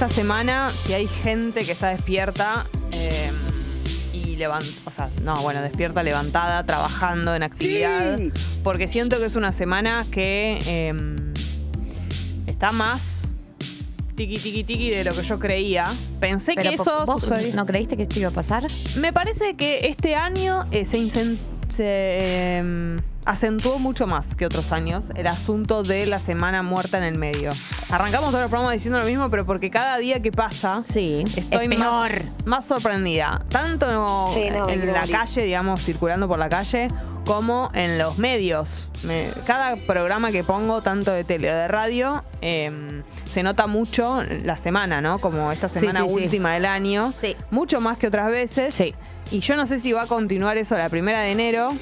esta 0.00 0.14
semana, 0.14 0.72
si 0.86 0.94
hay 0.94 1.06
gente 1.06 1.62
que 1.62 1.72
está 1.72 1.90
despierta 1.90 2.64
eh, 2.90 3.30
y 4.14 4.36
levanta, 4.36 4.66
o 4.86 4.90
sea, 4.90 5.10
no, 5.22 5.34
bueno, 5.42 5.60
despierta, 5.60 6.02
levantada, 6.02 6.64
trabajando 6.64 7.34
en 7.34 7.42
actividad, 7.42 8.18
porque 8.64 8.88
siento 8.88 9.18
que 9.18 9.26
es 9.26 9.34
una 9.34 9.52
semana 9.52 10.06
que 10.10 10.58
eh, 10.66 10.94
está 12.46 12.72
más 12.72 13.28
tiki 14.14 14.38
tiki 14.38 14.64
tiki 14.64 14.88
de 14.88 15.04
lo 15.04 15.12
que 15.12 15.22
yo 15.22 15.38
creía. 15.38 15.84
Pensé 16.18 16.54
Pero 16.56 16.70
que 16.70 16.76
eso 16.76 17.04
¿vos 17.04 17.20
sucedía- 17.20 17.54
¿No 17.54 17.66
creíste 17.66 17.98
que 17.98 18.04
esto 18.04 18.20
iba 18.20 18.30
a 18.30 18.32
pasar? 18.32 18.68
Me 18.96 19.12
parece 19.12 19.54
que 19.54 19.86
este 19.86 20.14
año 20.14 20.66
eh, 20.70 20.86
se, 20.86 21.10
se, 21.10 21.36
eh, 21.78 22.96
acentuó 23.24 23.78
mucho 23.78 24.06
más 24.06 24.34
que 24.34 24.46
otros 24.46 24.72
años 24.72 25.04
el 25.14 25.26
asunto 25.26 25.82
de 25.82 26.06
la 26.06 26.18
semana 26.18 26.62
muerta 26.62 26.98
en 26.98 27.04
el 27.04 27.18
medio. 27.18 27.50
Arrancamos 27.90 28.30
todo 28.30 28.42
el 28.42 28.48
programa 28.48 28.72
diciendo 28.72 28.98
lo 29.00 29.06
mismo, 29.06 29.28
pero 29.30 29.44
porque 29.44 29.70
cada 29.70 29.98
día 29.98 30.20
que 30.22 30.32
pasa 30.32 30.82
Sí. 30.86 31.24
estoy 31.36 31.66
es 31.70 31.78
más, 32.46 32.64
sorprendida. 32.66 33.42
Tanto 33.48 34.30
Sí, 34.34 34.48
no, 34.50 34.68
en 34.68 34.92
la 34.92 35.06
calle, 35.06 35.42
digamos, 35.42 35.84
circulando 35.84 36.28
por 36.28 36.38
la 36.38 36.48
calle, 36.48 36.88
como 37.26 37.70
en 37.74 37.98
los 37.98 38.18
medios. 38.18 38.90
Me- 39.04 39.28
cada 39.46 39.76
programa 39.76 40.30
que 40.32 40.42
pongo, 40.42 40.80
tanto 40.82 41.12
de 41.12 41.24
tele 41.24 41.52
o 41.52 41.54
de 41.54 41.68
radio, 41.68 42.24
eh, 42.40 43.02
se 43.30 43.42
nota 43.42 43.66
mucho 43.66 44.22
la 44.44 44.56
semana, 44.56 45.00
¿no? 45.00 45.18
Como 45.18 45.52
esta 45.52 45.68
semana 45.68 46.00
sí, 46.02 46.08
sí. 46.08 46.14
última 46.24 46.54
del 46.54 46.64
año. 46.66 47.12
Sí. 47.20 47.36
Mucho 47.50 47.80
más 47.80 47.98
que 47.98 48.06
otras 48.06 48.28
veces. 48.30 48.74
Sí. 48.74 48.94
Y 49.30 49.40
yo 49.40 49.56
no 49.56 49.66
sé 49.66 49.78
si 49.78 49.92
va 49.92 50.02
a 50.02 50.06
continuar 50.06 50.56
eso 50.56 50.76
la 50.76 50.88
primera 50.88 51.20
de 51.20 51.30
enero 51.32 51.72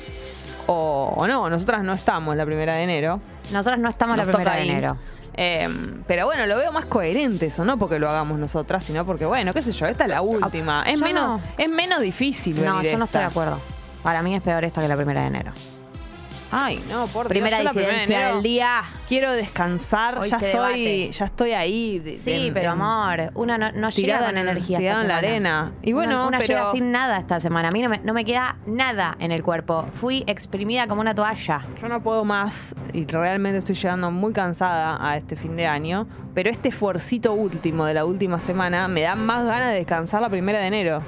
o, 0.68 1.12
o 1.16 1.26
no. 1.26 1.50
Nosotras 1.50 1.82
no 1.82 1.92
estamos 1.92 2.36
la 2.36 2.46
primera 2.46 2.74
de 2.74 2.84
enero. 2.84 3.20
Nosotros 3.52 3.80
no 3.80 3.88
estamos 3.88 4.16
Nos 4.16 4.26
la 4.26 4.32
primera 4.32 4.52
de 4.54 4.60
ahí. 4.62 4.68
enero. 4.70 4.96
Eh, 5.40 5.68
pero 6.06 6.26
bueno, 6.26 6.46
lo 6.46 6.56
veo 6.56 6.72
más 6.72 6.84
coherente 6.86 7.46
eso, 7.46 7.64
no 7.64 7.78
porque 7.78 7.98
lo 8.00 8.08
hagamos 8.08 8.38
nosotras, 8.40 8.82
sino 8.84 9.04
porque, 9.06 9.24
bueno, 9.24 9.54
qué 9.54 9.62
sé 9.62 9.70
yo, 9.72 9.86
esta 9.86 10.04
es 10.04 10.10
la 10.10 10.20
última. 10.20 10.82
Es 10.82 10.98
yo 10.98 11.04
menos, 11.06 11.40
no. 11.40 11.40
es 11.56 11.68
menos 11.68 12.00
difícil. 12.00 12.56
No, 12.64 12.76
venir 12.78 12.92
yo 12.92 12.98
no 12.98 13.04
estoy 13.04 13.20
de 13.20 13.26
esta. 13.28 13.40
acuerdo. 13.40 13.60
Para 14.02 14.22
mí 14.22 14.34
es 14.34 14.42
peor 14.42 14.64
esto 14.64 14.80
que 14.80 14.88
la 14.88 14.96
primera 14.96 15.20
de 15.22 15.26
enero. 15.28 15.52
Ay, 16.50 16.82
no, 16.90 17.06
por 17.08 17.26
Dios, 17.26 17.28
Primera 17.28 17.58
yo 17.58 17.64
la 17.64 17.70
primera 17.72 17.92
de 17.92 17.98
disidencia 18.00 18.20
enero 18.20 18.34
del 18.36 18.42
día. 18.42 18.82
Quiero 19.06 19.32
descansar, 19.32 20.18
Hoy 20.18 20.30
ya 20.30 20.38
se 20.38 20.46
estoy, 20.50 20.84
debate. 20.84 21.12
ya 21.12 21.24
estoy 21.26 21.52
ahí. 21.52 21.98
de- 21.98 22.18
Sí, 22.18 22.44
de- 22.46 22.52
pero 22.52 22.70
amor, 22.70 23.30
una 23.34 23.58
no, 23.58 23.70
no 23.72 23.90
llega 23.90 23.90
tirada 23.90 24.26
con 24.28 24.38
en- 24.38 24.48
energía. 24.48 24.78
tirada 24.78 25.00
esta 25.00 25.02
en 25.02 25.08
la 25.08 25.14
semana. 25.20 25.28
arena. 25.64 25.72
Y 25.82 25.92
bueno, 25.92 26.12
una, 26.20 26.26
una 26.28 26.38
pero- 26.38 26.48
llega 26.60 26.72
sin 26.72 26.90
nada 26.90 27.18
esta 27.18 27.38
semana. 27.40 27.68
A 27.68 27.70
mí 27.70 27.82
no 27.82 27.90
me, 27.90 27.98
no 27.98 28.14
me 28.14 28.24
queda 28.24 28.56
nada 28.66 29.14
en 29.20 29.30
el 29.30 29.42
cuerpo. 29.42 29.86
Fui 29.92 30.24
exprimida 30.26 30.86
como 30.86 31.02
una 31.02 31.14
toalla. 31.14 31.66
Yo 31.82 31.88
no 31.88 32.02
puedo 32.02 32.24
más 32.24 32.74
y 32.94 33.04
realmente 33.04 33.58
estoy 33.58 33.74
llegando 33.74 34.10
muy 34.10 34.32
cansada 34.32 34.96
a 35.06 35.18
este 35.18 35.36
fin 35.36 35.54
de 35.54 35.66
año, 35.66 36.06
pero 36.34 36.48
este 36.48 36.70
esfuercito 36.70 37.34
último 37.34 37.84
de 37.84 37.92
la 37.92 38.06
última 38.06 38.40
semana 38.40 38.88
me 38.88 39.02
da 39.02 39.14
más 39.16 39.44
ganas 39.44 39.68
de 39.72 39.78
descansar 39.80 40.22
la 40.22 40.30
primera 40.30 40.60
de 40.60 40.66
enero. 40.68 41.02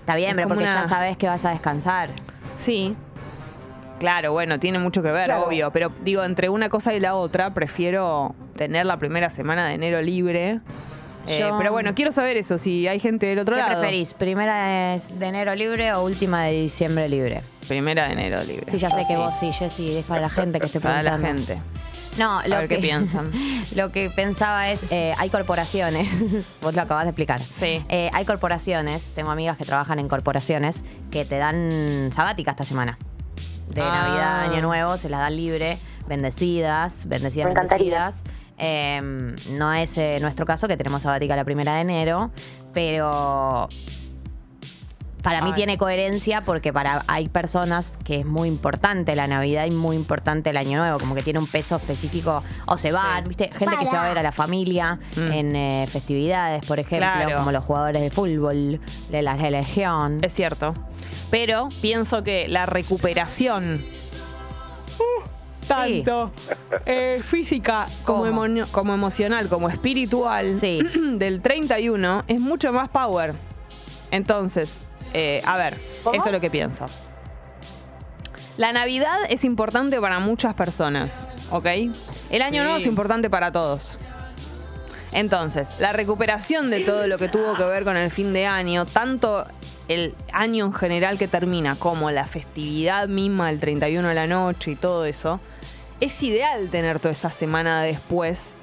Está 0.00 0.16
bien, 0.16 0.30
Es 0.30 0.34
pero 0.34 0.48
como 0.48 0.56
porque 0.60 0.70
una- 0.72 0.82
ya 0.82 0.88
sabes 0.88 1.16
que 1.16 1.28
vas 1.28 1.44
a 1.44 1.50
descansar. 1.50 2.10
Sí. 2.56 2.96
Claro, 4.00 4.32
bueno, 4.32 4.58
tiene 4.58 4.78
mucho 4.80 5.02
que 5.02 5.12
ver, 5.12 5.26
Claro. 5.26 5.44
obvio, 5.46 5.70
pero 5.70 5.92
digo, 6.02 6.24
entre 6.24 6.48
una 6.48 6.68
cosa 6.68 6.92
y 6.94 6.98
la 7.00 7.14
otra, 7.14 7.54
prefiero 7.54 8.34
tener 8.56 8.86
la 8.86 8.96
primera 8.96 9.30
semana 9.30 9.68
de 9.68 9.74
enero 9.74 10.02
libre. 10.02 10.60
Eh, 11.26 11.38
Yo- 11.40 11.56
pero 11.58 11.70
bueno, 11.70 11.94
quiero 11.94 12.10
saber 12.10 12.38
eso, 12.38 12.56
si 12.56 12.88
hay 12.88 12.98
gente 12.98 13.26
del 13.26 13.38
otro 13.40 13.54
¿Qué 13.54 13.60
lado. 13.62 13.74
preferís? 13.80 14.14
¿Primera 14.14 14.96
de 14.98 15.26
enero 15.26 15.54
libre 15.54 15.92
o 15.92 16.02
última 16.02 16.44
de 16.44 16.62
diciembre 16.62 17.08
libre? 17.10 17.42
Primera 17.68 18.06
de 18.06 18.12
enero 18.14 18.42
libre. 18.42 18.64
Sí, 18.70 18.78
ya 18.78 18.90
sé 18.90 19.04
que 19.06 19.16
vos 19.18 19.34
sí, 19.38 19.52
Jessy, 19.52 19.98
es 19.98 20.04
para 20.06 20.22
la 20.22 20.30
gente 20.30 20.58
que 20.58 20.66
esté 20.66 20.80
Para 20.80 21.02
la 21.02 21.16
preguntando. 21.16 21.46
gente. 21.46 21.62
No, 22.18 22.42
lo 22.46 22.56
ver 22.56 22.68
que 22.68 22.76
qué 22.76 22.80
piensan. 22.82 23.30
Lo 23.76 23.92
que 23.92 24.10
pensaba 24.10 24.70
es, 24.70 24.84
eh, 24.90 25.12
hay 25.18 25.28
corporaciones, 25.30 26.08
vos 26.62 26.74
lo 26.74 26.82
acabas 26.82 27.04
de 27.04 27.10
explicar. 27.10 27.38
Sí. 27.38 27.84
Eh, 27.88 28.10
hay 28.12 28.24
corporaciones, 28.24 29.12
tengo 29.12 29.30
amigas 29.30 29.56
que 29.56 29.64
trabajan 29.64 29.98
en 30.00 30.08
corporaciones 30.08 30.84
que 31.12 31.24
te 31.24 31.36
dan 31.38 32.10
sabática 32.12 32.50
esta 32.50 32.64
semana. 32.64 32.98
De 33.70 33.80
Ah. 33.80 33.90
Navidad, 33.90 34.40
Año 34.52 34.62
Nuevo, 34.62 34.96
se 34.96 35.08
las 35.08 35.20
dan 35.20 35.36
libre, 35.36 35.78
bendecidas, 36.06 37.06
bendecidas, 37.06 37.48
Me 37.48 37.54
bendecidas. 37.54 38.24
Eh, 38.58 39.00
no 39.52 39.72
es 39.72 39.96
eh, 39.96 40.18
nuestro 40.20 40.44
caso, 40.44 40.68
que 40.68 40.76
tenemos 40.76 41.02
sabática 41.02 41.34
la 41.36 41.44
primera 41.44 41.76
de 41.76 41.80
enero, 41.82 42.30
pero 42.74 43.68
para 45.22 45.42
mí 45.42 45.50
Ay. 45.50 45.54
tiene 45.56 45.76
coherencia 45.78 46.42
porque 46.42 46.72
para 46.72 47.04
hay 47.06 47.28
personas 47.28 47.98
que 48.04 48.20
es 48.20 48.26
muy 48.26 48.48
importante 48.48 49.14
la 49.16 49.26
Navidad 49.26 49.66
y 49.66 49.70
muy 49.70 49.96
importante 49.96 50.50
el 50.50 50.56
Año 50.56 50.78
Nuevo, 50.78 50.98
como 50.98 51.14
que 51.14 51.22
tiene 51.22 51.38
un 51.38 51.46
peso 51.46 51.76
específico. 51.76 52.42
O 52.66 52.78
se 52.78 52.92
van, 52.92 53.24
Sí. 53.24 53.28
¿viste? 53.28 53.50
Gente 53.52 53.76
que 53.78 53.86
se 53.86 53.96
va 53.96 54.04
a 54.04 54.08
ver 54.08 54.18
a 54.18 54.22
la 54.22 54.32
familia 54.32 54.98
Mm. 55.16 55.32
en 55.32 55.56
eh, 55.56 55.86
festividades, 55.90 56.64
por 56.66 56.78
ejemplo, 56.78 57.08
Claro. 57.12 57.36
como 57.36 57.52
los 57.52 57.64
jugadores 57.64 58.02
de 58.02 58.10
fútbol, 58.10 58.80
de 59.10 59.22
la 59.22 59.36
religión. 59.36 60.18
Es 60.22 60.32
cierto. 60.34 60.72
Pero 61.30 61.66
pienso 61.80 62.22
que 62.22 62.48
la 62.48 62.66
recuperación. 62.66 63.82
uh, 64.98 65.28
tanto 65.68 66.32
eh, 66.84 67.22
física 67.24 67.86
como, 68.04 68.24
como 68.72 68.94
emocional, 68.94 69.48
como 69.48 69.68
espiritual 69.68 70.58
Sí. 70.60 70.80
del 71.14 71.40
31 71.40 72.24
es 72.26 72.40
mucho 72.40 72.72
más 72.72 72.88
power. 72.88 73.34
Entonces, 74.10 74.80
eh, 75.14 75.42
a 75.44 75.56
ver, 75.56 75.78
¿Cómo? 76.02 76.14
esto 76.16 76.28
es 76.28 76.32
lo 76.32 76.40
que 76.40 76.50
pienso. 76.50 76.86
La 78.56 78.72
Navidad 78.72 79.16
es 79.28 79.44
importante 79.44 80.00
para 80.00 80.18
muchas 80.18 80.54
personas, 80.54 81.30
¿ok? 81.50 81.66
El 82.30 82.42
Año 82.42 82.50
Sí. 82.50 82.58
Nuevo 82.58 82.76
es 82.76 82.86
importante 82.86 83.30
para 83.30 83.50
todos. 83.52 83.98
Entonces, 85.12 85.74
la 85.78 85.92
recuperación 85.92 86.70
de 86.70 86.80
todo 86.80 87.06
lo 87.06 87.18
que 87.18 87.28
tuvo 87.28 87.54
que 87.54 87.64
ver 87.64 87.84
con 87.84 87.96
el 87.96 88.10
fin 88.10 88.32
de 88.32 88.46
año, 88.46 88.86
tanto 88.86 89.44
el 89.88 90.14
año 90.32 90.66
en 90.66 90.72
general 90.72 91.18
que 91.18 91.26
termina 91.26 91.74
como 91.76 92.10
la 92.12 92.26
festividad 92.26 93.08
misma 93.08 93.48
del 93.48 93.58
31 93.58 94.06
de 94.08 94.14
la 94.14 94.26
noche 94.28 94.72
y 94.72 94.76
todo 94.76 95.04
eso, 95.04 95.40
es 96.00 96.22
ideal 96.22 96.70
tener 96.70 96.98
toda 96.98 97.12
esa 97.12 97.30
semana 97.30 97.82
después, 97.82 98.56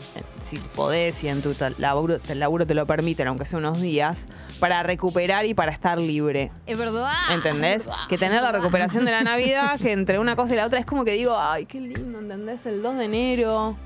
si 0.43 0.57
podés, 0.57 1.15
si 1.15 1.27
en 1.27 1.41
tu 1.41 1.55
laburo, 1.77 2.17
el 2.29 2.39
laburo 2.39 2.65
te 2.65 2.73
lo 2.73 2.85
permiten, 2.87 3.27
aunque 3.27 3.45
sea 3.45 3.59
unos 3.59 3.79
días, 3.79 4.27
para 4.59 4.81
recuperar 4.83 5.45
y 5.45 5.53
para 5.53 5.71
estar 5.71 6.01
libre. 6.01 6.51
Es 6.65 6.77
verdad. 6.77 7.11
¿Entendés? 7.31 7.87
Que 8.09 8.17
tener 8.17 8.41
la 8.41 8.51
recuperación 8.51 9.05
de 9.05 9.11
la 9.11 9.21
Navidad, 9.21 9.79
que 9.79 9.91
entre 9.91 10.19
una 10.19 10.35
cosa 10.35 10.53
y 10.53 10.57
la 10.57 10.65
otra 10.65 10.79
es 10.79 10.85
como 10.85 11.05
que 11.05 11.11
digo, 11.11 11.37
ay, 11.37 11.65
qué 11.65 11.79
lindo, 11.79 12.19
¿entendés? 12.19 12.65
El 12.65 12.81
2 12.81 12.97
de 12.97 13.05
enero. 13.05 13.77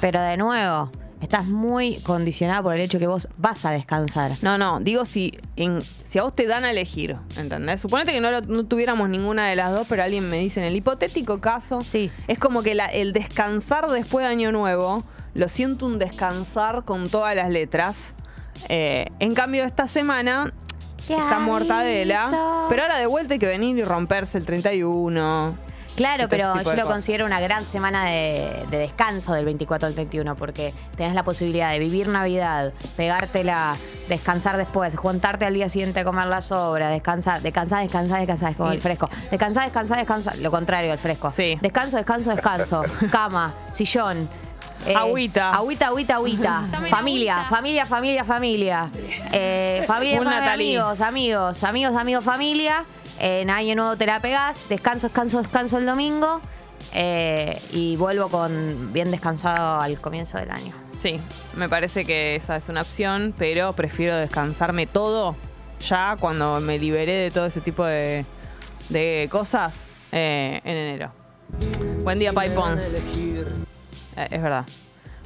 Pero 0.00 0.20
de 0.20 0.36
nuevo, 0.36 0.90
estás 1.20 1.46
muy 1.46 2.00
condicionada 2.02 2.62
por 2.62 2.74
el 2.74 2.80
hecho 2.80 2.98
que 2.98 3.06
vos 3.06 3.28
vas 3.36 3.64
a 3.64 3.70
descansar. 3.70 4.32
No, 4.42 4.56
no, 4.58 4.80
digo 4.80 5.04
si, 5.04 5.38
en, 5.56 5.80
si 6.04 6.18
a 6.18 6.22
vos 6.22 6.34
te 6.34 6.46
dan 6.46 6.64
a 6.64 6.70
elegir, 6.70 7.16
¿entendés? 7.36 7.80
Suponete 7.80 8.12
que 8.12 8.20
no, 8.20 8.30
lo- 8.30 8.40
no 8.42 8.64
tuviéramos 8.66 9.08
ninguna 9.08 9.46
de 9.48 9.56
las 9.56 9.72
dos, 9.72 9.86
pero 9.88 10.02
alguien 10.04 10.28
me 10.28 10.38
dice 10.38 10.60
en 10.60 10.66
el 10.66 10.76
hipotético 10.76 11.40
caso, 11.40 11.80
Sí. 11.80 12.10
es 12.28 12.38
como 12.38 12.62
que 12.62 12.74
la- 12.74 12.86
el 12.86 13.12
descansar 13.12 13.88
después 13.90 14.24
de 14.24 14.30
Año 14.30 14.52
Nuevo, 14.52 15.02
lo 15.34 15.48
siento 15.48 15.86
un 15.86 15.98
descansar 15.98 16.84
con 16.84 17.08
todas 17.08 17.34
las 17.36 17.50
letras. 17.50 18.14
Eh, 18.68 19.06
en 19.20 19.34
cambio, 19.34 19.64
esta 19.64 19.86
semana 19.86 20.52
está 21.08 21.38
mortadela, 21.38 22.66
pero 22.68 22.82
ahora 22.82 22.98
de 22.98 23.06
vuelta 23.06 23.34
hay 23.34 23.38
que 23.38 23.46
venir 23.46 23.78
y 23.78 23.82
romperse 23.82 24.38
el 24.38 24.44
31. 24.44 25.56
Claro, 25.98 26.22
Este 26.24 26.36
pero 26.36 26.54
yo 26.54 26.62
lo 26.62 26.64
cosas. 26.64 26.84
considero 26.86 27.26
una 27.26 27.40
gran 27.40 27.64
semana 27.66 28.06
de, 28.06 28.64
de 28.70 28.78
descanso 28.78 29.34
del 29.34 29.44
24 29.44 29.88
al 29.88 29.94
31, 29.94 30.34
porque 30.36 30.72
tenés 30.96 31.14
la 31.14 31.24
posibilidad 31.24 31.70
de 31.72 31.78
vivir 31.78 32.08
Navidad, 32.08 32.72
pegártela, 32.96 33.76
descansar 34.08 34.56
después, 34.56 34.96
juntarte 34.96 35.44
al 35.44 35.54
día 35.54 35.68
siguiente 35.68 36.00
a 36.00 36.04
comer 36.04 36.26
las 36.26 36.46
sobras, 36.46 36.90
descansar, 36.90 37.42
descansar, 37.42 37.82
descansar, 37.82 38.18
descansar, 38.20 38.50
es 38.52 38.56
como 38.56 38.72
el 38.72 38.80
fresco. 38.80 39.10
Descansar, 39.30 39.64
descansar, 39.64 39.98
descansar, 39.98 40.38
lo 40.38 40.50
contrario 40.50 40.92
al 40.92 40.98
fresco. 40.98 41.30
Sí. 41.30 41.58
Descanso, 41.60 41.96
descanso, 41.96 42.30
descanso. 42.30 42.82
Cama, 43.10 43.52
sillón. 43.72 44.28
eh, 44.86 44.94
Agüita. 44.94 45.50
Agüita, 45.50 45.86
agüita, 45.88 46.14
agüita. 46.14 46.62
familia, 46.90 47.44
familia, 47.50 47.84
familia, 47.84 48.24
familia. 48.24 48.90
Eh, 49.32 49.82
familia, 49.86 50.18
familia, 50.22 50.52
amigos, 50.52 51.00
amigos, 51.00 51.64
amigos, 51.64 51.96
amigos, 51.96 52.24
familia. 52.24 52.84
En 53.18 53.50
año 53.50 53.74
nuevo 53.74 53.96
te 53.96 54.06
la 54.06 54.20
pegás, 54.20 54.68
descanso, 54.68 55.08
descanso, 55.08 55.42
descanso 55.42 55.78
el 55.78 55.86
domingo. 55.86 56.40
eh, 56.92 57.60
y 57.72 57.96
vuelvo 57.96 58.28
con 58.28 58.92
bien 58.92 59.10
descansado 59.10 59.80
al 59.80 60.00
comienzo 60.00 60.38
del 60.38 60.50
año. 60.50 60.72
Sí, 60.98 61.20
me 61.56 61.68
parece 61.68 62.04
que 62.04 62.36
esa 62.36 62.56
es 62.56 62.68
una 62.68 62.82
opción, 62.82 63.34
pero 63.36 63.72
prefiero 63.72 64.16
descansarme 64.16 64.86
todo 64.86 65.36
ya 65.80 66.16
cuando 66.18 66.60
me 66.60 66.78
liberé 66.78 67.12
de 67.14 67.30
todo 67.30 67.46
ese 67.46 67.60
tipo 67.60 67.84
de, 67.84 68.24
de 68.88 69.28
cosas 69.30 69.88
eh, 70.12 70.60
en 70.64 70.76
enero. 70.76 71.12
Buen 72.02 72.18
día, 72.18 72.32
Pai 72.32 72.50
Pons. 72.54 72.80
Eh, 72.80 74.28
es 74.30 74.42
verdad. 74.42 74.64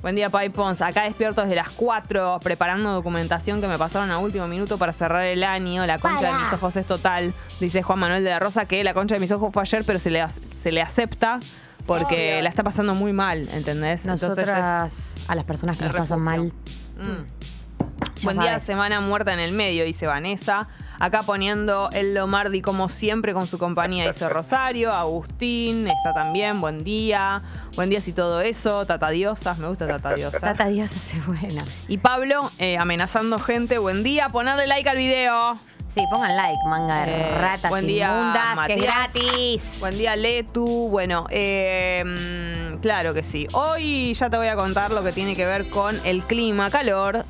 Buen 0.02 0.16
día, 0.16 0.31
Pai 0.31 0.49
Pons. 0.49 0.81
Acá 0.81 1.04
despierto 1.04 1.43
desde 1.43 1.54
las 1.54 1.70
4 1.70 2.40
preparando 2.43 2.93
documentación 2.93 3.60
que 3.60 3.69
me 3.69 3.78
pasaron 3.78 4.10
a 4.10 4.19
último 4.19 4.49
minuto 4.49 4.76
para 4.76 4.93
cerrar 4.93 5.25
el 5.26 5.44
año. 5.44 5.87
La 5.87 5.99
concha 5.99 6.32
de 6.32 6.38
mis 6.43 6.52
ojos 6.52 6.76
es 6.76 6.87
total, 6.87 7.32
dice 7.60 7.82
Juan 7.84 8.00
Manuel 8.00 8.25
de 8.25 8.31
la 8.31 8.40
Rosa, 8.40 8.64
que 8.64 8.82
la 8.82 8.94
concha 8.94 9.14
de 9.14 9.20
mis 9.20 9.31
ojos 9.31 9.52
fue 9.52 9.62
ayer, 9.62 9.84
pero 9.87 10.00
se 10.00 10.10
le, 10.10 10.20
ac- 10.22 10.40
se 10.52 10.72
le 10.72 10.82
acepta 10.82 11.38
porque 11.87 12.32
Obvio. 12.34 12.43
la 12.43 12.49
está 12.49 12.64
pasando 12.64 12.94
muy 12.96 13.12
mal, 13.12 13.49
¿entendés? 13.52 14.00
Es- 14.00 14.06
Nosotras, 14.06 15.14
a 15.28 15.34
las 15.37 15.44
personas 15.44 15.76
que 15.76 15.84
nos 15.84 15.94
pasan 15.94 16.20
mal, 16.20 16.52
Mm. 16.99 18.25
Buen 18.25 18.38
día, 18.38 18.58
semana 18.60 19.00
muerta 19.00 19.32
en 19.32 19.40
el 19.40 19.52
medio, 19.52 19.84
dice 19.84 20.06
Vanessa. 20.06 20.69
Acá 21.02 21.25
poniendo 21.25 21.90
el 21.93 22.14
Lomardi 22.14 22.62
como 22.62 22.88
siempre 22.88 23.34
con 23.34 23.49
su 23.49 23.58
compañía, 23.58 24.06
dice 24.06 24.28
Rosario. 24.28 24.93
Agustín 24.93 25.88
está 25.88 26.14
también, 26.14 26.60
buen 26.60 26.84
día. 26.84 27.43
Buen 27.75 27.90
día 27.90 28.00
si 28.00 28.12
todo 28.12 28.40
eso. 28.40 28.87
Tata 28.87 29.10
Diosas, 29.10 29.58
me 29.58 29.66
gusta 29.66 29.88
Tata 29.88 30.14
Diosas. 30.14 30.40
Tata 30.40 30.69
Dios 30.69 30.93
es 30.94 31.26
buena. 31.26 31.64
Y 31.88 31.99
Pablo 31.99 32.49
eh, 32.60 32.78
amenazando 32.78 33.40
gente, 33.40 33.78
buen 33.78 34.04
día. 34.04 34.28
Ponerle 34.28 34.69
like 34.69 34.88
al 34.88 34.96
video. 34.96 35.58
Sí, 35.93 36.04
pongan 36.08 36.37
like, 36.37 36.58
manga 36.69 37.04
de 37.04 37.12
Eh, 37.20 37.28
ratas 37.37 37.69
buen 37.72 37.84
día, 37.88 38.06
inmundas, 38.06 38.66
que 38.69 38.75
es 38.75 38.78
Matías. 38.78 38.94
gratis. 39.12 39.76
Buen 39.81 39.99
día, 39.99 40.14
Letu. 40.14 40.88
Bueno, 40.88 41.22
eh, 41.31 42.04
mm, 42.06 42.76
claro 42.78 43.12
que 43.12 43.25
sí. 43.25 43.49
Hoy 43.54 44.14
ya 44.14 44.31
te 44.31 44.37
voy 44.37 44.46
a 44.46 44.54
contar 44.54 44.93
lo 44.93 45.02
que 45.02 45.10
tiene 45.10 45.34
que 45.34 45.46
ver 45.46 45.69
con 45.69 45.96
el 46.04 46.22
clima, 46.22 46.70
calor. 46.70 47.25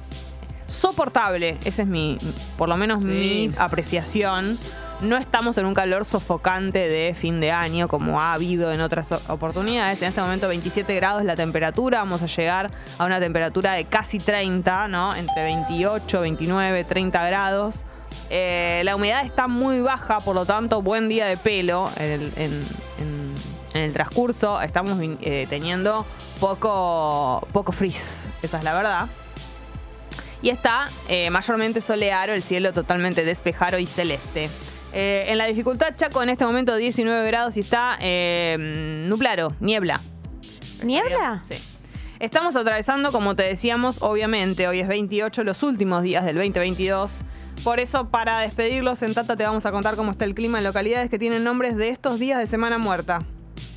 Soportable, 0.72 1.58
esa 1.64 1.82
es 1.82 1.88
mi, 1.88 2.16
por 2.56 2.68
lo 2.68 2.76
menos 2.76 3.04
mi 3.04 3.50
apreciación. 3.58 4.56
No 5.02 5.16
estamos 5.16 5.58
en 5.58 5.66
un 5.66 5.74
calor 5.74 6.04
sofocante 6.04 6.78
de 6.88 7.14
fin 7.14 7.40
de 7.40 7.50
año 7.50 7.88
como 7.88 8.20
ha 8.20 8.32
habido 8.34 8.72
en 8.72 8.80
otras 8.80 9.12
oportunidades. 9.28 10.00
En 10.00 10.08
este 10.08 10.20
momento 10.20 10.48
27 10.48 10.94
grados 10.94 11.24
la 11.24 11.34
temperatura. 11.36 11.98
Vamos 11.98 12.22
a 12.22 12.26
llegar 12.26 12.70
a 12.98 13.04
una 13.04 13.18
temperatura 13.20 13.72
de 13.72 13.84
casi 13.84 14.18
30, 14.20 14.88
¿no? 14.88 15.14
Entre 15.14 15.42
28, 15.42 16.20
29, 16.20 16.84
30 16.84 17.26
grados. 17.26 17.84
Eh, 18.30 18.82
la 18.84 18.94
humedad 18.96 19.26
está 19.26 19.48
muy 19.48 19.80
baja, 19.80 20.20
por 20.20 20.34
lo 20.36 20.46
tanto, 20.46 20.80
buen 20.82 21.08
día 21.08 21.26
de 21.26 21.36
pelo 21.36 21.90
en 21.96 22.10
el, 22.12 22.32
en- 22.36 22.62
en- 23.00 23.34
en 23.74 23.80
el 23.82 23.92
transcurso. 23.92 24.60
Estamos 24.62 24.98
eh, 25.00 25.46
teniendo 25.50 26.06
poco, 26.40 27.46
poco 27.52 27.72
frizz, 27.72 28.26
esa 28.42 28.58
es 28.58 28.64
la 28.64 28.74
verdad. 28.74 29.06
Y 30.42 30.50
está 30.50 30.88
eh, 31.08 31.30
mayormente 31.30 31.80
soleado, 31.80 32.32
el 32.32 32.42
cielo 32.42 32.72
totalmente 32.72 33.24
despejado 33.24 33.78
y 33.78 33.86
celeste. 33.86 34.50
Eh, 34.92 35.26
en 35.28 35.38
la 35.38 35.46
dificultad, 35.46 35.94
Chaco, 35.96 36.22
en 36.22 36.28
este 36.28 36.44
momento 36.44 36.74
19 36.76 37.26
grados 37.28 37.56
y 37.56 37.60
está 37.60 37.96
eh, 38.00 38.56
nublado, 39.08 39.54
niebla. 39.60 40.00
¿Niebla? 40.82 41.40
Sí. 41.44 41.54
Estamos 42.18 42.56
atravesando, 42.56 43.10
como 43.10 43.34
te 43.34 43.44
decíamos, 43.44 44.02
obviamente, 44.02 44.68
hoy 44.68 44.80
es 44.80 44.88
28, 44.88 45.44
los 45.44 45.62
últimos 45.62 46.02
días 46.02 46.24
del 46.24 46.36
2022. 46.36 47.18
Por 47.64 47.80
eso, 47.80 48.08
para 48.08 48.40
despedirlos, 48.40 49.02
en 49.02 49.14
Tata 49.14 49.36
te 49.36 49.44
vamos 49.44 49.64
a 49.66 49.70
contar 49.70 49.96
cómo 49.96 50.10
está 50.10 50.24
el 50.24 50.34
clima 50.34 50.58
en 50.58 50.64
localidades 50.64 51.08
que 51.08 51.18
tienen 51.18 51.44
nombres 51.44 51.76
de 51.76 51.88
estos 51.88 52.18
días 52.18 52.38
de 52.38 52.46
Semana 52.46 52.78
Muerta. 52.78 53.20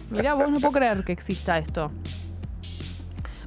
Mirá, 0.09 0.33
vos 0.33 0.49
no 0.49 0.59
puedo 0.59 0.73
creer 0.73 1.03
que 1.03 1.11
exista 1.11 1.57
esto. 1.57 1.91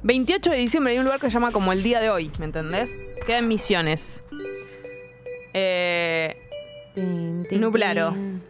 28 0.03 0.51
de 0.51 0.57
diciembre 0.57 0.93
hay 0.93 0.99
un 0.99 1.05
lugar 1.05 1.19
que 1.19 1.27
se 1.27 1.33
llama 1.33 1.51
como 1.51 1.71
el 1.73 1.83
día 1.83 1.99
de 1.99 2.09
hoy, 2.09 2.31
¿me 2.39 2.45
entendés? 2.45 2.89
Queda 3.25 3.39
en 3.39 3.47
Misiones. 3.47 4.23
Eh, 5.53 6.37
Tin, 6.95 7.43
tin, 7.49 7.61
Nublaro. 7.61 8.11
tin. 8.11 8.41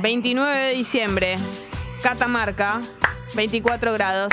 29 0.00 0.58
de 0.58 0.72
diciembre, 0.74 1.38
Catamarca, 2.02 2.80
24 3.34 3.92
grados. 3.92 4.28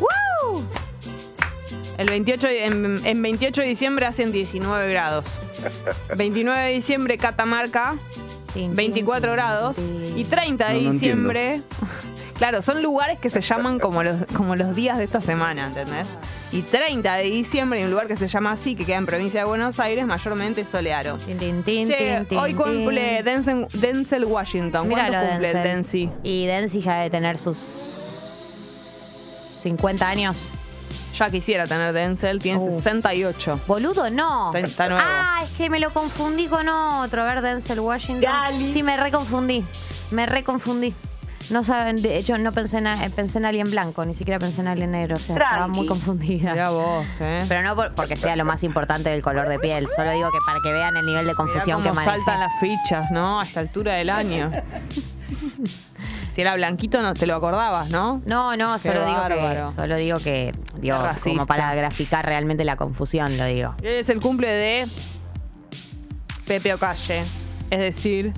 ¡Woo! 0.00 0.62
El 1.98 2.08
28, 2.08 2.46
de- 2.48 2.64
en, 2.66 3.00
en 3.06 3.22
28 3.22 3.62
de 3.62 3.68
diciembre 3.68 4.06
hacen 4.06 4.32
19 4.32 4.90
grados. 4.92 5.24
29 6.16 6.60
de 6.60 6.72
diciembre, 6.72 7.18
Catamarca, 7.18 7.96
Tin, 8.52 8.68
tin, 8.70 8.76
24 8.76 9.20
tin, 9.30 9.32
grados. 9.36 9.76
tin. 9.76 10.18
Y 10.18 10.24
30 10.24 10.68
de 10.68 10.74
No, 10.74 10.80
no 10.82 10.92
diciembre. 10.92 11.62
Claro, 12.42 12.60
son 12.60 12.82
lugares 12.82 13.20
que 13.20 13.30
se 13.30 13.40
llaman 13.40 13.78
como 13.78 14.02
los, 14.02 14.16
como 14.36 14.56
los 14.56 14.74
días 14.74 14.98
de 14.98 15.04
esta 15.04 15.20
semana, 15.20 15.68
¿entendés? 15.68 16.08
Y 16.50 16.62
30 16.62 17.14
de 17.14 17.22
diciembre 17.22 17.78
hay 17.78 17.84
un 17.84 17.92
lugar 17.92 18.08
que 18.08 18.16
se 18.16 18.26
llama 18.26 18.50
así, 18.50 18.74
que 18.74 18.84
queda 18.84 18.96
en 18.96 19.06
provincia 19.06 19.38
de 19.42 19.46
Buenos 19.46 19.78
Aires, 19.78 20.04
mayormente 20.06 20.64
soleado. 20.64 21.18
Tin, 21.18 21.62
tin, 21.62 21.86
Che, 21.86 22.24
tin, 22.28 22.36
hoy 22.36 22.54
cumple. 22.54 23.22
Denzel, 23.22 23.68
Denzel 23.72 24.24
Washington. 24.24 24.88
¿Cuánto 24.90 25.06
Míralo, 25.12 25.28
cumple 25.30 25.46
el 25.50 25.54
Denzel. 25.54 25.72
Denzi? 25.72 26.10
Y 26.24 26.46
Denzi 26.46 26.80
ya 26.80 26.94
debe 26.96 27.10
tener 27.10 27.38
sus 27.38 27.90
50 29.62 30.08
años. 30.08 30.50
Ya 31.16 31.30
quisiera 31.30 31.64
tener 31.68 31.92
Denzel, 31.92 32.40
tiene 32.40 32.58
Uh. 32.58 32.72
68. 32.74 33.60
Boludo, 33.68 34.10
no. 34.10 34.46
Está- 34.52 34.66
está 34.66 34.88
nuevo. 34.88 35.04
Ah, 35.06 35.42
es 35.44 35.50
que 35.50 35.70
me 35.70 35.78
lo 35.78 35.92
confundí 35.92 36.48
con 36.48 36.68
otro. 36.68 37.22
A 37.22 37.24
ver, 37.34 37.40
Denzel 37.40 37.78
Washington. 37.78 38.32
Sí, 38.72 38.82
me 38.82 38.96
reconfundí. 38.96 39.64
Me 40.10 40.26
reconfundí. 40.26 40.92
No 41.52 41.62
saben, 41.64 42.00
de 42.02 42.16
hecho, 42.16 42.38
no 42.38 42.50
pensé 42.52 42.78
en, 42.78 42.86
a- 42.86 43.08
pensé 43.14 43.38
en 43.38 43.44
alguien 43.44 43.70
blanco, 43.70 44.04
ni 44.04 44.14
siquiera 44.14 44.38
pensé 44.38 44.62
en 44.62 44.68
alguien 44.68 44.90
negro. 44.92 45.16
O 45.16 45.18
sea, 45.18 45.36
estaba 45.36 45.68
muy 45.68 45.86
confundida. 45.86 46.52
Mirá 46.52 46.70
vos, 46.70 47.06
¿eh? 47.20 47.40
Pero 47.48 47.62
no 47.62 47.76
por- 47.76 47.94
porque 47.94 48.16
sea 48.16 48.34
lo 48.36 48.44
más 48.44 48.62
importante 48.64 49.10
del 49.10 49.22
color 49.22 49.48
de 49.48 49.58
piel. 49.58 49.86
Solo 49.94 50.10
digo 50.12 50.30
que 50.30 50.38
para 50.46 50.58
que 50.62 50.72
vean 50.72 50.96
el 50.96 51.04
nivel 51.06 51.26
de 51.26 51.32
Mirá 51.32 51.36
confusión 51.36 51.82
que 51.82 51.88
cómo 51.90 52.00
maneja. 52.00 52.16
saltan 52.16 52.40
las 52.40 52.52
fichas, 52.60 53.10
¿no? 53.10 53.40
A 53.40 53.44
esta 53.44 53.60
altura 53.60 53.94
del 53.94 54.08
año. 54.10 54.50
si 56.30 56.40
era 56.40 56.54
blanquito, 56.54 57.02
no 57.02 57.14
te 57.14 57.26
lo 57.26 57.36
acordabas, 57.36 57.88
¿no? 57.90 58.22
No, 58.24 58.56
no, 58.56 58.74
Qué 58.74 58.88
solo 58.88 59.04
digo 59.04 59.18
bárbaro. 59.20 59.66
que, 59.66 59.72
solo 59.72 59.96
digo 59.96 60.18
que, 60.18 60.54
digo, 60.80 60.96
racista. 60.96 61.30
como 61.30 61.46
para 61.46 61.74
graficar 61.74 62.24
realmente 62.24 62.64
la 62.64 62.76
confusión, 62.76 63.36
lo 63.36 63.44
digo. 63.44 63.74
Es 63.82 64.08
el 64.08 64.20
cumple 64.20 64.48
de 64.48 64.88
Pepe 66.46 66.72
Ocalle. 66.74 67.20
Es 67.70 67.78
decir, 67.78 68.32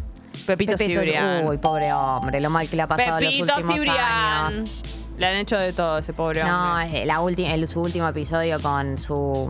Pepito, 0.47 0.73
Pepito- 0.77 1.01
Cibrián. 1.01 1.47
Uy, 1.47 1.59
pobre 1.59 1.93
hombre, 1.93 2.41
lo 2.41 2.51
mal 2.51 2.69
que 2.69 2.77
le 2.77 2.83
ha 2.83 2.89
pasado 2.89 3.19
Pepito 3.19 3.47
los 3.47 3.57
últimos 3.57 3.75
Cibrián. 3.75 4.47
años. 4.55 4.71
Le 5.17 5.27
han 5.27 5.37
hecho 5.37 5.57
de 5.57 5.73
todo 5.73 5.99
ese 5.99 6.13
pobre 6.13 6.43
No, 6.43 6.81
hombre. 6.83 7.03
eh, 7.03 7.07
la 7.07 7.21
ulti- 7.21 7.49
el, 7.49 7.69
su 7.69 7.81
último 7.81 8.09
episodio 8.09 8.59
con 8.61 8.99
su, 8.99 9.49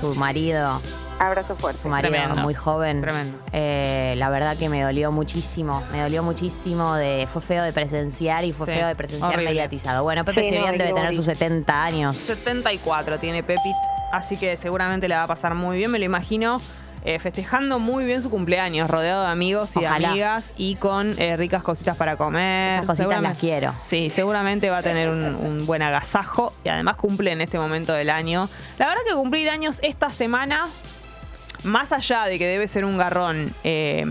su 0.00 0.12
marido, 0.16 0.76
Abrazo 1.20 1.54
fuerte. 1.54 1.82
su 1.82 1.88
marido 1.88 2.10
Tremendo. 2.10 2.42
muy 2.42 2.52
joven. 2.54 3.00
Tremendo. 3.00 3.38
eh, 3.52 4.14
la 4.16 4.28
verdad 4.30 4.56
que 4.56 4.68
me 4.68 4.82
dolió 4.82 5.12
muchísimo. 5.12 5.80
Me 5.92 6.00
dolió 6.02 6.24
muchísimo. 6.24 6.96
De, 6.96 7.28
fue 7.32 7.40
feo 7.40 7.62
de 7.62 7.72
presenciar 7.72 8.44
y 8.44 8.52
fue 8.52 8.66
Sí, 8.66 8.72
feo 8.72 8.88
de 8.88 8.96
presenciar 8.96 9.30
horrible. 9.34 9.50
mediatizado. 9.50 10.02
Bueno, 10.02 10.24
Pepe 10.24 10.40
Sí, 10.42 10.50
no, 10.50 10.56
Cibrián 10.56 10.78
debe 10.78 10.92
tener 10.92 11.14
sus 11.14 11.26
70 11.26 11.84
años. 11.84 12.16
74 12.16 13.18
tiene 13.20 13.44
Pepit, 13.44 13.76
así 14.12 14.36
que 14.36 14.56
seguramente 14.56 15.06
le 15.06 15.14
va 15.14 15.22
a 15.22 15.26
pasar 15.28 15.54
muy 15.54 15.76
bien, 15.76 15.92
me 15.92 16.00
lo 16.00 16.04
imagino. 16.06 16.60
Eh, 17.04 17.18
festejando 17.18 17.78
muy 17.78 18.04
bien 18.04 18.22
su 18.22 18.30
cumpleaños, 18.30 18.88
rodeado 18.90 19.22
de 19.24 19.28
amigos 19.28 19.76
y 19.76 19.80
de 19.80 19.86
Ojalá. 19.86 20.08
amigas 20.10 20.54
y 20.56 20.76
con 20.76 21.14
eh, 21.20 21.36
ricas 21.36 21.62
cositas 21.62 21.96
para 21.96 22.16
comer. 22.16 22.82
Esas 22.82 22.96
cositas 22.98 23.20
las 23.22 23.38
quiero. 23.38 23.74
Sí, 23.84 24.08
seguramente 24.10 24.70
va 24.70 24.78
a 24.78 24.82
tener 24.82 25.10
un, 25.10 25.22
un 25.34 25.66
buen 25.66 25.82
agasajo 25.82 26.52
y 26.64 26.68
además 26.70 26.96
cumple 26.96 27.32
en 27.32 27.40
este 27.42 27.58
momento 27.58 27.92
del 27.92 28.10
año. 28.10 28.48
La 28.78 28.86
verdad 28.86 29.02
que 29.08 29.14
cumplir 29.14 29.50
años 29.50 29.78
esta 29.82 30.10
semana, 30.10 30.68
más 31.62 31.92
allá 31.92 32.24
de 32.24 32.38
que 32.38 32.46
debe 32.46 32.66
ser 32.68 32.84
un 32.84 32.96
garrón, 32.98 33.54
eh, 33.64 34.04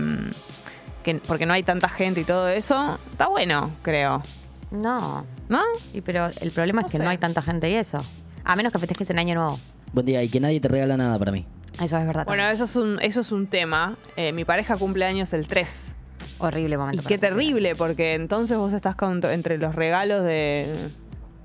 que, 1.02 1.16
porque 1.16 1.46
no 1.46 1.52
hay 1.52 1.62
tanta 1.62 1.88
gente 1.88 2.20
y 2.20 2.24
todo 2.24 2.48
eso, 2.48 2.98
está 3.12 3.26
bueno, 3.28 3.70
creo. 3.82 4.22
No. 4.70 5.26
¿No? 5.48 5.60
Y 5.92 6.00
pero 6.00 6.30
el 6.40 6.50
problema 6.50 6.80
No 6.80 6.86
es 6.86 6.92
que 6.92 6.98
sé. 6.98 7.04
no 7.04 7.10
hay 7.10 7.18
tanta 7.18 7.42
gente 7.42 7.68
y 7.70 7.74
eso. 7.74 7.98
A 8.44 8.56
menos 8.56 8.72
que 8.72 8.78
festejes 8.78 9.10
en 9.10 9.18
Año 9.18 9.34
Nuevo. 9.34 9.58
Buen 9.92 10.06
día, 10.06 10.22
y 10.22 10.28
que 10.28 10.40
nadie 10.40 10.60
te 10.60 10.68
regala 10.68 10.96
nada 10.96 11.18
para 11.18 11.30
mí. 11.32 11.44
Eso 11.82 11.98
es 11.98 12.06
verdad. 12.06 12.24
Bueno, 12.24 12.42
también. 12.44 12.48
eso 12.54 12.64
es 12.64 12.76
un, 12.76 13.00
eso 13.02 13.20
es 13.20 13.32
un 13.32 13.46
tema. 13.46 13.96
Eh, 14.16 14.32
mi 14.32 14.44
pareja 14.44 14.76
cumple 14.76 15.04
años 15.04 15.32
el 15.32 15.46
3. 15.46 15.96
horrible 16.38 16.74
Y 16.74 16.78
momento. 16.78 17.02
qué 17.02 17.18
para 17.18 17.30
cumplir. 17.32 17.48
terrible, 17.48 17.74
porque 17.76 18.14
entonces 18.14 18.56
vos 18.56 18.72
estás 18.72 18.94
con- 18.96 19.24
entre 19.24 19.58
los 19.58 19.74
regalos 19.74 20.24
de... 20.24 20.72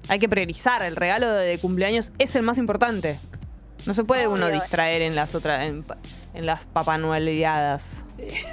Hay 0.07 0.19
que 0.19 0.27
priorizar, 0.29 0.81
el 0.83 0.95
regalo 0.95 1.31
de 1.31 1.57
cumpleaños 1.59 2.11
es 2.17 2.35
el 2.35 2.41
más 2.43 2.57
importante. 2.57 3.19
No 3.85 3.93
se 3.93 4.03
puede 4.03 4.27
uno 4.27 4.47
distraer 4.49 5.01
en 5.03 5.15
las 5.15 5.35
otras, 5.35 5.65
en, 5.65 5.83
las 6.45 6.65
papanueleadas. 6.65 8.03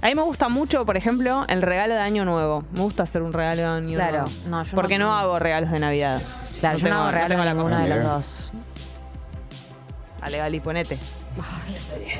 A 0.00 0.06
mí 0.08 0.14
me 0.14 0.22
gusta 0.22 0.48
mucho, 0.48 0.86
por 0.86 0.96
ejemplo, 0.96 1.44
el 1.48 1.60
regalo 1.62 1.94
de 1.94 2.00
Año 2.00 2.24
Nuevo. 2.24 2.64
Me 2.72 2.80
gusta 2.80 3.02
hacer 3.02 3.22
un 3.22 3.32
regalo 3.32 3.56
de 3.62 3.64
Año 3.68 3.94
Claro, 3.96 4.22
Nuevo. 4.22 4.30
no, 4.48 4.62
yo 4.62 4.70
porque 4.74 4.98
no, 4.98 5.06
no- 5.06 5.16
hago 5.16 5.38
regalos 5.38 5.70
de 5.70 5.78
Navidad. 5.80 6.22
Claro, 6.60 6.78
yo 6.78 6.84
tengo- 6.84 6.96
no 6.96 7.02
hago 7.02 7.12
regalo 7.12 7.28
tengo 7.28 7.42
a 7.42 7.44
la 7.44 7.54
ninguno 7.54 7.78
de 7.78 7.88
los 7.88 8.04
dos. 8.04 8.52
Dale, 10.26 10.38
Gali, 10.38 10.58
ponete. 10.58 10.98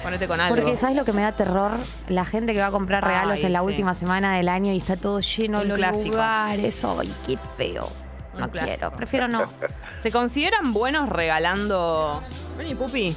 Ponete 0.00 0.28
con 0.28 0.40
algo. 0.40 0.54
Porque 0.54 0.76
¿sabes 0.76 0.94
lo 0.94 1.04
que 1.04 1.12
me 1.12 1.22
da 1.22 1.32
terror? 1.32 1.72
La 2.06 2.24
gente 2.24 2.52
que 2.54 2.60
va 2.60 2.68
a 2.68 2.70
comprar 2.70 3.02
regalos 3.04 3.34
Ay, 3.34 3.46
en 3.46 3.52
la 3.52 3.58
sí. 3.60 3.64
última 3.66 3.94
semana 3.96 4.36
del 4.36 4.48
año 4.48 4.72
y 4.72 4.76
está 4.78 4.96
todo 4.96 5.18
lleno 5.18 5.62
Un 5.62 5.68
los 5.68 5.76
clásico. 5.76 6.10
lugares. 6.10 6.84
Ay, 6.84 7.12
qué 7.26 7.36
feo. 7.56 7.90
Un 8.34 8.40
No 8.42 8.50
clásico. 8.50 8.76
quiero, 8.76 8.92
prefiero 8.92 9.26
no. 9.26 9.42
¿Se 10.00 10.12
consideran 10.12 10.72
buenos 10.72 11.08
regalando. 11.08 12.22
Vení, 12.56 12.76
pupi. 12.76 13.16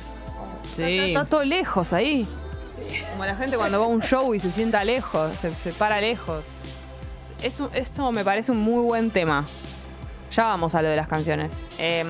Sí. 0.76 0.82
Está, 0.98 1.06
está 1.06 1.26
todo 1.26 1.44
lejos 1.44 1.94
ahí. 1.94 2.28
Como 3.12 3.26
la 3.26 3.36
gente 3.36 3.58
cuando 3.58 3.80
va 3.80 3.86
a 3.86 3.90
un 3.90 4.02
show 4.02 4.34
y 4.34 4.40
se 4.40 4.50
sienta 4.50 4.84
lejos, 4.84 5.36
se, 5.40 5.54
se 5.54 5.72
para 5.72 6.02
lejos. 6.02 6.44
Esto, 7.44 7.70
esto 7.76 8.12
me 8.12 8.24
parece 8.24 8.52
un 8.52 8.58
muy 8.60 8.82
buen 8.84 9.12
tema. 9.12 9.46
Ya 10.32 10.46
vamos 10.46 10.74
a 10.74 10.82
lo 10.82 10.90
de 10.90 10.96
las 10.96 11.08
canciones. 11.08 11.54
Em, 11.78 12.08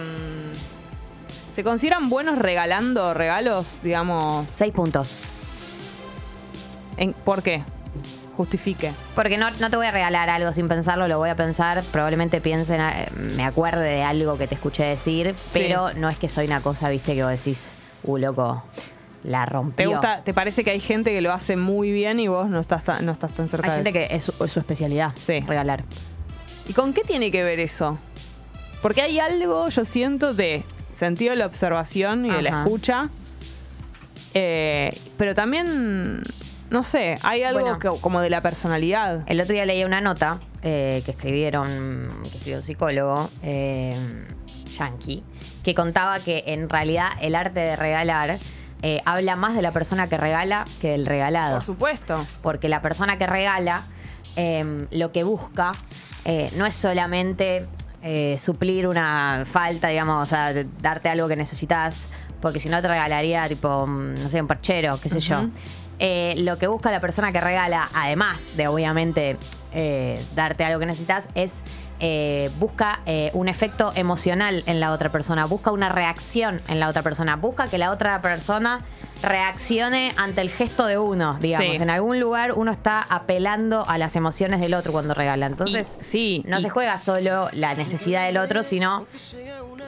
¿Se 1.59 1.63
consideran 1.65 2.09
buenos 2.09 2.37
regalando 2.39 3.13
regalos, 3.13 3.81
digamos? 3.83 4.47
Seis 4.49 4.71
puntos. 4.71 5.19
en- 6.95 7.11
¿Por 7.11 7.43
qué? 7.43 7.63
justifique. 8.37 8.93
Porque 9.13 9.37
no, 9.37 9.51
no 9.51 9.69
te 9.69 9.75
voy 9.75 9.85
a 9.87 9.91
regalar 9.91 10.29
algo 10.29 10.53
sin 10.53 10.69
pensarlo, 10.69 11.09
lo 11.09 11.17
voy 11.17 11.27
a 11.27 11.35
pensar. 11.35 11.83
Probablemente 11.91 12.39
piensen, 12.39 12.79
me 13.35 13.43
acuerde 13.43 13.83
de 13.83 14.03
algo 14.03 14.37
que 14.37 14.47
te 14.47 14.55
escuché 14.55 14.83
decir, 14.85 15.35
pero 15.51 15.91
no 15.95 16.07
es 16.07 16.17
que 16.17 16.29
soy 16.29 16.45
una 16.45 16.61
cosa, 16.61 16.87
viste, 16.87 17.13
que 17.13 17.23
vos 17.23 17.31
decís, 17.31 17.67
uh, 18.03 18.15
loco, 18.15 18.63
la 19.25 19.45
rompió. 19.45 19.75
¿Te 19.89 19.93
gusta, 19.93 20.23
te 20.23 20.33
parece 20.33 20.63
que 20.63 20.71
hay 20.71 20.79
gente 20.79 21.11
que 21.11 21.19
lo 21.19 21.33
hace 21.33 21.57
muy 21.57 21.91
bien 21.91 22.21
y 22.21 22.29
vos 22.29 22.47
no 22.49 22.61
estás 22.61 22.85
tan, 22.85 23.05
no 23.05 23.11
estás 23.11 23.33
tan 23.33 23.49
cerca 23.49 23.73
Hay 23.73 23.83
de 23.83 23.91
gente 23.91 23.99
eso? 24.05 24.07
que 24.09 24.15
es 24.15 24.23
su, 24.23 24.45
es 24.45 24.51
su 24.53 24.59
especialidad, 24.61 25.11
Sí. 25.17 25.41
regalar. 25.41 25.83
¿Y 26.69 26.71
con 26.71 26.93
qué 26.93 27.01
tiene 27.01 27.31
que 27.31 27.43
ver 27.43 27.59
eso? 27.59 27.97
Porque 28.81 29.01
hay 29.01 29.19
algo, 29.19 29.67
yo 29.67 29.83
siento, 29.83 30.33
de 30.33 30.63
sentido 30.99 31.31
de 31.31 31.37
la 31.37 31.45
observación 31.45 32.25
y 32.25 32.29
de 32.31 32.41
la 32.43 32.63
escucha. 32.63 33.09
eh, 34.33 34.95
pero 35.17 35.33
también, 35.33 36.21
no 36.69 36.83
sé, 36.83 37.17
hay 37.23 37.43
algo 37.43 37.61
Bueno. 37.61 37.79
que- 37.79 37.89
como 38.01 38.21
de 38.21 38.29
la 38.29 38.41
personalidad. 38.41 39.21
El 39.27 39.41
otro 39.41 39.53
día 39.53 39.65
leí 39.65 39.83
una 39.83 40.01
nota 40.01 40.39
eh, 40.61 41.01
que 41.05 41.11
escribieron, 41.11 41.67
que 42.23 42.37
escribió 42.37 42.57
un 42.57 42.63
psicólogo, 42.63 43.29
eh, 43.43 43.95
yankee, 44.77 45.23
que 45.63 45.73
contaba 45.73 46.19
que 46.19 46.43
en 46.47 46.69
realidad 46.69 47.07
el 47.21 47.33
arte 47.35 47.61
de 47.61 47.75
regalar 47.77 48.39
eh, 48.81 49.01
habla 49.05 49.35
más 49.35 49.55
de 49.55 49.61
la 49.61 49.71
persona 49.71 50.07
que 50.09 50.17
regala 50.17 50.65
que 50.81 50.89
del 50.91 51.05
regalado. 51.05 51.55
Por 51.55 51.63
supuesto. 51.63 52.27
porque 52.41 52.67
la 52.69 52.81
persona 52.81 53.17
que 53.17 53.25
regala 53.27 53.83
eh, 54.35 54.85
lo 54.91 55.11
que 55.11 55.23
busca 55.23 55.71
eh, 56.25 56.51
no 56.55 56.65
es 56.65 56.75
solamente 56.75 57.65
eh, 58.01 58.37
suplir 58.37 58.87
una 58.87 59.45
falta, 59.45 59.89
digamos, 59.89 60.23
o 60.23 60.25
sea, 60.25 60.53
darte 60.81 61.09
algo 61.09 61.27
que 61.27 61.35
necesitas, 61.35 62.09
porque 62.41 62.59
si 62.59 62.69
no 62.69 62.81
te 62.81 62.87
regalaría, 62.87 63.47
tipo, 63.47 63.85
mm, 63.85 64.23
no 64.23 64.29
sé, 64.29 64.41
un 64.41 64.47
perchero, 64.47 64.99
qué 65.01 65.09
sé 65.09 65.19
yo. 65.19 65.45
Eh, 65.99 66.35
lo 66.37 66.57
que 66.57 66.67
busca 66.67 66.91
la 66.91 67.01
persona 67.01 67.33
que 67.33 67.41
regala, 67.41 67.89
además 67.93 68.55
de 68.55 68.69
obviamente 68.69 69.35
eh, 69.73 70.23
darte 70.33 70.63
algo 70.63 70.79
que 70.79 70.85
necesitas, 70.85 71.27
es 71.35 71.61
eh, 71.99 72.49
busca 72.59 73.01
eh, 73.05 73.29
un 73.33 73.47
efecto 73.49 73.91
emocional 73.95 74.63
en 74.65 74.79
la 74.79 74.91
otra 74.91 75.09
persona, 75.09 75.45
busca 75.45 75.71
una 75.71 75.89
reacción 75.89 76.61
en 76.67 76.79
la 76.79 76.87
otra 76.89 77.01
persona, 77.01 77.35
busca 77.35 77.67
que 77.67 77.77
la 77.77 77.91
otra 77.91 78.21
persona 78.21 78.79
reaccione 79.21 80.13
ante 80.17 80.41
el 80.41 80.49
gesto 80.49 80.85
de 80.85 80.97
uno, 80.97 81.37
digamos. 81.41 81.75
Sí. 81.75 81.75
En 81.81 81.89
algún 81.89 82.19
lugar 82.19 82.53
uno 82.53 82.71
está 82.71 83.01
apelando 83.01 83.85
a 83.87 83.97
las 83.97 84.15
emociones 84.15 84.61
del 84.61 84.73
otro 84.73 84.91
cuando 84.93 85.13
regala. 85.13 85.45
Entonces, 85.45 85.97
Y- 86.01 86.03
sí, 86.05 86.43
no 86.47 86.59
y- 86.59 86.61
se 86.61 86.69
juega 86.69 86.97
solo 86.97 87.49
la 87.51 87.75
necesidad 87.75 88.25
del 88.25 88.37
otro, 88.37 88.63
sino 88.63 89.05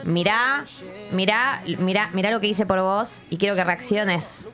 mirá, 0.04 0.64
mirá, 1.12 1.62
mirá, 1.78 2.10
mirá 2.12 2.30
lo 2.30 2.40
que 2.40 2.48
hice 2.48 2.66
por 2.66 2.80
vos 2.80 3.22
y 3.30 3.36
quiero 3.38 3.54
que 3.54 3.64
reacciones 3.64 4.48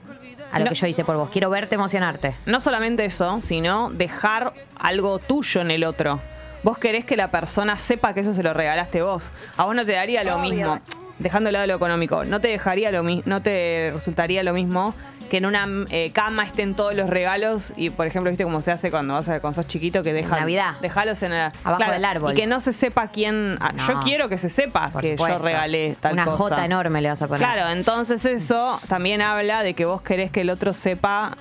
a 0.52 0.58
lo 0.58 0.66
No. 0.66 0.70
que 0.70 0.76
yo 0.76 0.86
hice 0.86 1.04
por 1.04 1.16
vos. 1.16 1.30
Quiero 1.30 1.50
verte 1.50 1.74
emocionarte. 1.74 2.34
No 2.46 2.60
solamente 2.60 3.04
eso, 3.04 3.40
sino 3.40 3.90
dejar 3.90 4.52
algo 4.78 5.18
tuyo 5.18 5.60
en 5.60 5.70
el 5.70 5.84
otro. 5.84 6.20
Vos 6.62 6.78
querés 6.78 7.04
que 7.04 7.16
la 7.16 7.30
persona 7.30 7.76
sepa 7.76 8.14
que 8.14 8.20
eso 8.20 8.34
se 8.34 8.42
lo 8.42 8.52
regalaste 8.52 9.02
vos. 9.02 9.30
A 9.56 9.64
vos 9.64 9.74
no 9.74 9.84
te 9.84 9.92
daría 9.92 10.24
lo 10.24 10.38
mismo, 10.38 10.80
dejando 11.18 11.48
de 11.48 11.52
lado 11.52 11.66
lo 11.66 11.74
económico, 11.74 12.24
no 12.24 12.40
te 12.40 12.48
dejaría 12.48 12.90
lo 12.90 13.02
mismo, 13.02 13.22
no 13.26 13.42
te 13.42 13.90
resultaría 13.92 14.42
lo 14.42 14.52
mismo 14.52 14.94
que 15.28 15.36
en 15.36 15.46
una 15.46 15.68
eh, 15.90 16.10
cama 16.12 16.44
estén 16.44 16.74
todos 16.74 16.94
los 16.94 17.10
regalos 17.10 17.72
y 17.76 17.90
por 17.90 18.06
ejemplo, 18.06 18.30
viste 18.30 18.44
cómo 18.44 18.62
se 18.62 18.72
hace 18.72 18.90
cuando 18.90 19.12
vas 19.14 19.28
a 19.28 19.40
cuando 19.40 19.60
sos 19.60 19.66
chiquito 19.70 20.02
que 20.02 20.12
dejan 20.14 20.40
Navidad. 20.40 20.76
dejalos 20.80 21.22
en 21.22 21.32
el, 21.32 21.52
Abajo 21.64 21.92
del 21.92 22.04
árbol. 22.04 22.32
y 22.32 22.36
que 22.36 22.46
no 22.46 22.60
se 22.60 22.72
sepa 22.72 23.08
quién 23.08 23.58
ah, 23.60 23.72
No. 23.72 23.86
yo 23.86 24.00
quiero 24.00 24.28
que 24.30 24.38
se 24.38 24.48
sepa 24.48 24.90
que 24.98 25.16
yo 25.16 25.38
regalé 25.38 25.96
tal 26.00 26.14
Una 26.14 26.24
cosa. 26.24 26.36
jota 26.38 26.64
enorme 26.64 27.02
le 27.02 27.10
vas 27.10 27.20
a 27.20 27.28
poner. 27.28 27.40
Claro, 27.40 27.68
entonces 27.70 28.24
eso 28.24 28.80
también 28.88 29.20
habla 29.20 29.62
de 29.62 29.74
que 29.74 29.84
vos 29.84 30.00
querés 30.00 30.30
que 30.30 30.40
el 30.40 30.50
otro 30.50 30.72
sepa 30.72 31.36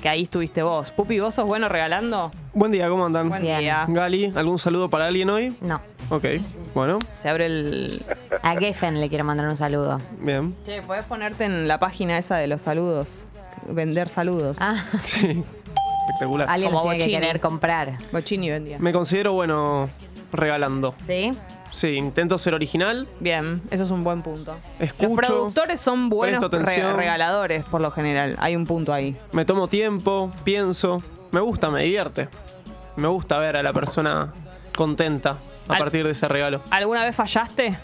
que 0.00 0.08
ahí 0.08 0.22
estuviste 0.22 0.62
vos. 0.62 0.90
Pupi, 0.90 1.20
¿vos 1.20 1.34
sos 1.34 1.46
bueno 1.46 1.68
regalando? 1.68 2.30
Buen 2.54 2.72
día, 2.72 2.88
¿cómo 2.88 3.06
andan? 3.06 3.28
Buen 3.28 3.42
Bien. 3.42 3.60
día. 3.60 3.84
Gali, 3.88 4.32
¿algún 4.34 4.58
saludo 4.58 4.88
para 4.90 5.06
alguien 5.06 5.30
hoy? 5.30 5.54
No. 5.60 5.80
Ok, 6.10 6.24
bueno, 6.74 6.98
Se 7.14 7.28
abre 7.28 7.46
el... 7.46 8.04
A 8.42 8.56
Geffen 8.56 9.00
le 9.00 9.08
quiero 9.08 9.24
mandar 9.24 9.46
un 9.48 9.56
saludo. 9.56 10.00
bien. 10.18 10.56
Che, 10.66 10.82
podés 10.82 11.04
ponerte 11.04 11.44
en 11.44 11.68
la 11.68 11.78
página 11.78 12.18
esa 12.18 12.36
de 12.36 12.48
los 12.48 12.62
saludos. 12.62 13.24
Vender 13.68 14.08
saludos. 14.08 14.56
Ah, 14.60 14.74
Sí, 15.02 15.44
espectacular. 16.08 16.48
alguien 16.50 16.72
Como 16.72 16.84
los 16.88 16.96
tiene 16.98 17.12
que 17.12 17.20
querer 17.20 17.40
comprar. 17.40 17.98
Bochini 18.10 18.50
vendía. 18.50 18.78
Me 18.80 18.92
considero 18.92 19.34
bueno 19.34 19.88
regalando. 20.32 20.94
¿Sí? 21.06 21.32
Sí, 21.72 21.88
intento 21.96 22.36
ser 22.38 22.54
original, 22.54 23.08
Bien, 23.20 23.62
eso 23.70 23.84
es 23.84 23.90
un 23.90 24.02
buen 24.04 24.22
punto. 24.22 24.56
Los 24.78 24.88
escucho, 24.88 25.14
productores 25.14 25.80
son 25.80 26.08
buenos 26.08 26.38
presto 26.40 26.56
re- 26.56 26.62
atención. 26.62 26.96
regaladores, 26.96 27.64
por 27.64 27.80
lo 27.80 27.90
general. 27.90 28.36
Hay 28.40 28.56
un 28.56 28.66
punto 28.66 28.92
ahí. 28.92 29.16
me 29.32 29.44
tomo 29.44 29.68
tiempo, 29.68 30.32
pienso. 30.44 31.02
Me 31.30 31.40
gusta, 31.40 31.70
me 31.70 31.82
divierte. 31.84 32.28
Me 32.96 33.06
gusta 33.08 33.38
ver 33.38 33.56
a 33.56 33.62
la 33.62 33.72
persona 33.72 34.32
contenta 34.76 35.36
a 35.68 35.74
Al- 35.74 35.78
partir 35.78 36.04
de 36.04 36.10
ese 36.10 36.26
regalo. 36.28 36.60
¿Alguna 36.70 37.04
vez 37.04 37.14
fallaste? 37.14 37.78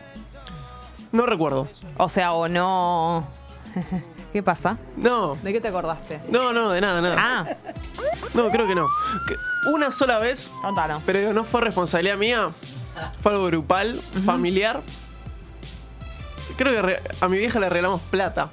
No 1.12 1.26
recuerdo. 1.26 1.69
O 1.97 2.09
sea, 2.09 2.33
o 2.33 2.49
no... 2.49 3.26
¿Qué 4.33 4.43
pasa? 4.43 4.76
No, 4.97 5.37
¿De 5.37 5.52
qué 5.52 5.61
te 5.62 5.69
acordaste? 5.69 6.21
no, 6.28 6.52
no, 6.52 6.71
de 6.71 6.81
nada, 6.81 7.00
nada. 7.00 7.16
Ah, 7.19 7.47
No, 8.35 8.50
creo 8.50 8.66
que 8.66 8.75
no. 8.75 8.85
Que- 9.26 9.71
Una 9.71 9.90
sola 9.90 10.19
vez, 10.19 10.50
contanos. 10.61 11.02
pero 11.07 11.21
digo, 11.21 11.33
no 11.33 11.45
fue 11.45 11.61
responsabilidad 11.62 12.16
mía. 12.19 12.50
Fue 13.23 13.33
algo 13.33 13.47
grupal, 13.47 14.00
familiar. 14.25 14.83
Creo 16.57 16.87
que 16.87 17.00
a 17.21 17.29
mi 17.29 17.38
vieja 17.38 17.59
le 17.61 17.69
regalamos 17.69 18.00
plata. 18.03 18.50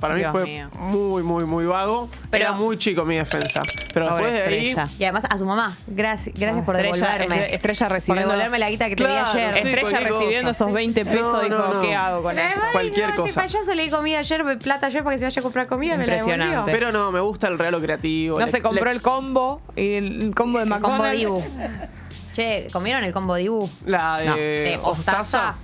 Para 0.00 0.14
mí 0.14 0.20
Dios 0.20 0.32
fue 0.32 0.44
mío. 0.44 0.68
muy, 0.74 1.22
muy, 1.22 1.44
muy 1.44 1.64
vago. 1.66 2.10
Pero- 2.30 2.44
Era 2.46 2.52
muy 2.52 2.76
chico 2.76 3.04
mi 3.04 3.14
defensa. 3.16 3.62
Pero 3.94 4.06
después 4.06 4.32
de 4.32 4.42
ahí. 4.42 4.68
Estrella. 4.70 4.88
Y 4.98 5.04
además 5.04 5.24
a 5.30 5.38
su 5.38 5.46
mamá. 5.46 5.78
Gracias, 5.86 6.34
gracias 6.38 6.64
por 6.64 6.74
Estrella- 6.74 6.94
devolverme. 7.16 7.36
Estre- 7.46 7.54
Estrella 7.54 7.86
por 7.86 7.92
recibiendo- 7.96 8.28
devolverme 8.32 8.58
la 8.58 8.70
guita 8.70 8.88
que 8.88 8.96
te 8.96 9.04
di 9.04 9.08
Claro, 9.08 9.28
ayer. 9.30 9.52
sí, 9.54 9.58
Estrella 9.60 10.00
recibiendo 10.00 10.48
cosa. 10.48 10.50
esos 10.50 10.72
20 10.72 11.04
pesos 11.04 11.32
No, 11.32 11.40
dijo, 11.42 11.56
no, 11.56 11.74
no. 11.74 11.80
¿qué 11.80 11.94
hago 11.94 12.22
con 12.22 12.38
esto? 12.38 12.60
Cualquier 12.72 13.10
cosa. 13.14 13.26
Este 13.28 13.40
payaso 13.40 13.74
le 13.74 13.82
di 13.84 13.90
comida 13.90 14.18
ayer, 14.18 14.58
plata 14.58 14.86
ayer 14.88 15.04
para 15.04 15.14
que 15.14 15.18
se 15.20 15.24
vaya 15.26 15.40
a 15.40 15.42
comprar 15.42 15.66
comida, 15.68 15.96
me 15.96 16.06
la 16.06 16.14
devolvió. 16.16 16.64
Pero 16.66 16.92
no, 16.92 17.12
me 17.12 17.20
gusta 17.20 17.46
el 17.46 17.56
regalo 17.58 17.80
creativo. 17.80 18.38
No 18.40 18.44
le- 18.46 18.50
se 18.52 18.60
compró 18.60 18.84
le- 18.86 18.90
el 18.90 19.00
combo 19.00 19.62
y 19.76 19.92
el 19.94 20.34
combo 20.34 20.58
de 20.58 20.64
El 20.64 20.70
combo 20.70 20.88
McDonald's. 20.98 21.44
Che, 22.34 22.68
¿comieron 22.72 23.04
el 23.04 23.12
combo 23.12 23.36
Dibu? 23.36 23.68
La 23.86 24.18
de, 24.18 24.26
No. 24.26 24.36
¿De 24.36 24.80
Ostaza. 24.82 25.54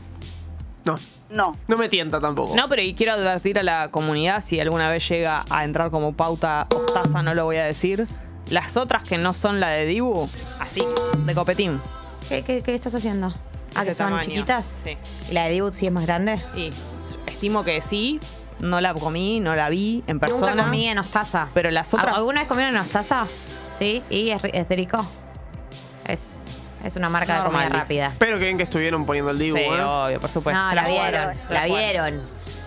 No, 0.85 0.95
No. 1.29 1.53
no 1.69 1.77
me 1.77 1.89
tienta 1.89 2.21
tampoco. 2.21 2.55
No, 2.57 2.69
pero 2.69 2.81
y 2.81 2.95
quiero 2.95 3.13
advertir 3.13 3.59
a 3.59 3.63
la 3.63 3.91
comunidad, 3.91 4.43
si 4.43 4.59
alguna 4.61 4.89
vez 4.89 5.07
llega 5.09 5.45
a 5.51 5.65
entrar 5.65 5.91
como 5.91 6.13
pauta 6.15 6.67
Ostaza, 6.75 7.23
no 7.23 7.35
lo 7.35 7.45
voy 7.45 7.57
a 7.57 7.65
decir. 7.65 8.07
Las 8.49 8.77
otras 8.77 9.07
que 9.07 9.19
no 9.19 9.35
son 9.35 9.61
la 9.61 9.69
de 9.69 9.85
Dibu, 9.85 10.29
así, 10.59 10.83
de 11.25 11.35
copetín. 11.35 11.81
¿Qué, 12.29 12.43
qué, 12.43 12.63
qué 12.63 12.75
estás 12.75 12.95
haciendo? 12.95 13.33
Ah, 13.75 13.85
que 13.85 13.91
Ese 13.91 13.99
son 14.03 14.11
tamaño. 14.11 14.29
chiquitas. 14.29 14.81
Sí. 14.85 14.97
¿Y 15.29 15.35
la 15.35 15.45
de 15.45 15.51
Dibu 15.51 15.73
sí 15.73 15.87
es 15.87 15.93
más 15.93 16.07
grande? 16.07 16.41
Y 16.57 16.73
estimo 17.27 17.63
que 17.63 17.81
sí, 17.81 18.19
no 18.61 18.81
la 18.81 18.95
comí, 18.95 19.39
no 19.41 19.55
la 19.55 19.69
vi 19.69 20.03
en 20.07 20.19
persona. 20.19 20.51
Nunca 20.53 20.65
comí 20.65 20.87
en 20.89 20.99
Ostaza. 20.99 21.49
Pero 21.55 21.71
las 21.71 21.93
otras- 21.95 22.17
¿Alguna 22.17 22.41
vez 22.41 22.49
comieron 22.49 22.75
en 22.75 22.81
Ostaza? 22.81 23.27
Sí, 23.79 24.03
y 24.11 24.31
es, 24.31 24.43
ri- 24.43 24.51
es 24.53 24.69
de 24.69 24.77
rico. 24.77 25.05
Es, 26.07 26.40
es 26.85 26.97
una 26.97 27.09
marca 27.09 27.39
de 27.39 27.45
comida 27.51 27.69
rápida. 27.69 28.07
Espero 28.09 28.39
que 28.39 28.45
bien 28.45 28.57
que 28.57 28.63
estuvieron 28.65 29.05
poniendo 29.07 29.31
el 29.31 29.39
Dibu, 29.39 29.57
Sí, 29.57 29.63
¿eh? 29.63 29.83
obvio, 29.83 30.21
por 30.21 30.31
supuesto. 30.31 30.61
no, 30.63 30.69
Se 30.71 30.75
la 30.77 30.83
jugaron, 30.85 31.11
vieron, 31.11 31.37
la 31.51 31.63
jugaron. 31.67 31.75
vieron. 31.79 32.23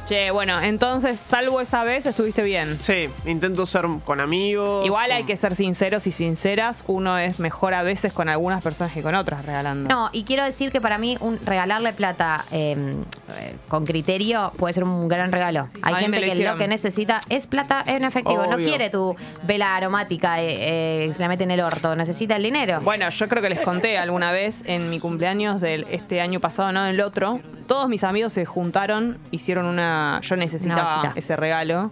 Che, 0.05 0.31
bueno, 0.31 0.59
entonces, 0.59 1.17
salvo 1.17 1.61
esa 1.61 1.85
vez, 1.85 2.05
estuviste 2.05 2.43
bien. 2.43 2.77
Sí, 2.81 3.07
intento 3.25 3.65
ser 3.65 3.85
con 4.03 4.19
amigos. 4.19 4.85
Igual 4.85 5.11
hay 5.13 5.23
que 5.23 5.37
ser 5.37 5.55
sinceros 5.55 6.05
y 6.07 6.11
sinceras. 6.11 6.83
Uno 6.87 7.17
es 7.17 7.39
mejor 7.39 7.73
a 7.73 7.83
veces 7.83 8.11
con 8.11 8.27
algunas 8.27 8.61
personas 8.61 8.91
que 8.91 9.01
con 9.01 9.15
otras 9.15 9.45
regalando. 9.45 9.87
No, 9.87 10.09
y 10.11 10.25
quiero 10.25 10.43
decir 10.43 10.73
que 10.73 10.81
para 10.81 10.97
mí 10.97 11.17
un 11.21 11.39
regalarle 11.39 11.93
plata 11.93 12.43
eh, 12.51 12.95
eh, 13.39 13.55
con 13.69 13.85
criterio 13.85 14.51
puede 14.57 14.73
ser 14.73 14.83
un 14.83 15.07
gran 15.07 15.31
regalo. 15.31 15.67
Hay 15.81 15.93
A 15.93 15.97
mí 15.99 16.07
me 16.09 16.17
gente 16.17 16.19
lo 16.19 16.21
que 16.21 16.27
hicieron. 16.33 16.53
lo 16.55 16.59
que 16.59 16.67
necesita 16.67 17.21
es 17.29 17.47
plata 17.47 17.81
en 17.87 18.03
efectivo. 18.03 18.45
No 18.45 18.57
quiere 18.57 18.89
tu 18.89 19.15
vela 19.43 19.73
aromática 19.77 20.41
eh, 20.41 21.07
eh, 21.07 21.13
se 21.13 21.21
la 21.21 21.29
mete 21.29 21.45
en 21.45 21.51
el 21.51 21.61
orto. 21.61 21.95
Necesita 21.95 22.35
el 22.35 22.43
dinero. 22.43 22.81
Bueno, 22.81 23.09
yo 23.09 23.29
creo 23.29 23.41
que 23.41 23.49
les 23.49 23.61
conté 23.61 23.97
alguna 23.97 24.33
vez 24.33 24.63
en 24.65 24.89
mi 24.89 24.99
cumpleaños 24.99 25.61
del 25.61 25.87
este 25.89 26.19
año 26.19 26.41
pasado, 26.41 26.73
no 26.73 26.83
del 26.83 26.99
otro. 26.99 27.39
Todos 27.69 27.87
mis 27.87 28.03
amigos 28.03 28.33
se 28.33 28.43
juntaron, 28.43 29.17
hicieron 29.31 29.65
una. 29.65 29.92
Yo 30.21 30.35
necesitaba 30.35 31.01
ese 31.15 31.35
regalo. 31.35 31.91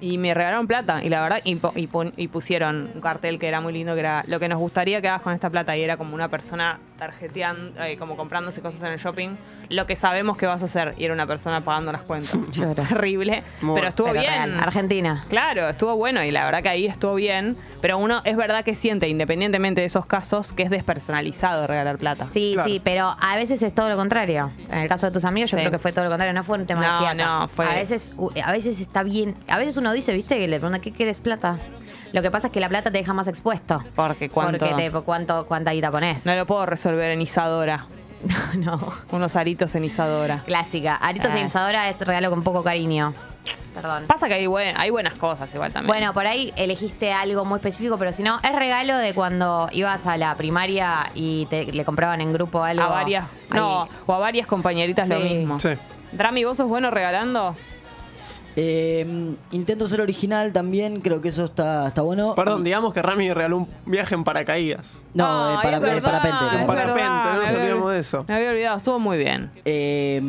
Y 0.00 0.16
me 0.16 0.32
regalaron 0.32 0.68
plata. 0.68 1.02
Y 1.02 1.08
la 1.08 1.20
verdad, 1.20 1.40
y, 1.42 1.56
po- 1.56 1.72
y 1.74 1.88
y 2.16 2.28
pusieron 2.28 2.90
un 2.94 3.00
cartel 3.00 3.40
que 3.40 3.48
era 3.48 3.60
muy 3.60 3.72
lindo, 3.72 3.94
que 3.94 4.00
era 4.00 4.22
lo 4.28 4.38
que 4.38 4.48
nos 4.48 4.60
gustaría 4.60 5.00
que 5.02 5.08
hagas 5.08 5.22
con 5.22 5.32
esta 5.32 5.50
plata. 5.50 5.76
Y 5.76 5.82
era 5.82 5.96
como 5.96 6.14
una 6.14 6.28
persona 6.28 6.78
tarjeteando, 6.98 7.82
eh, 7.82 7.96
como 7.98 8.16
comprándose 8.16 8.60
cosas 8.60 8.80
en 8.84 8.92
el 8.92 8.98
shopping. 9.00 9.30
Lo 9.70 9.86
que 9.86 9.96
sabemos 9.96 10.36
que 10.38 10.46
vas 10.46 10.62
a 10.62 10.64
hacer. 10.64 10.94
Y 10.96 11.04
era 11.04 11.12
una 11.12 11.26
persona 11.26 11.62
pagando 11.62 11.92
las 11.92 12.02
cuentas. 12.02 12.34
Lloro. 12.52 12.74
Terrible. 12.82 13.42
Muy 13.60 13.74
pero 13.74 13.88
estuvo 13.88 14.06
Pero 14.08 14.20
bien. 14.20 14.32
real. 14.32 14.60
Argentina. 14.60 15.24
Claro, 15.28 15.68
estuvo 15.68 15.94
bueno 15.96 16.22
y 16.24 16.30
la 16.30 16.44
verdad 16.46 16.62
que 16.62 16.70
ahí 16.70 16.86
estuvo 16.86 17.14
bien, 17.16 17.56
pero 17.82 17.98
uno 17.98 18.22
es 18.24 18.36
verdad 18.36 18.64
que 18.64 18.74
siente, 18.74 19.08
independientemente 19.08 19.82
de 19.82 19.86
esos 19.86 20.06
casos, 20.06 20.52
que 20.54 20.62
es 20.62 20.70
despersonalizado 20.70 21.66
regalar 21.66 21.98
plata. 21.98 22.28
Sí, 22.32 22.52
Claro. 22.54 22.68
sí, 22.68 22.80
pero 22.82 23.14
a 23.20 23.36
veces 23.36 23.62
es 23.62 23.74
todo 23.74 23.88
lo 23.90 23.96
contrario. 23.96 24.50
En 24.70 24.78
el 24.78 24.88
caso 24.88 25.06
de 25.06 25.12
tus 25.12 25.24
amigos, 25.26 25.50
yo 25.50 25.58
Sí. 25.58 25.62
creo 25.62 25.70
que 25.72 25.78
fue 25.78 25.92
todo 25.92 26.04
lo 26.04 26.10
contrario. 26.10 26.32
No 26.32 26.44
fue 26.44 26.56
un 26.58 26.66
tema 26.66 26.86
No, 26.86 26.92
de 26.94 26.98
fiaca. 27.00 27.14
no, 27.14 27.48
fue- 27.48 27.66
A 27.66 27.74
veces, 27.74 28.12
u- 28.16 28.30
a 28.42 28.52
veces 28.52 28.80
está 28.80 29.02
bien. 29.02 29.34
A 29.48 29.58
veces 29.58 29.76
uno 29.76 29.92
dice, 29.92 30.12
viste, 30.14 30.38
que 30.38 30.48
le 30.48 30.58
pregunta, 30.58 30.80
¿qué 30.80 30.92
quieres 30.92 31.20
plata? 31.20 31.58
Lo 32.12 32.22
que 32.22 32.30
pasa 32.30 32.46
es 32.46 32.52
que 32.54 32.60
la 32.60 32.70
plata 32.70 32.90
te 32.90 32.96
deja 32.96 33.12
más 33.12 33.28
expuesto. 33.28 33.84
Porque 33.94 34.30
cuánto. 34.30 34.66
Porque 34.66 34.90
te, 34.90 34.90
cuánto, 35.02 35.46
cuánta 35.46 35.72
guita 35.72 35.90
pones. 35.90 36.24
No 36.24 36.34
lo 36.34 36.46
puedo 36.46 36.64
resolver 36.64 37.10
en 37.10 37.20
Isadora. 37.20 37.84
no. 38.56 38.92
Unos 39.10 39.36
aritos 39.36 39.74
en 39.74 39.84
Isadora. 39.84 40.42
Clásica. 40.46 40.96
Aritos 40.96 41.34
Eh. 41.34 41.38
en 41.38 41.46
Isadora 41.46 41.88
es 41.88 41.98
regalo 42.00 42.30
con 42.30 42.42
poco 42.42 42.62
cariño. 42.64 43.14
Perdón. 43.74 44.04
Pasa 44.08 44.26
que 44.26 44.34
hay, 44.34 44.46
buen- 44.46 44.76
hay 44.76 44.90
buenas 44.90 45.14
cosas 45.18 45.54
igual 45.54 45.72
también. 45.72 45.86
Bueno, 45.86 46.12
por 46.12 46.26
ahí 46.26 46.52
elegiste 46.56 47.12
algo 47.12 47.44
muy 47.44 47.58
específico, 47.58 47.96
pero 47.96 48.12
si 48.12 48.22
no, 48.24 48.40
es 48.42 48.52
regalo 48.54 48.96
de 48.98 49.14
cuando 49.14 49.68
ibas 49.72 50.04
a 50.06 50.16
la 50.16 50.34
primaria 50.34 51.10
y 51.14 51.46
te, 51.46 51.66
le 51.72 51.84
compraban 51.84 52.20
en 52.20 52.32
grupo 52.32 52.62
algo. 52.64 52.82
a 52.82 52.88
varias. 52.88 53.26
No, 53.50 53.88
o 54.06 54.12
a 54.14 54.18
varias 54.18 54.46
compañeritas 54.48 55.08
lo 55.08 55.20
mismo. 55.20 55.60
Sí. 55.60 55.70
Drami, 56.10 56.42
¿vos 56.44 56.56
sos 56.56 56.66
bueno 56.68 56.90
regalando? 56.90 57.54
Eh, 58.60 59.06
intento 59.52 59.86
ser 59.86 60.00
original 60.00 60.52
también, 60.52 61.00
creo 61.00 61.20
que 61.20 61.28
eso 61.28 61.44
está, 61.44 61.86
está 61.86 62.02
bueno. 62.02 62.34
Perdón, 62.34 62.64
digamos 62.64 62.92
que 62.92 63.00
Rami 63.00 63.32
regaló 63.32 63.58
un 63.58 63.68
viaje 63.86 64.16
en 64.16 64.24
paracaídas. 64.24 64.98
No, 65.14 65.26
Ay, 65.26 65.54
eh, 65.54 65.58
para, 65.62 65.76
es 65.76 65.82
verdad, 65.82 66.02
parapente. 66.02 66.44
verdad, 66.44 66.66
parapente, 66.66 67.68
no 67.70 67.76
nos 67.78 67.92
de 67.92 67.98
eso. 68.00 68.24
Me 68.26 68.34
había 68.34 68.50
olvidado, 68.50 68.76
estuvo 68.78 68.98
muy 68.98 69.16
bien. 69.16 69.48
Eh, 69.64 70.20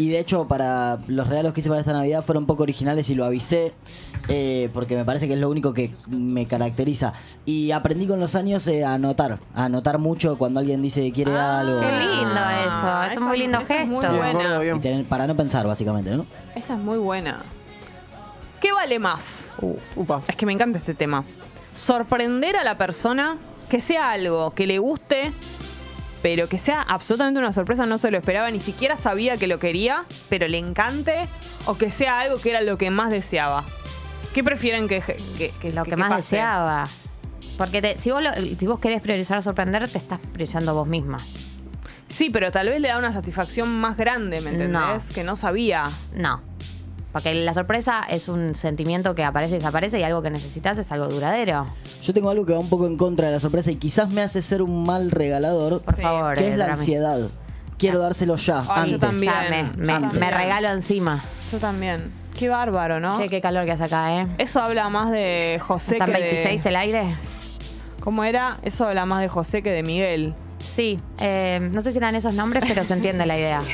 y 0.00 0.08
de 0.08 0.18
hecho, 0.18 0.48
para 0.48 0.98
los 1.08 1.26
regalos 1.28 1.52
que 1.52 1.60
hice 1.60 1.68
para 1.68 1.80
esta 1.80 1.92
Navidad 1.92 2.24
fueron 2.24 2.44
un 2.44 2.46
poco 2.46 2.62
originales 2.62 3.10
y 3.10 3.14
lo 3.14 3.24
avisé, 3.24 3.72
eh, 4.28 4.70
porque 4.72 4.96
me 4.96 5.04
parece 5.04 5.26
que 5.28 5.34
es 5.34 5.40
lo 5.40 5.50
único 5.50 5.74
que 5.74 5.92
me 6.08 6.46
caracteriza. 6.46 7.12
Y 7.44 7.70
aprendí 7.72 8.06
con 8.06 8.18
los 8.18 8.34
años 8.34 8.66
eh, 8.66 8.84
a 8.84 8.94
anotar, 8.94 9.38
a 9.54 9.64
anotar 9.64 9.98
mucho 9.98 10.38
cuando 10.38 10.60
alguien 10.60 10.80
dice 10.80 11.02
que 11.02 11.12
quiere 11.12 11.36
algo. 11.36 11.80
qué 11.80 11.90
lindo 11.90 12.40
eso, 12.66 13.02
es 13.12 13.16
un 13.18 13.24
muy 13.24 13.38
lindo 13.38 13.58
es 13.60 13.68
muy 13.68 14.00
gesto. 14.02 14.16
Buena. 14.16 14.64
Y 14.76 14.80
tener- 14.80 15.04
para 15.04 15.26
no 15.26 15.36
pensar, 15.36 15.66
básicamente, 15.66 16.10
¿no? 16.16 16.24
Esa 16.54 16.74
es 16.74 16.80
muy 16.80 16.96
buena. 16.98 17.42
¿Qué 18.60 18.72
vale 18.72 18.98
más? 18.98 19.50
Upa. 19.96 20.22
Es 20.28 20.36
que 20.36 20.46
me 20.46 20.52
encanta 20.52 20.78
este 20.78 20.94
tema. 20.94 21.24
Sorprender 21.74 22.56
a 22.56 22.64
la 22.64 22.76
persona, 22.76 23.36
que 23.68 23.80
sea 23.80 24.12
algo 24.12 24.50
que 24.52 24.66
le 24.66 24.78
guste, 24.78 25.32
pero 26.22 26.48
que 26.48 26.58
sea 26.58 26.82
absolutamente 26.82 27.38
una 27.40 27.52
sorpresa, 27.52 27.86
no 27.86 27.98
se 27.98 28.10
lo 28.10 28.18
esperaba, 28.18 28.50
ni 28.50 28.60
siquiera 28.60 28.96
sabía 28.96 29.36
que 29.36 29.46
lo 29.46 29.58
quería, 29.58 30.04
pero 30.28 30.46
le 30.48 30.58
encante, 30.58 31.26
o 31.66 31.76
que 31.78 31.90
sea 31.90 32.20
algo 32.20 32.36
que 32.40 32.50
era 32.50 32.60
lo 32.60 32.76
que 32.78 32.90
más 32.90 33.10
deseaba. 33.10 33.64
¿Qué 34.34 34.44
prefieren 34.44 34.86
que, 34.88 35.00
que, 35.00 35.50
que- 35.60 35.72
Lo 35.72 35.82
que, 35.84 35.90
que 35.90 35.96
más 35.96 36.08
pase? 36.10 36.36
deseaba. 36.36 36.86
Porque 37.58 37.82
te- 37.82 37.98
si, 37.98 38.10
vos 38.10 38.22
lo- 38.22 38.32
si 38.34 38.66
vos 38.66 38.78
querés 38.80 39.02
priorizar 39.02 39.42
sorprender, 39.42 39.88
te 39.88 39.98
estás 39.98 40.18
priorizando 40.32 40.74
vos 40.74 40.86
misma. 40.86 41.18
Sí, 42.08 42.30
pero 42.30 42.50
tal 42.50 42.68
vez 42.68 42.80
le 42.80 42.88
da 42.88 42.98
una 42.98 43.12
satisfacción 43.12 43.68
más 43.80 43.96
grande, 43.96 44.40
¿me 44.40 44.50
entendés? 44.50 44.70
No. 45.08 45.14
Que 45.14 45.24
no 45.24 45.36
sabía. 45.36 45.84
No. 46.14 46.42
Porque 47.12 47.34
la 47.34 47.52
sorpresa 47.54 48.04
es 48.08 48.28
un 48.28 48.54
sentimiento 48.54 49.14
que 49.16 49.24
aparece 49.24 49.54
y 49.56 49.58
desaparece 49.58 49.98
y 49.98 50.04
algo 50.04 50.22
que 50.22 50.30
necesitas 50.30 50.78
es 50.78 50.92
algo 50.92 51.08
duradero. 51.08 51.66
Yo 52.02 52.14
tengo 52.14 52.30
algo 52.30 52.46
que 52.46 52.52
va 52.52 52.60
un 52.60 52.68
poco 52.68 52.86
en 52.86 52.96
contra 52.96 53.26
de 53.26 53.32
la 53.34 53.40
sorpresa 53.40 53.70
y 53.72 53.76
quizás 53.76 54.10
me 54.12 54.22
hace 54.22 54.42
ser 54.42 54.62
un 54.62 54.84
mal 54.84 55.10
regalador, 55.10 55.82
Por 55.82 55.96
favor, 55.96 56.34
que 56.36 56.44
eh, 56.46 56.52
es 56.52 56.56
la 56.58 56.66
Drami. 56.66 56.78
ansiedad. 56.80 57.18
Quiero 57.78 57.98
dárselo 57.98 58.36
ya, 58.36 58.58
Ay, 58.60 58.90
yo 58.90 58.94
antes. 58.96 59.00
también. 59.00 59.32
Ya, 59.32 59.50
me, 59.76 59.84
me- 59.86 59.92
Antes. 59.92 60.20
me 60.20 60.30
regalo 60.30 60.68
encima. 60.68 61.24
Yo 61.50 61.58
también. 61.58 62.12
Qué 62.38 62.48
bárbaro, 62.48 63.00
¿no? 63.00 63.18
Che, 63.18 63.28
qué 63.28 63.40
calor 63.40 63.64
que 63.64 63.72
hace 63.72 63.84
acá, 63.84 64.20
¿eh? 64.20 64.26
Eso 64.38 64.60
habla 64.60 64.88
más 64.88 65.10
de 65.10 65.60
José 65.66 65.94
¿Están 65.94 66.12
que 66.12 66.20
26 66.20 66.62
de... 66.62 66.68
el 66.68 66.76
aire? 66.76 67.16
¿Cómo 68.00 68.22
era? 68.24 68.58
Eso 68.62 68.86
habla 68.86 69.04
más 69.04 69.20
de 69.20 69.28
José 69.28 69.62
que 69.62 69.70
de 69.72 69.82
Miguel. 69.82 70.34
Sí, 70.58 70.96
eh, 71.18 71.58
no 71.72 71.82
sé 71.82 71.90
si 71.92 71.98
eran 71.98 72.14
esos 72.14 72.34
nombres, 72.34 72.64
pero 72.68 72.84
se 72.84 72.92
entiende 72.94 73.26
la 73.26 73.36
idea. 73.36 73.62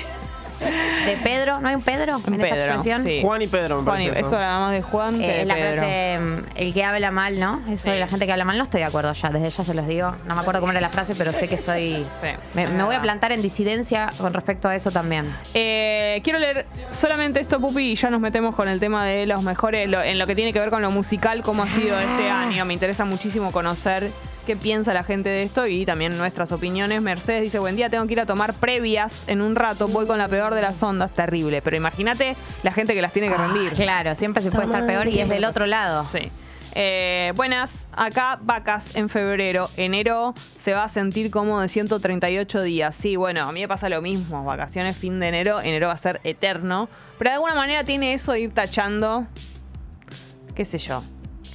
¿De 0.61 1.17
Pedro? 1.23 1.61
¿No 1.61 1.69
hay 1.69 1.75
un 1.75 1.83
Pedro 1.83 2.21
en 2.27 2.35
esa 2.35 2.55
Pedro, 2.55 2.61
expresión? 2.75 3.05
sí. 3.05 3.21
Juan 3.23 3.43
y 3.43 3.47
Pedro, 3.47 3.77
me 3.79 3.83
Juan, 3.85 3.97
parece 3.97 4.11
eso 4.21 4.21
eso. 4.21 4.37
más 4.37 4.73
de 4.73 4.83
Juan 4.83 5.19
que 5.19 5.35
Eh, 5.35 5.39
de 5.41 5.45
la 5.45 5.55
Pedro. 5.55 5.73
frase, 5.75 6.19
mm, 6.19 6.37
el 6.57 6.75
que 6.75 6.85
habla 6.85 7.11
mal, 7.11 7.39
¿no? 7.39 7.63
Eso 7.71 7.91
de 7.91 7.99
la 7.99 8.09
gente 8.09 8.27
que 8.27 8.33
habla 8.33 8.45
mal, 8.45 8.57
no 8.59 8.65
estoy 8.65 8.81
de 8.81 8.87
acuerdo 8.87 9.13
ya, 9.13 9.29
desde 9.31 9.51
ya 9.51 9.65
se 9.65 9.75
los 9.75 9.87
digo. 9.87 10.15
No 10.27 10.35
me 10.35 10.41
acuerdo 10.41 10.61
cómo 10.61 10.73
era 10.73 10.81
la 10.81 10.89
frase, 10.89 11.15
pero 11.15 11.33
sé 11.33 11.47
que 11.49 11.55
estoy... 11.57 12.05
Sí, 12.21 12.29
me, 12.55 12.67
voy 12.85 12.95
a 12.95 13.03
plantar 13.03 13.33
en 13.33 13.43
disidencia 13.43 14.11
con 14.19 14.33
respecto 14.33 14.69
a 14.69 14.75
eso 14.75 14.91
también. 14.91 15.35
Eh, 15.55 16.21
quiero 16.25 16.39
leer 16.39 16.67
solamente 16.99 17.41
esto, 17.41 17.61
Pupi, 17.61 17.93
y 17.93 17.95
ya 17.97 18.11
nos 18.11 18.21
metemos 18.21 18.55
con 18.55 18.69
el 18.69 18.81
tema 18.81 19.05
de 19.07 19.27
los 19.27 19.43
mejores, 19.43 19.89
lo- 19.89 20.03
en 20.03 20.19
lo 20.19 20.27
que 20.27 20.35
tiene 20.35 20.53
que 20.53 20.59
ver 20.61 20.71
con 20.71 20.83
lo 20.83 20.91
musical, 20.91 21.43
cómo 21.43 21.63
ha 21.63 21.69
sido 21.69 21.99
este 21.99 22.29
año. 22.31 22.65
Me 22.65 22.73
interesa 22.75 23.05
muchísimo 23.05 23.53
conocer 23.53 24.11
qué 24.47 24.57
piensa 24.57 24.95
la 24.95 25.05
gente 25.05 25.29
de 25.29 25.43
esto 25.43 25.67
y 25.67 25.85
también 25.85 26.17
nuestras 26.17 26.53
opiniones. 26.53 27.03
Mercedes 27.03 27.43
dice, 27.43 27.59
buen 27.59 27.75
día, 27.77 27.91
tengo 27.91 28.07
que 28.07 28.13
ir 28.13 28.21
a 28.21 28.27
tomar 28.27 28.55
previas 28.55 29.29
en 29.29 29.43
un 29.43 29.57
rato, 29.57 29.89
voy 29.89 30.07
con 30.07 30.19
la 30.19 30.29
peor 30.29 30.55
de 30.55 30.63
las 30.63 30.81
ondas, 30.83 31.11
terrible. 31.11 31.61
Pero 31.61 31.77
imagínate 31.77 32.37
la 32.63 32.73
gente 32.73 32.95
que 32.95 33.03
las 33.03 33.13
tiene 33.13 33.29
que 33.29 33.37
rendir. 33.37 33.73
Claro, 33.73 34.15
siempre 34.15 34.43
se 34.43 34.51
puede 34.51 34.67
estar 34.67 34.87
peor 34.87 35.09
y 35.09 35.19
es 35.19 35.29
del 35.29 35.45
otro 35.45 35.67
lado. 35.67 36.07
Sí. 36.07 36.31
Eh, 36.79 37.33
buenas, 37.35 37.89
acá 37.93 38.39
vacas 38.41 38.95
en 38.95 39.09
febrero. 39.09 39.69
Enero 39.77 40.35
se 40.59 40.75
va 40.75 40.85
a 40.85 40.89
sentir 40.89 41.31
como 41.31 41.61
de 41.61 41.69
138 41.69 42.63
días. 42.63 42.95
Sí, 42.95 43.17
bueno, 43.17 43.49
a 43.49 43.53
mí 43.53 43.61
me 43.61 43.69
pasa 43.69 43.89
lo 43.89 44.01
mismo. 44.01 44.45
Vacaciones, 44.45 44.97
fin 44.97 45.19
de 45.19 45.29
enero. 45.29 45.61
Enero 45.61 45.89
va 45.89 45.95
a 45.95 45.99
ser 45.99 46.21
eterno. 46.23 46.89
Pero 47.19 47.31
de 47.31 47.35
alguna 47.35 47.55
manera 47.55 47.83
tiene 47.83 48.13
eso 48.13 48.33
de 48.33 48.41
ir 48.41 48.55
tachando. 48.55 49.27
¿Qué 50.55 50.65
sé 50.65 50.79
yo? 50.79 51.03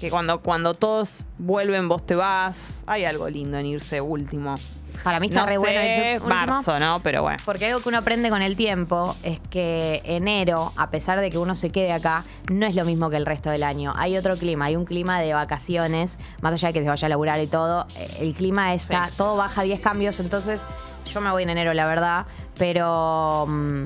Que 0.02 0.10
cuando, 0.10 0.42
cuando 0.42 0.74
todos 0.74 1.28
vuelven, 1.38 1.88
vos 1.88 2.06
te 2.06 2.16
vas. 2.16 2.82
Hay 2.88 3.06
algo 3.06 3.30
lindo 3.30 3.58
en 3.58 3.68
irse 3.68 4.02
último. 4.02 4.56
Para 5.04 5.20
mí 5.20 5.28
está 5.28 5.42
No 5.42 5.46
re 5.48 5.58
bueno 5.58 5.82
irse 5.82 6.14
último. 6.16 6.30
marzo, 6.30 6.78
¿no? 6.80 7.00
Pero 7.02 7.22
bueno. 7.22 7.38
Porque 7.46 7.68
algo 7.68 7.82
que 7.82 7.90
uno 7.90 8.00
aprende 8.00 8.30
con 8.30 8.42
el 8.42 8.56
tiempo 8.56 9.16
es 9.24 9.40
que 9.50 10.02
enero, 10.04 10.74
a 10.76 10.90
pesar 10.90 11.22
de 11.22 11.30
que 11.30 11.38
uno 11.38 11.56
se 11.56 11.70
quede 11.70 11.92
acá, 11.94 12.24
no 12.52 12.66
es 12.66 12.76
lo 12.76 12.84
mismo 12.84 13.10
que 13.10 13.18
el 13.18 13.26
resto 13.26 13.50
del 13.52 13.64
año. 13.64 13.94
Hay 13.96 14.18
otro 14.18 14.36
clima, 14.38 14.66
hay 14.66 14.76
un 14.76 14.86
clima 14.86 15.20
de 15.22 15.34
vacaciones, 15.34 16.18
más 16.42 16.54
allá 16.54 16.68
de 16.70 16.74
que 16.74 16.82
se 16.82 16.88
vaya 16.90 17.06
a 17.06 17.10
laburar 17.10 17.40
y 17.42 17.48
todo. 17.48 17.86
eh, 17.96 18.18
El 18.20 18.34
clima 18.34 18.74
está, 18.74 19.08
Sí. 19.08 19.14
todo 19.18 19.38
baja 19.38 19.62
10 19.64 19.80
cambios, 19.80 20.20
entonces 20.20 20.66
yo 21.06 21.22
me 21.22 21.32
voy 21.32 21.44
en 21.44 21.52
enero, 21.52 21.74
la 21.74 21.88
verdad, 21.88 22.26
pero 22.58 23.46
mm, 23.48 23.86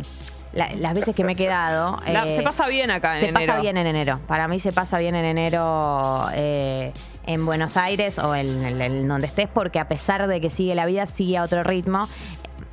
la- 0.55 0.71
las 0.75 0.93
veces 0.95 1.15
que 1.15 1.23
me 1.23 1.33
he 1.33 1.35
quedado... 1.35 2.01
La- 2.07 2.25
eh, 2.27 2.37
se 2.37 2.41
pasa 2.43 2.67
bien 2.67 2.89
acá 2.89 3.13
en 3.15 3.19
se 3.19 3.29
enero. 3.29 3.45
pasa 3.45 3.61
bien 3.61 3.77
en 3.77 3.85
enero. 3.87 4.19
Para 4.27 4.47
mí 4.47 4.59
se 4.59 4.71
pasa 4.71 4.97
bien 4.97 5.13
en 5.15 5.25
enero 5.25 6.27
eh, 6.33 6.91
en 7.27 7.45
Buenos 7.45 7.77
Aires 7.77 8.17
o 8.19 8.33
en, 8.35 9.07
donde 9.07 9.27
estés, 9.27 9.47
porque 9.53 9.79
a 9.79 9.87
pesar 9.87 10.27
de 10.27 10.41
que 10.41 10.49
sigue 10.49 10.73
la 10.75 10.85
vida, 10.85 11.05
sigue 11.05 11.37
a 11.37 11.43
otro 11.43 11.63
ritmo. 11.63 12.07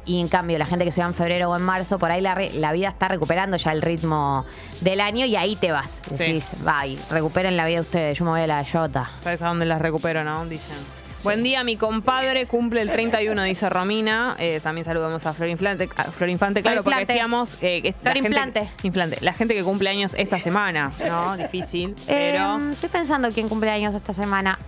Y 0.04 0.20
en 0.20 0.26
cambio, 0.26 0.58
la 0.58 0.66
gente 0.66 0.84
que 0.84 0.90
se 0.90 1.00
va 1.00 1.06
en 1.06 1.14
febrero 1.14 1.48
o 1.50 1.56
en 1.56 1.62
marzo, 1.62 1.96
por 1.98 2.10
ahí 2.10 2.20
la, 2.20 2.34
re- 2.34 2.50
la 2.54 2.72
vida 2.72 2.88
está 2.88 3.06
recuperando 3.06 3.56
ya 3.56 3.70
el 3.70 3.80
ritmo 3.82 4.44
del 4.80 5.00
año 5.00 5.26
y 5.26 5.36
ahí 5.36 5.54
te 5.54 5.70
vas. 5.70 6.02
Sí. 6.08 6.24
Decís, 6.24 6.48
bye, 6.64 6.98
recuperen 7.08 7.56
la 7.56 7.66
vida 7.66 7.80
ustedes, 7.82 8.18
yo 8.18 8.24
me 8.24 8.32
voy 8.32 8.40
a 8.40 8.46
la 8.48 8.64
Jota. 8.64 9.10
¿Sabes 9.20 9.40
a 9.42 9.46
dónde 9.48 9.64
las 9.64 9.80
recupero, 9.80 10.24
no? 10.24 10.44
Dicen. 10.46 10.76
Buen 11.24 11.44
día, 11.44 11.62
mi 11.62 11.76
compadre 11.76 12.46
cumple 12.46 12.80
el 12.82 12.90
31, 12.90 13.44
dice 13.44 13.68
Romina. 13.68 14.34
Eh, 14.40 14.58
también 14.60 14.84
saludamos 14.84 15.24
a 15.24 15.32
Flor 15.32 15.48
Inflante, 15.48 15.88
a 15.96 16.04
Flor 16.10 16.28
Infante, 16.30 16.62
claro, 16.62 16.82
porque 16.82 16.90
Inflante. 17.00 17.12
decíamos 17.12 17.58
eh, 17.62 17.80
que 17.80 17.92
Flor 17.92 18.14
gente- 18.14 18.28
Inflante. 18.28 18.70
Inflante. 18.82 19.18
La 19.20 19.32
gente 19.32 19.54
que 19.54 19.62
cumple 19.62 19.88
años 19.88 20.14
esta 20.18 20.36
semana, 20.38 20.90
¿no? 21.08 21.36
Difícil, 21.36 21.94
pero 22.08 22.58
Eh, 22.58 22.72
estoy 22.72 22.88
pensando 22.88 23.30
quién 23.32 23.48
cumple 23.48 23.70
años 23.70 23.94
esta 23.94 24.12
semana. 24.12 24.58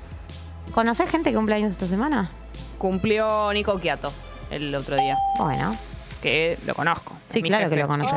¿Conoces 0.73 1.11
gente 1.11 1.31
que 1.31 1.37
cumple 1.37 1.57
años 1.57 1.73
esta 1.73 1.87
semana? 1.89 2.31
cumplió 2.79 3.51
Nico 3.55 3.79
Quiato 3.81 4.13
el 4.51 4.75
otro 4.75 4.97
día, 4.97 5.17
Bueno, 5.39 5.75
que 6.23 6.59
lo 6.67 6.75
conozco. 6.75 7.15
sí, 7.31 7.41
claro 7.43 7.65
jefe. 7.65 7.77
que 7.77 7.83
lo 7.83 7.89
conoces. 7.89 8.13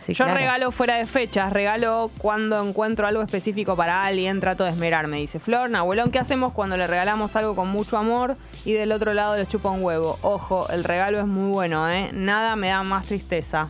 Sí, 0.00 0.12
Yo 0.14 0.24
claro. 0.24 0.38
regalo 0.38 0.70
fuera 0.70 0.96
de 0.96 1.04
fechas, 1.04 1.52
regalo 1.52 2.12
cuando 2.18 2.62
encuentro 2.62 3.06
algo 3.08 3.22
específico 3.22 3.74
para 3.74 4.04
alguien, 4.04 4.38
trato 4.38 4.62
de 4.62 4.70
esmerarme, 4.70 5.18
dice 5.18 5.40
Flor. 5.40 5.74
Abuelón, 5.74 6.12
¿qué 6.12 6.18
hacemos 6.20 6.52
cuando 6.52 6.76
le 6.76 6.86
regalamos 6.86 7.34
algo 7.34 7.56
con 7.56 7.68
mucho 7.68 7.98
amor 7.98 8.34
y 8.64 8.72
del 8.72 8.92
otro 8.92 9.14
lado 9.14 9.36
le 9.36 9.46
chupa 9.46 9.70
un 9.70 9.82
huevo? 9.82 10.18
Ojo, 10.22 10.68
el 10.68 10.84
regalo 10.84 11.18
es 11.18 11.26
muy 11.26 11.50
bueno, 11.50 11.90
¿eh? 11.90 12.10
Nada 12.12 12.54
me 12.54 12.68
da 12.68 12.84
más 12.84 13.06
tristeza. 13.06 13.68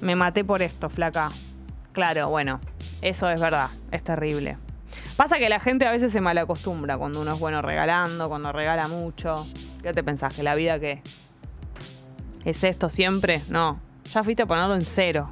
Me 0.00 0.16
maté 0.16 0.44
por 0.44 0.62
esto, 0.62 0.88
flaca. 0.88 1.28
Claro, 1.92 2.28
bueno, 2.28 2.60
eso 3.00 3.30
es 3.30 3.40
verdad, 3.40 3.70
es 3.92 4.02
terrible. 4.02 4.56
Pasa 5.16 5.38
que 5.38 5.48
la 5.48 5.60
gente 5.60 5.86
a 5.86 5.90
veces 5.92 6.10
se 6.12 6.20
malacostumbra 6.20 6.96
cuando 6.96 7.20
uno 7.20 7.32
es 7.32 7.38
bueno 7.38 7.62
regalando, 7.62 8.28
cuando 8.28 8.52
regala 8.52 8.88
mucho. 8.88 9.46
¿Qué 9.82 9.92
te 9.92 10.02
pensás? 10.02 10.34
¿Que 10.34 10.42
la 10.42 10.54
vida 10.54 10.78
qué? 10.80 11.02
¿Es 12.44 12.64
esto 12.64 12.88
siempre? 12.88 13.42
No. 13.48 13.80
Ya 14.12 14.24
fuiste 14.24 14.42
a 14.42 14.46
ponerlo 14.46 14.74
en 14.74 14.84
cero. 14.84 15.30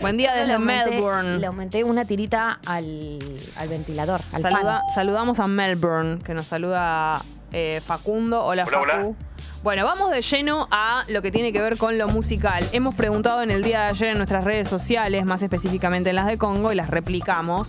Buen 0.00 0.16
día 0.16 0.34
desde 0.34 0.54
aumenté- 0.54 0.90
Melbourne. 0.90 1.38
Le 1.38 1.46
aumenté 1.46 1.84
una 1.84 2.04
tirita 2.04 2.58
al, 2.66 3.18
al 3.56 3.68
ventilador, 3.68 4.20
al 4.32 4.42
Saluda- 4.42 4.80
fan. 4.86 4.94
saludamos 4.94 5.38
a 5.38 5.46
Melbourne, 5.46 6.18
que 6.24 6.34
nos 6.34 6.46
saluda 6.46 7.20
eh, 7.52 7.80
Facundo. 7.86 8.42
Hola, 8.44 8.66
Facu. 8.66 9.14
Bueno, 9.62 9.84
vamos 9.84 10.10
de 10.12 10.22
lleno 10.22 10.68
a 10.70 11.04
lo 11.08 11.22
que 11.22 11.30
tiene 11.30 11.52
que 11.52 11.60
ver 11.60 11.76
con 11.76 11.98
lo 11.98 12.08
musical. 12.08 12.64
Hemos 12.72 12.94
preguntado 12.94 13.42
en 13.42 13.50
el 13.50 13.62
día 13.62 13.82
de 13.82 13.86
ayer 13.88 14.08
en 14.10 14.16
nuestras 14.18 14.44
redes 14.44 14.68
sociales, 14.68 15.24
más 15.24 15.42
específicamente 15.42 16.10
en 16.10 16.16
las 16.16 16.26
de 16.26 16.38
Congo, 16.38 16.72
y 16.72 16.74
las 16.76 16.88
replicamos. 16.90 17.68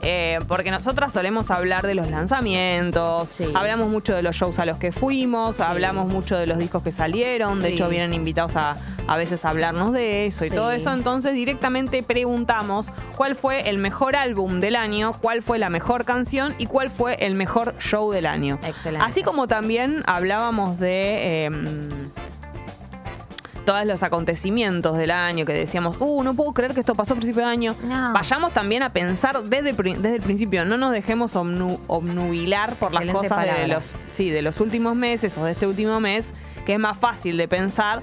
Eh, 0.00 0.38
porque 0.46 0.70
nosotras 0.70 1.12
solemos 1.12 1.50
hablar 1.50 1.86
de 1.86 1.94
los 1.94 2.08
lanzamientos, 2.08 3.28
Sí. 3.30 3.44
hablamos 3.54 3.88
mucho 3.90 4.14
de 4.14 4.22
los 4.22 4.36
shows 4.36 4.58
a 4.58 4.64
los 4.66 4.78
que 4.78 4.92
fuimos, 4.92 5.60
hablamos 5.60 6.06
mucho 6.06 6.36
de 6.36 6.46
los 6.46 6.58
discos 6.58 6.82
que 6.82 6.92
salieron, 6.92 7.60
de 7.62 7.68
Sí. 7.68 7.74
hecho 7.74 7.88
vienen 7.88 8.14
invitados 8.14 8.56
a, 8.56 8.76
a 9.06 9.16
veces 9.16 9.44
a 9.44 9.50
hablarnos 9.50 9.92
de 9.92 10.26
eso 10.26 10.44
y 10.44 10.50
todo 10.50 10.70
eso, 10.72 10.92
entonces 10.92 11.32
directamente 11.34 12.02
preguntamos 12.02 12.90
cuál 13.16 13.34
fue 13.36 13.68
el 13.68 13.78
mejor 13.78 14.14
álbum 14.16 14.60
del 14.60 14.76
año, 14.76 15.14
cuál 15.20 15.42
fue 15.42 15.58
la 15.58 15.68
mejor 15.70 16.04
canción 16.04 16.54
y 16.58 16.66
cuál 16.66 16.90
fue 16.90 17.14
el 17.26 17.34
mejor 17.34 17.74
show 17.78 18.10
del 18.12 18.26
año. 18.26 18.58
Excelente. 18.64 19.04
Así 19.06 19.22
como 19.22 19.48
también 19.48 20.02
hablábamos 20.06 20.78
de... 20.78 21.44
em, 21.46 21.88
todos 23.68 23.84
los 23.84 24.02
acontecimientos 24.02 24.96
del 24.96 25.10
año 25.10 25.44
que 25.44 25.52
decíamos, 25.52 25.96
uh, 26.00 26.22
no 26.22 26.32
puedo 26.34 26.52
creer 26.52 26.72
que 26.72 26.80
esto 26.80 26.94
pasó 26.94 27.12
a 27.12 27.16
principio 27.16 27.42
de 27.44 27.50
año. 27.50 27.74
No. 27.84 28.12
Vayamos 28.14 28.52
también 28.54 28.82
a 28.82 28.94
pensar 28.94 29.42
desde, 29.44 29.72
desde 29.74 30.16
el 30.16 30.22
principio, 30.22 30.64
no 30.64 30.78
nos 30.78 30.92
dejemos 30.92 31.34
omnu- 31.36 31.78
obnubilar 31.86 32.74
por 32.76 32.94
las 32.94 33.04
cosas 33.14 33.44
de 33.44 33.68
los, 33.68 33.92
sí, 34.08 34.30
de 34.30 34.40
los 34.40 34.60
últimos 34.60 34.96
meses 34.96 35.36
o 35.36 35.44
de 35.44 35.52
este 35.52 35.66
último 35.66 36.00
mes, 36.00 36.32
que 36.64 36.72
es 36.74 36.78
más 36.78 36.96
fácil 36.96 37.36
de 37.36 37.46
pensar. 37.46 38.00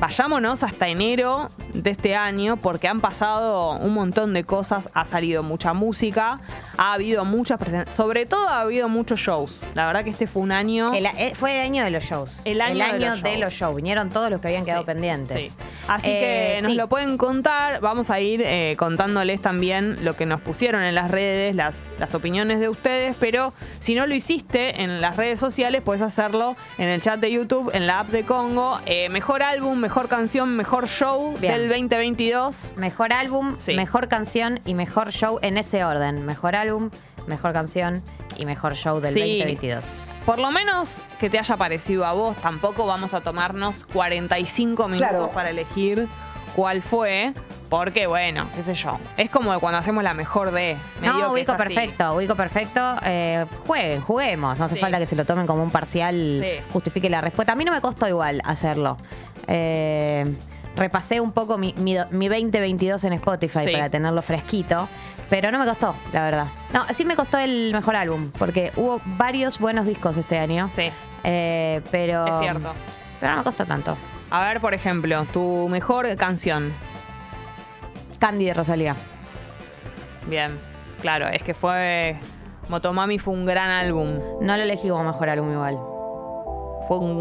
Vayámonos 0.00 0.62
hasta 0.62 0.88
enero 0.88 1.50
de 1.74 1.90
este 1.90 2.16
año 2.16 2.56
porque 2.56 2.88
han 2.88 3.02
pasado 3.02 3.72
un 3.72 3.92
montón 3.92 4.32
de 4.32 4.44
cosas, 4.44 4.88
ha 4.94 5.04
salido 5.04 5.42
mucha 5.42 5.74
música, 5.74 6.40
ha 6.78 6.94
habido 6.94 7.26
muchas 7.26 7.58
presentaciones, 7.58 7.94
sobre 7.94 8.24
todo 8.24 8.48
ha 8.48 8.62
habido 8.62 8.88
muchos 8.88 9.20
shows. 9.20 9.58
La 9.74 9.84
verdad 9.84 10.02
que 10.02 10.08
este 10.08 10.26
fue 10.26 10.40
un 10.40 10.52
año... 10.52 10.94
El- 10.94 11.04
eh, 11.04 11.32
fue 11.34 11.54
el 11.54 11.60
año 11.60 11.84
de 11.84 11.90
los 11.90 12.02
shows. 12.02 12.40
El 12.46 12.62
año 12.62 12.82
de 12.94 12.98
los 12.98 13.22
de 13.22 13.28
shows. 13.32 13.40
los 13.40 13.52
shows. 13.52 13.76
Vinieron 13.76 14.08
todos 14.08 14.30
los 14.30 14.40
que 14.40 14.48
habían 14.48 14.64
quedado 14.64 14.80
Sí, 14.82 14.86
pendientes. 14.86 15.50
sí. 15.50 15.56
Así 15.86 16.08
Eh, 16.10 16.54
que 16.56 16.62
nos 16.62 16.70
sí. 16.72 16.78
lo 16.78 16.88
pueden 16.88 17.18
contar. 17.18 17.80
Vamos 17.82 18.08
a 18.08 18.20
ir 18.20 18.40
eh, 18.42 18.76
contándoles 18.78 19.42
también 19.42 19.98
lo 20.02 20.16
que 20.16 20.24
nos 20.24 20.40
pusieron 20.40 20.82
en 20.82 20.94
las 20.94 21.10
redes, 21.10 21.54
las, 21.54 21.90
las 21.98 22.14
opiniones 22.14 22.58
de 22.58 22.70
ustedes. 22.70 23.16
Pero 23.20 23.52
si 23.80 23.94
no 23.94 24.06
lo 24.06 24.14
hiciste 24.14 24.80
en 24.82 25.02
las 25.02 25.18
redes 25.18 25.38
sociales, 25.38 25.82
puedes 25.84 26.00
hacerlo 26.00 26.56
en 26.78 26.88
el 26.88 27.02
chat 27.02 27.20
de 27.20 27.30
YouTube, 27.30 27.70
en 27.74 27.86
la 27.86 28.00
app 28.00 28.08
de 28.08 28.22
Congo. 28.24 28.80
Eh, 28.86 29.10
mejor 29.10 29.42
álbum, 29.42 29.76
mejor 29.78 29.89
canción, 29.90 30.56
mejor 30.56 30.86
show 30.88 31.34
Bien. 31.40 31.52
del 31.54 31.68
2022. 31.68 32.74
Mejor 32.76 33.12
álbum, 33.12 33.56
Sí. 33.58 33.74
mejor 33.74 34.08
canción 34.08 34.60
y 34.64 34.74
mejor 34.74 35.10
show 35.12 35.38
en 35.42 35.58
ese 35.58 35.84
orden. 35.84 36.24
Mejor 36.24 36.54
álbum, 36.56 36.90
mejor 37.26 37.52
canción 37.52 38.02
y 38.36 38.46
mejor 38.46 38.74
show 38.74 39.00
del 39.00 39.12
Sí. 39.14 39.20
2022. 39.20 39.84
Por 40.24 40.38
lo 40.38 40.50
menos 40.50 40.90
que 41.18 41.28
te 41.30 41.38
haya 41.38 41.56
parecido 41.56 42.06
a 42.06 42.12
vos, 42.12 42.36
tampoco 42.36 42.86
vamos 42.86 43.14
a 43.14 43.20
tomarnos 43.20 43.74
45 43.92 44.86
minutos 44.88 45.30
para 45.30 45.50
elegir 45.50 46.08
cuál 46.56 46.82
fue, 46.82 47.32
porque 47.68 48.06
bueno, 48.06 48.46
qué 48.54 48.62
sé 48.62 48.74
yo. 48.74 48.98
Es 49.16 49.30
como 49.30 49.58
cuando 49.60 49.78
hacemos 49.78 50.02
la 50.02 50.14
mejor 50.14 50.50
de. 50.50 50.76
No, 51.02 51.32
ubico 51.32 51.56
perfecto, 51.56 52.14
ubico 52.14 52.34
perfecto. 52.34 52.80
Eh, 53.04 53.46
jueguen, 53.66 54.00
juguemos. 54.02 54.58
No 54.58 54.64
hace 54.66 54.74
Sí. 54.76 54.80
falta 54.80 54.98
que 54.98 55.06
se 55.06 55.16
lo 55.16 55.24
tomen 55.24 55.46
como 55.46 55.62
un 55.62 55.70
parcial, 55.70 56.40
Sí. 56.42 56.62
justifique 56.72 57.08
la 57.10 57.20
respuesta. 57.20 57.52
A 57.52 57.56
mí 57.56 57.64
no 57.64 57.72
me 57.72 57.80
costó 57.80 58.08
igual 58.08 58.40
hacerlo. 58.44 58.96
Eh, 59.46 60.34
repasé 60.76 61.20
un 61.20 61.32
poco 61.32 61.58
mi, 61.58 61.74
mi, 61.78 61.96
mi 62.10 62.28
2022 62.28 63.02
en 63.04 63.12
Spotify 63.14 63.60
Sí. 63.64 63.72
para 63.72 63.90
tenerlo 63.90 64.22
fresquito. 64.22 64.88
Pero 65.28 65.52
no 65.52 65.60
me 65.60 65.64
costó, 65.64 65.94
la 66.12 66.24
verdad. 66.24 66.46
No, 66.72 66.84
sí 66.92 67.04
me 67.04 67.14
costó 67.14 67.38
el 67.38 67.70
mejor 67.72 67.94
álbum, 67.94 68.32
porque 68.36 68.72
hubo 68.74 69.00
varios 69.04 69.60
buenos 69.60 69.86
discos 69.86 70.16
este 70.16 70.38
año. 70.40 70.68
Sí, 70.74 70.90
Eh, 71.22 71.82
pero. 71.92 72.26
es 72.26 72.40
cierto. 72.40 72.72
Pero 73.20 73.32
no 73.32 73.38
me 73.38 73.44
costó 73.44 73.64
tanto. 73.64 73.96
A 74.30 74.48
ver, 74.48 74.60
por 74.60 74.74
ejemplo, 74.74 75.24
tu 75.32 75.68
mejor 75.68 76.14
canción. 76.16 76.72
Candy 78.18 78.44
de 78.46 78.54
Rosalía. 78.54 78.96
Bien, 80.26 80.52
claro, 81.00 81.26
es 81.28 81.42
que 81.42 81.54
fue. 81.54 82.16
Motomami 82.68 83.18
fue 83.18 83.34
un 83.34 83.44
gran 83.46 83.70
álbum. 83.70 84.08
No 84.40 84.56
lo 84.56 84.62
elegí 84.62 84.88
como 84.88 85.02
mejor 85.04 85.28
álbum 85.30 85.52
igual. 85.52 85.74
Fue 86.86 86.98
un. 86.98 87.16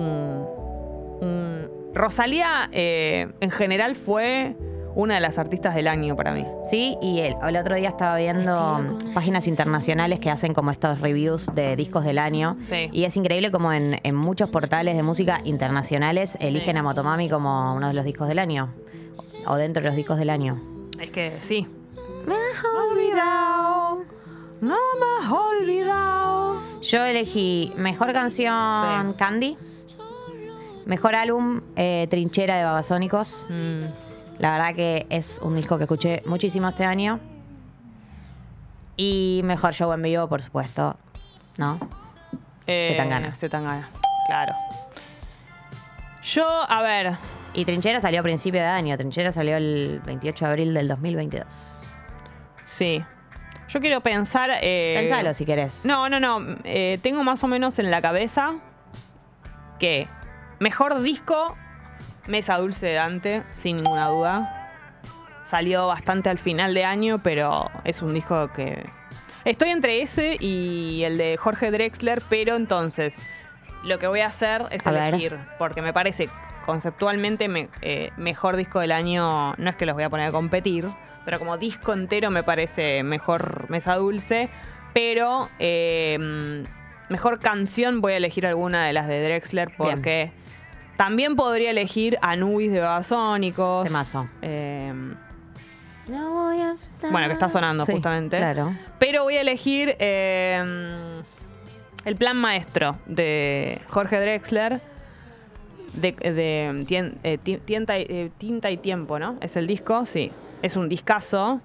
un- 1.22 1.70
Rosalía, 1.96 2.70
eh, 2.72 3.32
en 3.40 3.50
general, 3.50 3.96
fue 3.96 4.56
una 5.00 5.16
de 5.16 5.22
las 5.22 5.38
artistas 5.40 5.76
del 5.76 5.88
año 5.88 6.16
para 6.16 6.32
mí. 6.34 6.46
Sí, 6.70 6.98
y 7.02 7.20
el, 7.20 7.36
el 7.48 7.56
otro 7.56 7.76
día 7.76 7.90
estaba 7.90 8.18
viendo 8.18 8.98
páginas 9.14 9.48
internacionales 9.48 10.20
que 10.20 10.30
hacen 10.30 10.54
como 10.54 10.72
estos 10.72 11.00
reviews 11.00 11.48
de 11.56 11.76
discos 11.78 12.04
del 12.04 12.20
año. 12.20 12.58
Sí. 12.62 12.90
Y 12.92 13.06
es 13.06 13.16
increíble 13.16 13.50
como 13.52 13.72
en, 13.72 13.96
en 14.04 14.16
muchos 14.16 14.50
portales 14.50 14.96
de 14.98 15.04
música 15.04 15.40
internacionales 15.46 16.38
eligen 16.42 16.76
a 16.78 16.84
Motomami 16.84 17.30
como 17.30 17.76
uno 17.76 17.88
de 17.88 17.94
los 17.94 18.04
discos 18.04 18.28
del 18.28 18.40
año. 18.40 18.74
O 19.48 19.56
dentro 19.56 19.82
de 19.82 19.88
los 19.88 19.96
discos 19.96 20.18
del 20.20 20.30
año. 20.30 20.60
Es 21.00 21.12
que 21.12 21.40
sí. 21.42 21.66
Me 22.28 22.34
has 22.36 22.64
olvidado. 22.92 24.04
No 24.60 24.76
me 25.00 25.26
has 25.26 25.32
olvidado. 25.32 26.62
Yo 26.82 27.04
elegí 27.06 27.72
mejor 27.78 28.12
canción 28.12 29.12
Sí. 29.12 29.18
Candy. 29.18 29.58
Mejor 30.86 31.16
álbum 31.16 31.62
eh, 31.76 32.08
Trinchera 32.10 32.58
de 32.58 32.64
Babasónicos. 32.66 33.46
Mm, 33.50 34.09
La 34.40 34.52
verdad 34.52 34.74
que 34.76 35.06
es 35.10 35.40
un 35.44 35.56
disco 35.56 35.78
que 35.78 35.84
escuché 35.84 36.24
muchísimo 36.26 36.68
este 36.70 36.86
año. 36.86 37.20
Y 38.98 39.42
mejor 39.44 39.74
show 39.74 39.92
en 39.94 40.02
vivo, 40.02 40.28
por 40.28 40.42
supuesto. 40.42 40.98
¿No? 41.58 41.78
eh, 42.68 42.90
Zetangana. 42.92 43.34
Zetangana, 43.36 43.90
claro. 44.28 44.54
Yo, 46.24 46.46
a 46.70 46.82
ver, 46.82 47.14
Y 47.54 47.66
Trinchera 47.66 48.00
salió 48.00 48.20
a 48.20 48.24
principio 48.24 48.60
de 48.62 48.68
año. 48.68 48.96
Trinchera 48.98 49.32
salió 49.32 49.58
el 49.58 50.02
28 50.06 50.46
de 50.46 50.52
abril 50.52 50.74
del 50.74 50.88
2022. 50.88 51.46
sí. 52.66 53.04
Yo 53.70 53.80
quiero 53.82 54.02
pensar. 54.02 54.50
eh, 54.64 54.96
Pensalo 54.98 55.32
si 55.36 55.46
querés. 55.46 55.86
No, 55.86 56.10
no, 56.10 56.20
no. 56.20 56.40
eh, 56.64 56.98
tengo 57.04 57.24
más 57.24 57.44
o 57.44 57.48
menos 57.48 57.78
en 57.78 57.92
la 57.92 58.02
cabeza 58.02 58.56
que 59.78 60.08
mejor 60.60 61.00
disco, 61.04 61.56
Mesa 62.28 62.58
Dulce 62.58 62.88
de 62.88 62.94
Dante, 62.94 63.44
sin 63.52 63.78
ninguna 63.78 64.08
duda. 64.08 64.56
Salió 65.50 65.88
bastante 65.88 66.30
al 66.30 66.38
final 66.38 66.74
de 66.74 66.86
año, 66.86 67.20
pero 67.24 67.70
es 67.84 68.02
un 68.02 68.14
disco 68.14 68.52
que. 68.54 68.86
Estoy 69.46 69.70
entre 69.70 70.02
ese 70.02 70.38
y 70.40 71.04
el 71.06 71.18
de 71.18 71.38
Jorge 71.38 71.72
Drexler, 71.72 72.22
pero 72.30 72.56
entonces 72.56 73.26
lo 73.84 73.98
que 73.98 74.06
voy 74.08 74.20
a 74.20 74.28
hacer 74.28 74.66
es 74.70 74.86
A 74.86 74.92
ver. 74.92 75.14
elegir, 75.14 75.38
porque 75.58 75.82
me 75.82 75.94
parece 75.94 76.30
conceptualmente 76.66 77.48
me- 77.48 77.70
eh, 77.82 78.12
mejor 78.18 78.58
disco 78.58 78.80
del 78.80 78.92
año. 78.92 79.54
No 79.58 79.70
es 79.70 79.76
que 79.76 79.86
los 79.88 79.96
voy 79.96 80.04
a 80.04 80.10
poner 80.10 80.28
a 80.28 80.32
competir, 80.32 80.88
pero 81.26 81.40
como 81.40 81.58
disco 81.58 81.94
entero 81.94 82.30
me 82.30 82.44
parece 82.44 83.02
mejor 83.02 83.68
Mesa 83.70 83.96
Dulce. 83.96 84.50
Pero 84.94 85.50
eh, 85.58 86.18
mejor 87.10 87.40
canción 87.40 88.02
voy 88.02 88.14
a 88.14 88.18
elegir 88.18 88.46
alguna 88.46 88.86
de 88.86 88.94
las 88.94 89.08
de 89.08 89.24
Drexler 89.24 89.72
porque 89.78 90.32
también 91.00 91.38
podría 91.38 91.70
elegir 91.72 92.18
Anubis 92.22 92.74
de 92.74 92.82
Babasónicos. 92.82 93.86
Temazo. 93.88 94.28
Eh, 94.42 94.92
No 96.10 96.32
voy 96.32 96.60
a 96.60 96.74
estar- 96.74 97.10
Bueno, 97.10 97.28
que 97.28 97.34
está 97.34 97.48
sonando 97.48 97.86
Sí, 97.86 97.94
justamente. 97.94 98.36
Claro. 98.36 98.76
pero 99.00 99.24
voy 99.24 99.36
a 99.38 99.42
elegir 99.42 99.96
eh, 100.00 101.22
El 102.04 102.16
Plan 102.18 102.36
Maestro 102.36 102.98
de 103.06 103.80
Jorge 103.90 104.20
Drexler. 104.20 104.82
De, 105.94 106.12
de 106.12 106.84
tien- 106.86 107.16
eh, 107.24 107.38
ti- 107.38 107.58
tienta 107.64 107.98
y- 107.98 108.06
eh, 108.10 108.32
Tinta 108.38 108.70
y 108.70 108.76
Tiempo, 108.78 109.20
¿no? 109.20 109.38
Es 109.40 109.56
el 109.56 109.68
disco, 109.68 110.06
sí. 110.06 110.32
Es 110.62 110.76
un 110.76 110.90
discazo. 110.90 111.62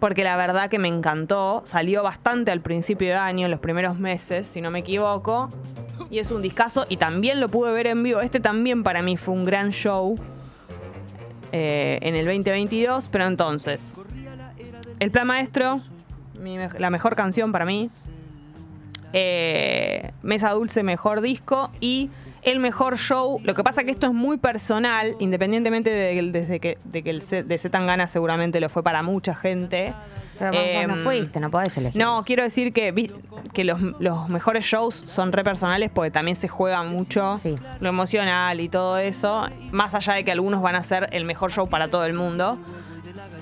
Porque 0.00 0.24
la 0.24 0.36
verdad 0.36 0.68
que 0.68 0.78
me 0.80 0.88
encantó. 0.88 1.62
Salió 1.66 2.02
bastante 2.02 2.50
al 2.50 2.60
principio 2.60 3.08
de 3.08 3.14
año, 3.14 3.44
en 3.46 3.50
los 3.52 3.60
primeros 3.60 3.96
meses, 3.98 4.46
si 4.48 4.60
no 4.60 4.70
me 4.72 4.80
equivoco. 4.80 5.50
Y 6.10 6.18
es 6.18 6.30
un 6.30 6.42
discazo. 6.42 6.86
Y 6.88 6.96
también 6.96 7.40
lo 7.40 7.48
pude 7.48 7.72
ver 7.72 7.86
en 7.86 8.02
vivo. 8.02 8.20
Este 8.20 8.40
también 8.40 8.82
para 8.82 9.02
mí 9.02 9.16
fue 9.16 9.34
un 9.34 9.44
gran 9.44 9.70
show 9.70 10.18
eh, 11.52 11.98
en 12.02 12.14
el 12.14 12.26
2022. 12.26 13.08
Pero 13.08 13.26
entonces, 13.26 13.96
El 14.98 15.10
Plan 15.10 15.26
Maestro, 15.26 15.76
la 16.78 16.90
mejor 16.90 17.16
canción 17.16 17.52
para 17.52 17.64
mí. 17.64 17.88
Eh, 19.12 20.12
Mesa 20.22 20.50
Dulce, 20.50 20.82
mejor 20.82 21.20
disco. 21.20 21.70
Y 21.80 22.10
el 22.42 22.60
mejor 22.60 22.96
show. 22.96 23.40
Lo 23.44 23.54
que 23.54 23.64
pasa 23.64 23.84
que 23.84 23.90
esto 23.90 24.06
es 24.06 24.12
muy 24.12 24.38
personal, 24.38 25.14
independientemente 25.18 25.90
de, 25.90 26.30
desde 26.30 26.60
que, 26.60 26.78
de 26.84 27.02
que 27.02 27.10
el 27.10 27.20
de 27.20 27.58
Zetangana 27.58 28.06
seguramente 28.06 28.60
lo 28.60 28.68
fue 28.68 28.82
para 28.82 29.02
mucha 29.02 29.34
gente. 29.34 29.92
Pero 30.38 30.52
vos, 30.52 30.60
vos 30.60 30.86
no 30.88 30.94
Em, 30.96 31.04
fuiste, 31.04 31.40
no 31.40 31.50
podés 31.50 31.76
elegir. 31.76 32.00
No, 32.00 32.22
quiero 32.24 32.42
decir 32.42 32.72
que, 32.72 33.10
que 33.52 33.64
los, 33.64 33.80
los 34.00 34.28
mejores 34.28 34.64
shows 34.64 34.94
son 35.06 35.32
re 35.32 35.42
personales 35.44 35.90
porque 35.92 36.10
también 36.10 36.36
se 36.36 36.48
juega 36.48 36.82
mucho 36.82 37.36
Sí. 37.38 37.56
lo 37.80 37.88
emocional 37.88 38.60
y 38.60 38.68
todo 38.68 38.98
eso. 38.98 39.46
Más 39.72 39.94
allá 39.94 40.14
de 40.14 40.24
que 40.24 40.32
algunos 40.32 40.60
van 40.62 40.74
a 40.76 40.82
ser 40.82 41.08
el 41.12 41.24
mejor 41.24 41.50
show 41.50 41.68
para 41.68 41.88
todo 41.88 42.04
el 42.04 42.14
mundo. 42.14 42.58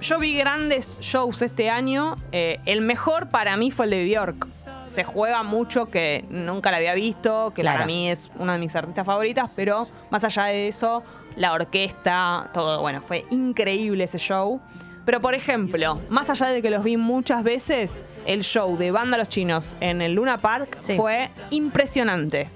Yo 0.03 0.19
vi 0.19 0.37
grandes 0.37 0.91
shows 1.01 1.41
este 1.43 1.71
año. 1.71 2.17
eh, 2.33 2.61
el 2.67 2.81
mejor 2.83 3.29
para 3.29 3.57
mí 3.57 3.71
fue 3.71 3.87
el 3.87 3.91
de 3.93 4.05
Bjork. 4.05 4.47
Se 4.87 5.03
juega 5.03 5.43
mucho 5.43 5.87
que 5.87 6.25
nunca 6.29 6.71
la 6.71 6.77
había 6.77 6.93
visto, 6.95 7.53
que 7.55 7.63
Claro. 7.63 7.77
para 7.79 7.87
mí 7.87 8.11
es 8.11 8.31
una 8.39 8.53
de 8.53 8.59
mis 8.59 8.75
artistas 8.77 9.07
favoritas, 9.07 9.53
pero 9.57 9.89
más 10.11 10.23
allá 10.25 10.45
de 10.45 10.69
eso, 10.69 11.03
la 11.37 11.53
orquesta, 11.55 12.51
todo, 12.53 12.81
bueno, 12.83 13.01
fue 13.01 13.25
increíble 13.31 14.05
ese 14.05 14.19
show. 14.19 14.61
Pero 15.05 15.21
por 15.21 15.35
ejemplo, 15.35 16.01
más 16.11 16.31
allá 16.31 16.47
de 16.47 16.63
que 16.63 16.71
los 16.71 16.83
vi 16.83 16.97
muchas 16.97 17.43
veces, 17.43 18.17
el 18.27 18.43
show 18.43 18.77
de 18.79 18.91
Banda 18.91 19.19
Los 19.19 19.29
Chinos 19.29 19.77
en 19.81 20.01
el 20.01 20.15
Luna 20.15 20.39
Park 20.39 20.77
Sí. 20.81 20.97
fue 20.97 21.31
impresionante. 21.51 22.49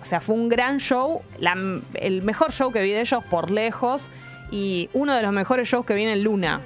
O 0.00 0.04
sea, 0.04 0.20
fue 0.20 0.34
un 0.36 0.48
gran 0.48 0.78
show, 0.78 1.22
la- 1.38 1.56
el 1.94 2.22
mejor 2.22 2.52
show 2.52 2.70
que 2.72 2.80
vi 2.80 2.92
de 2.92 3.00
ellos 3.00 3.22
por 3.28 3.50
lejos 3.50 4.10
y 4.50 4.88
uno 4.92 5.14
de 5.14 5.22
los 5.22 5.32
mejores 5.32 5.68
shows 5.68 5.84
que 5.84 5.94
vi 5.94 6.02
en 6.04 6.08
el 6.10 6.22
Luna 6.22 6.60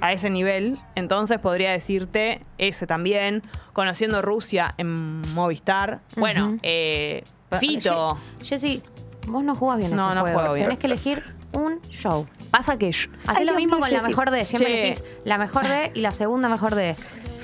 a 0.00 0.12
ese 0.12 0.28
nivel. 0.30 0.76
Entonces 0.94 1.38
podría 1.40 1.72
decirte 1.72 2.40
ese 2.58 2.86
también, 2.86 3.42
conociendo 3.72 4.20
Rusia 4.22 4.74
en 4.76 5.22
Movistar. 5.34 6.00
Bueno, 6.16 6.58
eh, 6.62 7.24
Fito. 7.58 8.18
Jessy, 8.42 8.82
vos 9.26 9.42
no 9.42 9.54
jugás 9.56 9.78
bien 9.78 9.96
No, 9.96 10.04
este 10.04 10.14
no 10.16 10.20
juego. 10.20 10.38
juego 10.38 10.54
bien. 10.54 10.66
Tenés 10.66 10.78
que 10.78 10.86
elegir 10.86 11.22
un 11.52 11.80
show. 11.88 12.26
Pasa 12.56 12.78
que 12.78 12.92
yo- 12.92 13.08
Hacé 13.26 13.44
lo 13.44 13.54
mismo 13.54 13.78
con 13.80 13.90
la 13.90 14.00
mejor 14.02 14.30
de. 14.30 14.44
Siempre 14.46 14.72
Che, 14.72 14.80
elegís 14.82 15.04
la 15.24 15.38
mejor 15.38 15.66
de 15.66 15.90
y 15.94 16.00
la 16.00 16.12
segunda 16.12 16.48
mejor 16.48 16.74
de. 16.76 16.94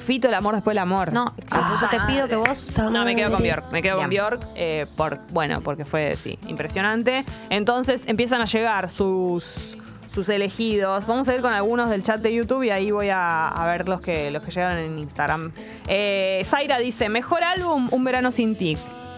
Fito, 0.06 0.28
el 0.28 0.34
amor 0.34 0.54
después 0.54 0.72
del 0.74 0.78
amor. 0.82 1.12
No, 1.12 1.34
Ah. 1.50 1.76
yo 1.80 1.88
te 1.88 1.98
pido 2.06 2.26
que 2.28 2.36
vos. 2.36 2.70
No, 2.78 3.04
me 3.04 3.14
quedo 3.16 3.30
con 3.32 3.42
Bjork. 3.42 3.70
Me 3.72 3.82
quedo 3.82 3.98
con 3.98 4.08
Bien. 4.08 4.22
Bjork, 4.22 4.46
eh, 4.56 4.86
por, 4.96 5.18
bueno, 5.30 5.60
porque 5.62 5.84
fue, 5.84 6.16
sí, 6.16 6.38
impresionante. 6.46 7.24
Entonces 7.50 8.02
empiezan 8.06 8.40
a 8.40 8.44
llegar 8.46 8.88
sus, 8.88 9.76
sus 10.14 10.28
elegidos. 10.28 11.06
Vamos 11.06 11.28
a 11.28 11.34
ir 11.34 11.42
con 11.42 11.52
algunos 11.52 11.90
del 11.90 12.02
chat 12.02 12.20
de 12.20 12.32
YouTube 12.32 12.62
y 12.64 12.70
ahí 12.70 12.90
voy 12.92 13.08
a, 13.10 13.48
a 13.48 13.66
ver 13.66 13.88
los 13.88 14.00
que, 14.00 14.30
los 14.30 14.42
que 14.42 14.50
llegaron 14.52 14.78
en 14.78 14.98
Instagram. 14.98 15.52
Eh, 15.86 16.42
Zaira 16.46 16.78
dice, 16.78 17.08
mejor 17.08 17.42
álbum, 17.44 17.88
Un 17.90 18.02
verano 18.04 18.32
sin 18.32 18.56
ti. 18.56 18.76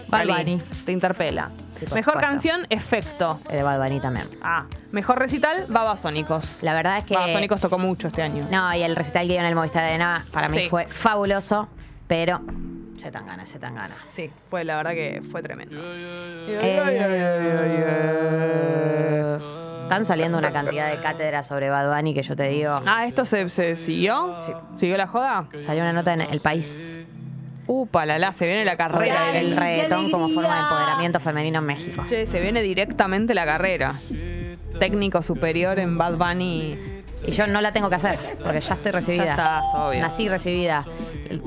Bad 0.09 0.21
Ali, 0.21 0.33
Bunny. 0.33 0.61
Te 0.85 0.91
interpela. 0.91 1.49
Sí, 1.87 1.93
mejor 1.95 2.13
supuesto. 2.13 2.19
canción, 2.31 2.65
Efecto. 2.69 3.39
Eh, 3.49 3.57
De 3.57 3.63
Bad 3.63 3.79
Bunny 3.83 3.99
también. 3.99 4.27
Ah, 4.41 4.65
mejor 4.91 5.19
recital, 5.19 5.65
Babasónicos. 5.67 6.59
La 6.61 6.73
verdad 6.73 6.97
es 6.99 7.03
que. 7.05 7.13
Babasónicos 7.15 7.59
tocó 7.61 7.77
mucho 7.77 8.07
este 8.07 8.21
año. 8.21 8.47
No, 8.51 8.73
y 8.75 8.81
el 8.83 8.95
recital 8.95 9.23
que 9.27 9.33
dio 9.33 9.39
en 9.41 9.45
el 9.47 9.55
Movistar 9.55 9.83
Arena 9.83 10.25
para 10.31 10.47
mí 10.49 10.57
Sí. 10.63 10.69
fue 10.69 10.85
fabuloso, 10.87 11.67
pero 12.07 12.41
se 12.97 13.11
tan 13.11 13.25
ganas, 13.25 13.49
se 13.49 13.59
tan 13.59 13.75
ganas. 13.75 13.97
Sí, 14.09 14.29
fue 14.49 14.63
la 14.63 14.77
verdad 14.77 14.91
que 14.91 15.21
fue 15.31 15.41
tremendo. 15.41 15.75
Eh, 18.05 19.37
Están 19.83 20.05
saliendo 20.05 20.37
una 20.37 20.51
cantidad 20.51 20.89
de 20.89 20.99
cátedras 21.01 21.45
sobre 21.47 21.69
Bad 21.69 21.93
Bunny 21.95 22.13
que 22.13 22.23
yo 22.23 22.35
te 22.35 22.43
digo. 22.47 22.79
Ah, 22.85 23.05
¿esto 23.05 23.25
se, 23.25 23.47
se 23.49 23.75
siguió? 23.75 24.35
¿Siguió 24.79 24.97
la 24.97 25.07
joda? 25.07 25.45
Salió 25.65 25.83
una 25.83 25.93
nota 25.93 26.13
en 26.13 26.21
El 26.21 26.39
País 26.39 26.97
Upa, 27.67 28.05
la 28.05 28.17
la, 28.19 28.31
se 28.33 28.45
viene 28.45 28.65
la 28.65 28.75
carrera. 28.75 29.31
el 29.37 29.55
reggaetón 29.55 30.11
como 30.11 30.29
forma 30.29 30.55
de 30.55 30.61
empoderamiento 30.63 31.19
femenino 31.19 31.59
en 31.59 31.65
México. 31.65 32.03
Che, 32.09 32.25
se 32.25 32.39
viene 32.41 32.61
directamente 32.61 33.33
la 33.33 33.45
carrera. 33.45 33.95
Técnico 34.79 35.21
superior 35.21 35.79
en 35.79 35.97
Bad 35.97 36.13
Bunny. 36.17 36.77
Y 37.25 37.31
yo 37.31 37.47
no 37.47 37.61
la 37.61 37.71
tengo 37.71 37.87
que 37.89 37.95
hacer, 37.95 38.19
porque 38.43 38.59
ya 38.59 38.73
estoy 38.73 38.91
recibida. 38.91 39.23
Ya 39.23 39.31
estás, 39.31 39.63
obvio. 39.75 40.01
Nací 40.01 40.27
recibida. 40.27 40.83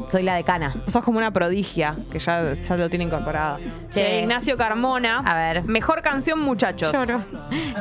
Soy 0.09 0.22
la 0.22 0.35
decana. 0.37 0.74
Sos 0.87 1.05
como 1.05 1.18
una 1.18 1.33
prodigia, 1.33 1.96
que 2.11 2.18
ya, 2.18 2.55
ya 2.55 2.76
lo 2.79 2.88
tiene 2.88 3.05
incorporado. 3.05 3.59
Che. 3.59 4.00
Che, 4.02 4.20
Ignacio 4.20 4.57
Carmona. 4.57 5.18
A 5.18 5.35
ver. 5.35 5.64
Mejor 5.64 6.00
canción, 6.00 6.40
muchachos. 6.40 6.94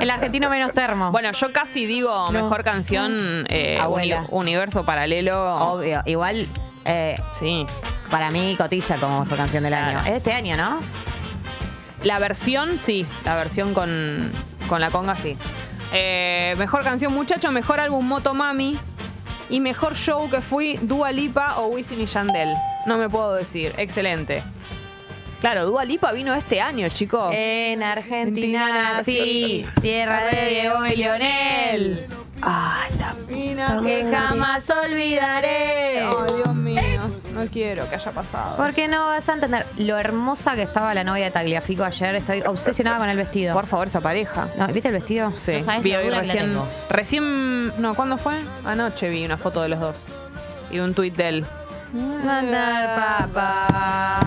El 0.02 0.10
argentino 0.10 0.50
menos 0.50 0.74
termo. 0.74 1.10
Bueno, 1.12 1.32
yo 1.32 1.54
casi 1.54 1.86
digo 1.86 2.30
mejor 2.34 2.66
canción 2.66 3.46
eh, 3.50 3.78
Abuela. 3.80 4.26
uni- 4.30 4.50
universo 4.50 4.84
paralelo. 4.86 5.56
Obvio. 5.56 6.02
Igual, 6.06 6.48
eh, 6.86 7.16
Sí. 7.40 7.66
para 8.12 8.32
mí 8.32 8.56
cotiza 8.58 8.96
como 8.98 9.22
mejor 9.24 9.38
canción 9.38 9.64
del 9.64 9.74
Claro. 9.74 10.00
año. 10.00 10.08
Es 10.08 10.14
este 10.18 10.32
año, 10.34 10.56
¿no? 10.58 10.80
La 12.04 12.20
versión, 12.20 12.78
sí. 12.78 13.06
La 13.24 13.36
versión 13.36 13.74
con, 13.74 14.32
con 14.70 14.80
la 14.82 14.92
conga, 14.92 15.16
sí. 15.16 15.36
Eh, 15.92 16.54
mejor 16.58 16.84
canción, 16.84 17.14
muchacho. 17.14 17.52
Mejor 17.52 17.80
álbum, 17.80 18.06
Motomami. 18.08 18.78
Y 19.50 19.60
mejor 19.60 19.96
show 19.96 20.30
que 20.30 20.42
fui, 20.42 20.78
Dua 20.82 21.12
Lipa 21.12 21.58
o 21.60 21.68
Wisin 21.68 22.02
y 22.02 22.06
Yandel. 22.06 22.54
No 22.88 22.98
me 22.98 23.10
puedo 23.10 23.34
decir. 23.34 23.74
Excelente. 23.78 24.42
Claro, 25.42 25.66
Dua 25.66 25.86
Lipa 25.86 26.12
vino 26.12 26.34
este 26.34 26.62
año, 26.62 26.88
chicos. 26.90 27.32
En 27.36 27.84
Argentina 27.84 28.94
nací, 28.96 29.66
tierra 29.82 30.26
de 30.26 30.50
Diego 30.50 30.86
y 30.88 30.96
Leonel. 30.96 32.08
Ay, 32.48 32.94
la 33.00 33.14
mina 33.28 33.80
Que 33.84 34.08
jamás 34.12 34.70
olvidaré. 34.70 36.02
Ay, 36.04 36.34
Dios 36.36 36.56
mío. 36.56 36.82
No 37.34 37.46
quiero 37.48 37.90
que 37.90 37.96
haya 37.96 38.12
pasado. 38.12 38.56
Porque 38.58 38.88
no 38.88 39.08
vas 39.08 39.28
a 39.30 39.34
entender 39.34 39.66
lo 39.78 39.98
hermosa 39.98 40.54
que 40.56 40.62
estaba 40.62 40.94
la 40.94 41.04
novia 41.04 41.26
de 41.26 41.32
Tagliafico 41.32 41.84
ayer. 41.84 42.16
Estoy 42.16 42.42
obsesionada 42.42 43.00
con 43.00 43.10
el 43.10 43.18
vestido. 43.18 43.54
Por 43.54 43.66
favor, 43.68 43.88
esa 43.88 44.00
pareja. 44.02 44.48
No, 44.58 44.68
¿Viste 44.68 44.90
el 44.90 44.94
vestido? 44.94 45.34
Sí, 45.38 45.54
No 45.54 45.64
sabes 45.64 45.84
vi 45.84 45.92
lo 45.94 45.98
hoy 46.00 46.06
dura 46.06 46.22
que 46.22 46.28
la 46.28 46.34
recién, 46.34 46.52
tengo. 46.52 46.68
recién, 46.90 47.82
no, 47.82 47.96
¿cuándo 47.96 48.18
fue? 48.18 48.36
Anoche 48.64 49.10
vi 49.10 49.26
una 49.26 49.38
foto 49.38 49.62
de 49.64 49.70
los 49.70 49.80
dos 49.80 49.96
y 50.72 50.80
un 50.80 50.94
tuit 50.94 51.16
de 51.16 51.28
él. 51.30 51.46
Mandar 51.94 52.96
papá. 53.34 54.20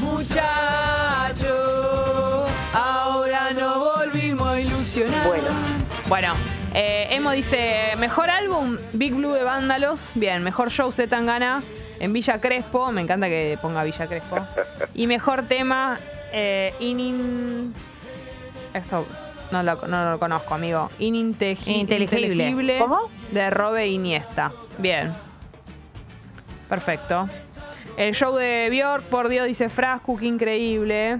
Muchacho, 0.00 1.46
ahora 2.72 3.50
no 3.58 3.80
volvimos 3.80 4.48
a 4.48 4.60
ilusionar. 4.60 5.26
Bueno, 5.26 5.48
bueno 6.08 6.34
eh, 6.74 7.08
Emo 7.10 7.30
dice, 7.32 7.94
mejor 7.98 8.30
álbum, 8.30 8.76
Big 8.92 9.14
Blue 9.14 9.32
de 9.32 9.42
Vándalos. 9.42 10.12
Bien, 10.14 10.42
mejor 10.42 10.70
show 10.70 10.92
Z 10.92 11.08
Tangana 11.08 11.62
en 11.98 12.12
Villa 12.12 12.40
Crespo. 12.40 12.92
Me 12.92 13.00
encanta 13.00 13.28
que 13.28 13.58
ponga 13.60 13.84
Villa 13.84 14.06
Crespo. 14.06 14.38
Y 14.94 15.06
mejor 15.06 15.46
tema, 15.46 15.98
eh, 16.32 16.74
Inin... 16.80 17.74
Esto 18.72 19.06
no 19.50 19.62
lo, 19.62 19.74
no 19.88 20.12
lo 20.12 20.18
conozco, 20.18 20.54
amigo. 20.54 20.90
Ininteligible. 20.98 21.80
Inteligible 21.80 22.78
¿Cómo? 22.78 23.10
De 23.32 23.50
Robe 23.50 23.88
Iniesta. 23.88 24.52
Bien. 24.78 25.12
Perfecto. 26.68 27.28
El 27.96 28.14
show 28.14 28.34
de 28.36 28.68
Bjork, 28.70 29.04
por 29.04 29.28
Dios, 29.28 29.46
dice 29.46 29.68
Frasco, 29.68 30.16
qué 30.16 30.26
increíble. 30.26 31.18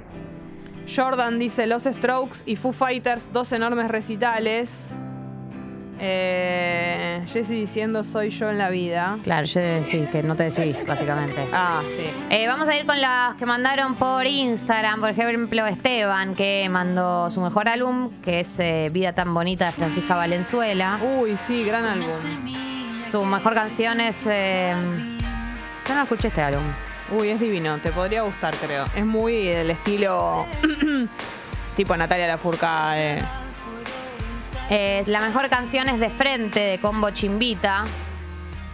Jordan 0.94 1.38
dice 1.38 1.66
Los 1.66 1.82
Strokes 1.82 2.38
y 2.46 2.56
Foo 2.56 2.72
Fighters, 2.72 3.32
dos 3.32 3.52
enormes 3.52 3.88
recitales. 3.88 4.94
Eh, 6.02 7.22
Jesse 7.26 7.50
diciendo 7.50 8.04
Soy 8.04 8.30
yo 8.30 8.48
en 8.50 8.56
la 8.58 8.70
vida. 8.70 9.18
Claro, 9.22 9.46
yo 9.46 9.60
sí, 9.84 10.06
que 10.10 10.22
no 10.22 10.34
te 10.34 10.44
decís, 10.50 10.84
básicamente. 10.86 11.46
Ah, 11.52 11.82
sí. 11.94 12.10
Eh, 12.30 12.46
vamos 12.48 12.68
a 12.68 12.74
ir 12.76 12.86
con 12.86 12.98
las 13.00 13.34
que 13.34 13.44
mandaron 13.44 13.94
por 13.96 14.26
Instagram. 14.26 15.00
Por 15.00 15.10
ejemplo, 15.10 15.66
Esteban, 15.66 16.34
que 16.34 16.66
mandó 16.70 17.30
su 17.30 17.40
mejor 17.42 17.68
álbum, 17.68 18.10
que 18.22 18.40
es 18.40 18.58
eh, 18.58 18.88
Vida 18.90 19.12
tan 19.12 19.32
bonita 19.34 19.66
de 19.66 19.72
Francisca 19.72 20.14
Valenzuela. 20.14 20.98
Uy, 21.20 21.36
sí, 21.36 21.64
gran 21.64 21.84
álbum. 21.84 22.08
Su 23.10 23.24
mejor 23.24 23.54
canción 23.54 24.00
es. 24.00 24.26
eh, 24.26 24.74
yo 25.86 25.94
no 25.94 26.02
escuché 26.02 26.28
este 26.28 26.40
álbum. 26.40 26.62
Uy, 27.18 27.28
es 27.28 27.40
divino. 27.40 27.78
Te 27.80 27.90
podría 27.92 28.22
gustar, 28.22 28.54
creo. 28.56 28.84
Es 28.96 29.04
muy 29.04 29.48
del 29.48 29.70
estilo 29.70 30.46
tipo 31.76 31.96
Natalia 31.96 32.26
Lafourcade. 32.28 33.22
Eh, 34.70 35.02
la 35.06 35.20
mejor 35.20 35.48
canción 35.48 35.88
es 35.88 35.98
De 35.98 36.10
Frente, 36.10 36.60
de 36.60 36.78
Combo 36.78 37.10
Chimbita. 37.10 37.84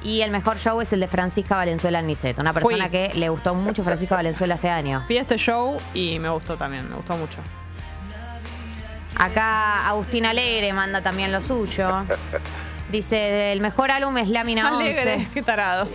Y 0.02 0.20
el 0.20 0.30
mejor 0.30 0.58
show 0.58 0.80
es 0.82 0.92
el 0.92 1.00
de 1.00 1.08
Francisca 1.08 1.56
Valenzuela 1.56 2.02
Niceto. 2.02 2.42
Una 2.42 2.52
persona 2.52 2.84
Fui. 2.84 2.90
que 2.90 3.12
le 3.14 3.28
gustó 3.30 3.54
mucho 3.54 3.82
Francisca 3.82 4.14
Valenzuela 4.14 4.54
este 4.56 4.68
año. 4.68 5.02
Vi 5.08 5.16
este 5.16 5.36
show 5.36 5.78
y 5.94 6.18
me 6.18 6.28
gustó 6.28 6.56
también, 6.56 6.88
me 6.88 6.96
gustó 6.96 7.16
mucho. 7.16 7.38
Acá 9.16 9.88
Agustín 9.88 10.26
Alegre 10.26 10.72
manda 10.74 11.02
también 11.02 11.32
lo 11.32 11.40
suyo. 11.40 12.04
Dice, 12.92 13.52
el 13.52 13.60
mejor 13.62 13.90
álbum 13.90 14.16
es 14.18 14.28
Lámina 14.28 14.76
11. 14.76 15.00
Alegre, 15.00 15.28
qué 15.32 15.42
tarado. 15.42 15.88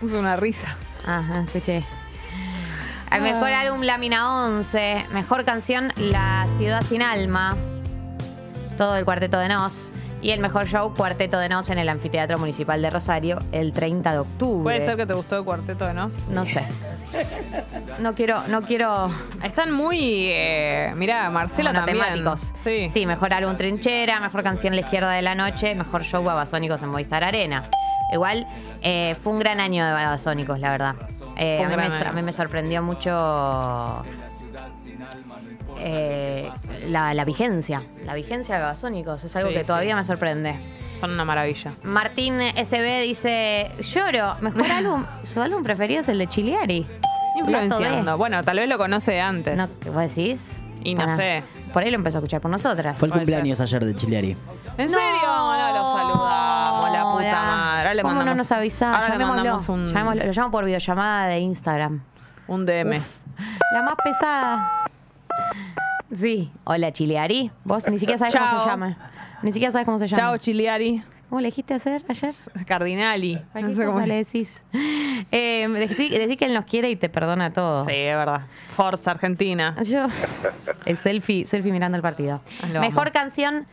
Puso 0.00 0.18
una 0.18 0.36
risa. 0.36 0.76
Ajá, 1.06 1.42
escuché. 1.42 1.84
El 3.12 3.20
mejor 3.20 3.52
álbum 3.52 3.82
Lámina 3.82 4.46
11. 4.46 5.06
Mejor 5.12 5.44
canción 5.44 5.92
La 5.96 6.46
Ciudad 6.56 6.82
Sin 6.82 7.02
Alma. 7.02 7.56
Todo 8.76 8.96
el 8.96 9.04
Cuarteto 9.04 9.38
de 9.38 9.48
Nos. 9.48 9.92
Y 10.22 10.30
el 10.30 10.38
mejor 10.38 10.66
show 10.68 10.94
Cuarteto 10.94 11.38
de 11.38 11.48
Nos 11.48 11.68
en 11.68 11.78
el 11.78 11.88
Anfiteatro 11.88 12.38
Municipal 12.38 12.80
de 12.80 12.90
Rosario 12.90 13.38
el 13.50 13.72
30 13.72 14.12
de 14.12 14.18
octubre. 14.20 14.62
¿Puede 14.62 14.80
ser 14.80 14.96
que 14.96 15.04
te 15.04 15.14
gustó 15.14 15.36
el 15.36 15.44
cuarteto 15.44 15.84
de 15.84 15.94
Nos? 15.94 16.28
No 16.28 16.46
sé. 16.46 16.64
No 17.98 18.14
quiero, 18.14 18.42
no 18.48 18.62
quiero. 18.62 19.10
Están 19.42 19.72
muy. 19.72 20.28
Eh, 20.28 20.92
mirá, 20.94 21.28
Marcela 21.30 21.72
también. 21.72 21.98
monotemáticos. 21.98 22.52
Sí. 22.62 22.88
Sí, 22.92 23.04
mejor 23.04 23.34
álbum 23.34 23.56
Trinchera, 23.56 24.20
mejor 24.20 24.44
canción 24.44 24.74
La 24.76 24.82
Izquierda 24.82 25.10
de 25.10 25.22
la 25.22 25.34
Noche, 25.34 25.74
mejor 25.74 26.04
show 26.04 26.22
Babasónicos 26.22 26.80
en 26.82 26.90
Movistar 26.90 27.24
Arena. 27.24 27.68
Igual 28.12 28.46
eh, 28.82 29.16
fue 29.20 29.32
un 29.32 29.40
gran 29.40 29.58
año 29.58 29.84
de 29.84 29.92
Babasónicos, 29.92 30.60
la 30.60 30.70
verdad. 30.70 30.94
Eh, 31.36 31.62
a, 31.64 31.68
mí 31.68 31.76
me, 31.76 31.82
a 31.82 32.12
mí 32.12 32.22
me 32.22 32.32
sorprendió 32.32 32.82
mucho 32.82 34.04
eh, 35.78 36.50
la, 36.88 37.14
la 37.14 37.24
vigencia. 37.24 37.82
La 38.04 38.14
vigencia 38.14 38.56
de 38.56 38.62
Babasónicos 38.62 39.24
es 39.24 39.34
algo 39.36 39.48
Sí, 39.50 39.54
que 39.54 39.60
sí. 39.60 39.66
todavía 39.66 39.96
me 39.96 40.04
sorprende. 40.04 40.56
Son 41.00 41.10
una 41.10 41.24
maravilla. 41.24 41.72
Martín 41.84 42.40
SB 42.40 43.02
dice: 43.02 43.70
Lloro, 43.80 44.36
mejor 44.40 44.62
álbum. 44.70 45.04
Su 45.24 45.40
álbum 45.40 45.62
preferido 45.62 46.00
es 46.00 46.08
el 46.08 46.18
de 46.18 46.28
Chiliari. 46.28 46.86
Influenciando. 47.36 48.16
Bueno, 48.18 48.42
tal 48.44 48.58
vez 48.58 48.68
lo 48.68 48.78
conoce 48.78 49.12
de 49.12 49.20
antes. 49.20 49.56
No, 49.56 49.66
¿Qué 49.80 49.90
vos 49.90 50.02
decís? 50.14 50.62
Y 50.84 50.94
no 50.94 51.08
sé. 51.08 51.42
Por 51.72 51.82
ahí 51.82 51.90
lo 51.90 51.96
empezó 51.96 52.18
a 52.18 52.20
escuchar 52.20 52.40
por 52.40 52.50
nosotras. 52.50 52.98
Fue 52.98 53.06
el 53.06 53.12
Puede 53.12 53.22
cumpleaños 53.24 53.60
ayer 53.60 53.84
de 53.84 53.94
Chileari. 53.94 54.36
¿En 54.78 54.90
serio? 54.90 55.02
No, 55.26 55.72
lo 55.72 55.82
Ahora 57.34 57.94
le 57.94 58.02
¿Cómo 58.02 58.14
mandamos, 58.14 58.36
no 58.36 58.42
nos 58.42 58.52
avisás? 58.52 59.02
Ahora 59.02 59.16
le 59.16 59.24
mandamos 59.24 59.68
un, 59.68 59.88
Llamémoslo. 59.88 60.24
Lo 60.24 60.32
llamo 60.32 60.50
por 60.50 60.64
videollamada 60.64 61.26
de 61.28 61.38
Instagram. 61.40 62.02
un 62.48 62.66
DM. 62.66 63.00
La 63.72 63.82
más 63.82 63.94
pesada. 64.04 64.84
Sí. 66.14 66.50
Hola, 66.64 66.92
Chileari. 66.92 67.50
Vos 67.64 67.86
ni 67.88 67.98
siquiera 67.98 68.18
sabes 68.18 68.34
cómo 68.34 68.46
Chao. 68.46 68.60
se 68.60 68.66
llama. 68.68 68.96
Ni 69.42 69.52
siquiera 69.52 69.72
sabes 69.72 69.84
cómo 69.86 69.98
se 69.98 70.08
llama. 70.08 70.20
Chao, 70.22 70.36
Chiliari. 70.38 71.02
¿Cómo 71.28 71.40
le 71.40 71.46
dijiste 71.48 71.72
hacer 71.72 72.04
ayer? 72.08 72.30
Cardinali. 72.66 73.36
No 73.36 73.40
Cualquier 73.52 73.74
sé 73.76 73.84
cosa 73.86 73.94
cómo 73.94 74.06
le 74.06 74.16
decís. 74.16 74.62
Eh, 75.30 75.66
decí, 75.68 76.10
decí 76.10 76.36
que 76.36 76.44
él 76.44 76.52
nos 76.52 76.66
quiere 76.66 76.90
y 76.90 76.96
te 76.96 77.08
perdona 77.08 77.52
todo. 77.54 77.86
Sí, 77.86 77.94
es 77.94 78.14
verdad. 78.16 78.42
Forza 78.76 79.12
Argentina. 79.12 79.74
Yo. 79.82 80.08
El 80.84 80.96
selfie, 80.98 81.46
selfie 81.46 81.72
mirando 81.72 81.96
el 81.96 82.02
partido. 82.02 82.42
Ah, 82.62 82.80
Mejor 82.80 83.12
canción, 83.12 83.66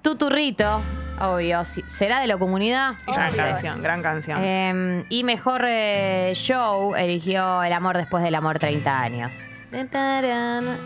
Tuturrito. 0.00 0.80
Obvio. 1.20 1.64
¿Será 1.66 2.20
de 2.20 2.26
la 2.26 2.38
comunidad? 2.38 2.94
Gran 3.06 3.34
canción, 3.34 3.82
gran 3.82 4.02
canción. 4.02 4.38
Eh, 4.42 5.04
y 5.10 5.22
mejor 5.24 5.62
eh, 5.68 6.32
show 6.34 6.94
eligió 6.94 7.62
El 7.62 7.74
amor 7.74 7.98
después 7.98 8.24
del 8.24 8.34
amor 8.34 8.58
30 8.58 9.00
años. 9.00 9.32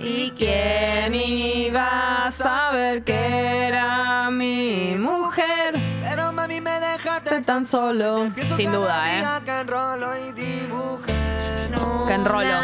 ¿Y 0.00 0.30
¿Quién 0.38 1.12
iba 1.12 2.26
a 2.26 2.30
saber 2.30 3.02
que 3.02 3.66
era 3.66 4.30
mi 4.30 4.94
mujer? 4.96 5.74
Pero 6.04 6.32
mami 6.32 6.60
me 6.60 6.78
dejaste 6.78 7.42
Tan 7.42 7.66
solo. 7.66 8.30
Sin 8.56 8.70
duda, 8.70 9.18
¿eh? 9.18 9.24
Que 9.44 9.60
enrolo 9.60 10.16
y 10.16 10.30
dibujé. 10.32 11.12
Que 12.06 12.14
enrolo. 12.14 12.60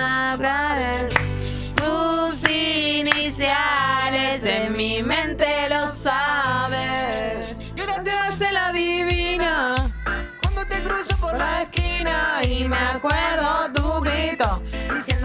Tus 1.74 2.48
iniciales 2.48 4.44
En 4.44 4.76
mi 4.76 5.02
mente 5.02 5.68
lo 5.70 5.88
sabes. 5.88 6.81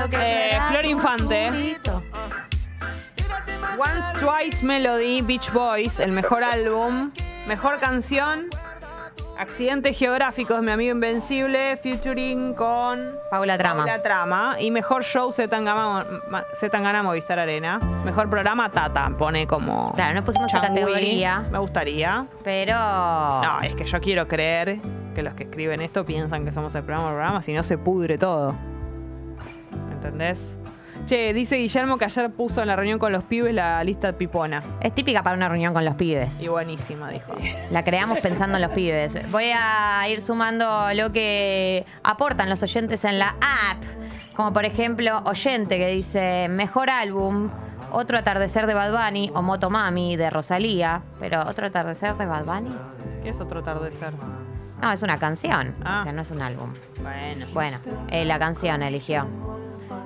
Que 0.05 0.51
Eh, 0.51 0.59
Flor 0.69 0.85
Infante. 0.85 1.49
Once 3.79 4.19
Twice 4.19 4.63
Melody, 4.63 5.21
Beach 5.21 5.51
Boys, 5.51 5.99
el 5.99 6.11
mejor 6.11 6.43
álbum, 6.43 7.11
mejor 7.47 7.79
canción, 7.79 8.45
Accidentes 9.37 9.97
Geográficos, 9.97 10.63
mi 10.63 10.71
amigo 10.71 10.93
Invencible, 10.93 11.77
featuring 11.77 12.53
con 12.53 13.11
Paula 13.29 13.57
Trama. 13.57 13.85
La 13.85 14.01
Trama, 14.01 14.55
y 14.59 14.71
mejor 14.71 15.03
show 15.03 15.31
Zetangana 15.31 17.03
Movistar 17.03 17.39
Arena, 17.39 17.79
mejor 18.05 18.29
programa 18.29 18.71
Tata, 18.71 19.11
pone 19.17 19.45
como... 19.45 19.93
Claro, 19.93 20.15
no 20.15 20.23
pusimos 20.23 20.51
esa 20.51 20.61
categoría. 20.61 21.39
Me 21.51 21.59
gustaría. 21.59 22.25
Pero. 22.43 22.73
No, 22.73 23.59
es 23.61 23.75
que 23.75 23.85
yo 23.85 23.99
quiero 23.99 24.27
creer 24.27 24.79
que 25.13 25.21
los 25.23 25.33
que 25.33 25.43
escriben 25.43 25.81
esto 25.81 26.05
piensan 26.05 26.45
que 26.45 26.51
somos 26.51 26.73
el 26.75 26.83
programa 26.83 27.09
del 27.09 27.15
programa, 27.15 27.41
si 27.41 27.53
no 27.53 27.63
se 27.63 27.77
pudre 27.77 28.17
todo. 28.17 28.55
¿Entendés? 30.07 30.57
Che, 31.05 31.33
dice 31.33 31.57
Guillermo 31.57 31.97
que 31.97 32.05
ayer 32.05 32.31
puso 32.31 32.61
en 32.61 32.67
la 32.67 32.75
reunión 32.75 32.97
con 32.97 33.11
los 33.11 33.23
pibes 33.23 33.53
la 33.53 33.83
lista 33.83 34.13
pipona. 34.13 34.63
Es 34.81 34.95
típica 34.95 35.21
para 35.21 35.35
una 35.35 35.47
reunión 35.47 35.73
con 35.73 35.85
los 35.85 35.95
pibes. 35.95 36.41
Y 36.41 36.47
buenísima, 36.47 37.09
dijo. 37.09 37.33
La 37.71 37.83
creamos 37.83 38.19
pensando 38.19 38.55
en 38.55 38.61
los 38.61 38.71
pibes. 38.71 39.29
Voy 39.31 39.51
a 39.53 40.07
ir 40.09 40.21
sumando 40.21 40.65
lo 40.93 41.11
que 41.11 41.85
aportan 42.03 42.49
los 42.49 42.63
oyentes 42.63 43.03
en 43.05 43.19
la 43.19 43.35
app. 43.41 43.83
Como 44.35 44.53
por 44.53 44.65
ejemplo, 44.65 45.21
oyente 45.25 45.77
que 45.77 45.87
dice 45.87 46.47
mejor 46.49 46.89
álbum, 46.89 47.49
otro 47.91 48.17
atardecer 48.17 48.65
de 48.65 48.73
Bad 48.73 48.91
Bunny 48.91 49.31
o 49.33 49.41
Motomami 49.41 50.15
de 50.15 50.29
Rosalía. 50.29 51.03
Pero 51.19 51.41
otro 51.47 51.67
atardecer 51.67 52.15
de 52.15 52.25
Bad 52.25 52.45
Bunny. 52.45 52.75
¿Qué 53.23 53.29
es 53.29 53.39
otro 53.39 53.59
atardecer? 53.59 54.13
No, 54.81 54.91
es 54.91 55.01
una 55.01 55.19
canción. 55.19 55.75
Ah. 55.83 55.97
O 55.99 56.03
sea, 56.03 56.11
no 56.11 56.21
es 56.21 56.31
un 56.31 56.41
álbum. 56.41 56.73
Bueno. 57.01 57.45
Bueno, 57.53 57.77
eh, 58.09 58.25
la 58.25 58.39
canción 58.39 58.83
eligió. 58.83 59.27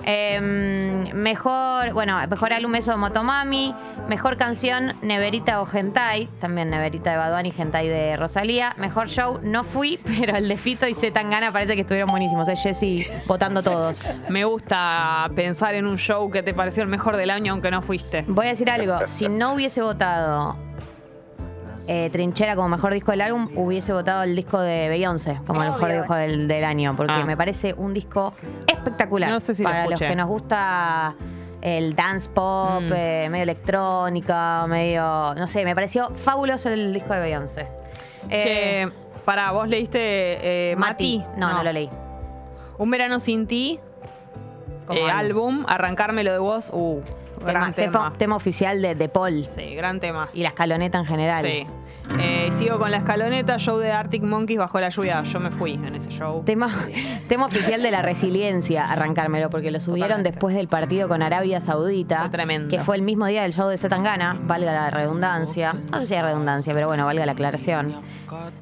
Em, 0.03 1.13
mejor, 1.13 1.93
bueno, 1.93 2.17
mejor 2.29 2.53
álbum 2.53 2.75
eso 2.75 2.97
Motomami. 2.97 3.75
Mejor 4.07 4.37
canción 4.37 4.95
Neverita 5.01 5.61
o 5.61 5.65
Gentai. 5.65 6.27
También 6.39 6.69
Neverita 6.69 7.11
de 7.11 7.17
Baduani, 7.17 7.51
Gentai 7.51 7.87
de 7.87 8.17
Rosalía. 8.17 8.73
Mejor 8.77 9.07
show 9.07 9.39
no 9.43 9.63
fui, 9.63 9.99
pero 10.03 10.35
el 10.37 10.47
de 10.47 10.57
Fito 10.57 10.87
y 10.87 10.93
Z 10.93 11.13
Tangana 11.13 11.51
parece 11.51 11.75
que 11.75 11.81
estuvieron 11.81 12.09
buenísimos. 12.09 12.47
Es 12.47 12.61
Jessy 12.61 13.05
votando 13.27 13.63
todos. 13.63 14.17
Me 14.29 14.43
gusta 14.45 15.29
pensar 15.35 15.75
en 15.75 15.85
un 15.85 15.97
show 15.97 16.29
que 16.29 16.43
te 16.43 16.53
pareció 16.53 16.83
el 16.83 16.89
mejor 16.89 17.17
del 17.17 17.29
año 17.29 17.53
aunque 17.53 17.71
no 17.71 17.81
fuiste. 17.81 18.25
Voy 18.27 18.47
a 18.47 18.49
decir 18.49 18.69
algo. 18.69 19.05
Si 19.05 19.29
no 19.29 19.53
hubiese 19.53 19.81
votado 19.81 20.70
eh, 21.93 22.09
Trinchera 22.09 22.55
como 22.55 22.69
mejor 22.69 22.93
disco 22.93 23.11
del 23.11 23.19
álbum, 23.21 23.49
hubiese 23.55 23.91
votado 23.91 24.23
el 24.23 24.33
disco 24.35 24.59
de 24.61 24.87
Beyoncé 24.87 25.39
como 25.45 25.61
el 25.61 25.71
mejor 25.71 25.91
disco 25.91 26.15
del, 26.15 26.47
del 26.47 26.63
año. 26.63 26.95
Porque 26.95 27.11
Ah. 27.13 27.25
me 27.25 27.35
parece 27.35 27.73
un 27.77 27.93
disco 27.93 28.33
espectacular. 28.65 29.29
No 29.29 29.39
sé 29.41 29.53
si 29.55 29.63
lo 29.63 29.69
Para 29.69 29.87
los 29.87 29.99
que 29.99 30.15
nos 30.15 30.27
gusta 30.27 31.15
el 31.61 31.93
dance 31.95 32.29
pop, 32.29 32.81
Mm. 32.83 32.93
eh, 32.95 33.27
medio 33.29 33.43
electrónica, 33.43 34.65
medio. 34.67 35.33
No 35.35 35.47
sé, 35.47 35.65
me 35.65 35.75
pareció 35.75 36.09
fabuloso 36.15 36.69
el 36.69 36.93
disco 36.93 37.13
de 37.13 37.19
Beyoncé. 37.19 37.67
Eh, 38.29 38.85
Che, 38.87 38.91
para, 39.25 39.51
¿vos 39.51 39.67
leíste 39.67 39.99
eh, 40.71 40.75
Mati? 40.77 41.21
No, 41.37 41.51
no, 41.51 41.61
lo 41.63 41.73
leí. 41.73 41.89
Un 42.77 42.89
verano 42.89 43.19
sin 43.19 43.47
ti, 43.47 43.79
Como 44.87 45.07
eh, 45.07 45.11
álbum. 45.11 45.65
arrancármelo 45.67 46.31
de 46.31 46.39
vos. 46.39 46.69
Uh, 46.73 47.01
Tema, 47.39 47.51
gran 47.51 47.73
tema- 47.73 47.91
tema. 47.91 48.13
tema 48.17 48.35
oficial 48.35 48.81
de, 48.81 48.93
de 48.95 49.09
Paul 49.09 49.45
Sí, 49.47 49.73
gran 49.75 49.99
tema. 49.99 50.29
y 50.33 50.41
la 50.43 50.49
escaloneta 50.49 50.99
en 50.99 51.05
general. 51.05 51.45
Sí. 51.45 51.67
Eh, 52.19 52.51
sigo 52.57 52.77
con 52.77 52.91
la 52.91 52.97
escaloneta, 52.97 53.57
show 53.57 53.77
de 53.77 53.91
Arctic 53.91 54.21
Monkeys 54.23 54.59
bajo 54.59 54.79
la 54.81 54.89
lluvia. 54.89 55.23
Yo 55.23 55.39
me 55.39 55.49
fui 55.49 55.73
en 55.73 55.95
ese 55.95 56.09
show. 56.09 56.43
Tema, 56.43 56.69
tema 57.29 57.45
oficial 57.45 57.81
de 57.81 57.89
la 57.89 58.01
resiliencia, 58.01 58.91
arrancármelo, 58.91 59.49
porque 59.49 59.71
lo 59.71 59.79
subieron 59.79 60.09
Totalmente. 60.09 60.31
después 60.31 60.55
del 60.55 60.67
partido 60.67 61.07
con 61.07 61.21
Arabia 61.21 61.61
Saudita. 61.61 62.21
Fue 62.21 62.29
tremendo. 62.29 62.67
Que 62.69 62.79
fue 62.81 62.97
el 62.97 63.01
mismo 63.01 63.25
día 63.27 63.43
del 63.43 63.53
show 63.53 63.69
de 63.69 63.77
Zetangana, 63.77 64.37
valga 64.43 64.73
la 64.73 64.89
redundancia. 64.91 65.73
No 65.91 65.99
sé 65.99 66.07
si 66.07 66.15
hay 66.15 66.21
redundancia, 66.21 66.73
pero 66.73 66.87
bueno, 66.87 67.05
valga 67.05 67.25
la 67.25 67.31
aclaración. 67.31 68.01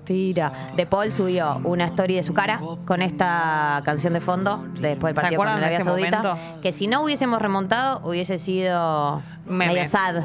Tira. 0.03 0.51
De 0.75 0.85
Paul 0.85 1.11
subió 1.11 1.59
una 1.63 1.85
story 1.85 2.15
de 2.15 2.23
su 2.23 2.33
cara 2.33 2.59
con 2.85 3.01
esta 3.01 3.81
canción 3.85 4.13
de 4.13 4.21
fondo 4.21 4.65
después 4.79 5.13
del 5.13 5.15
¿Se 5.15 5.21
partido 5.21 5.37
con 5.39 5.47
de 5.47 5.53
Arabia 5.53 5.81
Saudita. 5.81 6.21
momento? 6.23 6.61
Que 6.61 6.71
si 6.71 6.87
no 6.87 7.01
hubiésemos 7.03 7.39
remontado, 7.41 8.01
hubiese 8.07 8.37
sido 8.37 9.21
medio 9.47 9.85
sad. 9.87 10.23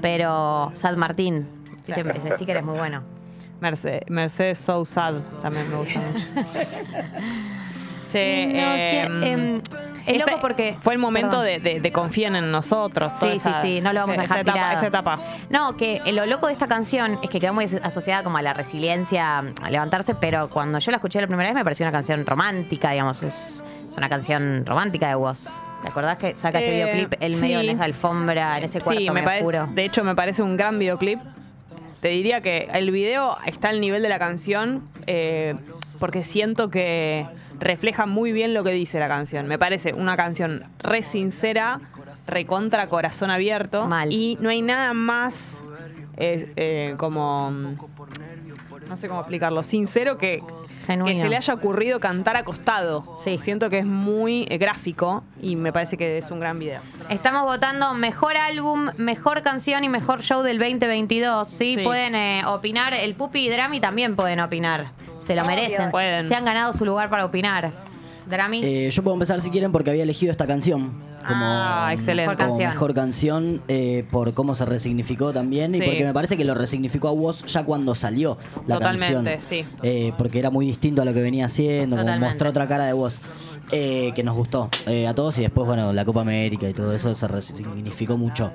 Pero 0.00 0.70
Sad 0.74 0.96
Martín. 0.96 1.46
Sí, 1.84 1.92
Claro. 1.92 2.10
Ese 2.12 2.34
sticker 2.36 2.56
es 2.58 2.64
muy 2.64 2.78
bueno. 2.78 3.02
Mercedes, 3.60 4.02
Mercedes 4.08 4.58
So 4.58 4.84
Sad 4.84 5.14
también 5.40 5.68
me 5.70 5.76
gusta 5.76 6.00
mucho. 6.00 6.26
che, 8.10 8.46
No, 8.46 8.74
que, 8.74 9.00
em, 9.02 9.22
em, 9.56 9.62
es 10.06 10.18
loco 10.18 10.38
porque. 10.40 10.76
Fue 10.80 10.92
el 10.94 10.98
momento 10.98 11.40
de, 11.40 11.60
de, 11.60 11.80
de 11.80 11.92
confíen 11.92 12.34
en 12.36 12.50
nosotros. 12.50 13.12
Sí, 13.20 13.26
sí, 13.30 13.36
esa- 13.36 13.62
sí, 13.62 13.80
no 13.80 13.92
lo 13.92 14.00
vamos 14.00 14.18
a 14.18 14.24
esa 14.24 14.34
dejar 14.34 14.40
etapa, 14.40 14.52
tirado. 14.58 14.76
Esa 14.78 14.86
etapa. 14.88 15.18
No, 15.50 15.76
que 15.76 16.00
lo 16.12 16.26
loco 16.26 16.48
de 16.48 16.52
esta 16.54 16.66
canción 16.66 17.18
es 17.22 17.30
que 17.30 17.38
quedó 17.40 17.54
muy 17.54 17.66
asociada 17.82 18.22
como 18.24 18.38
a 18.38 18.42
la 18.42 18.52
resiliencia, 18.52 19.38
a 19.38 19.70
levantarse, 19.70 20.14
pero 20.16 20.48
cuando 20.50 20.78
yo 20.80 20.90
la 20.90 20.96
escuché 20.96 21.20
la 21.20 21.26
primera 21.28 21.48
vez 21.48 21.54
me 21.54 21.62
pareció 21.64 21.84
una 21.84 21.92
canción 21.92 22.26
romántica, 22.26 22.90
digamos, 22.90 23.22
es, 23.22 23.62
es 23.88 23.96
una 23.96 24.08
canción 24.08 24.64
romántica 24.66 25.08
de 25.08 25.14
Woz. 25.14 25.48
¿Te 25.82 25.88
acordás 25.88 26.16
que 26.16 26.36
saca 26.36 26.58
ese 26.60 26.70
Eh, 26.80 26.84
videoclip 26.84 27.14
el 27.20 27.36
medio 27.36 27.60
sí. 27.60 27.68
en 27.68 27.74
esa 27.76 27.84
alfombra, 27.84 28.58
en 28.58 28.64
ese 28.64 28.80
cuarto 28.80 29.00
Sí, 29.00 29.06
me 29.10 29.22
medio 29.22 29.38
oscuro? 29.38 29.66
De 29.72 29.84
hecho, 29.84 30.04
me 30.04 30.14
parece 30.14 30.42
un 30.42 30.56
gran 30.56 30.78
videoclip. 30.78 31.20
Te 32.02 32.08
diría 32.08 32.40
que 32.40 32.68
el 32.72 32.90
video 32.90 33.36
está 33.46 33.68
al 33.68 33.80
nivel 33.80 34.02
de 34.02 34.08
la 34.08 34.18
canción 34.18 34.82
eh, 35.06 35.54
porque 36.00 36.24
siento 36.24 36.68
que 36.68 37.24
refleja 37.60 38.06
muy 38.06 38.32
bien 38.32 38.54
lo 38.54 38.64
que 38.64 38.72
dice 38.72 38.98
la 38.98 39.06
canción. 39.06 39.46
Me 39.46 39.56
parece 39.56 39.92
una 39.92 40.16
canción 40.16 40.64
re 40.80 41.02
sincera, 41.02 41.80
recontra 42.26 42.88
corazón 42.88 43.30
abierto. 43.30 43.86
Mal. 43.86 44.12
Y 44.12 44.36
no 44.40 44.48
hay 44.48 44.62
nada 44.62 44.94
más 44.94 45.62
eh, 46.16 46.52
eh, 46.56 46.94
como. 46.96 47.52
No 48.92 48.98
sé 48.98 49.08
cómo 49.08 49.20
explicarlo. 49.20 49.62
Sincero 49.62 50.18
que, 50.18 50.42
que 50.86 51.16
se 51.16 51.28
le 51.30 51.36
haya 51.36 51.54
ocurrido 51.54 51.98
cantar 51.98 52.36
acostado. 52.36 53.16
Sí. 53.24 53.38
Siento 53.40 53.70
que 53.70 53.78
es 53.78 53.86
muy 53.86 54.46
eh, 54.50 54.58
gráfico 54.58 55.24
y 55.40 55.56
me 55.56 55.72
parece 55.72 55.96
que 55.96 56.18
es 56.18 56.30
un 56.30 56.40
gran 56.40 56.58
video. 56.58 56.82
Estamos 57.08 57.44
votando 57.44 57.94
mejor 57.94 58.36
álbum, 58.36 58.90
mejor 58.98 59.40
canción 59.40 59.82
y 59.82 59.88
mejor 59.88 60.20
show 60.20 60.42
del 60.42 60.58
2022. 60.58 61.48
Sí, 61.48 61.76
Sí. 61.76 61.82
pueden 61.82 62.14
eh, 62.14 62.42
opinar. 62.46 62.92
El 62.92 63.14
Pupi 63.14 63.46
y 63.46 63.48
Drami 63.48 63.80
también 63.80 64.14
pueden 64.14 64.40
opinar. 64.40 64.88
Se 65.20 65.34
lo 65.34 65.46
merecen. 65.46 65.90
Pueden. 65.90 66.28
Se 66.28 66.34
han 66.34 66.44
ganado 66.44 66.74
su 66.74 66.84
lugar 66.84 67.08
para 67.08 67.24
opinar. 67.24 67.70
Drami. 68.28 68.60
Eh, 68.62 68.90
yo 68.90 69.02
puedo 69.02 69.14
empezar 69.14 69.40
si 69.40 69.48
quieren 69.50 69.72
porque 69.72 69.88
había 69.88 70.02
elegido 70.02 70.32
esta 70.32 70.46
canción 70.46 70.92
como, 71.22 71.44
Ah, 71.44 71.90
excelente. 71.92 72.30
Mejor 72.30 72.36
como 72.46 72.50
canción. 72.58 72.70
mejor 72.70 72.94
canción 72.94 73.62
eh, 73.68 74.04
por 74.10 74.34
cómo 74.34 74.54
se 74.54 74.64
resignificó 74.64 75.32
también 75.32 75.74
y 75.74 75.78
porque 75.80 76.04
me 76.04 76.12
parece 76.12 76.36
que 76.36 76.44
lo 76.44 76.54
resignificó 76.54 77.08
a 77.08 77.12
Woz 77.12 77.44
ya 77.46 77.64
cuando 77.64 77.94
salió 77.94 78.36
la 78.66 78.76
Totalmente, 78.76 79.14
canción. 79.32 79.40
sí. 79.40 79.64
Eh, 79.82 80.12
porque 80.18 80.38
era 80.38 80.50
muy 80.50 80.66
distinto 80.66 81.02
a 81.02 81.04
lo 81.04 81.12
que 81.14 81.22
venía 81.22 81.46
haciendo, 81.46 81.96
como 81.96 82.16
mostró 82.18 82.50
otra 82.50 82.66
cara 82.68 82.84
de 82.86 82.92
Woz 82.92 83.20
eh, 83.70 84.12
que 84.14 84.22
nos 84.22 84.34
gustó 84.36 84.68
eh, 84.86 85.06
a 85.08 85.14
todos 85.14 85.38
y 85.38 85.42
después, 85.42 85.66
bueno, 85.66 85.92
la 85.92 86.04
Copa 86.04 86.20
América 86.20 86.68
y 86.68 86.72
todo 86.74 86.92
eso 86.94 87.14
se 87.14 87.26
resignificó 87.28 88.16
mucho. 88.18 88.50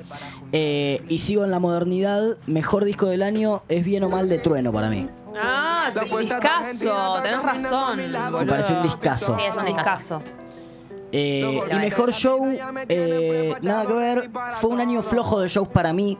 Eh, 0.52 1.04
y 1.10 1.18
sigo 1.20 1.44
en 1.44 1.52
la 1.52 1.60
modernidad, 1.60 2.38
mejor 2.46 2.86
disco 2.86 3.08
del 3.08 3.24
año 3.24 3.64
es 3.68 3.84
bien 3.84 4.04
o 4.04 4.10
mal 4.10 4.30
de 4.30 4.38
trueno 4.40 4.72
para 4.72 4.90
mí. 4.90 5.08
Ah, 5.36 5.64
Ah, 5.90 5.92
discazo, 6.20 7.22
tenés 7.24 7.42
razón. 7.44 7.98
Me 7.98 8.46
pareció 8.46 8.78
un 8.78 8.84
discazo. 8.84 9.36
Sí, 9.38 9.44
es 9.50 9.56
un 9.56 9.66
discazo. 9.66 10.22
Eh, 11.12 11.60
y 11.72 11.76
mejor 11.76 12.12
show, 12.12 12.54
eh, 12.90 13.54
nada 13.62 13.86
que 13.86 13.94
ver. 13.94 14.30
Fue 14.60 14.70
un 14.70 14.80
año 14.80 15.02
flojo 15.02 15.40
de 15.40 15.48
shows 15.48 15.68
para 15.70 15.94
mí. 15.94 16.18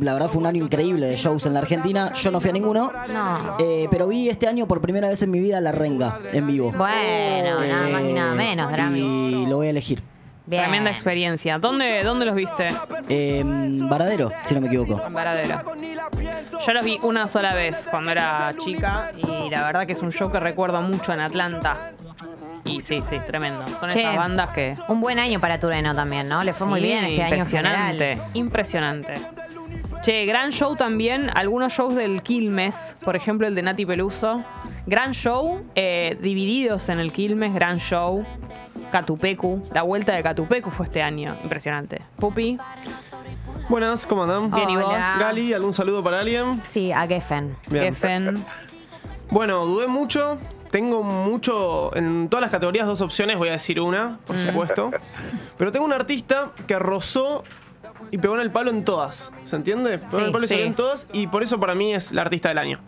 La 0.00 0.12
verdad 0.12 0.28
fue 0.28 0.40
un 0.40 0.46
año 0.46 0.64
increíble 0.64 1.06
de 1.06 1.16
shows 1.16 1.44
en 1.46 1.54
la 1.54 1.60
Argentina. 1.60 2.12
Yo 2.14 2.30
no 2.30 2.40
fui 2.40 2.50
a 2.50 2.52
ninguno. 2.52 2.92
No. 3.12 3.56
Eh, 3.58 3.88
pero 3.90 4.06
vi 4.08 4.28
este 4.28 4.46
año 4.46 4.66
por 4.66 4.80
primera 4.80 5.08
vez 5.08 5.22
en 5.22 5.30
mi 5.30 5.40
vida 5.40 5.60
La 5.60 5.72
Renga 5.72 6.20
en 6.32 6.46
vivo. 6.46 6.72
Bueno, 6.72 7.60
nada 7.64 7.88
más 7.88 8.02
y 8.02 8.12
nada 8.12 8.34
menos, 8.34 8.70
Drami. 8.70 9.00
Y 9.42 9.46
lo 9.46 9.56
voy 9.56 9.66
a 9.66 9.70
elegir. 9.70 10.02
Bien. 10.46 10.62
Tremenda 10.62 10.90
experiencia. 10.90 11.58
¿Dónde, 11.58 12.02
¿Dónde 12.02 12.24
los 12.24 12.34
viste? 12.34 12.68
Eh, 13.10 13.42
Varadero, 13.44 14.30
si 14.46 14.54
no 14.54 14.62
me 14.62 14.68
equivoco. 14.68 14.98
En 15.06 15.12
Varadero. 15.12 15.60
Yo 16.66 16.72
los 16.72 16.84
vi 16.84 16.98
una 17.02 17.28
sola 17.28 17.52
vez 17.52 17.86
cuando 17.90 18.12
era 18.12 18.54
chica 18.58 19.12
y 19.16 19.50
la 19.50 19.66
verdad 19.66 19.86
que 19.86 19.92
es 19.92 20.00
un 20.00 20.10
show 20.10 20.32
que 20.32 20.40
recuerdo 20.40 20.80
mucho 20.80 21.12
en 21.12 21.20
Atlanta. 21.20 21.92
Y 22.70 22.82
sí, 22.82 23.02
sí, 23.08 23.16
tremendo. 23.26 23.64
Son 23.80 23.90
Che, 23.90 24.00
esas 24.00 24.16
bandas 24.16 24.50
que... 24.50 24.76
Un 24.88 25.00
buen 25.00 25.18
año 25.18 25.40
para 25.40 25.58
Tureno 25.60 25.94
también, 25.94 26.28
¿no? 26.28 26.42
Le 26.44 26.52
fue 26.52 26.66
muy 26.66 26.80
Sí, 26.80 26.86
bien 26.86 27.04
este 27.04 27.22
año 27.22 27.32
en 27.34 27.38
Impresionante, 27.40 28.06
general. 28.08 28.30
impresionante. 28.34 29.14
Che, 30.02 30.24
gran 30.26 30.50
show 30.52 30.76
también. 30.76 31.30
Algunos 31.34 31.72
shows 31.72 31.94
del 31.94 32.22
Quilmes, 32.22 32.96
por 33.04 33.16
ejemplo 33.16 33.46
el 33.46 33.54
de 33.54 33.62
Nati 33.62 33.84
Peluso. 33.86 34.42
Gran 34.86 35.12
show, 35.12 35.62
eh, 35.74 36.16
divididos 36.20 36.88
en 36.88 36.98
el 37.00 37.12
Quilmes, 37.12 37.52
gran 37.54 37.78
show. 37.78 38.24
Catupecu, 38.92 39.62
la 39.74 39.82
vuelta 39.82 40.14
de 40.14 40.22
Catupecu 40.22 40.70
fue 40.70 40.86
este 40.86 41.02
año. 41.02 41.36
Impresionante. 41.42 42.00
Pupi, 42.16 42.56
Buenas, 43.68 44.06
¿cómo 44.06 44.22
andan? 44.22 44.50
Bien, 44.50 44.70
¿y 44.70 44.76
vos? 44.76 44.86
Hola. 44.86 45.16
Gali, 45.20 45.52
¿algún 45.52 45.74
saludo 45.74 46.02
para 46.02 46.20
alguien? 46.20 46.62
Sí, 46.64 46.90
a 46.90 47.06
Geffen. 47.06 47.54
Bien. 47.68 47.84
Geffen. 47.84 48.42
Bueno, 49.30 49.66
dudé 49.66 49.88
mucho. 49.88 50.38
Tengo 50.70 51.02
mucho. 51.02 51.94
En 51.96 52.28
todas 52.28 52.42
las 52.42 52.50
categorías, 52.50 52.86
dos 52.86 53.00
opciones. 53.00 53.38
Voy 53.38 53.48
a 53.48 53.52
decir 53.52 53.80
una, 53.80 54.18
por 54.26 54.36
supuesto. 54.38 54.90
Pero 55.56 55.72
tengo 55.72 55.84
un 55.86 55.92
artista 55.92 56.52
que 56.66 56.78
rozó 56.78 57.42
y 58.10 58.18
pegó 58.18 58.34
en 58.34 58.40
el 58.42 58.50
palo 58.50 58.70
en 58.70 58.84
todas. 58.84 59.32
¿Se 59.44 59.56
entiende? 59.56 59.98
Pegó 59.98 60.18
en 60.18 60.20
Sí, 60.20 60.26
el 60.26 60.32
palo 60.32 60.44
y 60.44 60.48
sí. 60.48 60.54
salió 60.54 60.66
en 60.66 60.74
todas. 60.74 61.06
Y 61.12 61.26
por 61.26 61.42
eso 61.42 61.58
para 61.58 61.74
mí 61.74 61.94
es 61.94 62.12
la 62.12 62.22
artista 62.22 62.48
del 62.50 62.58
año. 62.58 62.80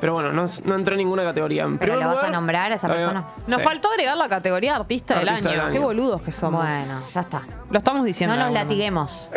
Pero 0.00 0.12
bueno, 0.12 0.32
no, 0.32 0.44
no 0.64 0.74
entró 0.76 0.94
en 0.94 0.98
ninguna 0.98 1.24
categoría. 1.24 1.64
En 1.64 1.76
¿Pero 1.76 1.96
la 1.96 2.06
vas 2.06 2.22
a 2.22 2.30
nombrar 2.30 2.70
a 2.70 2.76
esa 2.76 2.86
persona? 2.86 3.24
Nos 3.48 3.58
Sí. 3.58 3.64
faltó 3.64 3.90
agregar 3.90 4.16
la 4.16 4.28
categoría 4.28 4.76
artista, 4.76 5.18
del, 5.18 5.28
Artista 5.28 5.50
año. 5.50 5.62
del 5.64 5.70
Qué 5.72 5.78
año. 5.78 5.86
boludos 5.86 6.22
que 6.22 6.30
somos. 6.30 6.64
Bueno, 6.64 7.00
ya 7.12 7.20
está. 7.22 7.42
Lo 7.68 7.78
estamos 7.78 8.04
diciendo. 8.04 8.36
No 8.36 8.44
nos 8.44 8.52
latiguemos. 8.52 9.28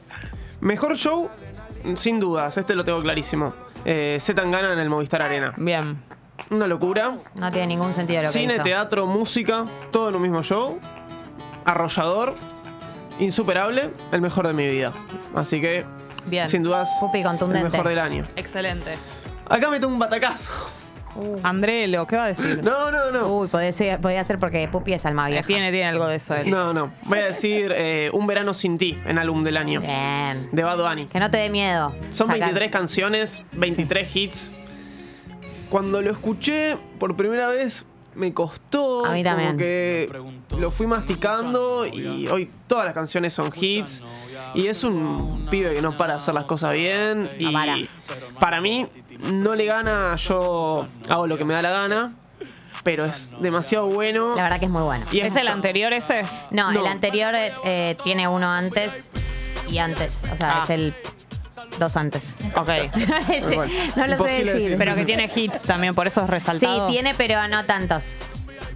Mejor 0.60 0.96
show, 0.96 1.28
sin 1.96 2.20
dudas. 2.20 2.56
Este 2.56 2.74
lo 2.74 2.84
tengo 2.86 3.02
clarísimo. 3.02 3.52
Eh, 3.84 4.16
Z 4.18 4.40
Tangana 4.40 4.72
en 4.72 4.78
el 4.78 4.88
Movistar 4.88 5.20
Arena. 5.22 5.52
Bien. 5.58 6.02
Una 6.50 6.66
locura. 6.66 7.16
No 7.34 7.50
tiene 7.52 7.66
ningún 7.68 7.94
sentido 7.94 8.22
lo 8.22 8.28
que 8.28 8.32
Cine, 8.32 8.54
hizo. 8.54 8.62
teatro, 8.62 9.06
música, 9.06 9.66
todo 9.90 10.08
en 10.10 10.14
un 10.16 10.22
mismo 10.22 10.42
show. 10.42 10.78
Arrollador, 11.64 12.34
insuperable, 13.18 13.90
el 14.12 14.20
mejor 14.20 14.46
de 14.46 14.52
mi 14.54 14.66
vida. 14.68 14.92
Así 15.34 15.60
que, 15.60 15.84
Bien. 16.26 16.48
sin 16.48 16.62
dudas, 16.62 16.88
Pupi 17.00 17.18
el 17.18 17.24
contundente. 17.24 17.68
mejor 17.70 17.88
del 17.88 17.98
año. 17.98 18.24
Excelente. 18.36 18.94
Acá 19.48 19.68
meto 19.70 19.88
un 19.88 19.98
batacazo. 19.98 20.52
Andrelo, 21.42 22.06
¿qué 22.06 22.16
va 22.16 22.24
a 22.24 22.28
decir? 22.28 22.60
No, 22.62 22.90
no, 22.92 23.10
no. 23.10 23.26
Uy, 23.28 23.48
podía 23.48 23.72
ser, 23.72 24.00
podía 24.00 24.24
ser 24.24 24.38
porque 24.38 24.68
Pupi 24.68 24.92
es 24.92 25.04
alma 25.04 25.26
Eh, 25.28 25.32
vieja. 25.32 25.46
tiene, 25.46 25.70
tiene 25.72 25.88
algo 25.88 26.06
de 26.06 26.16
eso 26.16 26.34
él. 26.34 26.48
No, 26.48 26.72
no. 26.72 26.92
Voy 27.04 27.18
a 27.18 27.24
decir 27.24 27.72
eh, 27.74 28.10
Un 28.12 28.26
verano 28.28 28.54
sin 28.54 28.78
ti 28.78 28.96
en 29.04 29.18
álbum 29.18 29.42
del 29.42 29.56
año. 29.56 29.80
Bien. 29.80 30.48
De 30.52 30.62
Bad 30.62 30.78
Bunny. 30.78 31.06
Que 31.06 31.18
no 31.18 31.28
te 31.30 31.38
dé 31.38 31.50
miedo. 31.50 31.92
Son 32.10 32.28
Sacar- 32.28 32.40
23 32.40 32.70
canciones, 32.70 33.42
23 33.52 34.14
hits. 34.16 34.52
Cuando 35.70 36.00
lo 36.02 36.10
escuché 36.10 36.76
por 36.98 37.16
primera 37.16 37.48
vez, 37.48 37.84
me 38.14 38.32
costó. 38.32 39.04
A 39.04 39.12
mí 39.12 39.22
también. 39.22 39.48
Como 39.50 39.58
que 39.58 40.08
lo 40.58 40.70
fui 40.70 40.86
masticando 40.86 41.86
y 41.86 42.26
hoy 42.28 42.50
todas 42.66 42.84
las 42.84 42.94
canciones 42.94 43.32
son 43.34 43.50
hits. 43.54 44.00
Y 44.54 44.66
es 44.68 44.82
un 44.84 45.46
pibe 45.50 45.74
que 45.74 45.82
no 45.82 45.96
para 45.96 46.14
de 46.14 46.18
hacer 46.18 46.34
las 46.34 46.44
cosas 46.44 46.72
bien. 46.72 47.30
Y 47.38 47.52
para. 47.52 47.76
para 48.40 48.60
mí, 48.60 48.86
no 49.32 49.54
le 49.54 49.66
gana, 49.66 50.14
yo 50.16 50.88
hago 51.08 51.26
lo 51.26 51.36
que 51.36 51.44
me 51.44 51.54
da 51.54 51.62
la 51.62 51.70
gana. 51.70 52.14
Pero 52.84 53.04
es 53.04 53.30
demasiado 53.40 53.86
bueno. 53.88 54.34
La 54.36 54.44
verdad 54.44 54.58
que 54.60 54.66
es 54.66 54.70
muy 54.70 54.82
bueno. 54.82 55.04
Y 55.10 55.20
¿Es 55.20 55.36
el 55.36 55.48
anterior 55.48 55.92
ese? 55.92 56.22
No, 56.50 56.72
No. 56.72 56.80
el 56.80 56.86
anterior 56.86 57.34
eh, 57.64 57.96
tiene 58.02 58.26
uno 58.28 58.46
antes 58.50 59.10
y 59.68 59.78
antes. 59.78 60.22
O 60.32 60.36
sea, 60.36 60.58
Ah. 60.58 60.60
es 60.64 60.70
el 60.70 60.94
dos 61.78 61.96
antes. 61.96 62.36
Ok. 62.54 62.68
No 63.96 64.06
lo 64.06 64.12
sé 64.12 64.12
imposible 64.12 64.52
decir. 64.52 64.54
decir. 64.54 64.78
Pero 64.78 64.94
que 64.94 65.04
tiene 65.04 65.30
hits 65.34 65.62
también, 65.62 65.94
por 65.94 66.06
eso 66.06 66.20
es 66.22 66.26
Sí, 66.26 66.30
resaltado. 66.32 66.88
tiene, 66.88 67.14
pero 67.14 67.46
no 67.48 67.64
tantos. 67.64 68.22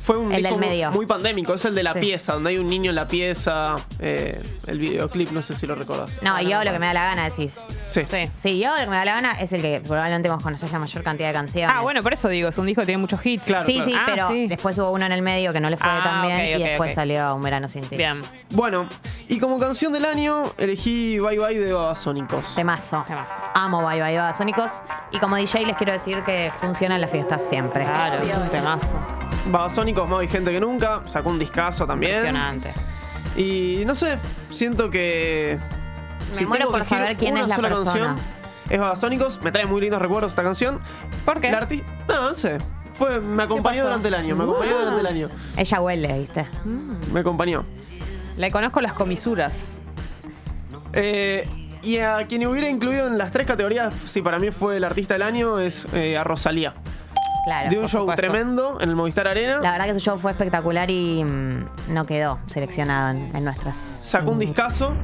Fue 0.03 0.17
un 0.17 0.33
El 0.33 0.43
disco 0.43 0.59
muy- 0.59 0.67
medio. 0.69 0.91
muy 0.91 1.07
pandémico. 1.07 1.55
Es 1.55 1.65
el 1.65 1.75
de 1.75 1.83
la 1.85 1.93
Sí. 1.93 2.01
pieza, 2.01 2.33
donde 2.35 2.51
hay 2.51 2.59
un 2.59 2.67
niño 2.69 2.91
en 2.91 2.97
la 2.97 3.07
pieza. 3.07 3.77
eh, 4.01 4.43
el 4.67 4.79
videoclip, 4.81 5.31
no 5.31 5.43
sé 5.43 5.55
si 5.55 5.67
lo 5.67 5.75
recordás. 5.77 6.21
No, 6.23 6.41
yo 6.41 6.65
lo 6.65 6.73
que 6.73 6.79
me 6.79 6.87
da 6.87 6.93
la 6.95 7.05
gana 7.05 7.25
decís. 7.29 7.61
Sí. 7.89 8.03
Sí. 8.09 8.31
Sí, 8.37 8.59
yo 8.59 8.71
lo 8.71 8.77
que 8.85 8.87
me 8.91 8.97
da 8.97 9.05
la 9.05 9.15
gana 9.15 9.33
es 9.41 9.53
el 9.53 9.63
que 9.63 9.81
probablemente 9.81 10.29
vos 10.29 10.43
conocés 10.43 10.73
la 10.73 10.79
mayor 10.81 11.03
cantidad 11.05 11.29
de 11.29 11.35
canciones. 11.35 11.71
Ah, 11.77 11.83
bueno, 11.83 12.03
por 12.03 12.13
eso 12.13 12.29
digo, 12.29 12.49
es 12.49 12.59
un 12.59 12.67
disco 12.67 12.83
que 12.83 12.87
tiene 12.87 12.99
muchos 13.01 13.25
hits. 13.25 13.45
Claro, 13.45 13.65
Sí, 13.67 13.81
sí, 13.85 13.95
Ah, 13.97 14.03
pero 14.07 14.29
sí. 14.29 14.47
después 14.49 14.77
hubo 14.79 14.91
uno 14.91 15.07
en 15.07 15.13
el 15.13 15.23
medio 15.23 15.53
que 15.53 15.61
no 15.61 15.71
le 15.71 15.77
fue 15.77 15.89
Ah, 15.89 16.01
tan 16.03 16.27
bien 16.27 16.61
y 16.61 16.65
después 16.65 16.91
ok. 16.93 16.95
salió 16.97 17.35
Un 17.37 17.43
Verano 17.43 17.69
Sin 17.69 17.83
Ti. 17.83 17.97
Bien. 17.97 18.21
Bueno, 18.51 18.89
y 19.29 19.39
como 19.39 19.59
canción 19.61 19.93
del 19.93 20.05
año, 20.05 20.45
elegí 20.59 21.19
Bye 21.21 21.39
Bye 21.39 21.59
de 21.61 21.73
Babasónicos. 21.73 22.55
Temazo. 22.57 23.05
¿Qué 23.07 23.15
más? 23.15 23.31
Amo 23.55 23.87
Bye 23.87 24.03
Bye 24.03 24.17
Babasónicos. 24.17 24.83
Y 25.13 25.19
como 25.21 25.37
DJ 25.37 25.65
les 25.67 25.77
quiero 25.77 25.93
decir 25.93 26.23
que 26.25 26.51
funciona 26.61 26.97
en 26.97 27.01
las 27.03 27.11
fiestas 27.11 27.47
siempre. 27.49 27.85
Claro, 27.85 28.21
es 28.23 28.35
un 28.35 28.49
temazo. 28.49 28.99
Babasónicos 29.47 29.91
más 29.95 30.20
vigente 30.20 30.51
que 30.53 30.61
nunca. 30.61 31.03
Sacó 31.09 31.30
un 31.30 31.38
discazo 31.38 31.86
también. 31.86 32.12
Impresionante. 32.14 32.72
Y 33.36 33.82
no 33.86 33.95
sé, 33.95 34.18
siento 34.51 34.90
que. 34.90 35.59
Me 36.38 36.47
muero 36.47 36.70
por 36.70 36.84
saber 36.84 37.16
quién 37.16 37.36
es 37.36 37.47
la 37.49 37.57
persona. 37.57 37.84
canción, 37.84 38.16
es 38.70 38.78
Babasónicos. 38.78 39.40
Me 39.43 39.53
trae 39.53 39.66
muy 39.66 39.80
lindos 39.80 40.01
recuerdos 40.01 40.32
esta 40.32 40.43
canción. 40.43 40.80
¿Por 41.24 41.40
qué? 41.40 41.51
La 41.51 41.61
arti- 41.68 41.82
No, 42.09 42.30
no 42.30 42.34
sé. 42.34 42.59
Fue, 42.95 43.20
me 43.20 43.43
acompañó 43.43 43.84
durante 43.84 44.09
el 44.09 44.14
año. 44.14 44.36
Me 44.36 44.45
acompañó 44.45 44.78
durante 44.78 45.01
el 45.01 45.07
año. 45.07 45.28
Ella 45.57 45.80
huele, 45.80 46.18
¿viste? 46.20 46.47
Me 47.12 47.20
acompañó. 47.20 47.64
Le 48.36 48.51
conozco 48.51 48.80
las 48.80 48.93
comisuras. 48.93 49.74
Eh, 50.93 51.49
y 51.82 51.99
a 51.99 52.26
quien 52.26 52.47
hubiera 52.47 52.68
incluido 52.68 53.07
en 53.09 53.18
las 53.18 53.32
tres 53.32 53.47
categorías, 53.47 53.95
si 54.07 54.22
para 54.22 54.38
mí 54.38 54.51
fue 54.51 54.76
el 54.76 54.84
artista 54.84 55.14
del 55.14 55.22
año, 55.22 55.59
es 55.59 55.86
eh, 55.95 56.16
a 56.16 56.24
Rosalía. 56.24 56.74
Claro. 57.45 57.70
de 57.70 57.78
un 57.78 57.88
show 57.88 58.03
supuesto. 58.03 58.22
tremendo 58.22 58.78
en 58.80 58.88
el 58.90 58.97
Movistar 58.97 59.26
Arena. 59.28 59.59
La 59.61 59.72
verdad 59.72 59.86
que 59.86 59.95
su 59.95 60.01
show 60.01 60.18
fue 60.18 60.30
espectacular 60.30 60.88
y 60.90 61.24
mm, 61.24 61.64
no 61.88 62.07
quedó 62.07 62.38
seleccionado 62.47 63.18
en, 63.18 63.34
en 63.36 63.45
nuestras. 63.45 63.76
Sacó 63.76 64.30
un 64.30 64.38
discazo. 64.38 64.95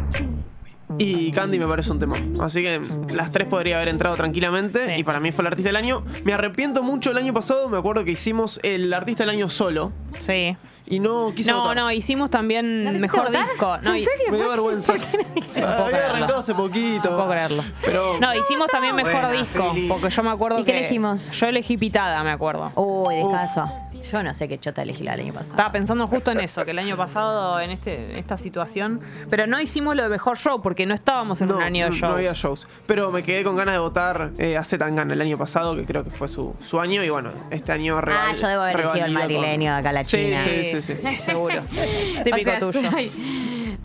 Y 0.97 1.30
Candy 1.32 1.59
me 1.59 1.66
parece 1.66 1.91
un 1.93 1.99
tema. 1.99 2.16
Así 2.41 2.62
que 2.62 2.80
las 3.12 3.30
tres 3.30 3.47
podría 3.47 3.76
haber 3.76 3.89
entrado 3.89 4.16
tranquilamente. 4.16 4.86
Sí. 4.86 4.95
Y 4.97 5.05
para 5.05 5.20
mí 5.20 5.32
fue 5.32 5.43
el 5.43 5.49
artista 5.49 5.68
del 5.68 5.76
año. 5.76 6.03
Me 6.24 6.32
arrepiento 6.32 6.82
mucho 6.82 7.11
el 7.11 7.18
año 7.18 7.34
pasado. 7.34 7.68
Me 7.68 7.76
acuerdo 7.76 8.05
que 8.05 8.12
hicimos 8.12 8.59
el 8.62 8.93
artista 8.95 9.24
del 9.24 9.30
año 9.34 9.51
solo. 9.51 9.93
Sí. 10.18 10.57
Y 10.91 11.01
no 11.01 11.32
quise 11.34 11.51
No, 11.53 11.61
votar. 11.61 11.76
no, 11.76 11.93
hicimos 11.93 12.30
también 12.30 12.84
¿No 12.84 12.93
mejor 12.93 13.26
votar? 13.26 13.47
disco. 13.47 13.76
No, 13.82 13.91
¿En 13.91 13.97
y- 13.97 14.01
serio? 14.01 14.26
Me 14.30 14.36
dio 14.39 14.49
vergüenza. 14.49 14.95
puedo 15.55 15.66
Había 15.68 15.86
creerlo. 15.86 16.14
arrancado 16.16 16.39
hace 16.39 16.55
poquito. 16.55 17.11
No 17.11 17.16
puedo 17.16 17.30
creerlo. 17.30 17.62
Pero. 17.84 18.18
No, 18.18 18.34
hicimos 18.34 18.68
también 18.68 18.95
mejor 18.97 19.12
Buena, 19.12 19.30
disco. 19.30 19.72
Feli. 19.74 19.89
Porque 19.89 20.09
yo 20.11 20.22
me 20.22 20.30
acuerdo 20.30 20.59
¿Y 20.61 20.64
qué 20.64 20.72
que. 20.72 20.78
elegimos? 20.78 21.30
Yo 21.32 21.47
elegí 21.47 21.76
Pitada, 21.76 22.22
me 22.24 22.30
acuerdo. 22.30 22.70
Uy, 22.74 23.16
descanso. 23.16 23.70
Yo 24.11 24.23
no 24.23 24.33
sé 24.35 24.49
qué 24.49 24.59
chota 24.59 24.83
elegí 24.83 25.03
el 25.03 25.09
año 25.09 25.33
pasado. 25.35 25.53
Estaba 25.53 25.73
pensando 25.73 26.07
justo 26.07 26.31
en 26.31 26.41
eso, 26.41 26.65
que 26.65 26.71
el 26.71 26.79
año 26.79 26.97
pasado, 26.97 27.61
en 27.61 27.71
este, 27.71 28.19
esta 28.19 28.39
situación. 28.39 29.01
Pero 29.29 29.47
no 29.47 29.61
hicimos 29.61 29.95
lo 29.97 30.03
de 30.05 30.09
mejor 30.09 30.37
show 30.39 30.63
porque 30.63 30.87
no 30.87 30.95
estábamos 30.95 31.41
en 31.43 31.49
no, 31.49 31.57
un 31.57 31.63
año 31.63 31.85
de 31.85 31.91
no- 31.91 31.97
show. 31.97 32.09
no 32.11 32.17
había 32.17 32.33
shows. 32.33 32.67
Pero 32.87 33.11
me 33.11 33.23
quedé 33.23 33.45
con 33.45 33.57
ganas 33.57 33.75
de 33.75 33.79
votar 33.81 34.31
eh, 34.39 34.57
a 34.57 34.65
Zetangana 34.65 35.13
el 35.15 35.21
año 35.21 35.37
pasado, 35.37 35.77
que 35.77 35.85
creo 35.85 36.05
que 36.05 36.11
fue 36.11 36.29
su, 36.29 36.55
su 36.61 36.81
año. 36.81 37.03
Y 37.05 37.11
bueno, 37.11 37.31
este 37.51 37.73
año 37.73 37.99
Ah, 37.99 38.01
reval- 38.01 38.35
yo 38.37 38.49
debo 38.49 38.63
haber 38.63 38.77
elegido 38.81 38.95
el 38.95 39.13
con- 39.13 39.13
madrileño 39.15 39.73
de 39.73 39.79
acá, 39.79 39.93
la 39.93 40.05
Sí, 40.05 40.17
China. 40.25 40.43
sí, 40.43 40.65
sí, 40.65 40.81
sí. 40.83 40.95
Seguro. 41.25 41.63
O 42.21 42.23
Típico 42.25 42.45
sea, 42.51 42.59
tuyo. 42.59 42.91
soy- 42.91 43.11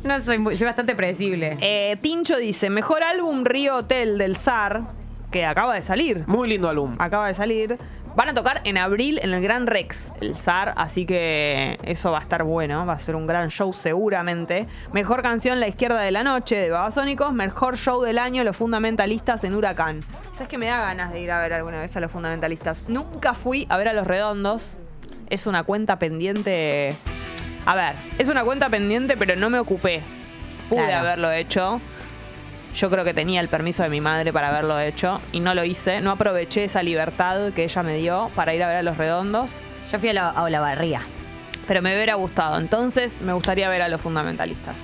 no 0.03 0.21
soy 0.21 0.37
muy, 0.37 0.55
soy 0.57 0.65
bastante 0.67 0.95
predecible. 0.95 1.57
Eh, 1.61 1.97
Tincho 2.01 2.37
dice: 2.37 2.69
Mejor 2.69 3.03
álbum 3.03 3.45
Río 3.45 3.75
Hotel 3.77 4.17
del 4.17 4.35
SAR, 4.35 4.81
que 5.31 5.45
acaba 5.45 5.75
de 5.75 5.81
salir. 5.81 6.23
Muy 6.27 6.47
lindo 6.47 6.69
álbum. 6.69 6.95
Acaba 6.99 7.27
de 7.27 7.33
salir. 7.33 7.77
Van 8.15 8.29
a 8.29 8.33
tocar 8.35 8.61
en 8.63 8.77
abril 8.77 9.19
en 9.23 9.33
el 9.33 9.41
Gran 9.41 9.65
Rex, 9.65 10.13
el 10.21 10.37
SAR, 10.37 10.73
así 10.77 11.05
que 11.05 11.79
eso 11.83 12.11
va 12.11 12.19
a 12.19 12.21
estar 12.21 12.43
bueno, 12.43 12.85
va 12.85 12.93
a 12.93 12.99
ser 12.99 13.15
un 13.15 13.25
gran 13.25 13.49
show 13.49 13.73
seguramente. 13.73 14.67
Mejor 14.91 15.23
canción 15.23 15.59
La 15.59 15.67
Izquierda 15.67 15.99
de 15.99 16.11
la 16.11 16.23
Noche 16.23 16.55
de 16.57 16.69
Babasónicos, 16.69 17.33
mejor 17.33 17.75
show 17.75 18.03
del 18.03 18.19
año 18.19 18.43
Los 18.43 18.55
Fundamentalistas 18.55 19.43
en 19.43 19.55
Huracán. 19.55 20.01
¿Sabes 20.33 20.47
que 20.47 20.59
me 20.59 20.67
da 20.67 20.77
ganas 20.81 21.11
de 21.11 21.21
ir 21.21 21.31
a 21.31 21.39
ver 21.41 21.53
alguna 21.53 21.79
vez 21.79 21.95
a 21.97 21.99
Los 21.99 22.11
Fundamentalistas? 22.11 22.85
Nunca 22.87 23.33
fui 23.33 23.65
a 23.69 23.77
ver 23.77 23.87
a 23.87 23.93
Los 23.93 24.05
Redondos, 24.05 24.77
es 25.29 25.47
una 25.47 25.63
cuenta 25.63 25.97
pendiente... 25.97 26.95
A 27.65 27.73
ver, 27.75 27.95
es 28.19 28.27
una 28.27 28.43
cuenta 28.43 28.69
pendiente, 28.69 29.15
pero 29.17 29.35
no 29.35 29.49
me 29.49 29.57
ocupé. 29.57 30.01
Pude 30.69 30.85
Claro. 30.85 30.97
haberlo 30.99 31.31
hecho. 31.31 31.79
Yo 32.73 32.89
creo 32.89 33.03
que 33.03 33.13
tenía 33.13 33.39
el 33.39 33.47
permiso 33.47 33.83
de 33.83 33.89
mi 33.89 34.01
madre 34.01 34.33
para 34.33 34.49
haberlo 34.49 34.79
hecho 34.79 35.21
y 35.31 35.39
no 35.39 35.53
lo 35.53 35.63
hice. 35.63 36.01
No 36.01 36.11
aproveché 36.11 36.63
esa 36.65 36.81
libertad 36.83 37.51
que 37.53 37.63
ella 37.63 37.83
me 37.83 37.95
dio 37.95 38.29
para 38.35 38.53
ir 38.53 38.63
a 38.63 38.67
ver 38.67 38.77
a 38.77 38.83
los 38.83 38.97
redondos, 38.97 39.61
Yo 39.91 39.99
fui 39.99 40.09
a 40.09 40.13
la, 40.13 40.29
a 40.29 40.49
la 40.49 40.59
barría. 40.59 41.01
pero 41.67 41.81
me 41.81 41.93
hubiera 41.95 42.15
gustado. 42.15 42.57
Entonces 42.57 43.19
me 43.21 43.33
gustaría 43.33 43.69
ver 43.69 43.81
a 43.83 43.87
los 43.89 44.01
fundamentalistas. 44.01 44.75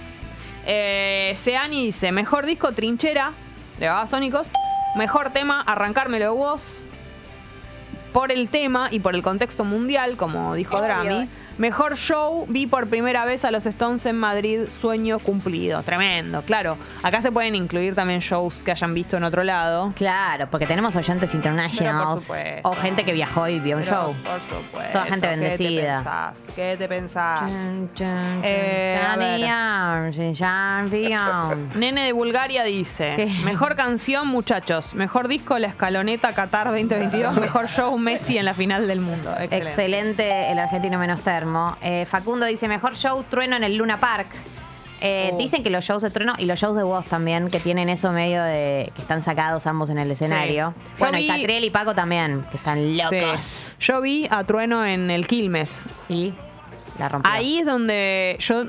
Eh, 0.66 1.34
Seani 1.38 1.86
dice, 1.86 2.12
mejor 2.12 2.46
disco 2.46 2.72
Trinchera 2.74 3.32
de 3.80 3.88
Babasónicos. 3.88 4.48
Mejor 4.96 5.32
tema 5.32 5.62
Arrancármelo 5.62 6.36
vos. 6.36 6.64
Por 8.14 8.32
el 8.32 8.50
tema 8.50 8.88
y 8.92 9.00
por 9.00 9.14
el 9.16 9.22
contexto 9.22 9.64
mundial, 9.64 10.16
como 10.18 10.54
dijo. 10.56 10.82
Drami. 10.82 11.28
Mejor 11.60 11.98
show, 11.98 12.46
vi 12.48 12.68
por 12.68 12.88
primera 12.88 13.26
vez 13.26 13.44
a 13.44 13.52
los 13.52 13.66
Stones 13.66 14.06
en 14.06 14.16
Madrid, 14.16 14.70
sueño 14.70 15.20
cumplido. 15.20 15.84
Tremendo, 15.84 16.42
claro. 16.44 16.78
Acá 17.04 17.22
se 17.22 17.34
pueden 17.34 17.54
incluir 17.54 17.96
también 17.96 18.22
shows 18.22 18.64
que 18.64 18.72
hayan 18.72 18.94
visto 18.94 19.18
en 19.18 19.26
otro 19.26 19.44
lado. 19.44 19.92
Claro, 19.98 20.48
porque 20.50 20.66
tenemos 20.66 20.96
oyentes 20.96 21.34
internationals 21.36 22.32
o 22.64 22.76
gente 22.76 23.04
que 23.04 23.12
viajó 23.12 23.50
y 23.50 23.60
vio 23.60 23.76
un 23.76 23.84
Pero, 23.84 23.94
show. 23.94 24.16
Por 24.24 24.40
supuesto. 24.40 24.92
Toda 24.94 25.04
gente 25.04 25.28
bendecida. 25.28 25.98
¿Qué 25.98 25.98
te 25.98 25.98
pensás? 25.98 26.40
¿Qué 26.56 26.78
te 26.78 26.88
pensás? 26.88 27.52
Nene 31.76 32.06
de 32.06 32.14
Bulgaria 32.14 32.64
dice: 32.64 33.16
¿Qué? 33.18 33.26
Mejor 33.44 33.76
canción, 33.76 34.30
muchachos. 34.30 34.96
Mejor 34.96 35.28
disco, 35.28 35.60
La 35.60 35.68
Escaloneta 35.68 36.32
Qatar 36.32 36.68
2022. 36.68 37.36
Mejor 37.42 37.68
show, 37.68 37.98
Messi 37.98 38.38
en 38.38 38.46
la 38.46 38.54
final 38.54 38.88
del 38.88 39.02
mundo. 39.02 39.32
Excelente. 39.32 39.58
Excelente 39.58 40.52
el 40.54 40.60
argentino 40.60 40.98
menos 40.98 41.20
termo. 41.20 41.49
Eh, 41.82 42.06
Facundo 42.10 42.46
dice, 42.46 42.68
mejor 42.68 42.96
show 42.96 43.24
Trueno 43.30 43.56
en 43.56 43.64
el 43.64 43.76
Luna 43.78 44.00
Park. 44.00 44.28
Eh, 45.02 45.30
Oh. 45.34 45.38
Dicen 45.38 45.64
que 45.64 45.70
los 45.70 45.86
shows 45.86 46.02
de 46.02 46.10
Trueno 46.12 46.34
y 46.38 46.44
los 46.46 46.60
shows 46.60 46.76
de 46.76 46.84
Woz 46.84 47.06
también, 47.06 47.50
que 47.50 47.60
tienen 47.62 47.88
eso 47.88 48.12
medio 48.12 48.44
de 48.44 48.92
que 48.96 49.02
están 49.02 49.22
sacados 49.22 49.66
ambos 49.66 49.90
en 49.90 49.98
el 49.98 50.12
escenario. 50.12 50.74
Sí. 50.76 50.94
Bueno, 51.00 51.18
y 51.18 51.28
Catriel 51.28 51.64
y 51.64 51.70
Paco 51.70 51.96
también, 51.96 52.46
que 52.52 52.58
están 52.58 52.98
locos. 52.98 53.40
Sí. 53.40 53.76
Yo 53.80 54.02
vi 54.02 54.28
a 54.30 54.44
Trueno 54.44 54.86
en 54.86 55.10
el 55.10 55.26
Quilmes. 55.26 55.88
Y 56.10 56.34
la 56.98 57.08
rompió. 57.08 57.32
Ahí 57.32 57.60
es 57.60 57.66
donde 57.66 58.36
yo. 58.40 58.66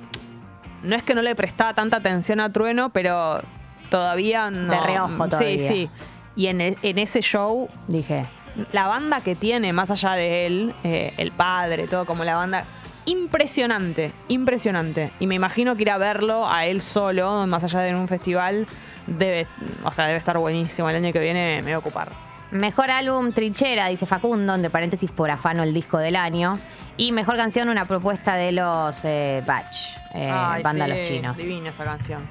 No 0.85 0.95
es 0.97 1.03
que 1.03 1.15
no 1.17 1.23
le 1.23 1.35
prestaba 1.35 1.75
tanta 1.75 1.97
atención 1.97 2.39
a 2.41 2.53
Trueno, 2.53 2.91
pero 2.91 3.43
todavía 3.91 4.51
no. 4.51 4.73
De 4.73 4.81
reojo 4.81 5.29
todavía. 5.29 5.59
Sí, 5.59 5.67
sí. 5.69 5.91
Y 6.37 6.47
en, 6.47 6.61
e- 6.61 6.79
en 6.83 6.99
ese 6.99 7.23
show 7.23 7.69
Dije, 7.89 8.27
la 8.73 8.87
banda 8.87 9.21
que 9.21 9.35
tiene, 9.35 9.73
más 9.73 9.91
allá 9.91 10.13
de 10.13 10.47
él, 10.47 10.75
eh, 10.85 11.13
el 11.17 11.33
padre, 11.33 11.87
todo 11.89 12.05
como 12.07 12.25
la 12.25 12.35
banda, 12.35 12.65
impresionante, 13.07 14.13
impresionante. 14.29 15.13
Y 15.21 15.27
me 15.27 15.35
imagino 15.35 15.77
que 15.77 15.83
ir 15.83 15.91
a 15.91 15.99
verlo 15.99 16.49
a 16.49 16.67
él 16.67 16.81
solo, 16.81 17.47
más 17.47 17.65
allá 17.65 17.81
de 17.81 17.89
en 17.91 17.97
un 17.97 18.09
festival, 18.09 18.67
debe, 19.07 19.47
o 19.85 19.93
sea, 19.93 20.07
debe 20.07 20.19
estar 20.19 20.37
buenísimo. 20.39 20.89
El 20.91 20.97
año 20.97 21.13
que 21.13 21.21
viene 21.21 21.57
me 21.59 21.63
voy 21.65 21.73
a 21.73 21.79
ocupar. 21.79 22.13
mejor 22.51 22.91
álbum 22.91 23.33
Trinchera, 23.33 23.89
dice 23.89 24.07
Facundo, 24.07 24.55
entre 24.55 24.71
paréntesis 24.71 25.11
por 25.11 25.31
afano 25.31 25.63
el 25.63 25.73
disco 25.75 25.99
del 25.99 26.17
año. 26.17 26.59
Y 26.97 27.13
mejor 27.13 27.37
canción, 27.37 27.69
una 27.69 27.87
propuesta 27.87 28.35
de 28.35 28.53
los 28.53 29.05
eh, 29.05 29.43
Batch, 29.47 29.97
eh, 30.15 30.31
Ay, 30.31 30.63
banda 30.63 30.85
sí, 30.87 30.91
Los 30.91 31.03
Chinos. 31.09 31.37
Divina 31.37 31.71
esa 31.71 31.85
canción. 31.85 32.29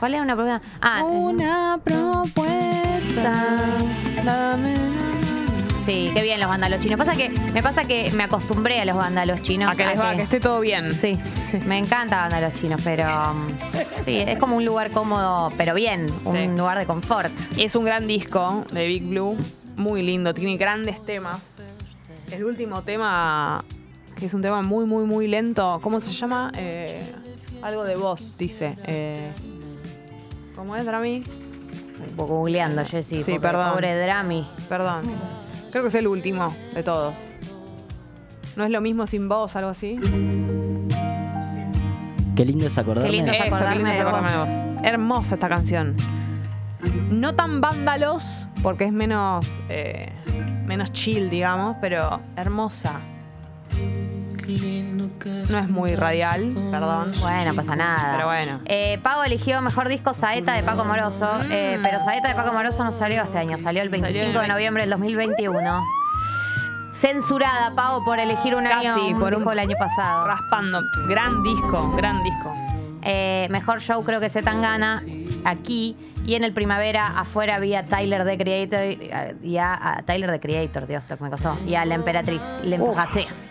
¿Cuál 0.00 0.14
es 0.14 0.20
una 0.22 0.34
propuesta? 0.34 0.62
Ah, 0.80 1.02
Una 1.04 1.78
propuesta. 1.84 3.36
Sí, 5.90 6.08
qué 6.14 6.22
bien 6.22 6.38
los 6.38 6.48
vándalos 6.48 6.78
chinos. 6.78 6.96
Pasa 6.96 7.16
que, 7.16 7.30
me 7.30 7.64
pasa 7.64 7.82
que 7.82 8.12
me 8.12 8.22
acostumbré 8.22 8.80
a 8.80 8.84
los 8.84 8.96
vándalos 8.96 9.42
chinos. 9.42 9.72
A 9.72 9.74
que 9.76 9.84
les 9.84 9.98
va, 9.98 10.14
que 10.14 10.22
esté 10.22 10.38
todo 10.38 10.60
bien. 10.60 10.94
Sí, 10.94 11.18
me 11.66 11.78
encanta 11.78 12.16
vándalos 12.28 12.54
chinos, 12.54 12.80
pero 12.84 13.06
um, 13.08 13.48
sí, 14.04 14.18
es 14.18 14.38
como 14.38 14.56
un 14.56 14.64
lugar 14.64 14.92
cómodo, 14.92 15.52
pero 15.56 15.74
bien, 15.74 16.06
un 16.24 16.36
Sí. 16.36 16.46
lugar 16.46 16.78
de 16.78 16.86
confort. 16.86 17.32
Es 17.58 17.74
un 17.74 17.84
gran 17.84 18.06
disco 18.06 18.64
de 18.70 18.86
Big 18.86 19.02
Blue, 19.02 19.36
muy 19.74 20.02
lindo, 20.04 20.32
tiene 20.32 20.56
grandes 20.56 21.04
temas. 21.04 21.40
El 22.30 22.44
último 22.44 22.82
tema, 22.82 23.64
que 24.14 24.26
es 24.26 24.34
un 24.34 24.42
tema 24.42 24.62
muy, 24.62 24.84
muy, 24.84 25.02
muy 25.04 25.26
lento, 25.26 25.80
¿cómo 25.82 25.98
se 25.98 26.12
llama? 26.12 26.52
Eh, 26.56 27.02
algo 27.62 27.82
de 27.82 27.96
voz, 27.96 28.38
dice. 28.38 28.76
Eh, 28.84 29.32
¿Cómo 30.54 30.76
es, 30.76 30.84
Drami? 30.84 31.24
Un 32.08 32.16
poco 32.16 32.36
googleando, 32.36 32.84
Jessy. 32.84 33.20
Sí, 33.22 33.40
perdón. 33.40 33.72
Pobre 33.72 34.00
Drami. 34.00 34.46
Perdón. 34.68 35.49
Creo 35.70 35.82
que 35.84 35.88
es 35.88 35.94
el 35.94 36.08
último 36.08 36.54
de 36.74 36.82
todos. 36.82 37.16
¿No 38.56 38.64
es 38.64 38.70
lo 38.70 38.80
mismo 38.80 39.06
sin 39.06 39.28
voz, 39.28 39.54
algo 39.54 39.70
así? 39.70 39.98
Qué 42.34 42.44
lindo 42.44 42.66
es 42.66 42.76
acordarme. 42.76 43.10
Qué 43.10 43.16
lindo 43.16 43.30
es 43.30 43.38
Esto, 43.38 43.48
qué 43.48 43.54
acordarme 43.54 43.76
lindo 43.76 43.90
es 43.90 43.96
de 43.96 44.02
acordarme 44.02 44.30
de 44.30 44.38
vos. 44.38 44.84
Hermosa 44.84 45.34
esta 45.34 45.48
canción. 45.48 45.96
No 47.10 47.34
tan 47.34 47.60
vándalos, 47.60 48.46
porque 48.62 48.84
es 48.84 48.92
menos, 48.92 49.60
eh, 49.68 50.10
menos 50.64 50.92
chill, 50.92 51.30
digamos, 51.30 51.76
pero 51.80 52.20
hermosa. 52.36 53.00
No 55.48 55.58
es 55.58 55.68
muy 55.68 55.94
radial, 55.96 56.54
perdón. 56.70 57.12
Bueno, 57.20 57.54
pasa 57.54 57.76
nada. 57.76 58.12
Pero 58.16 58.26
bueno. 58.26 58.60
Eh, 58.66 58.98
Pago 59.02 59.24
eligió 59.24 59.60
mejor 59.62 59.88
disco 59.88 60.12
Saeta 60.14 60.52
de 60.54 60.62
Paco 60.62 60.84
Moroso, 60.84 61.28
eh, 61.50 61.78
pero 61.82 62.00
Saeta 62.00 62.28
de 62.28 62.34
Paco 62.34 62.52
Moroso 62.52 62.84
no 62.84 62.92
salió 62.92 63.22
este 63.22 63.38
año, 63.38 63.58
salió 63.58 63.82
el 63.82 63.88
25 63.88 64.18
el 64.26 64.32
de 64.32 64.38
20. 64.38 64.52
noviembre 64.52 64.82
del 64.84 64.90
2021. 64.90 65.82
Censurada, 66.94 67.74
Pago, 67.74 68.04
por 68.04 68.18
elegir 68.18 68.54
un 68.54 68.64
Casi, 68.64 68.86
año, 68.86 69.06
un 69.14 69.20
por 69.20 69.34
un- 69.34 69.44
del 69.44 69.58
año 69.58 69.76
pasado. 69.78 70.26
Raspando. 70.26 70.80
Gran 71.08 71.42
disco, 71.42 71.92
gran 71.96 72.22
disco. 72.22 72.52
Eh, 73.02 73.46
mejor 73.50 73.80
show 73.80 74.04
creo 74.04 74.20
que 74.20 74.28
se 74.28 74.42
tan 74.42 74.60
gana 74.60 75.02
aquí. 75.44 75.96
Y 76.26 76.34
en 76.34 76.44
el 76.44 76.52
primavera 76.52 77.06
afuera 77.18 77.54
había 77.54 77.86
Tyler 77.86 78.24
the 78.26 78.36
Creator 78.36 79.38
y 79.42 79.56
a, 79.56 79.94
a 79.96 80.02
Tyler 80.02 80.30
the 80.30 80.38
Creator, 80.38 80.86
Dios, 80.86 81.08
lo 81.08 81.16
que 81.16 81.24
me 81.24 81.30
costó. 81.30 81.58
Y 81.66 81.74
a 81.74 81.84
la 81.86 81.94
emperatriz, 81.94 82.44
la 82.62 82.74
emperatriz. 82.76 83.50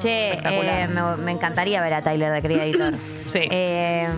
Che, 0.00 0.32
eh, 0.32 0.88
me, 0.88 1.16
me 1.16 1.32
encantaría 1.32 1.80
ver 1.82 1.92
a 1.92 2.02
Tyler 2.02 2.32
the 2.32 2.48
Creator. 2.48 2.94
Sí. 3.26 3.40
Eh, 3.50 4.08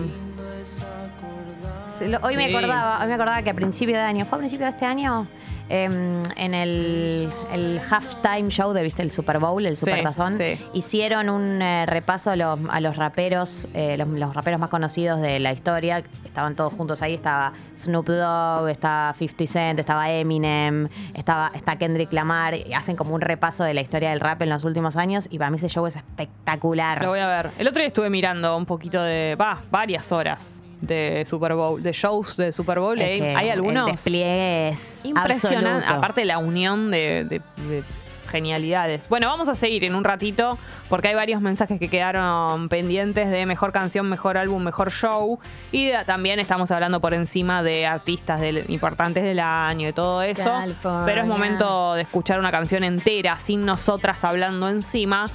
sí, 1.99 2.05
hoy 2.21 2.37
me 2.37 2.45
acordaba, 2.45 3.01
hoy 3.01 3.07
me 3.07 3.13
acordaba 3.15 3.41
que 3.41 3.49
a 3.49 3.53
principio 3.53 3.95
de 3.95 4.01
año, 4.01 4.25
¿fue 4.25 4.37
a 4.37 4.39
principio 4.39 4.65
de 4.65 4.71
este 4.71 4.85
año? 4.85 5.27
Em, 5.75 6.21
en 6.35 6.53
el, 6.53 7.33
el 7.51 7.81
halftime 7.89 8.49
show 8.49 8.73
de 8.73 8.83
viste 8.83 9.01
el 9.01 9.09
Super 9.09 9.39
Bowl, 9.39 9.65
el 9.65 9.75
Super 9.75 10.03
Tazón, 10.03 10.33
sí. 10.33 10.63
hicieron 10.71 11.31
un 11.31 11.63
eh, 11.63 11.87
repaso 11.87 12.29
a 12.29 12.35
los, 12.35 12.59
a 12.69 12.79
los 12.79 12.95
raperos, 12.95 13.67
eh, 13.73 13.97
los, 13.97 14.07
los 14.07 14.35
raperos 14.35 14.59
más 14.59 14.69
conocidos 14.69 15.19
de 15.19 15.39
la 15.39 15.51
historia. 15.51 16.03
Estaban 16.25 16.55
todos 16.55 16.73
juntos 16.75 17.01
ahí. 17.01 17.15
Estaba 17.15 17.53
Snoop 17.75 18.07
Dogg, 18.07 18.69
estaba 18.69 19.15
50 19.17 19.47
Cent, 19.51 19.79
estaba 19.79 20.11
Eminem, 20.11 20.89
estaba, 21.15 21.51
está 21.55 21.75
Kendrick 21.75 22.13
Lamar. 22.13 22.53
y 22.53 22.71
hacen 22.75 22.95
como 22.95 23.15
un 23.15 23.21
repaso 23.21 23.63
de 23.63 23.73
la 23.73 23.81
historia 23.81 24.11
del 24.11 24.19
rap 24.19 24.43
en 24.43 24.49
los 24.51 24.65
últimos 24.65 24.95
años. 24.95 25.27
Y 25.31 25.39
para 25.39 25.49
mí 25.49 25.57
ese 25.57 25.69
show 25.69 25.87
es 25.87 25.95
espectacular. 25.95 27.01
Lo 27.01 27.09
voy 27.09 27.19
a 27.19 27.25
ver. 27.25 27.49
El 27.57 27.67
otro 27.67 27.79
día 27.79 27.87
estuve 27.87 28.11
mirando 28.11 28.55
un 28.55 28.67
poquito 28.67 29.01
de. 29.01 29.35
Va, 29.41 29.63
varias 29.71 30.11
horas 30.11 30.62
de 30.85 31.25
Super 31.29 31.53
Bowl, 31.55 31.81
de 31.81 31.91
shows 31.93 32.37
de 32.37 32.51
Super 32.51 32.79
Bowl. 32.79 32.99
Es 32.99 33.21
hay, 33.21 33.35
hay 33.35 33.49
algunos. 33.49 33.87
El 33.89 33.95
despliegue 33.95 34.69
es 34.69 35.03
Impresionante. 35.05 35.87
Aparte 35.87 36.25
la 36.25 36.37
unión 36.37 36.91
de, 36.91 37.25
de- 37.25 37.41
de 37.69 37.83
genialidades. 38.29 39.07
Bueno, 39.09 39.27
vamos 39.27 39.47
a 39.47 39.53
seguir 39.53 39.83
en 39.83 39.93
un 39.93 40.03
ratito 40.03 40.57
porque 40.89 41.09
hay 41.09 41.13
varios 41.13 41.39
mensajes 41.41 41.77
que 41.79 41.87
quedaron 41.87 42.67
pendientes 42.67 43.29
de 43.29 43.45
mejor 43.45 43.71
canción, 43.71 44.09
mejor 44.09 44.37
álbum, 44.37 44.63
mejor 44.63 44.91
show. 44.91 45.39
Y 45.71 45.87
de- 45.89 46.03
también 46.05 46.39
estamos 46.39 46.71
hablando 46.71 46.99
por 46.99 47.13
encima 47.13 47.61
de 47.61 47.85
artistas 47.85 48.41
del- 48.41 48.65
importantes 48.69 49.23
del 49.23 49.39
año 49.39 49.89
y 49.89 49.93
todo 49.93 50.23
eso. 50.23 50.43
California. 50.45 51.05
Pero 51.05 51.21
es 51.21 51.27
momento 51.27 51.93
de 51.93 52.01
escuchar 52.01 52.39
una 52.39 52.49
canción 52.51 52.83
entera 52.83 53.37
sin 53.39 53.65
nosotras 53.65 54.23
hablando 54.23 54.67
encima. 54.67 55.25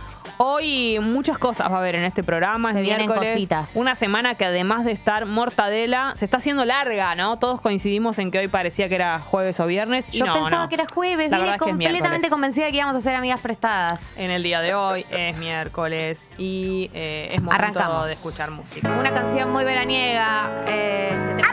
Hoy 0.40 0.98
muchas 1.00 1.36
cosas 1.36 1.70
va 1.70 1.76
a 1.76 1.78
haber 1.80 1.96
en 1.96 2.04
este 2.04 2.22
programa. 2.22 2.70
Se 2.72 2.78
es 2.78 2.84
vienen 2.84 3.06
miércoles. 3.06 3.34
cositas. 3.34 3.74
Una 3.74 3.94
semana 3.96 4.36
que 4.36 4.44
además 4.44 4.84
de 4.84 4.92
estar 4.92 5.26
mortadela, 5.26 6.12
se 6.14 6.24
está 6.24 6.36
haciendo 6.36 6.64
larga, 6.64 7.14
¿no? 7.16 7.38
Todos 7.40 7.60
coincidimos 7.60 8.18
en 8.18 8.30
que 8.30 8.38
hoy 8.38 8.48
parecía 8.48 8.88
que 8.88 8.94
era 8.94 9.18
jueves 9.20 9.58
o 9.58 9.66
viernes. 9.66 10.08
Y 10.14 10.18
Yo 10.18 10.26
no, 10.26 10.34
pensaba 10.34 10.62
no. 10.62 10.68
que 10.68 10.76
era 10.76 10.86
jueves, 10.94 11.28
La 11.30 11.38
vine 11.38 11.50
verdad 11.50 11.54
es 11.56 11.58
que 11.62 11.68
es 11.70 11.72
completamente 11.72 12.30
convencida 12.30 12.66
de 12.66 12.70
que 12.70 12.76
íbamos 12.78 12.94
a 12.96 13.00
ser 13.00 13.16
amigas 13.16 13.40
prestadas. 13.40 14.16
En 14.16 14.30
el 14.30 14.42
día 14.44 14.60
de 14.60 14.74
hoy 14.74 15.04
es 15.10 15.36
miércoles 15.36 16.32
y 16.38 16.88
eh, 16.94 17.30
es 17.32 17.42
momento 17.42 17.64
Arrancamos. 17.80 18.06
de 18.06 18.12
escuchar 18.12 18.50
música. 18.52 18.92
Una 18.98 19.12
canción 19.12 19.50
muy 19.52 19.64
veraniega. 19.64 20.64
Eh, 20.68 21.08
este 21.16 21.34
tema- 21.34 21.48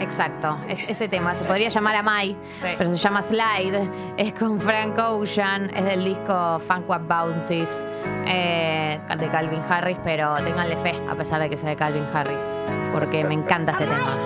Exacto, 0.00 0.58
es 0.68 0.88
ese 0.88 1.08
tema. 1.08 1.34
Se 1.34 1.44
podría 1.44 1.68
llamar 1.68 1.94
Amai, 1.96 2.30
Sí. 2.60 2.68
pero 2.78 2.90
se 2.90 2.96
llama 2.98 3.22
Slide. 3.22 3.88
Es 4.16 4.32
con 4.34 4.58
Frank 4.60 4.98
Ocean, 4.98 5.70
es 5.74 5.84
del 5.84 6.04
disco 6.04 6.60
Funk 6.66 6.88
What 6.88 7.02
Bounces 7.02 7.86
eh, 8.26 8.98
de 9.18 9.28
Calvin 9.30 9.60
Harris, 9.68 9.98
pero 10.02 10.36
ténganle 10.36 10.76
fe, 10.78 10.94
a 11.08 11.14
pesar 11.14 11.40
de 11.40 11.50
que 11.50 11.56
sea 11.56 11.68
de 11.70 11.76
Calvin 11.76 12.04
Harris, 12.12 12.42
porque 12.92 13.22
me 13.24 13.34
encanta 13.34 13.72
este 13.72 13.84
tema. 13.84 14.16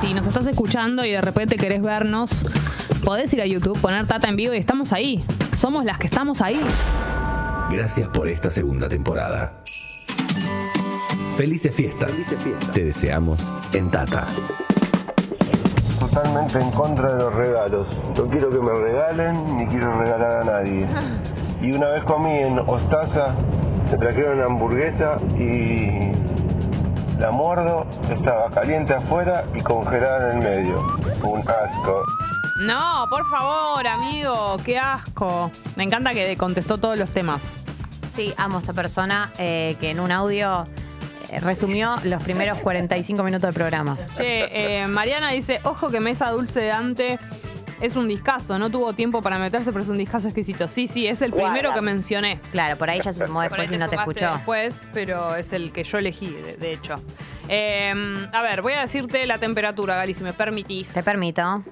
Si 0.00 0.12
nos 0.12 0.26
estás 0.26 0.46
escuchando 0.46 1.04
y 1.04 1.12
de 1.12 1.20
repente 1.22 1.56
querés 1.56 1.80
vernos, 1.80 2.44
podés 3.02 3.32
ir 3.32 3.40
a 3.40 3.46
YouTube, 3.46 3.80
poner 3.80 4.06
Tata 4.06 4.28
en 4.28 4.36
vivo 4.36 4.52
y 4.52 4.58
estamos 4.58 4.92
ahí. 4.92 5.24
Somos 5.56 5.84
las 5.86 5.98
que 5.98 6.06
estamos 6.06 6.42
ahí. 6.42 6.60
Gracias 7.70 8.06
por 8.08 8.28
esta 8.28 8.50
segunda 8.50 8.88
temporada. 8.88 9.54
Felices 11.36 11.74
fiestas. 11.74 12.12
Te 12.72 12.84
deseamos 12.84 13.38
en 13.74 13.90
Tata. 13.90 14.26
Totalmente 16.00 16.58
en 16.58 16.70
contra 16.70 17.12
de 17.12 17.18
los 17.18 17.34
regalos. 17.34 17.86
No 18.16 18.26
quiero 18.26 18.48
que 18.48 18.58
me 18.58 18.72
regalen 18.72 19.56
ni 19.58 19.66
quiero 19.66 19.98
regalar 19.98 20.40
a 20.40 20.44
nadie. 20.44 20.86
Y 21.60 21.72
una 21.72 21.88
vez 21.88 22.04
comí 22.04 22.38
en 22.38 22.58
Ostaza, 22.60 23.34
me 23.90 23.98
trajeron 23.98 24.38
una 24.38 24.46
hamburguesa 24.46 25.16
y 25.38 26.12
la 27.20 27.30
muerdo, 27.32 27.86
estaba 28.10 28.48
caliente 28.48 28.94
afuera 28.94 29.44
y 29.54 29.60
congelada 29.60 30.32
en 30.32 30.38
el 30.38 30.48
medio. 30.48 30.86
Un 31.22 31.40
asco. 31.40 32.02
No, 32.62 33.04
por 33.10 33.28
favor, 33.28 33.86
amigo, 33.86 34.56
qué 34.64 34.78
asco. 34.78 35.50
Me 35.76 35.84
encanta 35.84 36.14
que 36.14 36.34
contestó 36.38 36.78
todos 36.78 36.98
los 36.98 37.10
temas. 37.10 37.52
Sí, 38.10 38.32
amo 38.38 38.56
a 38.56 38.60
esta 38.60 38.72
persona 38.72 39.30
eh, 39.38 39.76
que 39.78 39.90
en 39.90 40.00
un 40.00 40.10
audio 40.10 40.64
resumió 41.40 41.96
los 42.04 42.22
primeros 42.22 42.58
45 42.58 43.22
minutos 43.22 43.48
del 43.48 43.54
programa. 43.54 43.96
Che, 44.16 44.80
eh, 44.80 44.86
Mariana 44.86 45.30
dice, 45.32 45.60
ojo 45.64 45.90
que 45.90 46.00
Mesa 46.00 46.30
Dulce 46.30 46.60
de 46.60 46.72
Ante 46.72 47.18
es 47.80 47.96
un 47.96 48.08
discazo, 48.08 48.58
no 48.58 48.70
tuvo 48.70 48.92
tiempo 48.94 49.20
para 49.22 49.38
meterse, 49.38 49.70
pero 49.70 49.82
es 49.82 49.88
un 49.88 49.98
discazo 49.98 50.28
exquisito. 50.28 50.66
Sí, 50.68 50.88
sí, 50.88 51.06
es 51.06 51.22
el 51.22 51.32
primero 51.32 51.72
que 51.72 51.80
mencioné. 51.80 52.40
Claro, 52.50 52.78
por 52.78 52.88
ahí 52.88 53.00
ya 53.00 53.12
se 53.12 53.26
sumó 53.26 53.42
después 53.42 53.70
y 53.70 53.76
no 53.76 53.88
te 53.88 53.96
escuchó. 53.96 54.32
Después, 54.32 54.88
pero 54.92 55.34
es 55.36 55.52
el 55.52 55.72
que 55.72 55.84
yo 55.84 55.98
elegí, 55.98 56.28
de, 56.28 56.56
de 56.56 56.72
hecho. 56.72 56.96
Eh, 57.48 57.92
a 58.32 58.42
ver, 58.42 58.62
voy 58.62 58.72
a 58.72 58.80
decirte 58.80 59.26
la 59.26 59.38
temperatura, 59.38 59.96
Gali, 59.96 60.14
si 60.14 60.24
me 60.24 60.32
permitís. 60.32 60.92
Te 60.92 61.02
permito. 61.02 61.62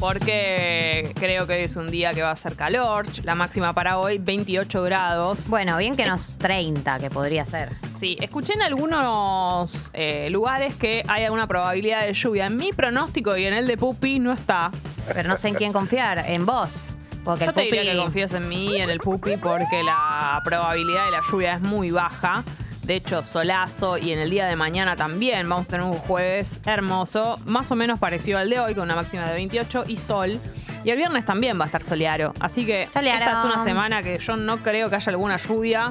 Porque 0.00 1.12
creo 1.16 1.46
que 1.46 1.54
hoy 1.54 1.62
es 1.62 1.76
un 1.76 1.86
día 1.88 2.12
que 2.12 2.22
va 2.22 2.30
a 2.30 2.36
ser 2.36 2.54
calor. 2.54 3.06
La 3.24 3.34
máxima 3.34 3.72
para 3.72 3.98
hoy, 3.98 4.18
28 4.18 4.82
grados. 4.82 5.48
Bueno, 5.48 5.76
bien 5.78 5.96
que 5.96 6.04
nos 6.06 6.36
30, 6.38 6.98
que 6.98 7.10
podría 7.10 7.44
ser. 7.46 7.70
Sí, 7.98 8.16
escuché 8.20 8.52
en 8.54 8.62
algunos 8.62 9.70
eh, 9.94 10.28
lugares 10.30 10.74
que 10.74 11.02
hay 11.08 11.24
alguna 11.24 11.46
probabilidad 11.46 12.06
de 12.06 12.12
lluvia. 12.12 12.46
En 12.46 12.56
mi 12.56 12.72
pronóstico 12.72 13.36
y 13.36 13.44
en 13.46 13.54
el 13.54 13.66
de 13.66 13.76
Pupi 13.76 14.18
no 14.18 14.32
está. 14.32 14.70
Pero 15.12 15.28
no 15.28 15.36
sé 15.36 15.48
en 15.48 15.54
quién 15.54 15.72
confiar, 15.72 16.24
en 16.28 16.44
vos. 16.44 16.96
Porque 17.24 17.44
Yo 17.44 17.50
el 17.50 17.54
te 17.56 17.62
diría 17.62 17.82
pupi- 17.82 17.90
que 17.92 17.96
confíes 17.96 18.32
en 18.34 18.48
mí 18.48 18.76
y 18.76 18.80
en 18.80 18.90
el 18.90 19.00
Pupi 19.00 19.36
porque 19.36 19.82
la 19.82 20.40
probabilidad 20.44 21.06
de 21.06 21.10
la 21.12 21.20
lluvia 21.30 21.54
es 21.54 21.62
muy 21.62 21.90
baja. 21.90 22.44
De 22.86 22.94
hecho, 22.94 23.24
solazo 23.24 23.98
y 23.98 24.12
en 24.12 24.20
el 24.20 24.30
día 24.30 24.46
de 24.46 24.54
mañana 24.54 24.94
también 24.94 25.48
vamos 25.48 25.66
a 25.66 25.70
tener 25.70 25.84
un 25.84 25.98
jueves 25.98 26.60
hermoso, 26.64 27.36
más 27.44 27.68
o 27.72 27.74
menos 27.74 27.98
parecido 27.98 28.38
al 28.38 28.48
de 28.48 28.60
hoy, 28.60 28.76
con 28.76 28.84
una 28.84 28.94
máxima 28.94 29.28
de 29.28 29.34
28 29.34 29.86
y 29.88 29.96
sol. 29.96 30.38
Y 30.84 30.90
el 30.90 30.96
viernes 30.96 31.24
también 31.24 31.58
va 31.58 31.64
a 31.64 31.66
estar 31.66 31.82
soleado. 31.82 32.32
Así 32.38 32.64
que 32.64 32.82
esta 32.82 33.00
es 33.00 33.44
una 33.44 33.64
semana 33.64 34.04
que 34.04 34.18
yo 34.18 34.36
no 34.36 34.58
creo 34.58 34.88
que 34.88 34.94
haya 34.94 35.10
alguna 35.10 35.36
lluvia. 35.36 35.90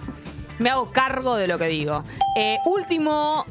Me 0.58 0.70
hago 0.70 0.90
cargo 0.90 1.36
de 1.36 1.48
lo 1.48 1.60
que 1.60 1.68
digo. 1.68 2.02
Eh, 2.38 2.60
último 2.66 3.46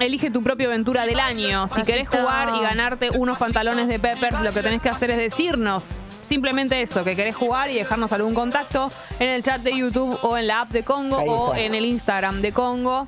Elige 0.00 0.32
tu 0.32 0.42
propia 0.42 0.66
aventura 0.66 1.06
del 1.06 1.20
año. 1.20 1.68
Si 1.68 1.82
querés 1.84 2.08
jugar 2.08 2.56
y 2.56 2.60
ganarte 2.60 3.10
unos 3.10 3.38
pantalones 3.38 3.86
de 3.86 4.00
Peppers, 4.00 4.40
lo 4.40 4.50
que 4.50 4.62
tenés 4.62 4.82
que 4.82 4.88
hacer 4.88 5.12
es 5.12 5.18
decirnos 5.18 5.84
simplemente 6.32 6.80
eso, 6.80 7.04
que 7.04 7.14
querés 7.14 7.36
jugar 7.36 7.68
y 7.70 7.74
dejarnos 7.74 8.10
algún 8.10 8.32
contacto 8.32 8.90
en 9.18 9.28
el 9.28 9.42
chat 9.42 9.60
de 9.60 9.76
YouTube 9.76 10.18
o 10.22 10.38
en 10.38 10.46
la 10.46 10.62
app 10.62 10.70
de 10.70 10.82
Congo 10.82 11.18
o 11.18 11.54
en 11.54 11.74
el 11.74 11.84
Instagram 11.84 12.40
de 12.40 12.52
Congo. 12.52 13.06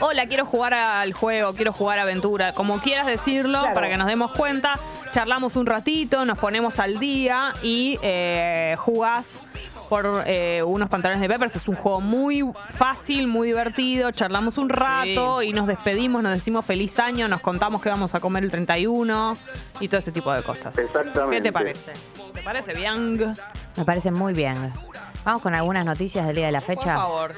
Hola, 0.00 0.26
quiero 0.26 0.44
jugar 0.44 0.74
al 0.74 1.14
juego, 1.14 1.54
quiero 1.54 1.72
jugar 1.72 1.98
a 1.98 2.02
aventura, 2.02 2.52
como 2.52 2.78
quieras 2.78 3.06
decirlo, 3.06 3.62
para 3.72 3.88
que 3.88 3.96
nos 3.96 4.06
demos 4.06 4.32
cuenta. 4.32 4.78
Charlamos 5.12 5.56
un 5.56 5.64
ratito, 5.64 6.26
nos 6.26 6.36
ponemos 6.36 6.78
al 6.78 6.98
día 6.98 7.54
y 7.62 7.98
eh, 8.02 8.76
jugás 8.80 9.40
por 9.86 10.24
eh, 10.26 10.62
unos 10.64 10.88
pantalones 10.88 11.20
de 11.20 11.28
Peppers. 11.28 11.56
Es 11.56 11.68
un 11.68 11.76
juego 11.76 12.00
muy 12.00 12.44
fácil, 12.74 13.26
muy 13.26 13.48
divertido. 13.48 14.10
Charlamos 14.10 14.58
un 14.58 14.68
rato 14.68 15.42
y 15.42 15.52
nos 15.52 15.66
despedimos, 15.66 16.22
nos 16.22 16.32
decimos 16.32 16.64
feliz 16.66 16.98
año, 16.98 17.28
nos 17.28 17.40
contamos 17.40 17.80
que 17.82 17.88
vamos 17.88 18.14
a 18.14 18.20
comer 18.20 18.44
el 18.44 18.50
31 18.50 19.34
y 19.80 19.88
todo 19.88 19.98
ese 19.98 20.12
tipo 20.12 20.32
de 20.32 20.42
cosas. 20.42 20.76
Exactamente. 20.78 21.36
¿Qué 21.36 21.42
te 21.42 21.52
parece? 21.52 21.92
¿Te 22.34 22.42
parece 22.42 22.74
bien? 22.74 23.34
Me 23.76 23.84
parece 23.84 24.10
muy 24.10 24.32
bien. 24.34 24.72
Vamos 25.24 25.42
con 25.42 25.54
algunas 25.54 25.84
noticias 25.84 26.26
del 26.26 26.36
día 26.36 26.46
de 26.46 26.52
la 26.52 26.60
Por 26.60 26.76
fecha. 26.76 26.96
favor. 26.96 27.32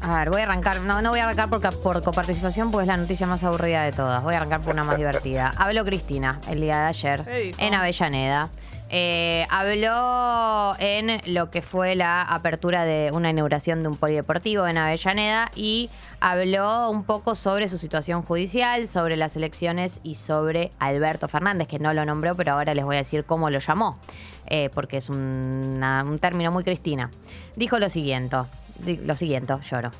A 0.00 0.18
ver, 0.18 0.30
voy 0.30 0.40
a 0.40 0.44
arrancar. 0.44 0.80
No, 0.82 1.02
no 1.02 1.10
voy 1.10 1.18
a 1.20 1.24
arrancar 1.24 1.48
por, 1.50 1.60
por 1.82 2.02
coparticipación, 2.02 2.70
porque 2.70 2.82
es 2.82 2.88
la 2.88 2.96
noticia 2.96 3.26
más 3.26 3.42
aburrida 3.42 3.82
de 3.82 3.92
todas. 3.92 4.22
Voy 4.22 4.34
a 4.34 4.38
arrancar 4.38 4.60
por 4.60 4.72
una 4.74 4.84
más 4.84 4.96
divertida. 4.96 5.52
Habló 5.58 5.84
Cristina 5.84 6.40
el 6.48 6.60
día 6.60 6.78
de 6.80 6.86
ayer 6.86 7.24
en 7.58 7.74
Avellaneda. 7.74 8.48
Eh, 8.90 9.46
habló 9.50 10.74
en 10.78 11.20
lo 11.34 11.50
que 11.50 11.60
fue 11.60 11.94
la 11.94 12.22
apertura 12.22 12.84
de 12.84 13.10
una 13.12 13.28
inauguración 13.28 13.82
de 13.82 13.90
un 13.90 13.96
polideportivo 13.98 14.66
en 14.66 14.78
Avellaneda 14.78 15.50
y 15.54 15.90
habló 16.20 16.88
un 16.88 17.04
poco 17.04 17.34
sobre 17.34 17.68
su 17.68 17.76
situación 17.76 18.22
judicial, 18.22 18.88
sobre 18.88 19.18
las 19.18 19.36
elecciones 19.36 20.00
y 20.04 20.14
sobre 20.14 20.72
Alberto 20.78 21.28
Fernández, 21.28 21.68
que 21.68 21.78
no 21.78 21.92
lo 21.92 22.06
nombró, 22.06 22.34
pero 22.34 22.52
ahora 22.52 22.72
les 22.72 22.84
voy 22.86 22.94
a 22.96 23.00
decir 23.00 23.24
cómo 23.26 23.50
lo 23.50 23.58
llamó, 23.58 23.98
eh, 24.46 24.70
porque 24.72 24.96
es 24.96 25.10
una- 25.10 26.02
un 26.04 26.18
término 26.18 26.50
muy 26.50 26.64
Cristina. 26.64 27.10
Dijo 27.56 27.78
lo 27.78 27.90
siguiente, 27.90 28.38
lo 28.84 29.16
siguiente, 29.16 29.54
lloro. 29.70 29.90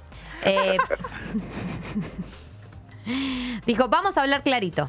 Eh, 0.45 0.77
dijo, 3.67 3.89
vamos 3.89 4.17
a 4.17 4.23
hablar 4.23 4.43
clarito, 4.43 4.89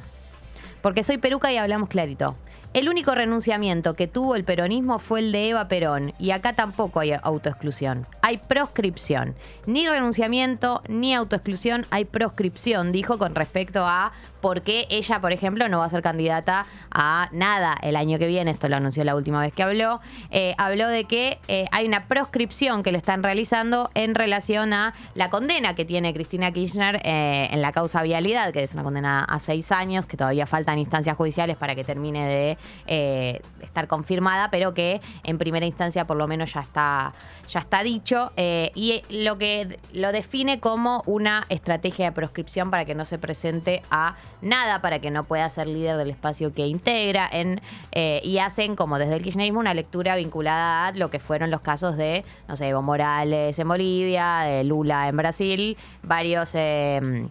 porque 0.81 1.03
soy 1.03 1.17
peruca 1.17 1.51
y 1.51 1.57
hablamos 1.57 1.89
clarito. 1.89 2.35
El 2.71 2.87
único 2.87 3.15
renunciamiento 3.15 3.95
que 3.95 4.07
tuvo 4.07 4.35
el 4.35 4.43
peronismo 4.43 4.99
fue 4.99 5.21
el 5.21 5.31
de 5.31 5.49
Eva 5.49 5.67
Perón, 5.67 6.13
y 6.19 6.29
acá 6.29 6.53
tampoco 6.53 6.99
hay 6.99 7.13
autoexclusión. 7.19 8.05
Hay 8.21 8.37
proscripción. 8.37 9.33
Ni 9.65 9.87
renunciamiento 9.87 10.83
ni 10.87 11.15
autoexclusión, 11.15 11.87
hay 11.89 12.05
proscripción, 12.05 12.91
dijo 12.91 13.17
con 13.17 13.33
respecto 13.33 13.87
a 13.87 14.11
por 14.41 14.61
qué 14.61 14.87
ella, 14.89 15.21
por 15.21 15.31
ejemplo, 15.31 15.67
no 15.69 15.79
va 15.79 15.85
a 15.85 15.89
ser 15.89 16.01
candidata 16.01 16.65
a 16.91 17.29
nada 17.31 17.75
el 17.81 17.95
año 17.95 18.19
que 18.19 18.27
viene. 18.27 18.51
Esto 18.51 18.69
lo 18.69 18.77
anunció 18.77 19.03
la 19.03 19.15
última 19.15 19.41
vez 19.41 19.53
que 19.53 19.63
habló. 19.63 19.99
Eh, 20.31 20.55
habló 20.57 20.87
de 20.87 21.05
que 21.05 21.39
eh, 21.47 21.65
hay 21.71 21.87
una 21.87 22.07
proscripción 22.07 22.83
que 22.83 22.91
le 22.91 22.97
están 22.97 23.23
realizando 23.23 23.89
en 23.93 24.15
relación 24.15 24.73
a 24.73 24.93
la 25.15 25.29
condena 25.29 25.75
que 25.75 25.85
tiene 25.85 26.13
Cristina 26.13 26.51
Kirchner 26.51 27.01
eh, 27.03 27.49
en 27.51 27.61
la 27.61 27.71
causa 27.71 28.01
vialidad, 28.03 28.51
que 28.53 28.63
es 28.63 28.73
una 28.73 28.83
condena 28.83 29.23
a 29.23 29.39
seis 29.39 29.71
años, 29.71 30.05
que 30.05 30.17
todavía 30.17 30.45
faltan 30.45 30.79
instancias 30.79 31.15
judiciales 31.15 31.57
para 31.57 31.75
que 31.75 31.83
termine 31.83 32.27
de 32.27 33.41
estar 33.61 33.87
confirmada, 33.87 34.49
pero 34.49 34.73
que 34.73 35.01
en 35.23 35.37
primera 35.37 35.65
instancia 35.65 36.05
por 36.05 36.17
lo 36.17 36.27
menos 36.27 36.53
ya 36.53 36.61
está, 36.61 37.13
ya 37.49 37.59
está 37.59 37.83
dicho. 37.83 38.31
eh, 38.37 38.71
y 38.75 39.01
lo 39.09 39.37
que 39.37 39.79
lo 39.93 40.11
define 40.11 40.59
como 40.59 41.03
una 41.05 41.45
estrategia 41.49 42.05
de 42.05 42.11
proscripción 42.11 42.71
para 42.71 42.85
que 42.85 42.95
no 42.95 43.05
se 43.05 43.17
presente 43.17 43.81
a 43.89 44.15
nada, 44.41 44.81
para 44.81 44.99
que 44.99 45.11
no 45.11 45.23
pueda 45.23 45.49
ser 45.49 45.67
líder 45.67 45.97
del 45.97 46.09
espacio 46.11 46.53
que 46.53 46.67
integra. 46.67 47.27
En, 47.31 47.61
eh, 47.91 48.21
y 48.23 48.37
hacen 48.37 48.75
como 48.75 48.99
desde 48.99 49.15
el 49.15 49.23
kirchnerismo 49.23 49.59
una 49.59 49.73
lectura 49.73 50.15
vinculada 50.15 50.87
a 50.87 50.91
lo 50.93 51.09
que 51.09 51.19
fueron 51.19 51.51
los 51.51 51.61
casos 51.61 51.97
de, 51.97 52.23
no 52.47 52.55
sé, 52.55 52.69
Evo 52.69 52.81
Morales 52.81 53.57
en 53.57 53.67
Bolivia, 53.67 54.39
de 54.45 54.63
Lula 54.63 55.07
en 55.07 55.17
Brasil, 55.17 55.77
varios... 56.03 56.55
eh, 56.55 57.29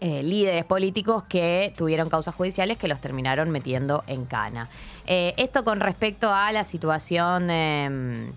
líderes 0.00 0.64
políticos 0.64 1.24
que 1.28 1.74
tuvieron 1.76 2.08
causas 2.08 2.34
judiciales 2.34 2.78
que 2.78 2.88
los 2.88 3.02
terminaron 3.02 3.50
metiendo 3.50 4.02
en 4.06 4.24
cana. 4.24 4.70
Esto 5.04 5.62
con 5.62 5.78
respecto 5.78 6.32
a 6.32 6.52
la 6.52 6.64
situación 6.64 7.50
eh, 7.50 8.32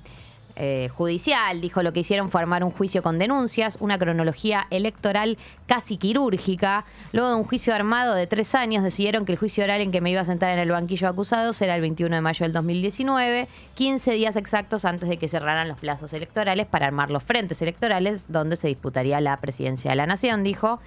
eh, 0.55 0.89
judicial, 0.95 1.61
dijo 1.61 1.81
lo 1.81 1.93
que 1.93 2.01
hicieron 2.01 2.29
fue 2.29 2.41
armar 2.41 2.63
un 2.63 2.71
juicio 2.71 3.01
con 3.01 3.17
denuncias, 3.17 3.77
una 3.79 3.97
cronología 3.97 4.67
electoral 4.69 5.37
casi 5.65 5.97
quirúrgica. 5.97 6.85
Luego 7.11 7.29
de 7.29 7.35
un 7.35 7.43
juicio 7.43 7.73
armado 7.73 8.13
de 8.13 8.27
tres 8.27 8.53
años, 8.53 8.83
decidieron 8.83 9.25
que 9.25 9.31
el 9.31 9.37
juicio 9.37 9.63
oral 9.63 9.81
en 9.81 9.91
que 9.91 10.01
me 10.01 10.11
iba 10.11 10.21
a 10.21 10.25
sentar 10.25 10.51
en 10.51 10.59
el 10.59 10.69
banquillo 10.69 11.07
de 11.07 11.11
acusados 11.11 11.61
era 11.61 11.75
el 11.75 11.81
21 11.81 12.15
de 12.15 12.21
mayo 12.21 12.43
del 12.43 12.53
2019, 12.53 13.47
15 13.75 14.11
días 14.11 14.35
exactos 14.35 14.85
antes 14.85 15.09
de 15.09 15.17
que 15.17 15.27
cerraran 15.27 15.67
los 15.67 15.79
plazos 15.79 16.13
electorales 16.13 16.67
para 16.67 16.85
armar 16.85 17.09
los 17.09 17.23
frentes 17.23 17.61
electorales 17.61 18.25
donde 18.27 18.55
se 18.55 18.67
disputaría 18.67 19.21
la 19.21 19.37
presidencia 19.37 19.91
de 19.91 19.95
la 19.95 20.05
nación, 20.05 20.43
dijo. 20.43 20.79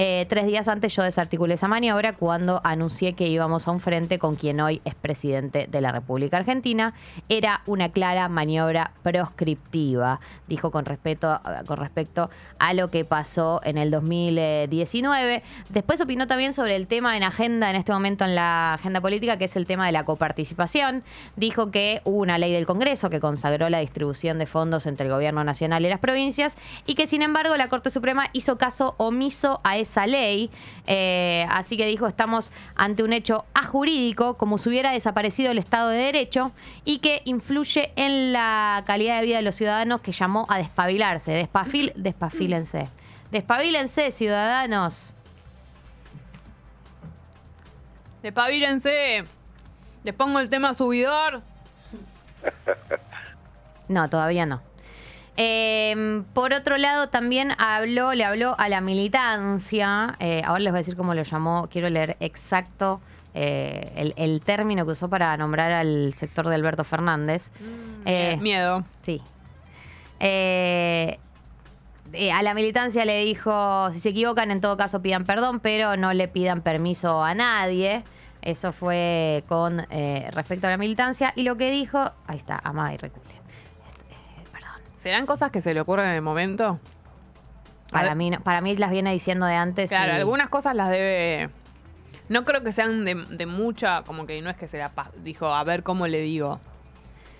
Eh, 0.00 0.26
tres 0.28 0.46
días 0.46 0.68
antes 0.68 0.94
yo 0.94 1.02
desarticulé 1.02 1.54
esa 1.54 1.66
maniobra 1.66 2.12
cuando 2.12 2.60
anuncié 2.62 3.14
que 3.14 3.26
íbamos 3.26 3.66
a 3.66 3.72
un 3.72 3.80
frente 3.80 4.20
con 4.20 4.36
quien 4.36 4.60
hoy 4.60 4.80
es 4.84 4.94
presidente 4.94 5.66
de 5.68 5.80
la 5.80 5.90
República 5.90 6.36
Argentina. 6.36 6.94
Era 7.28 7.62
una 7.66 7.88
clara 7.88 8.28
maniobra 8.28 8.92
proscriptiva, 9.02 10.20
dijo 10.46 10.70
con 10.70 10.84
respecto, 10.84 11.40
con 11.66 11.78
respecto 11.78 12.30
a 12.60 12.74
lo 12.74 12.86
que 12.90 13.04
pasó 13.04 13.60
en 13.64 13.76
el 13.76 13.90
2019. 13.90 15.42
Después 15.70 16.00
opinó 16.00 16.28
también 16.28 16.52
sobre 16.52 16.76
el 16.76 16.86
tema 16.86 17.16
en 17.16 17.24
agenda, 17.24 17.68
en 17.68 17.74
este 17.74 17.90
momento 17.90 18.24
en 18.24 18.36
la 18.36 18.74
agenda 18.74 19.00
política, 19.00 19.36
que 19.36 19.46
es 19.46 19.56
el 19.56 19.66
tema 19.66 19.84
de 19.84 19.90
la 19.90 20.04
coparticipación. 20.04 21.02
Dijo 21.34 21.72
que 21.72 22.02
hubo 22.04 22.18
una 22.18 22.38
ley 22.38 22.52
del 22.52 22.66
Congreso 22.66 23.10
que 23.10 23.18
consagró 23.18 23.68
la 23.68 23.80
distribución 23.80 24.38
de 24.38 24.46
fondos 24.46 24.86
entre 24.86 25.06
el 25.06 25.12
gobierno 25.12 25.42
nacional 25.42 25.84
y 25.84 25.88
las 25.88 25.98
provincias 25.98 26.56
y 26.86 26.94
que 26.94 27.08
sin 27.08 27.22
embargo 27.22 27.56
la 27.56 27.68
Corte 27.68 27.90
Suprema 27.90 28.26
hizo 28.32 28.58
caso 28.58 28.94
omiso 28.98 29.60
a 29.64 29.76
esa 29.76 29.87
esa 29.88 30.06
ley. 30.06 30.50
Eh, 30.86 31.46
así 31.50 31.76
que 31.76 31.86
dijo, 31.86 32.06
estamos 32.06 32.52
ante 32.74 33.02
un 33.02 33.12
hecho 33.12 33.44
ajurídico, 33.54 34.36
como 34.36 34.58
si 34.58 34.68
hubiera 34.68 34.90
desaparecido 34.92 35.50
el 35.50 35.58
Estado 35.58 35.90
de 35.90 35.98
Derecho 35.98 36.52
y 36.84 36.98
que 36.98 37.22
influye 37.24 37.92
en 37.96 38.32
la 38.32 38.82
calidad 38.86 39.20
de 39.20 39.26
vida 39.26 39.36
de 39.36 39.42
los 39.42 39.54
ciudadanos 39.54 40.00
que 40.00 40.12
llamó 40.12 40.46
a 40.48 40.58
despabilarse. 40.58 41.32
Despafil, 41.32 41.92
despafílense. 41.96 42.88
Despabilense, 43.30 44.10
ciudadanos. 44.10 45.14
Despabilense. 48.22 49.24
Les 50.04 50.14
pongo 50.14 50.38
el 50.40 50.48
tema 50.48 50.74
subidor. 50.74 51.42
No, 53.88 54.08
todavía 54.08 54.46
no. 54.46 54.67
Eh, 55.40 56.24
por 56.34 56.52
otro 56.52 56.78
lado, 56.78 57.10
también 57.10 57.52
habló, 57.58 58.12
le 58.12 58.24
habló 58.24 58.56
a 58.58 58.68
la 58.68 58.80
militancia. 58.80 60.16
eh, 60.18 60.42
ahora 60.44 60.58
les 60.58 60.72
voy 60.72 60.78
a 60.78 60.82
decir 60.82 60.96
cómo 60.96 61.14
lo 61.14 61.22
llamó. 61.22 61.68
Quiero 61.70 61.88
leer 61.88 62.16
exacto 62.18 63.00
eh, 63.34 63.92
el, 63.94 64.14
el 64.16 64.40
término 64.40 64.84
que 64.84 64.90
usó 64.92 65.08
para 65.08 65.36
nombrar 65.36 65.70
al 65.70 66.12
sector 66.14 66.48
de 66.48 66.56
Alberto 66.56 66.82
Fernández. 66.82 67.52
Eh, 68.04 68.36
Miedo. 68.40 68.84
Sí. 69.02 69.22
A 70.20 71.18
la 72.42 72.54
militancia 72.54 73.04
le 73.04 73.24
dijo, 73.24 73.92
si 73.92 74.00
se 74.00 74.08
equivocan, 74.08 74.50
en 74.50 74.60
todo 74.60 74.76
caso 74.76 75.02
pidan 75.02 75.24
perdón, 75.24 75.60
pero 75.60 75.96
no 75.96 76.12
le 76.14 76.26
pidan 76.26 76.62
permiso 76.62 77.22
a 77.22 77.34
nadie. 77.34 78.02
Eso 78.42 78.72
fue 78.72 79.44
con 79.46 79.86
respecto 80.32 80.66
a 80.66 80.70
la 80.70 80.78
militancia. 80.78 81.32
Y 81.36 81.44
lo 81.44 81.56
que 81.56 81.70
dijo, 81.70 82.10
ahí 82.26 82.38
está, 82.38 82.60
amada 82.64 82.92
y 82.94 82.96
recule. 82.96 83.37
¿Serán 84.98 85.24
cosas 85.26 85.50
que 85.50 85.60
se 85.60 85.72
le 85.72 85.80
ocurren 85.80 86.08
en 86.08 86.14
el 86.16 86.22
momento? 86.22 86.78
Para 87.90 88.14
mí, 88.14 88.30
no- 88.30 88.40
para 88.40 88.60
mí 88.60 88.76
las 88.76 88.90
viene 88.90 89.12
diciendo 89.12 89.46
de 89.46 89.54
antes. 89.54 89.88
Claro, 89.88 90.12
y- 90.12 90.16
algunas 90.16 90.50
cosas 90.50 90.74
las 90.74 90.90
debe. 90.90 91.48
No 92.28 92.44
creo 92.44 92.62
que 92.62 92.72
sean 92.72 93.06
de, 93.06 93.14
de 93.14 93.46
mucha, 93.46 94.02
como 94.02 94.26
que 94.26 94.42
no 94.42 94.50
es 94.50 94.56
que 94.56 94.68
se 94.68 94.76
la 94.76 94.90
dijo, 95.24 95.46
a 95.54 95.64
ver 95.64 95.82
cómo 95.82 96.06
le 96.06 96.20
digo. 96.20 96.60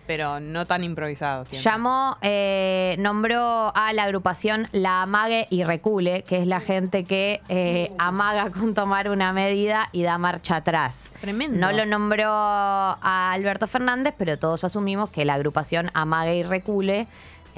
Pero 0.06 0.40
no 0.40 0.66
tan 0.66 0.84
improvisado. 0.84 1.44
siempre. 1.44 1.70
Llamó, 1.70 2.16
eh, 2.22 2.96
nombró 2.98 3.70
a 3.76 3.92
la 3.92 4.04
agrupación 4.04 4.66
La 4.72 5.02
Amague 5.02 5.46
y 5.50 5.64
Recule, 5.64 6.22
que 6.22 6.38
es 6.40 6.46
la 6.46 6.60
gente 6.60 7.04
que 7.04 7.42
eh, 7.50 7.92
amaga 7.98 8.48
con 8.50 8.72
tomar 8.72 9.10
una 9.10 9.34
medida 9.34 9.90
y 9.92 10.04
da 10.04 10.16
marcha 10.16 10.56
atrás. 10.56 11.12
Tremendo. 11.20 11.58
No 11.58 11.72
lo 11.72 11.84
nombró 11.84 12.30
a 12.32 13.32
Alberto 13.32 13.66
Fernández, 13.66 14.14
pero 14.16 14.38
todos 14.38 14.64
asumimos 14.64 15.10
que 15.10 15.26
la 15.26 15.34
agrupación 15.34 15.90
Amague 15.92 16.36
y 16.36 16.42
Recule 16.42 17.06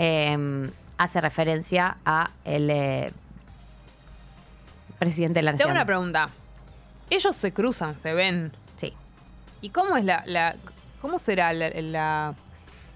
eh, 0.03 0.71
hace 0.97 1.21
referencia 1.21 1.99
a 2.07 2.31
el 2.45 2.71
eh, 2.71 3.13
presidente 4.99 5.39
de 5.39 5.43
la 5.45 5.51
Tengo 5.53 5.65
nación. 5.71 5.77
una 5.77 5.87
pregunta. 5.87 6.29
Ellos 7.09 7.35
se 7.37 7.53
cruzan, 7.53 7.99
se 7.99 8.13
ven. 8.13 8.53
Sí. 8.77 8.93
¿Y 9.61 9.71
cómo 9.71 9.97
es 9.97 10.05
la, 10.05 10.23
la- 10.27 10.57
cómo 11.01 11.19
será 11.19 11.53
la- 11.53 11.71
la- 11.71 12.35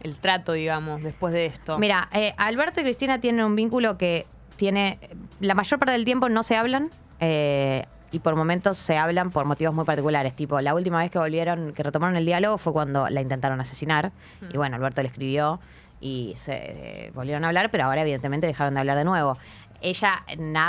el 0.02 0.16
trato, 0.16 0.52
digamos, 0.52 1.02
después 1.02 1.32
de 1.32 1.46
esto? 1.46 1.78
Mira, 1.78 2.08
eh, 2.12 2.34
Alberto 2.36 2.80
y 2.80 2.84
Cristina 2.84 3.20
tienen 3.20 3.44
un 3.44 3.56
vínculo 3.56 3.96
que 3.96 4.26
tiene. 4.56 4.98
La 5.40 5.54
mayor 5.54 5.78
parte 5.80 5.92
del 5.92 6.04
tiempo 6.04 6.28
no 6.28 6.42
se 6.42 6.56
hablan. 6.56 6.90
eh, 7.20 7.86
y 8.10 8.20
por 8.20 8.36
momentos 8.36 8.76
se 8.78 8.96
hablan 8.96 9.30
por 9.30 9.44
motivos 9.44 9.74
muy 9.74 9.84
particulares. 9.84 10.36
Tipo, 10.36 10.60
la 10.60 10.72
última 10.74 10.98
vez 10.98 11.10
que 11.10 11.18
volvieron, 11.18 11.72
que 11.72 11.82
retomaron 11.82 12.16
el 12.16 12.24
diálogo 12.24 12.58
fue 12.58 12.72
cuando 12.72 13.08
la 13.08 13.20
intentaron 13.20 13.60
asesinar. 13.60 14.12
Y 14.52 14.56
bueno, 14.56 14.76
Alberto 14.76 15.02
le 15.02 15.08
escribió 15.08 15.58
y 16.00 16.34
se 16.36 16.52
eh, 16.54 17.12
volvieron 17.14 17.44
a 17.44 17.48
hablar, 17.48 17.70
pero 17.70 17.84
ahora 17.84 18.02
evidentemente 18.02 18.46
dejaron 18.46 18.74
de 18.74 18.80
hablar 18.80 18.98
de 18.98 19.04
nuevo. 19.04 19.38
Ella 19.80 20.24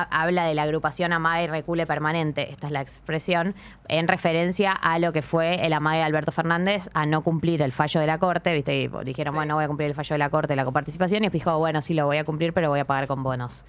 habla 0.09 0.43
de 0.45 0.55
la 0.55 0.63
agrupación 0.63 1.13
Amada 1.13 1.41
y 1.41 1.47
Recule 1.47 1.85
Permanente, 1.85 2.51
esta 2.51 2.67
es 2.67 2.73
la 2.73 2.81
expresión, 2.81 3.55
en 3.87 4.09
referencia 4.09 4.73
a 4.73 4.99
lo 4.99 5.13
que 5.13 5.21
fue 5.21 5.65
el 5.65 5.71
Amada 5.71 5.97
de 5.97 6.03
Alberto 6.03 6.33
Fernández 6.33 6.89
a 6.93 7.05
no 7.05 7.21
cumplir 7.21 7.61
el 7.61 7.71
fallo 7.71 8.01
de 8.01 8.07
la 8.07 8.17
Corte, 8.17 8.53
¿viste? 8.53 8.75
Y 8.75 8.89
dijeron, 9.05 9.33
bueno, 9.33 9.49
no 9.49 9.55
voy 9.55 9.63
a 9.63 9.67
cumplir 9.67 9.87
el 9.87 9.95
fallo 9.95 10.15
de 10.15 10.17
la 10.17 10.29
Corte, 10.29 10.53
la 10.55 10.65
coparticipación, 10.65 11.23
y 11.23 11.29
dijo, 11.29 11.57
bueno, 11.57 11.81
sí 11.81 11.93
lo 11.93 12.05
voy 12.05 12.17
a 12.17 12.25
cumplir, 12.25 12.51
pero 12.51 12.69
voy 12.69 12.81
a 12.81 12.85
pagar 12.85 13.07
con 13.07 13.23
bonos. 13.23 13.63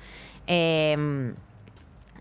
Eh, 0.48 1.32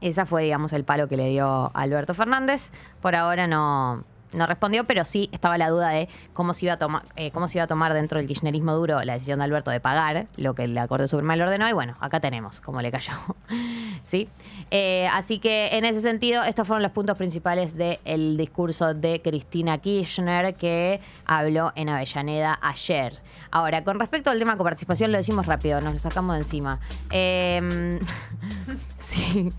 esa 0.02 0.26
fue, 0.26 0.44
digamos, 0.44 0.74
el 0.74 0.84
palo 0.84 1.08
que 1.08 1.18
le 1.18 1.30
dio 1.30 1.72
Alberto 1.74 2.14
Fernández. 2.14 2.72
Por 3.02 3.16
ahora 3.16 3.48
no, 3.48 4.04
no 4.34 4.46
respondió, 4.46 4.84
pero 4.86 5.06
sí 5.06 5.30
estaba 5.32 5.58
la 5.58 5.70
duda 5.70 5.90
de 5.90 6.10
cómo 6.34 6.54
se, 6.54 6.66
iba 6.66 6.74
a 6.74 6.78
tomar, 6.78 7.04
eh, 7.16 7.32
cómo 7.32 7.48
se 7.48 7.58
iba 7.58 7.64
a 7.64 7.68
tomar 7.68 7.94
dentro 7.94 8.20
del 8.20 8.28
kirchnerismo 8.28 8.74
duro 8.74 9.04
la 9.04 9.14
decisión 9.14 9.40
de 9.40 9.46
Alberto 9.46 9.72
de 9.72 9.80
pagar 9.80 10.28
lo 10.38 10.56
que 10.56 10.68
la 10.68 10.88
Corte 10.88 11.08
Suprema 11.08 11.36
le 11.36 11.44
ordenó. 11.44 11.68
Y 11.70 11.74
bueno, 11.74 11.96
acá 12.00 12.20
tenemos 12.20 12.62
cómo 12.62 12.82
le 12.82 12.92
cayó. 12.92 13.14
¿Sí? 14.06 14.30
Eh, 14.72 15.08
así 15.12 15.40
que 15.40 15.70
en 15.78 15.86
ese 15.86 16.02
sentido, 16.02 16.44
estos 16.44 16.68
fueron 16.68 16.84
los 16.84 16.92
puntos 16.92 17.18
principales 17.18 17.76
del 17.76 18.38
discurso 18.38 18.94
de 18.94 19.22
Cristina 19.22 19.78
Kirchner 19.78 20.56
que 20.56 21.00
habló 21.26 21.72
en 21.76 21.90
Avellaneda 21.90 22.58
ayer. 22.62 23.22
Ahora, 23.52 23.84
con 23.84 24.00
respecto 24.00 24.30
al 24.30 24.40
tema 24.40 24.58
coparticipación, 24.58 25.12
lo 25.12 25.18
decimos 25.18 25.46
rápido, 25.46 25.82
nos 25.82 25.94
lo 25.94 26.00
sacamos 26.00 26.36
de 26.36 26.40
encima. 26.40 26.80
Eh, 27.12 28.00
Sí. 29.00 29.52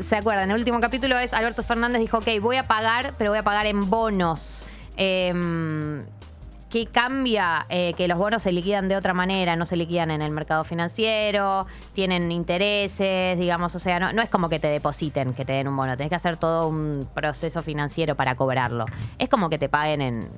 ¿Se 0.00 0.16
acuerdan? 0.16 0.50
El 0.50 0.58
último 0.58 0.80
capítulo 0.80 1.18
es 1.18 1.32
Alberto 1.32 1.62
Fernández 1.62 2.00
dijo, 2.00 2.18
ok, 2.18 2.28
voy 2.40 2.56
a 2.56 2.66
pagar, 2.66 3.14
pero 3.16 3.30
voy 3.30 3.38
a 3.38 3.42
pagar 3.42 3.66
en 3.66 3.88
bonos. 3.88 4.64
Em, 4.96 6.04
¿Qué 6.68 6.86
cambia? 6.86 7.64
Eh, 7.68 7.94
que 7.96 8.06
los 8.06 8.18
bonos 8.18 8.42
se 8.42 8.52
liquidan 8.52 8.88
de 8.88 8.96
otra 8.96 9.14
manera, 9.14 9.56
no 9.56 9.64
se 9.64 9.76
liquidan 9.76 10.10
en 10.10 10.20
el 10.20 10.30
mercado 10.30 10.64
financiero, 10.64 11.66
tienen 11.94 12.30
intereses, 12.32 13.38
digamos, 13.38 13.74
o 13.74 13.78
sea, 13.78 13.98
no, 13.98 14.12
no 14.12 14.20
es 14.20 14.28
como 14.28 14.48
que 14.48 14.58
te 14.58 14.66
depositen, 14.66 15.32
que 15.32 15.44
te 15.44 15.52
den 15.52 15.68
un 15.68 15.76
bono, 15.76 15.96
tenés 15.96 16.10
que 16.10 16.16
hacer 16.16 16.36
todo 16.36 16.68
un 16.68 17.08
proceso 17.14 17.62
financiero 17.62 18.14
para 18.14 18.34
cobrarlo. 18.34 18.84
Es 19.18 19.28
como 19.28 19.48
que 19.48 19.58
te 19.58 19.68
paguen 19.68 20.02
en 20.02 20.28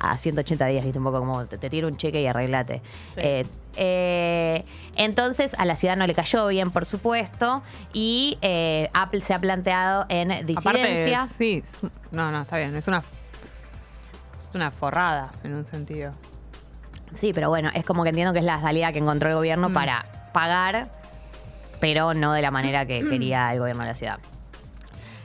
a 0.00 0.16
180 0.16 0.66
días, 0.66 0.84
viste, 0.84 0.98
un 0.98 1.04
poco 1.04 1.18
como 1.20 1.46
te, 1.46 1.58
te 1.58 1.68
tiro 1.70 1.88
un 1.88 1.96
cheque 1.96 2.20
y 2.22 2.26
arreglate. 2.26 2.82
Sí. 3.14 3.20
Eh, 3.22 3.46
eh, 3.76 4.64
entonces 4.96 5.54
a 5.58 5.64
la 5.64 5.76
ciudad 5.76 5.96
no 5.96 6.06
le 6.06 6.14
cayó 6.14 6.46
bien, 6.48 6.70
por 6.70 6.84
supuesto, 6.84 7.62
y 7.92 8.38
eh, 8.42 8.90
Apple 8.94 9.20
se 9.20 9.34
ha 9.34 9.38
planteado 9.40 10.06
en 10.08 10.28
disidencia. 10.46 11.22
Aparte, 11.22 11.34
sí. 11.36 11.62
No, 12.10 12.30
no, 12.32 12.42
está 12.42 12.58
bien. 12.58 12.74
Es 12.76 12.88
una, 12.88 12.98
es 14.38 14.54
una 14.54 14.70
forrada, 14.70 15.30
en 15.44 15.54
un 15.54 15.66
sentido. 15.66 16.12
Sí, 17.14 17.32
pero 17.32 17.48
bueno, 17.48 17.70
es 17.74 17.84
como 17.84 18.02
que 18.02 18.10
entiendo 18.10 18.32
que 18.32 18.40
es 18.40 18.44
la 18.44 18.60
salida 18.60 18.92
que 18.92 18.98
encontró 18.98 19.28
el 19.30 19.34
gobierno 19.36 19.70
Mm. 19.70 19.72
para 19.72 20.04
pagar, 20.32 20.88
pero 21.80 22.12
no 22.14 22.32
de 22.32 22.42
la 22.42 22.50
manera 22.50 22.84
que 22.86 23.06
quería 23.08 23.52
el 23.52 23.60
gobierno 23.60 23.82
de 23.84 23.88
la 23.88 23.94
ciudad. 23.94 24.18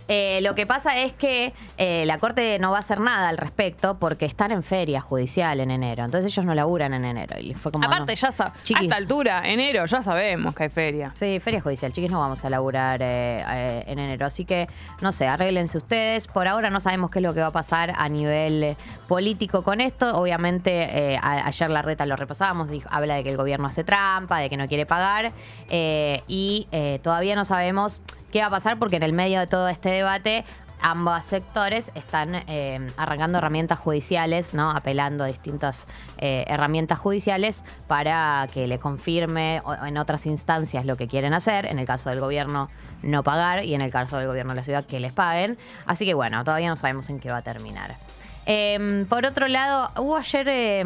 Eh, 0.07 0.39
lo 0.41 0.53
que 0.55 0.65
pasa 0.65 0.97
es 1.01 1.13
que 1.13 1.53
eh, 1.77 2.03
la 2.05 2.17
Corte 2.17 2.57
no 2.59 2.71
va 2.71 2.77
a 2.77 2.79
hacer 2.81 2.99
nada 2.99 3.29
al 3.29 3.37
respecto 3.37 3.97
porque 3.99 4.25
están 4.25 4.51
en 4.51 4.61
feria 4.63 4.99
judicial 5.01 5.59
en 5.61 5.71
enero. 5.71 6.03
Entonces 6.03 6.31
ellos 6.31 6.45
no 6.45 6.53
laburan 6.53 6.93
en 6.93 7.05
enero. 7.05 7.37
Y 7.39 7.53
fue 7.53 7.71
como, 7.71 7.85
Aparte, 7.85 8.11
no. 8.13 8.15
ya 8.17 8.31
sa- 8.31 8.47
a 8.47 8.53
Chiquis. 8.63 8.83
esta 8.83 8.97
altura, 8.97 9.43
enero, 9.47 9.85
ya 9.85 10.01
sabemos 10.03 10.53
que 10.55 10.63
hay 10.63 10.69
feria. 10.69 11.11
Sí, 11.15 11.39
feria 11.39 11.61
judicial. 11.61 11.93
Chiquis, 11.93 12.11
no 12.11 12.19
vamos 12.19 12.43
a 12.43 12.49
laburar 12.49 13.01
eh, 13.01 13.43
eh, 13.49 13.83
en 13.87 13.99
enero. 13.99 14.25
Así 14.25 14.45
que, 14.45 14.67
no 15.01 15.11
sé, 15.13 15.27
arréglense 15.27 15.77
ustedes. 15.77 16.27
Por 16.27 16.47
ahora 16.47 16.69
no 16.69 16.79
sabemos 16.81 17.09
qué 17.09 17.19
es 17.19 17.23
lo 17.23 17.33
que 17.33 17.41
va 17.41 17.47
a 17.47 17.51
pasar 17.51 17.93
a 17.95 18.09
nivel 18.09 18.75
político 19.07 19.63
con 19.63 19.79
esto. 19.81 20.17
Obviamente, 20.17 21.13
eh, 21.13 21.17
a- 21.21 21.47
ayer 21.47 21.71
la 21.71 21.81
reta 21.81 22.05
lo 22.05 22.15
repasábamos. 22.17 22.69
dijo- 22.69 22.89
habla 22.91 23.15
de 23.15 23.23
que 23.23 23.29
el 23.29 23.37
gobierno 23.37 23.67
hace 23.67 23.83
trampa, 23.83 24.39
de 24.39 24.49
que 24.49 24.57
no 24.57 24.67
quiere 24.67 24.85
pagar. 24.85 25.31
eh, 25.69 26.21
y 26.27 26.67
todavía 27.01 27.35
no 27.35 27.45
sabemos 27.45 28.01
qué 28.33 28.41
va 28.41 28.47
a 28.47 28.49
pasar 28.49 28.79
porque 28.79 28.95
en 28.95 29.03
el 29.03 29.13
medio 29.13 29.39
de 29.39 29.45
todo 29.45 29.69
este 29.69 29.89
debate 29.89 30.43
ambos 30.81 31.23
sectores 31.23 31.91
están 31.93 32.33
eh, 32.33 32.79
arrancando 32.97 33.37
herramientas 33.37 33.77
judiciales, 33.77 34.55
¿no? 34.55 34.71
Apelando 34.71 35.23
a 35.23 35.27
distintas 35.27 35.87
eh, 36.17 36.43
herramientas 36.47 36.97
judiciales 36.97 37.63
para 37.87 38.49
que 38.51 38.67
le 38.67 38.79
confirme 38.79 39.61
en 39.85 39.97
otras 39.97 40.25
instancias 40.25 40.83
lo 40.83 40.97
que 40.97 41.07
quieren 41.07 41.33
hacer. 41.33 41.67
En 41.67 41.77
el 41.77 41.85
caso 41.85 42.09
del 42.09 42.19
gobierno, 42.19 42.69
no 43.03 43.23
pagar. 43.23 43.63
Y 43.63 43.75
en 43.75 43.81
el 43.81 43.91
caso 43.91 44.17
del 44.17 44.27
gobierno 44.27 44.53
de 44.53 44.57
la 44.57 44.63
ciudad, 44.63 44.83
que 44.83 44.99
les 44.99 45.13
paguen. 45.13 45.57
Así 45.85 46.03
que 46.03 46.15
bueno, 46.15 46.43
todavía 46.43 46.69
no 46.69 46.75
sabemos 46.75 47.09
en 47.09 47.19
qué 47.19 47.29
va 47.29 47.37
a 47.37 47.43
terminar. 47.43 47.91
Eh, 48.47 49.05
por 49.07 49.25
otro 49.25 49.47
lado, 49.47 49.89
hubo 50.01 50.17
ayer 50.17 50.47
eh, 50.49 50.83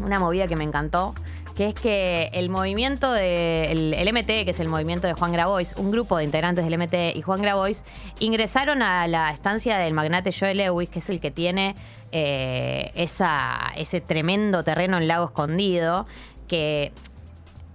una 0.00 0.18
movida 0.18 0.48
que 0.48 0.56
me 0.56 0.64
encantó, 0.64 1.14
que 1.54 1.68
es 1.68 1.74
que 1.74 2.30
el 2.32 2.50
movimiento 2.50 3.12
de 3.12 3.70
el, 3.70 4.12
MT, 4.12 4.44
que 4.44 4.50
es 4.50 4.60
el 4.60 4.68
movimiento 4.68 5.06
de 5.06 5.14
Juan 5.14 5.32
Grabois, 5.32 5.74
un 5.76 5.90
grupo 5.90 6.16
de 6.16 6.24
integrantes 6.24 6.64
del 6.64 6.76
MT 6.76 7.16
y 7.16 7.22
Juan 7.22 7.40
Grabois, 7.40 7.84
ingresaron 8.18 8.82
a 8.82 9.06
la 9.06 9.30
estancia 9.30 9.78
del 9.78 9.94
magnate 9.94 10.32
Joe 10.32 10.54
Lewis, 10.54 10.88
que 10.88 10.98
es 10.98 11.08
el 11.08 11.20
que 11.20 11.30
tiene 11.30 11.76
eh, 12.10 12.90
esa, 12.94 13.72
ese 13.76 14.00
tremendo 14.00 14.64
terreno 14.64 14.98
en 14.98 15.06
Lago 15.06 15.26
Escondido, 15.26 16.06
que 16.48 16.92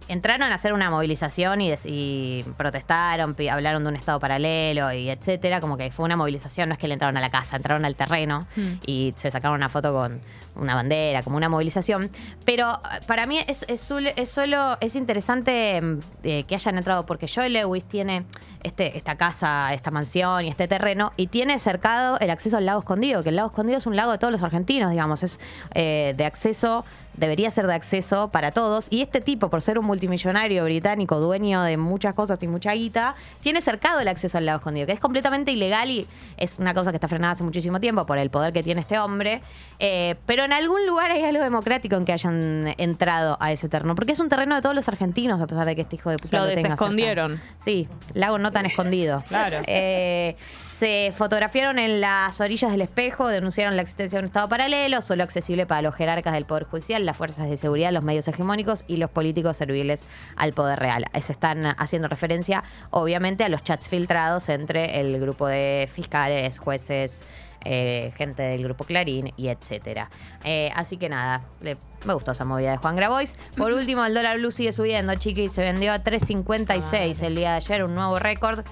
entraron 0.10 0.52
a 0.52 0.56
hacer 0.56 0.74
una 0.74 0.90
movilización 0.90 1.62
y, 1.62 1.70
des- 1.70 1.86
y 1.86 2.44
protestaron, 2.58 3.36
hablaron 3.50 3.84
de 3.84 3.90
un 3.90 3.96
estado 3.96 4.20
paralelo 4.20 4.92
y 4.92 5.10
etcétera, 5.10 5.62
como 5.62 5.78
que 5.78 5.92
fue 5.92 6.04
una 6.06 6.18
movilización, 6.18 6.70
no 6.70 6.74
es 6.74 6.80
que 6.80 6.88
le 6.88 6.94
entraron 6.96 7.16
a 7.18 7.22
la 7.22 7.30
casa, 7.30 7.56
entraron 7.56 7.86
al 7.86 7.96
terreno 7.96 8.48
y 8.86 9.14
se 9.16 9.32
sacaron 9.32 9.56
una 9.56 9.70
foto 9.70 9.94
con 9.94 10.20
una 10.56 10.76
bandera, 10.76 11.24
como 11.24 11.38
una 11.38 11.48
movilización. 11.48 12.10
Pero 12.44 12.70
eh, 12.72 13.00
para 13.08 13.26
mí 13.26 13.40
es, 13.48 13.64
es, 13.70 13.90
sul- 13.90 14.12
es 14.16 14.30
solo, 14.30 14.78
es 14.82 14.96
interesante 14.96 15.80
mm, 15.82 16.00
eh, 16.24 16.44
que 16.46 16.56
hayan 16.56 16.78
entrado, 16.78 17.06
porque 17.06 17.28
Joe 17.34 17.48
Lewis 17.50 17.86
tiene 17.86 18.26
este, 18.64 18.98
esta 18.98 19.16
casa, 19.16 19.74
esta 19.74 19.90
mansión 19.92 20.44
y 20.46 20.50
este 20.50 20.68
terreno, 20.68 21.14
y 21.16 21.28
tiene 21.28 21.60
cercado 21.60 22.20
el 22.20 22.30
acceso 22.30 22.58
al 22.58 22.66
lago 22.66 22.80
escondido, 22.80 23.24
que 23.24 23.30
el 23.30 23.38
lago 23.38 23.50
escondido 23.50 23.78
es 23.78 23.86
un 23.88 23.96
lago 23.96 24.12
de 24.12 24.18
todos 24.18 24.34
los 24.34 24.44
argentinos, 24.44 24.92
digamos, 24.92 25.24
es 25.24 25.40
eh, 25.76 26.14
de 26.18 26.26
acceso 26.26 26.84
debería 27.20 27.52
ser 27.52 27.68
de 27.68 27.74
acceso 27.74 28.30
para 28.30 28.52
todos. 28.52 28.88
Y 28.90 29.02
este 29.02 29.22
tipo, 29.22 29.50
por 29.50 29.62
ser 29.62 29.78
un 29.78 29.86
multimillonario 29.86 30.64
británico, 30.64 31.20
dueño 31.20 31.62
de 31.64 31.78
muchas 31.78 32.14
cosas 32.14 32.42
y 32.44 32.48
mucha 32.48 32.74
guita, 32.74 33.16
tiene 33.42 33.62
cercado 33.62 34.00
el 34.00 34.08
acceso 34.08 34.38
al 34.38 34.46
lago 34.46 34.58
escondido, 34.60 34.88
que 34.88 34.94
es 34.94 35.00
completamente 35.00 35.52
ilegal 35.52 35.90
y 35.90 36.08
es 36.38 36.60
una 36.60 36.74
cosa 36.74 36.92
que 36.92 36.98
está 36.98 37.08
frenada 37.08 37.34
hace 37.34 37.44
muchísimo 37.44 37.80
tiempo 37.80 38.06
por 38.06 38.18
el 38.18 38.30
poder 38.30 38.54
que 38.54 38.64
tiene 38.64 38.82
este 38.82 38.98
hombre. 38.98 39.42
Eh, 39.80 40.16
pero 40.26 40.44
en 40.44 40.54
algún 40.54 40.86
lugar 40.88 41.12
hay 41.12 41.24
algo 41.24 41.44
democrático 41.44 41.96
en 41.96 42.06
que 42.06 42.14
hayan 42.14 42.74
entrado 42.78 43.38
a 43.40 43.52
ese 43.52 43.70
terreno, 43.70 43.96
porque 43.96 44.12
es 44.14 44.20
un 44.20 44.30
terreno 44.30 44.56
de 44.56 44.62
todos 44.62 44.76
los 44.76 44.88
argentinos, 44.90 45.42
a 45.42 45.48
pesar 45.48 45.66
de 45.66 45.76
que 45.76 45.82
este 45.82 45.96
hijo 45.96 46.10
de 46.10 46.18
puta 46.18 46.38
Lo 46.40 46.44
lo, 46.44 46.50
tenga 46.50 46.62
cerca. 46.62 46.74
desescondieron. 46.76 47.40
Sí, 47.60 47.88
lago 48.14 48.38
no 48.40 48.52
tan 48.52 48.66
escondido. 48.68 49.24
Claro. 49.28 49.58
Eh, 49.68 50.36
se 50.80 51.12
fotografiaron 51.14 51.78
en 51.78 52.00
las 52.00 52.40
orillas 52.40 52.72
del 52.72 52.80
espejo, 52.82 53.28
denunciaron 53.28 53.76
la 53.76 53.82
existencia 53.82 54.18
de 54.18 54.22
un 54.22 54.28
Estado 54.28 54.48
paralelo, 54.48 55.02
solo 55.02 55.24
accesible 55.24 55.66
para 55.66 55.82
los 55.82 55.94
jerarcas 55.94 56.32
del 56.34 56.46
Poder 56.46 56.64
Judicial, 56.64 57.06
las 57.06 57.18
fuerzas 57.18 57.50
de 57.50 57.58
seguridad, 57.58 57.92
los 57.92 58.02
medios 58.02 58.30
hegemónicos 58.30 58.86
y 58.88 58.96
los 58.96 59.10
políticos 59.10 59.58
serviles 59.58 60.06
al 60.38 60.54
Poder 60.54 60.80
Real. 60.80 61.06
Se 61.22 61.34
están 61.34 61.66
haciendo 61.66 62.08
referencia, 62.08 62.64
obviamente, 62.92 63.44
a 63.44 63.50
los 63.50 63.62
chats 63.62 63.90
filtrados 63.90 64.48
entre 64.48 65.02
el 65.02 65.20
grupo 65.20 65.48
de 65.48 65.90
fiscales, 65.92 66.60
jueces, 66.60 67.24
eh, 67.66 68.14
gente 68.16 68.42
del 68.42 68.64
grupo 68.64 68.86
Clarín 68.86 69.34
y 69.36 69.50
etcétera. 69.50 70.10
Eh, 70.46 70.72
así 70.76 70.96
que 70.96 71.10
nada, 71.10 71.42
le- 71.60 71.76
me 72.06 72.14
gustó 72.14 72.32
esa 72.32 72.46
movida 72.46 72.72
de 72.72 72.78
Juan 72.78 72.96
Grabois. 72.96 73.36
Por 73.58 73.74
último, 73.74 74.06
el 74.06 74.14
dólar 74.14 74.38
blue 74.38 74.52
sigue 74.52 74.72
subiendo, 74.72 75.14
chiqui, 75.16 75.50
se 75.50 75.62
vendió 75.62 75.92
a 75.92 76.00
3.56 76.06 77.22
el 77.22 77.36
día 77.36 77.50
de 77.52 77.58
ayer, 77.58 77.84
un 77.84 77.96
nuevo 77.96 78.18
récord. 78.18 78.64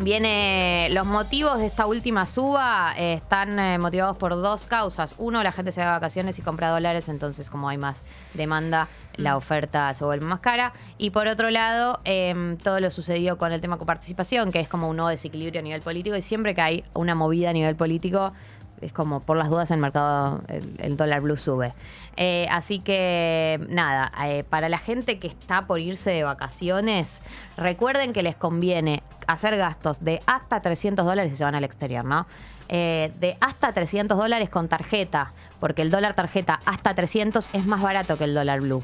Viene, 0.00 0.88
los 0.90 1.06
motivos 1.06 1.58
de 1.58 1.66
esta 1.66 1.86
última 1.86 2.26
suba 2.26 2.94
eh, 2.98 3.14
están 3.14 3.58
eh, 3.60 3.78
motivados 3.78 4.16
por 4.16 4.32
dos 4.32 4.66
causas. 4.66 5.14
Uno, 5.18 5.40
la 5.44 5.52
gente 5.52 5.70
se 5.70 5.80
va 5.80 5.86
de 5.86 5.92
vacaciones 5.92 6.36
y 6.38 6.42
compra 6.42 6.70
dólares, 6.70 7.08
entonces 7.08 7.48
como 7.48 7.68
hay 7.68 7.78
más 7.78 8.04
demanda, 8.34 8.88
la 9.14 9.36
oferta 9.36 9.94
se 9.94 10.04
vuelve 10.04 10.26
más 10.26 10.40
cara. 10.40 10.72
Y 10.98 11.10
por 11.10 11.28
otro 11.28 11.48
lado, 11.48 12.00
em, 12.04 12.56
todo 12.56 12.80
lo 12.80 12.90
sucedió 12.90 13.38
con 13.38 13.52
el 13.52 13.60
tema 13.60 13.78
coparticipación, 13.78 14.50
que 14.50 14.58
es 14.58 14.68
como 14.68 14.88
un 14.88 14.96
nuevo 14.96 15.10
desequilibrio 15.10 15.60
a 15.60 15.62
nivel 15.62 15.80
político. 15.80 16.16
Y 16.16 16.22
siempre 16.22 16.56
que 16.56 16.60
hay 16.60 16.84
una 16.92 17.14
movida 17.14 17.50
a 17.50 17.52
nivel 17.52 17.76
político, 17.76 18.32
es 18.80 18.92
como 18.92 19.20
por 19.20 19.36
las 19.36 19.48
dudas 19.48 19.70
el 19.70 19.78
mercado, 19.78 20.42
el, 20.48 20.96
dólar 20.96 21.20
blue 21.20 21.36
sube. 21.36 21.74
Eh, 22.16 22.46
así 22.50 22.78
que 22.78 23.60
nada, 23.68 24.12
eh, 24.24 24.44
para 24.44 24.68
la 24.68 24.78
gente 24.78 25.18
que 25.18 25.26
está 25.26 25.66
por 25.66 25.80
irse 25.80 26.10
de 26.10 26.24
vacaciones, 26.24 27.20
recuerden 27.56 28.12
que 28.12 28.22
les 28.22 28.36
conviene 28.36 29.02
hacer 29.26 29.56
gastos 29.56 30.04
de 30.04 30.20
hasta 30.26 30.60
300 30.60 31.04
dólares 31.04 31.32
si 31.32 31.36
se 31.36 31.44
van 31.44 31.54
al 31.54 31.64
exterior, 31.64 32.04
¿no? 32.04 32.26
Eh, 32.68 33.12
de 33.20 33.36
hasta 33.40 33.72
300 33.72 34.16
dólares 34.16 34.48
con 34.48 34.68
tarjeta, 34.68 35.32
porque 35.60 35.82
el 35.82 35.90
dólar 35.90 36.14
tarjeta 36.14 36.60
hasta 36.64 36.94
300 36.94 37.50
es 37.52 37.66
más 37.66 37.82
barato 37.82 38.16
que 38.16 38.24
el 38.24 38.34
dólar 38.34 38.60
blue. 38.60 38.82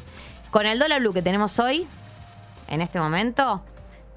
Con 0.51 0.66
el 0.66 0.78
dólar 0.78 1.01
blue 1.01 1.12
que 1.12 1.22
tenemos 1.22 1.59
hoy, 1.59 1.86
en 2.68 2.82
este 2.82 3.01
momento, 3.01 3.62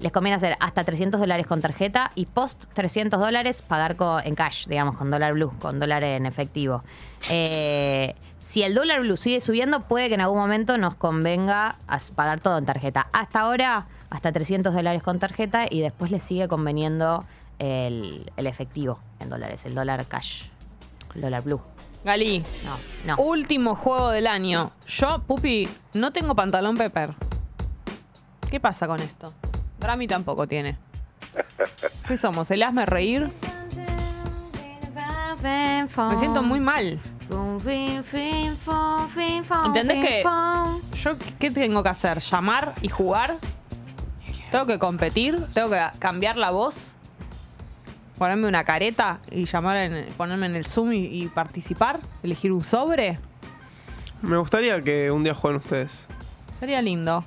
les 0.00 0.12
conviene 0.12 0.36
hacer 0.36 0.56
hasta 0.60 0.84
300 0.84 1.20
dólares 1.20 1.46
con 1.46 1.60
tarjeta 1.60 2.10
y 2.14 2.26
post 2.26 2.64
300 2.74 3.18
dólares 3.20 3.62
pagar 3.62 3.96
co- 3.96 4.20
en 4.20 4.34
cash, 4.34 4.66
digamos, 4.66 4.96
con 4.96 5.10
dólar 5.10 5.34
blue, 5.34 5.52
con 5.60 5.78
dólar 5.80 6.02
en 6.04 6.26
efectivo. 6.26 6.82
Eh, 7.30 8.14
si 8.40 8.62
el 8.62 8.74
dólar 8.74 9.00
blue 9.00 9.16
sigue 9.16 9.40
subiendo, 9.40 9.80
puede 9.80 10.08
que 10.08 10.14
en 10.14 10.20
algún 10.20 10.38
momento 10.38 10.76
nos 10.78 10.94
convenga 10.96 11.76
pagar 12.14 12.40
todo 12.40 12.58
en 12.58 12.66
tarjeta. 12.66 13.06
Hasta 13.12 13.40
ahora, 13.40 13.86
hasta 14.10 14.32
300 14.32 14.74
dólares 14.74 15.02
con 15.02 15.18
tarjeta 15.18 15.64
y 15.70 15.80
después 15.80 16.10
les 16.10 16.22
sigue 16.22 16.46
conveniendo 16.48 17.24
el, 17.58 18.30
el 18.36 18.46
efectivo 18.46 18.98
en 19.20 19.30
dólares, 19.30 19.64
el 19.64 19.74
dólar 19.74 20.04
cash, 20.06 20.44
el 21.14 21.22
dólar 21.22 21.42
blue. 21.42 21.60
Gali, 22.04 22.44
No, 22.66 22.76
no. 23.16 23.22
último 23.22 23.74
juego 23.76 24.10
del 24.10 24.26
año. 24.26 24.72
Yo, 24.86 25.22
Pupi, 25.26 25.66
no 25.94 26.12
tengo 26.12 26.34
pantalón 26.34 26.76
Pepper. 26.76 27.14
¿Qué 28.50 28.60
pasa 28.60 28.86
con 28.86 29.00
esto? 29.00 29.32
Grammy 29.84 30.08
tampoco 30.08 30.48
tiene. 30.48 30.78
¿Qué 32.08 32.16
somos? 32.16 32.50
¿El 32.50 32.62
hazme 32.62 32.86
reír? 32.86 33.30
Me 35.42 36.18
siento 36.18 36.42
muy 36.42 36.58
mal. 36.58 36.98
¿Entendés 39.66 40.06
que 40.06 40.24
yo 41.02 41.16
qué 41.38 41.50
tengo 41.50 41.82
que 41.82 41.88
hacer? 41.90 42.20
¿Llamar 42.20 42.74
y 42.80 42.88
jugar? 42.88 43.36
¿Tengo 44.50 44.64
que 44.64 44.78
competir? 44.78 45.44
¿Tengo 45.52 45.68
que 45.68 45.82
cambiar 45.98 46.38
la 46.38 46.50
voz? 46.50 46.94
¿Ponerme 48.16 48.48
una 48.48 48.64
careta 48.64 49.18
y 49.30 49.44
llamar 49.44 49.76
en, 49.76 50.06
ponerme 50.14 50.46
en 50.46 50.54
el 50.54 50.66
Zoom 50.66 50.94
y, 50.94 51.04
y 51.04 51.26
participar? 51.28 52.00
¿Elegir 52.22 52.52
un 52.52 52.64
sobre? 52.64 53.18
Me 54.22 54.38
gustaría 54.38 54.80
que 54.80 55.10
un 55.10 55.24
día 55.24 55.34
jueguen 55.34 55.58
ustedes. 55.58 56.08
Sería 56.58 56.80
lindo. 56.80 57.22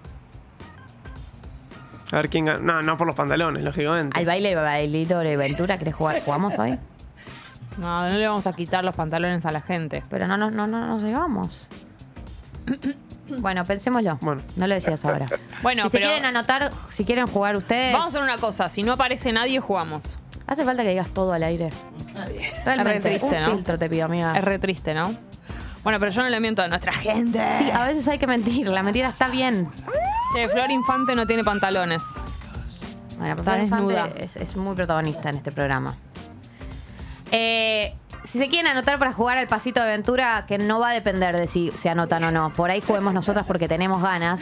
A 2.11 2.15
ver 2.17 2.29
quién 2.29 2.45
gana. 2.45 2.59
No, 2.59 2.81
no 2.81 2.97
por 2.97 3.07
los 3.07 3.15
pantalones, 3.15 3.63
lógicamente. 3.63 4.17
Al 4.17 4.25
baile 4.25 4.55
bailito 4.55 5.19
de 5.19 5.35
Ventura, 5.37 5.77
¿querés 5.77 5.95
jugar? 5.95 6.21
¿Jugamos 6.23 6.57
hoy? 6.57 6.77
No, 7.77 8.09
no 8.09 8.15
le 8.17 8.27
vamos 8.27 8.47
a 8.47 8.53
quitar 8.53 8.83
los 8.83 8.95
pantalones 8.95 9.45
a 9.45 9.51
la 9.51 9.61
gente. 9.61 10.03
Pero 10.09 10.25
no, 10.27 10.37
no, 10.37 10.49
no, 10.49 10.67
no 10.67 10.85
nos 10.87 11.03
llevamos. 11.03 11.67
Bueno, 13.39 13.65
pensémoslo. 13.65 14.17
Bueno. 14.21 14.41
No 14.55 14.67
lo 14.67 14.73
decías 14.73 15.03
ahora. 15.03 15.27
Bueno, 15.61 15.83
si 15.83 15.89
se 15.89 15.97
pero- 15.97 16.07
quieren 16.11 16.23
anotar, 16.25 16.71
si 16.89 17.03
quieren 17.03 17.27
jugar 17.27 17.57
ustedes. 17.57 17.91
Vamos 17.91 18.05
a 18.07 18.09
hacer 18.11 18.21
una 18.21 18.37
cosa. 18.37 18.69
Si 18.69 18.83
no 18.83 18.93
aparece 18.93 19.33
nadie, 19.33 19.59
jugamos. 19.59 20.17
Hace 20.47 20.63
falta 20.63 20.83
que 20.83 20.91
digas 20.91 21.09
todo 21.09 21.33
al 21.33 21.43
aire. 21.43 21.69
Realmente, 22.63 22.97
Es 22.99 23.03
re 23.03 23.09
triste, 23.19 23.35
un 23.37 23.43
¿no? 23.43 23.51
filtro 23.57 23.77
te 23.77 23.89
pido, 23.89 24.05
amiga. 24.05 24.37
Es 24.37 24.45
re 24.45 24.59
triste, 24.59 24.93
¿no? 24.93 25.11
Bueno, 25.83 25.99
pero 25.99 26.11
yo 26.11 26.21
no 26.21 26.29
le 26.29 26.39
miento 26.39 26.61
a 26.61 26.67
nuestra 26.67 26.91
gente. 26.93 27.39
Sí, 27.57 27.69
a 27.71 27.87
veces 27.87 28.07
hay 28.07 28.17
que 28.17 28.27
mentir. 28.27 28.67
La 28.67 28.83
mentira 28.83 29.09
está 29.09 29.29
bien. 29.29 29.69
Che, 30.33 30.49
Flor 30.49 30.69
Infante 30.71 31.15
no 31.15 31.25
tiene 31.25 31.43
pantalones. 31.43 32.03
Bueno, 33.17 33.41
Flor 33.43 33.59
Infante 33.59 34.25
es 34.25 34.55
muy 34.55 34.75
protagonista 34.75 35.29
en 35.29 35.37
este 35.37 35.51
programa. 35.51 35.97
Eh, 37.31 37.95
si 38.23 38.39
se 38.39 38.49
quieren 38.49 38.67
anotar 38.67 38.99
para 38.99 39.13
jugar 39.13 39.37
al 39.37 39.47
pasito 39.47 39.79
de 39.79 39.87
aventura, 39.87 40.45
que 40.47 40.57
no 40.57 40.79
va 40.79 40.89
a 40.89 40.93
depender 40.93 41.35
de 41.35 41.47
si 41.47 41.71
se 41.71 41.89
anotan 41.89 42.23
o 42.25 42.31
no. 42.31 42.49
Por 42.49 42.69
ahí 42.69 42.81
juguemos 42.81 43.13
nosotras 43.13 43.45
porque 43.45 43.67
tenemos 43.67 44.01
ganas. 44.01 44.41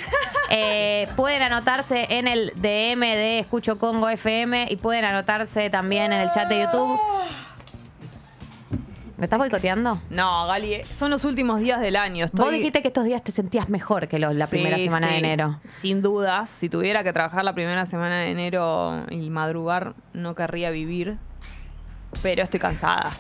Eh, 0.51 1.07
pueden 1.15 1.41
anotarse 1.41 2.05
en 2.09 2.27
el 2.27 2.53
DM 2.55 2.99
de 2.99 3.39
Escucho 3.39 3.79
Congo 3.79 4.07
FM 4.09 4.67
y 4.69 4.75
pueden 4.75 5.03
anotarse 5.03 5.71
también 5.71 6.13
en 6.13 6.21
el 6.21 6.29
chat 6.31 6.47
de 6.47 6.59
YouTube. 6.61 6.99
¿Me 9.25 9.27
estás 9.27 9.39
boicoteando? 9.39 9.99
No, 10.11 10.45
Gali, 10.45 10.83
son 10.91 11.09
los 11.09 11.23
últimos 11.25 11.59
días 11.59 11.81
del 11.81 11.95
año. 11.95 12.25
Estoy... 12.25 12.45
Vos 12.45 12.53
dijiste 12.53 12.83
que 12.83 12.89
estos 12.89 13.05
días 13.05 13.23
te 13.23 13.31
sentías 13.31 13.69
mejor 13.69 14.07
que 14.07 14.19
los- 14.19 14.35
la 14.35 14.45
Sí, 14.45 14.51
primera 14.51 14.77
semana 14.77 15.07
de 15.07 15.17
enero. 15.17 15.59
Sin 15.67 16.03
dudas, 16.03 16.47
si 16.47 16.69
tuviera 16.69 17.03
que 17.03 17.11
trabajar 17.11 17.43
la 17.43 17.55
primera 17.55 17.87
semana 17.87 18.19
de 18.19 18.29
enero 18.29 19.03
y 19.09 19.31
madrugar, 19.31 19.95
no 20.13 20.35
querría 20.35 20.69
vivir. 20.69 21.17
Pero 22.21 22.43
estoy 22.43 22.59
cansada. 22.59 23.13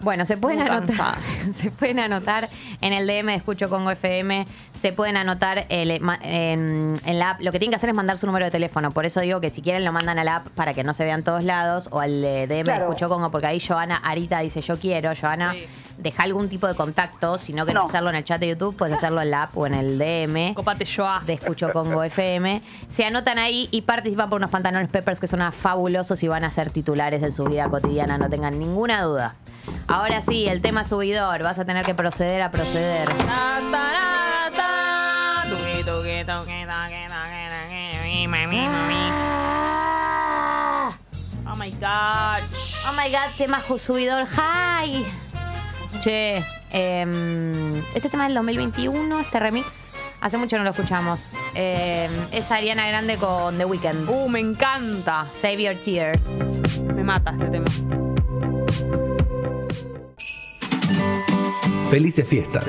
Bueno, 0.00 0.26
se 0.26 0.36
pueden 0.36 0.60
anotar. 0.60 1.18
Se 1.52 1.70
pueden 1.70 1.98
anotar 1.98 2.48
en 2.80 2.92
el 2.92 3.06
DM 3.06 3.26
de 3.26 3.34
Escucho 3.36 3.68
Congo 3.70 3.90
FM. 3.90 4.46
Se 4.80 4.92
pueden 4.92 5.16
anotar 5.16 5.64
el- 5.68 6.00
ma- 6.00 6.18
en, 6.22 7.00
en 7.04 7.18
la 7.18 7.30
app. 7.30 7.40
Lo 7.40 7.50
que 7.52 7.58
tienen 7.58 7.70
que 7.70 7.76
hacer 7.76 7.88
es 7.90 7.94
mandar 7.96 8.18
su 8.18 8.26
número 8.26 8.44
de 8.44 8.50
teléfono. 8.50 8.90
Por 8.90 9.06
eso 9.06 9.20
digo 9.20 9.40
que 9.40 9.48
si 9.50 9.62
quieren 9.62 9.84
lo 9.84 9.92
mandan 9.92 10.18
a 10.18 10.24
la 10.24 10.36
app 10.36 10.48
para 10.48 10.74
que 10.74 10.84
no 10.84 10.92
se 10.94 11.04
vean 11.04 11.22
todos 11.22 11.44
lados 11.44 11.88
o 11.92 12.00
al 12.00 12.22
eh, 12.24 12.46
DM 12.46 12.64
de 12.64 12.72
Escucho 12.84 13.08
Congo, 13.08 13.30
porque 13.30 13.46
ahí 13.46 13.60
Joana 13.60 13.96
Arita 13.96 14.40
dice 14.40 14.60
yo 14.60 14.78
quiero. 14.78 15.12
Joana, 15.18 15.52
Sí. 15.54 15.66
Deja 15.98 16.22
algún 16.22 16.48
tipo 16.48 16.66
de 16.66 16.74
contacto. 16.74 17.38
Si 17.38 17.52
no 17.52 17.66
querés 17.66 17.82
hacerlo 17.84 18.10
en 18.10 18.16
el 18.16 18.24
chat 18.24 18.40
de 18.40 18.48
YouTube, 18.48 18.76
puedes 18.76 18.96
hacerlo 18.96 19.20
en 19.20 19.30
la 19.30 19.44
app 19.44 19.56
o 19.56 19.66
en 19.66 19.74
el 19.74 19.98
DM 19.98 20.54
Copate 20.54 20.84
yo 20.84 21.06
a. 21.06 21.22
de 21.24 21.34
Escucho 21.34 21.72
Congo 21.72 22.02
FM. 22.02 22.62
Se 22.88 23.04
anotan 23.04 23.38
ahí 23.38 23.68
y 23.70 23.82
participan 23.82 24.28
por 24.28 24.38
unos 24.38 24.50
pantalones 24.50 24.88
Peppers 24.88 25.20
que 25.20 25.26
son 25.26 25.40
fabulosos 25.52 26.22
y 26.22 26.28
van 26.28 26.44
a 26.44 26.50
ser 26.50 26.70
titulares 26.70 27.22
en 27.22 27.32
su 27.32 27.44
vida 27.44 27.68
cotidiana, 27.68 28.18
no 28.18 28.28
tengan 28.28 28.58
ninguna 28.58 29.02
duda. 29.02 29.36
Ahora 29.88 30.22
sí, 30.22 30.46
el 30.48 30.62
tema 30.62 30.84
subidor, 30.84 31.42
vas 31.42 31.58
a 31.58 31.64
tener 31.64 31.84
que 31.84 31.94
proceder 31.94 32.42
a 32.42 32.50
proceder. 32.50 33.08
Mi. 38.48 38.66
Oh 41.48 41.54
my 41.56 41.70
god. 41.70 42.42
Oh 42.88 42.92
my 42.92 43.10
god, 43.10 43.30
tema 43.36 43.60
subidor, 43.78 44.26
hi. 44.26 45.25
Che, 46.02 46.42
em, 46.70 47.82
este 47.94 48.08
tema 48.08 48.24
del 48.24 48.34
2021, 48.34 49.20
este 49.20 49.40
remix, 49.40 49.92
Hace 50.20 50.38
mucho 50.38 50.56
no 50.56 50.64
lo 50.64 50.70
escuchamos. 50.70 51.34
Eh, 51.54 52.08
es 52.32 52.50
Ariana 52.50 52.86
Grande 52.88 53.16
con 53.16 53.56
The 53.58 53.64
Weeknd. 53.64 54.08
Uh, 54.08 54.28
me 54.28 54.40
encanta. 54.40 55.26
Save 55.40 55.62
Your 55.62 55.76
Tears. 55.76 56.62
Me 56.82 57.04
mata 57.04 57.32
este 57.32 57.46
tema. 57.46 57.66
Felices 61.90 62.26
fiestas. 62.26 62.64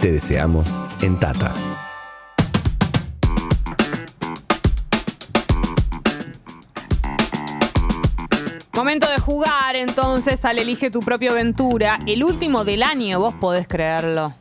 Te 0.00 0.12
deseamos 0.12 0.66
en 1.00 1.18
Tata. 1.18 1.54
Momento 8.80 9.10
de 9.10 9.18
jugar 9.18 9.76
entonces 9.76 10.42
al 10.46 10.58
Elige 10.58 10.90
tu 10.90 11.00
propia 11.00 11.32
aventura. 11.32 12.00
El 12.06 12.24
último 12.24 12.64
del 12.64 12.82
año, 12.82 13.20
vos 13.20 13.34
podés 13.34 13.68
creerlo. 13.68 14.32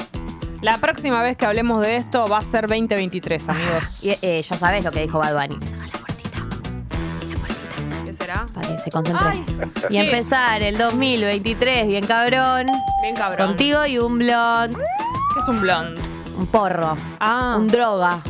La 0.62 0.78
próxima 0.78 1.22
vez 1.22 1.36
que 1.36 1.46
hablemos 1.46 1.82
de 1.82 1.98
esto 1.98 2.26
va 2.26 2.38
a 2.38 2.42
ser 2.42 2.68
2023, 2.68 3.50
amigos. 3.50 4.02
Y 4.02 4.12
eh, 4.22 4.42
ya 4.42 4.56
sabes 4.56 4.86
lo 4.86 4.92
que 4.92 5.02
dijo 5.02 5.20
Bad 5.20 5.34
Bunny. 5.34 5.60
¿Qué 8.06 8.14
será? 8.14 8.46
Para 8.54 8.66
que 8.70 8.78
se 8.78 8.90
concentre. 8.90 9.28
Ay, 9.30 9.46
y 9.90 9.94
sí. 9.96 9.98
empezar 9.98 10.64
el 10.64 10.78
2023 10.78 11.88
bien 11.88 12.06
cabrón. 12.08 12.68
Bien 13.02 13.16
cabrón. 13.16 13.46
Contigo 13.46 13.86
y 13.88 13.98
un 14.00 14.20
blond, 14.20 14.74
¿Qué 14.78 15.40
es 15.42 15.48
un 15.50 15.60
blond? 15.60 16.00
un 16.38 16.48
porro, 16.48 16.96
Ah. 17.20 17.58
un 17.60 17.68
droga. 17.68 18.22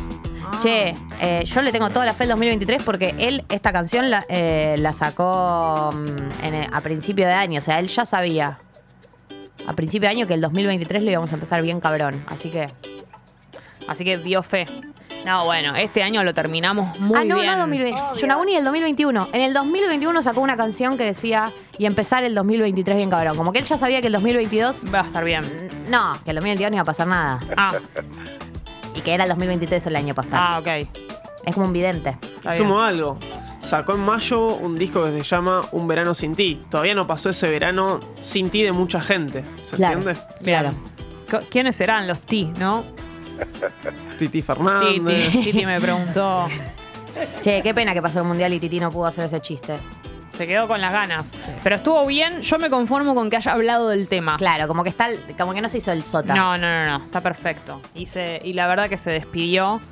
Che, 0.58 0.94
eh, 1.20 1.44
yo 1.46 1.62
le 1.62 1.72
tengo 1.72 1.88
toda 1.90 2.04
la 2.04 2.12
fe 2.12 2.24
al 2.24 2.30
2023 2.30 2.82
porque 2.82 3.14
él 3.18 3.44
esta 3.48 3.72
canción 3.72 4.10
la, 4.10 4.24
eh, 4.28 4.76
la 4.78 4.92
sacó 4.92 5.90
mm, 5.92 6.44
en 6.44 6.54
el- 6.54 6.68
a 6.74 6.80
principio 6.80 7.26
de 7.26 7.32
año. 7.32 7.58
O 7.58 7.62
sea, 7.62 7.78
él 7.78 7.86
ya 7.86 8.04
sabía 8.04 8.58
a 9.66 9.72
principio 9.74 10.08
de 10.08 10.14
año 10.16 10.26
que 10.26 10.34
el 10.34 10.40
2023 10.40 11.02
lo 11.04 11.10
íbamos 11.10 11.32
a 11.32 11.34
empezar 11.36 11.62
bien 11.62 11.80
cabrón. 11.80 12.24
Así 12.28 12.50
que... 12.50 12.68
Así 13.88 14.04
que 14.04 14.18
dio 14.18 14.42
fe. 14.42 14.66
No, 15.24 15.44
bueno, 15.44 15.74
este 15.76 16.02
año 16.02 16.22
lo 16.24 16.32
terminamos 16.32 16.98
muy 17.00 17.18
ah, 17.18 17.24
no, 17.24 17.36
bien. 17.36 17.46
no 17.46 17.58
2020. 17.58 18.00
Yonaguni 18.20 18.56
el 18.56 18.64
2021. 18.64 19.28
En 19.32 19.40
el 19.40 19.52
2021 19.52 20.22
sacó 20.22 20.40
una 20.40 20.56
canción 20.56 20.96
que 20.96 21.04
decía 21.04 21.52
y 21.78 21.86
empezar 21.86 22.24
el 22.24 22.34
2023 22.34 22.96
bien 22.96 23.10
cabrón. 23.10 23.36
Como 23.36 23.52
que 23.52 23.58
él 23.60 23.64
ya 23.64 23.76
sabía 23.76 24.00
que 24.00 24.06
el 24.08 24.12
2022... 24.14 24.84
Va 24.94 25.00
a 25.00 25.04
estar 25.06 25.24
bien. 25.24 25.42
No, 25.88 26.14
que 26.24 26.30
el 26.30 26.36
2022 26.36 26.70
no 26.70 26.76
iba 26.76 26.82
a 26.82 26.84
pasar 26.84 27.06
nada. 27.06 27.40
Ah, 27.56 27.72
Y 28.94 29.00
que 29.02 29.14
era 29.14 29.24
el 29.24 29.30
2023 29.30 29.86
el 29.86 29.96
año 29.96 30.14
pasado. 30.14 30.36
ah, 30.36 30.58
ok. 30.58 30.88
Es 31.46 31.54
como 31.54 31.66
un 31.66 31.72
vidente. 31.72 32.16
Está 32.36 32.52
bien. 32.54 32.64
Sumo 32.64 32.80
algo. 32.80 33.18
Sacó 33.60 33.94
en 33.94 34.00
mayo 34.00 34.54
un 34.56 34.78
disco 34.78 35.04
que 35.04 35.12
se 35.12 35.22
llama 35.22 35.62
Un 35.72 35.86
verano 35.86 36.12
sin 36.14 36.34
ti. 36.34 36.60
Todavía 36.70 36.94
no 36.94 37.06
pasó 37.06 37.30
ese 37.30 37.48
verano 37.50 38.00
sin 38.20 38.50
ti 38.50 38.62
de 38.62 38.72
mucha 38.72 39.00
gente. 39.00 39.42
¿Se 39.64 39.76
Claro. 39.76 39.98
entiende? 39.98 40.70
Co- 41.30 41.40
¿Quiénes 41.50 41.76
serán 41.76 42.06
los 42.08 42.20
T, 42.20 42.44
no? 42.58 42.84
Titi 44.18 44.26
Titi, 44.26 44.42
Fernández. 44.42 45.30
Titi 45.32 45.64
me 45.64 45.80
preguntó. 45.80 46.46
Che, 47.42 47.62
qué 47.62 47.72
pena 47.74 47.92
que 47.94 48.02
pasó 48.02 48.20
el 48.20 48.24
mundial 48.26 48.52
y 48.52 48.60
Titi 48.60 48.80
no 48.80 48.90
pudo 48.90 49.06
hacer 49.06 49.24
ese 49.24 49.40
chiste. 49.40 49.76
Se 50.40 50.46
quedó 50.46 50.66
con 50.66 50.80
las 50.80 50.90
ganas. 50.90 51.30
Pero 51.62 51.76
estuvo 51.76 52.06
bien. 52.06 52.40
Yo 52.40 52.58
me 52.58 52.70
conformo 52.70 53.14
con 53.14 53.28
que 53.28 53.36
haya 53.36 53.52
hablado 53.52 53.90
del 53.90 54.08
tema. 54.08 54.38
Claro, 54.38 54.66
como 54.68 54.82
que 54.82 54.88
está, 54.88 55.08
como 55.38 55.52
que 55.52 55.60
no 55.60 55.68
se 55.68 55.76
hizo 55.76 55.92
el 55.92 56.02
sota. 56.02 56.34
No, 56.34 56.56
no, 56.56 56.66
no, 56.86 56.98
no. 56.98 57.04
Está 57.04 57.20
perfecto. 57.20 57.82
Y, 57.94 58.06
se- 58.06 58.40
y 58.42 58.54
la 58.54 58.66
verdad 58.66 58.88
que 58.88 58.96
se 58.96 59.10
despidió 59.10 59.82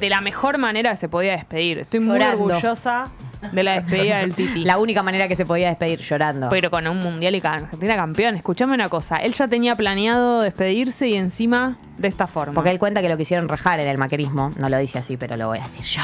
de 0.00 0.10
la 0.10 0.20
mejor 0.20 0.58
manera 0.58 0.90
que 0.90 0.96
se 0.96 1.08
podía 1.08 1.36
despedir. 1.36 1.78
Estoy 1.78 2.00
muy 2.00 2.14
Llorando. 2.18 2.46
orgullosa 2.46 3.04
de 3.52 3.62
la 3.62 3.74
despedida 3.80 4.18
del 4.18 4.34
Titi. 4.34 4.64
La 4.64 4.78
única 4.78 5.04
manera 5.04 5.28
que 5.28 5.36
se 5.36 5.46
podía 5.46 5.68
despedir 5.68 6.00
llorando. 6.00 6.48
Pero 6.48 6.68
con 6.68 6.88
un 6.88 6.98
mundial 6.98 7.36
y 7.36 7.40
con 7.40 7.52
Argentina 7.52 7.94
campeón. 7.94 8.34
Escuchame 8.34 8.74
una 8.74 8.88
cosa. 8.88 9.18
Él 9.18 9.34
ya 9.34 9.46
tenía 9.46 9.76
planeado 9.76 10.40
despedirse 10.40 11.06
y 11.06 11.14
encima 11.14 11.78
de 11.96 12.08
esta 12.08 12.26
forma. 12.26 12.54
Porque 12.54 12.70
él 12.72 12.80
cuenta 12.80 13.02
que 13.02 13.08
lo 13.08 13.16
quisieron 13.16 13.46
rajar 13.48 13.78
en 13.78 13.86
el 13.86 13.98
maquerismo. 13.98 14.50
No 14.56 14.68
lo 14.68 14.78
dice 14.78 14.98
así, 14.98 15.16
pero 15.16 15.36
lo 15.36 15.46
voy 15.46 15.58
a 15.60 15.62
decir 15.62 15.84
yo. 15.84 16.02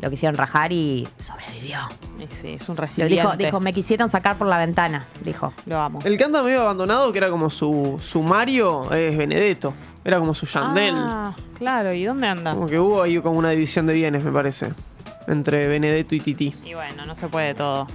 Lo 0.00 0.10
quisieron 0.10 0.36
rajar 0.36 0.72
y 0.72 1.06
sobrevivió. 1.18 1.78
Sí, 2.30 2.54
es 2.54 2.68
un 2.68 2.76
Lo 2.76 2.82
resiliente. 2.82 3.14
dijo, 3.14 3.36
dijo, 3.36 3.60
me 3.60 3.72
quisieron 3.72 4.08
sacar 4.08 4.36
por 4.36 4.46
la 4.46 4.58
ventana. 4.58 5.06
Dijo. 5.22 5.52
Lo 5.66 5.78
amo. 5.78 5.98
El 6.04 6.16
que 6.16 6.24
anda 6.24 6.42
medio 6.42 6.62
abandonado, 6.62 7.12
que 7.12 7.18
era 7.18 7.30
como 7.30 7.50
su, 7.50 7.98
su 8.02 8.22
Mario, 8.22 8.90
es 8.92 9.16
Benedetto. 9.16 9.74
Era 10.04 10.18
como 10.18 10.32
su 10.32 10.46
Yandel. 10.46 10.94
Ah, 10.96 11.34
claro. 11.58 11.92
¿Y 11.92 12.04
dónde 12.04 12.28
anda? 12.28 12.52
Como 12.54 12.66
que 12.66 12.78
hubo 12.78 13.02
ahí 13.02 13.20
como 13.20 13.38
una 13.38 13.50
división 13.50 13.86
de 13.86 13.92
bienes, 13.94 14.24
me 14.24 14.32
parece. 14.32 14.72
Entre 15.26 15.68
Benedetto 15.68 16.14
y 16.14 16.20
Titi. 16.20 16.54
Y 16.64 16.72
bueno, 16.74 17.04
no 17.04 17.14
se 17.14 17.28
puede 17.28 17.54
todo. 17.54 17.86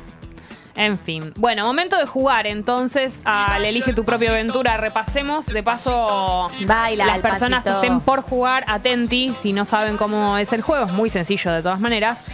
En 0.76 1.00
fin. 1.00 1.34
Bueno, 1.38 1.64
momento 1.66 1.98
de 1.98 2.06
jugar 2.06 2.48
entonces 2.48 3.22
al 3.24 3.64
Elige 3.64 3.94
tu 3.94 4.04
propia 4.04 4.30
aventura. 4.32 4.78
Repasemos. 4.78 5.46
De 5.46 5.64
paso, 5.64 6.50
Baila 6.66 7.06
las 7.06 7.20
personas 7.20 7.64
pasito. 7.64 7.82
que 7.82 7.88
estén 7.88 8.02
por 8.02 8.22
jugar, 8.22 8.66
atenti. 8.68 9.34
Si 9.40 9.54
no 9.54 9.66
saben 9.66 9.98
cómo 9.98 10.38
es 10.38 10.52
el 10.54 10.62
juego, 10.62 10.86
es 10.86 10.92
muy 10.92 11.10
sencillo 11.10 11.52
de 11.52 11.62
todas 11.62 11.80
maneras. 11.80 12.30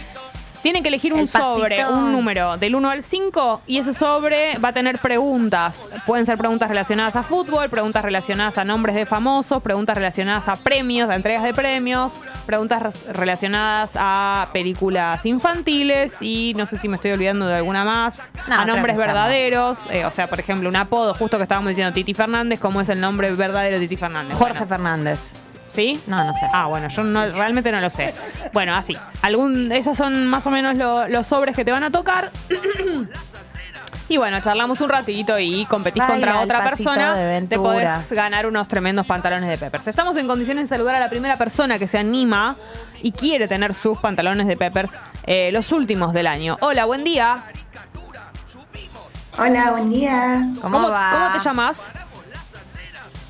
Tienen 0.62 0.82
que 0.82 0.88
elegir 0.88 1.12
un 1.12 1.20
El 1.20 1.28
sobre, 1.28 1.84
un 1.84 2.12
número 2.12 2.56
del 2.56 2.74
1 2.76 2.90
al 2.90 3.02
5 3.02 3.62
y 3.66 3.78
ese 3.78 3.92
sobre 3.92 4.56
va 4.58 4.68
a 4.68 4.72
tener 4.72 4.98
preguntas. 4.98 5.88
Pueden 6.06 6.24
ser 6.24 6.38
preguntas 6.38 6.68
relacionadas 6.68 7.16
a 7.16 7.22
fútbol, 7.22 7.68
preguntas 7.68 8.02
relacionadas 8.02 8.58
a 8.58 8.64
nombres 8.64 8.94
de 8.94 9.04
famosos, 9.04 9.62
preguntas 9.62 9.96
relacionadas 9.96 10.48
a 10.48 10.56
premios, 10.56 11.10
a 11.10 11.16
entregas 11.16 11.42
de 11.42 11.52
premios, 11.52 12.14
preguntas 12.46 13.06
relacionadas 13.12 13.90
a 13.96 14.48
películas 14.52 15.26
infantiles 15.26 16.20
y 16.20 16.54
no 16.54 16.66
sé 16.66 16.78
si 16.78 16.88
me 16.88 16.96
estoy 16.96 17.10
olvidando 17.12 17.46
de 17.46 17.56
alguna 17.56 17.84
más, 17.84 18.30
No, 18.48 18.54
a 18.60 18.64
nombres 18.64 18.96
verdaderos, 18.96 19.80
eh, 19.90 20.04
o 20.04 20.10
sea, 20.10 20.28
por 20.28 20.38
ejemplo, 20.40 20.68
un 20.68 20.76
apodo, 20.76 21.14
justo 21.14 21.36
que 21.38 21.42
estábamos 21.42 21.70
diciendo 21.70 21.92
Titi 21.92 22.14
Fernández, 22.14 22.60
¿cómo 22.60 22.80
es 22.80 22.88
el 22.88 23.00
nombre 23.00 23.32
verdadero 23.34 23.78
de 23.78 23.86
Titi 23.86 23.96
Fernández? 23.96 24.36
Jorge 24.36 24.52
Bueno, 24.60 24.66
Fernández. 24.68 25.34
¿Sí? 25.74 26.00
No, 26.06 26.22
no 26.24 26.32
sé. 26.34 26.46
Ah, 26.52 26.66
bueno, 26.66 26.88
yo 26.88 27.02
no- 27.02 27.26
realmente 27.28 27.72
no 27.72 27.80
lo 27.80 27.88
sé. 27.90 28.14
Bueno, 28.52 28.74
así. 28.74 28.94
Algún, 29.22 29.72
esas 29.72 29.96
son 29.96 30.26
más 30.26 30.46
o 30.46 30.50
menos 30.50 30.76
lo- 30.76 31.08
los 31.08 31.26
sobres 31.26 31.56
que 31.56 31.64
te 31.64 31.72
van 31.72 31.84
a 31.84 31.90
tocar. 31.90 32.30
Y 34.08 34.18
bueno, 34.18 34.40
charlamos 34.40 34.78
un 34.82 34.90
ratito 34.90 35.38
y 35.38 35.64
competís 35.64 36.02
contra 36.02 36.32
el 36.32 36.44
otra 36.44 36.58
pasito 36.62 36.90
persona. 36.90 37.14
de 37.14 37.42
Te 37.46 37.56
podés 37.56 38.10
ganar 38.12 38.46
unos 38.46 38.68
tremendos 38.68 39.06
pantalones 39.06 39.48
de 39.48 39.56
Peppers. 39.56 39.86
Estamos 39.88 40.18
en 40.18 40.26
condiciones 40.26 40.64
de 40.64 40.68
saludar 40.68 40.96
a 40.96 41.00
la 41.00 41.08
primera 41.08 41.36
persona 41.36 41.78
que 41.78 41.86
se 41.88 41.96
anima 41.98 42.54
y 43.00 43.12
quiere 43.12 43.48
tener 43.48 43.72
sus 43.72 43.98
pantalones 44.00 44.46
de 44.48 44.56
Peppers, 44.58 45.00
eh, 45.24 45.50
los 45.50 45.72
últimos 45.72 46.12
del 46.12 46.26
año. 46.26 46.58
Hola, 46.60 46.84
buen 46.84 47.04
día. 47.04 47.38
Hola, 49.38 49.70
buen 49.70 49.88
día. 49.88 50.46
¿Cómo, 50.60 50.76
¿Cómo, 50.78 50.90
va? 50.90 51.10
cómo 51.12 51.32
te 51.32 51.38
llamas? 51.48 51.90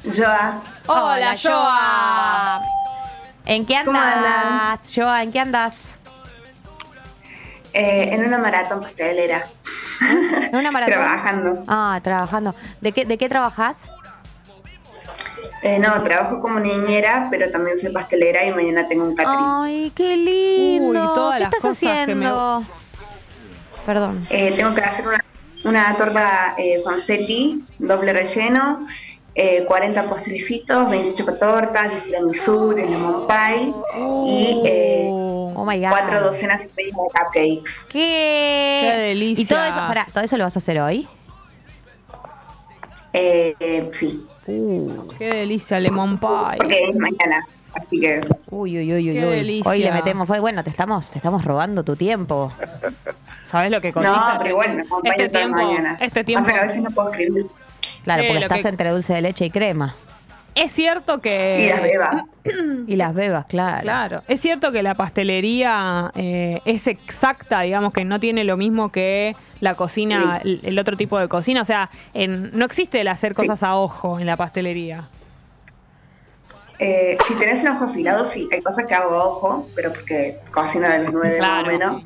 Joa. 0.05 0.61
Hola, 0.87 1.35
Joa. 1.41 2.61
¿En 3.45 3.67
qué 3.67 3.77
andas? 3.77 4.93
Joa, 4.95 5.23
¿en 5.23 5.33
qué 5.33 5.41
andas? 5.41 5.99
Eh, 7.73 8.11
en 8.13 8.25
una 8.25 8.39
maratón 8.39 8.81
pastelera. 8.83 9.45
¿En 10.01 10.55
una 10.57 10.71
maratón? 10.71 10.95
Trabajando. 10.95 11.65
Ah, 11.69 12.01
trabajando. 12.03 12.55
¿De 12.81 12.93
qué, 12.93 13.05
de 13.05 13.17
qué 13.17 13.29
trabajas? 13.29 13.79
Eh, 15.63 15.79
no, 15.79 16.03
trabajo 16.03 16.41
como 16.41 16.59
niñera, 16.59 17.29
pero 17.31 17.51
también 17.51 17.79
soy 17.79 17.93
pastelera 17.93 18.45
y 18.45 18.53
mañana 18.53 18.89
tengo 18.89 19.05
un 19.05 19.15
catering. 19.15 19.39
Ay, 19.45 19.93
qué 19.95 20.17
lindo. 20.17 20.89
Uy, 20.89 21.15
todas 21.15 21.35
¿Qué 21.35 21.41
las 21.45 21.53
estás 21.55 21.63
cosas 21.63 21.79
que 22.07 22.15
me- 22.15 22.27
haciendo? 22.27 22.63
Perdón. 23.87 24.27
Eh, 24.31 24.55
tengo 24.57 24.75
que 24.75 24.81
hacer 24.83 25.07
una, 25.07 25.25
una 25.65 25.97
torta 25.97 26.55
eh, 26.59 26.81
confetti, 26.85 27.65
doble 27.79 28.13
relleno, 28.13 28.87
eh, 29.35 29.65
40 29.67 30.09
postrecitos, 30.09 30.91
20 30.91 31.15
chocotortas, 31.15 31.91
10 31.91 32.05
tiramisú, 32.05 32.75
10 32.75 32.91
lemon 32.91 33.27
pie 33.27 33.73
y 34.27 34.63
eh, 34.67 35.09
Oh 35.55 35.65
my 35.65 35.79
god. 35.81 35.91
cuatro 35.91 36.21
docenas 36.23 36.63
y 36.63 36.69
media 36.77 36.87
de 36.87 36.93
cupcakes. 36.93 37.71
¿Qué? 37.89 38.81
Qué 38.83 38.97
delicia. 39.09 39.43
Y 39.43 39.47
todo 39.47 39.65
eso, 39.65 39.75
pará, 39.77 40.07
¿todo 40.13 40.25
eso 40.25 40.37
lo 40.37 40.45
vas 40.45 40.57
a 40.57 40.59
hacer 40.59 40.79
hoy? 40.81 41.09
Eh, 43.13 43.55
eh, 43.61 43.91
sí, 43.99 44.27
Qué 44.47 45.27
delicia, 45.35 45.79
lemon 45.79 46.19
pie. 46.19 46.29
porque 46.57 46.85
es 46.89 46.97
mañana, 46.97 47.47
así 47.75 48.01
que 48.01 48.21
Uy, 48.51 48.79
uy, 48.79 48.93
uy, 48.95 49.09
uy, 49.11 49.15
Qué 49.15 49.25
uy. 49.27 49.37
delicia. 49.37 49.71
Hoy 49.71 49.79
le 49.81 49.93
metemos 49.93 50.27
Bueno, 50.41 50.65
te 50.65 50.71
estamos, 50.71 51.11
te 51.11 51.19
estamos 51.19 51.45
robando 51.45 51.85
tu 51.85 51.95
tiempo. 51.97 52.51
¿Sabes 53.45 53.71
lo 53.71 53.81
que 53.83 53.93
cotiza? 53.93 54.35
no, 54.35 54.41
pero 54.43 54.61
acompaña 54.63 55.15
este 55.15 55.29
tiempo, 55.29 55.57
mañanas. 55.57 56.01
este 56.01 56.25
tiempo. 56.25 56.45
Pasa 56.47 56.55
que 56.59 56.65
a 56.65 56.67
veces 56.69 56.83
no 56.83 56.91
puedo 56.91 57.11
escribir. 57.11 57.47
Claro, 58.05 58.23
Sí, 58.23 58.29
porque 58.29 58.41
lo 58.41 58.47
estás 58.47 58.63
que- 58.63 58.69
entre 58.69 58.91
dulce 58.91 59.15
de 59.15 59.23
leche 59.23 59.45
y 59.47 59.51
crema. 59.51 59.95
Es 60.55 60.71
cierto 60.73 61.21
que. 61.23 61.65
Y 61.65 61.69
las 61.71 61.83
bebas. 61.83 62.25
Y 62.89 62.97
las 62.97 63.15
bebas, 63.15 63.47
claro. 63.47 63.81
Claro, 63.83 64.23
es 64.29 64.41
cierto 64.41 64.71
que 64.73 64.83
la 64.83 64.95
pastelería 64.95 66.11
eh, 66.15 66.61
es 66.67 66.87
exacta, 66.89 67.61
digamos 67.63 67.93
que 67.95 68.05
no 68.05 68.21
tiene 68.21 68.45
lo 68.45 68.57
mismo 68.59 68.91
que 68.93 69.35
la 69.61 69.75
cocina, 69.77 70.41
el, 70.45 70.61
el 70.63 70.79
otro 70.79 70.97
tipo 70.97 71.19
de 71.19 71.29
cocina, 71.29 71.63
o 71.63 71.65
sea, 71.65 71.89
en- 72.13 72.51
no 72.59 72.65
existe 72.67 73.01
el 73.01 73.09
hacer 73.09 73.33
cosas 73.35 73.63
a 73.63 73.77
ojo 73.77 74.19
en 74.21 74.27
la 74.27 74.37
pastelería. 74.37 75.09
Eh, 76.79 77.17
si 77.29 77.35
tenés 77.35 77.63
un 77.63 77.69
ojo 77.69 77.85
afilado, 77.85 78.29
sí, 78.31 78.49
hay 78.53 78.61
cosas 78.61 78.87
que 78.87 78.95
hago 78.95 79.15
a 79.15 79.25
ojo, 79.29 79.69
pero 79.77 79.91
porque 79.93 80.39
cocino 80.51 80.89
de 80.89 80.99
las 80.99 81.13
nueve 81.13 81.37
Claro. 81.39 81.55
más 81.55 81.63
o 81.63 81.67
menos. 81.79 82.03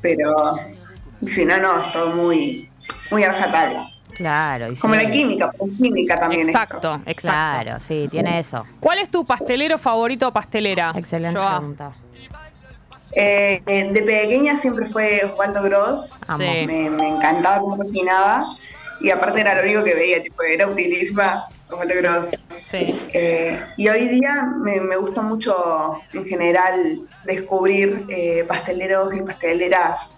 Pero 0.00 0.54
si 1.22 1.44
no, 1.44 1.58
no, 1.58 1.80
es 1.80 1.92
todo 1.92 2.14
muy, 2.14 2.70
muy 3.10 3.24
a 3.24 3.32
rajatabla. 3.32 3.84
Claro, 4.20 4.70
y 4.70 4.76
sí. 4.76 4.82
Como 4.82 4.94
la 4.96 5.10
química, 5.10 5.50
pues 5.56 5.78
química 5.78 6.20
también. 6.20 6.42
esto. 6.50 6.58
Exacto, 6.58 6.94
exacto. 7.06 7.20
Claro, 7.22 7.80
sí, 7.80 8.06
tiene 8.10 8.38
eso. 8.38 8.66
¿Cuál 8.78 8.98
es 8.98 9.10
tu 9.10 9.24
pastelero 9.24 9.78
favorito 9.78 10.28
o 10.28 10.30
pastelera? 10.30 10.92
Excelente 10.94 11.38
Joa. 11.38 11.56
pregunta. 11.56 11.92
Eh, 13.12 13.62
eh, 13.66 13.90
de 13.90 14.02
pequeña 14.02 14.58
siempre 14.58 14.88
fue 14.90 15.22
Osvaldo 15.24 15.62
Gross. 15.62 16.10
Sí. 16.36 16.66
Me, 16.66 16.90
me 16.90 17.08
encantaba 17.08 17.60
cómo 17.60 17.78
cocinaba. 17.78 18.44
Y 19.00 19.08
aparte 19.10 19.40
era 19.40 19.54
lo 19.54 19.62
único 19.62 19.82
que 19.84 19.94
veía, 19.94 20.22
tipo, 20.22 20.42
era 20.42 20.66
utilísima 20.66 21.46
Osvaldo 21.70 21.94
Gross. 21.96 22.26
Sí. 22.60 23.00
Eh, 23.14 23.58
y 23.78 23.88
hoy 23.88 24.06
día 24.08 24.52
me, 24.58 24.82
me 24.82 24.96
gusta 24.96 25.22
mucho, 25.22 25.98
en 26.12 26.26
general, 26.26 27.00
descubrir 27.24 28.04
eh, 28.10 28.44
pasteleros 28.46 29.14
y 29.14 29.22
pasteleras 29.22 30.10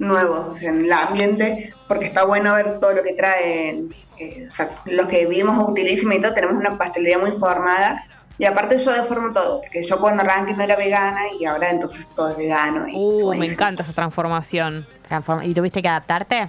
nuevos 0.00 0.48
o 0.48 0.56
sea, 0.58 0.70
en 0.70 0.84
el 0.84 0.92
ambiente, 0.92 1.72
porque 1.86 2.06
está 2.06 2.24
bueno 2.24 2.52
ver 2.54 2.80
todo 2.80 2.92
lo 2.92 3.02
que 3.04 3.12
traen. 3.12 3.94
eh, 4.18 4.48
o 4.50 4.54
sea, 4.54 4.70
los 4.86 5.08
que 5.08 5.24
vivimos 5.26 5.68
utilísima 5.68 6.16
y 6.16 6.20
todo, 6.20 6.34
tenemos 6.34 6.56
una 6.56 6.76
pastelería 6.76 7.18
muy 7.18 7.32
formada. 7.38 8.02
Y 8.38 8.46
aparte 8.46 8.78
yo 8.78 8.90
deformo 8.92 9.32
todo, 9.34 9.60
porque 9.60 9.86
yo 9.86 10.00
cuando 10.00 10.22
arranqué 10.22 10.54
no 10.54 10.62
era 10.62 10.74
vegana 10.74 11.20
y 11.38 11.44
ahora 11.44 11.70
entonces 11.70 12.06
todo 12.16 12.30
es 12.30 12.38
vegano. 12.38 12.88
y 12.88 12.92
Uh, 12.96 13.34
me 13.34 13.44
encanta 13.46 13.82
esa 13.82 13.92
transformación. 13.92 14.86
Transform- 15.08 15.44
¿Y 15.46 15.52
tuviste 15.54 15.82
que 15.82 15.88
adaptarte? 15.88 16.48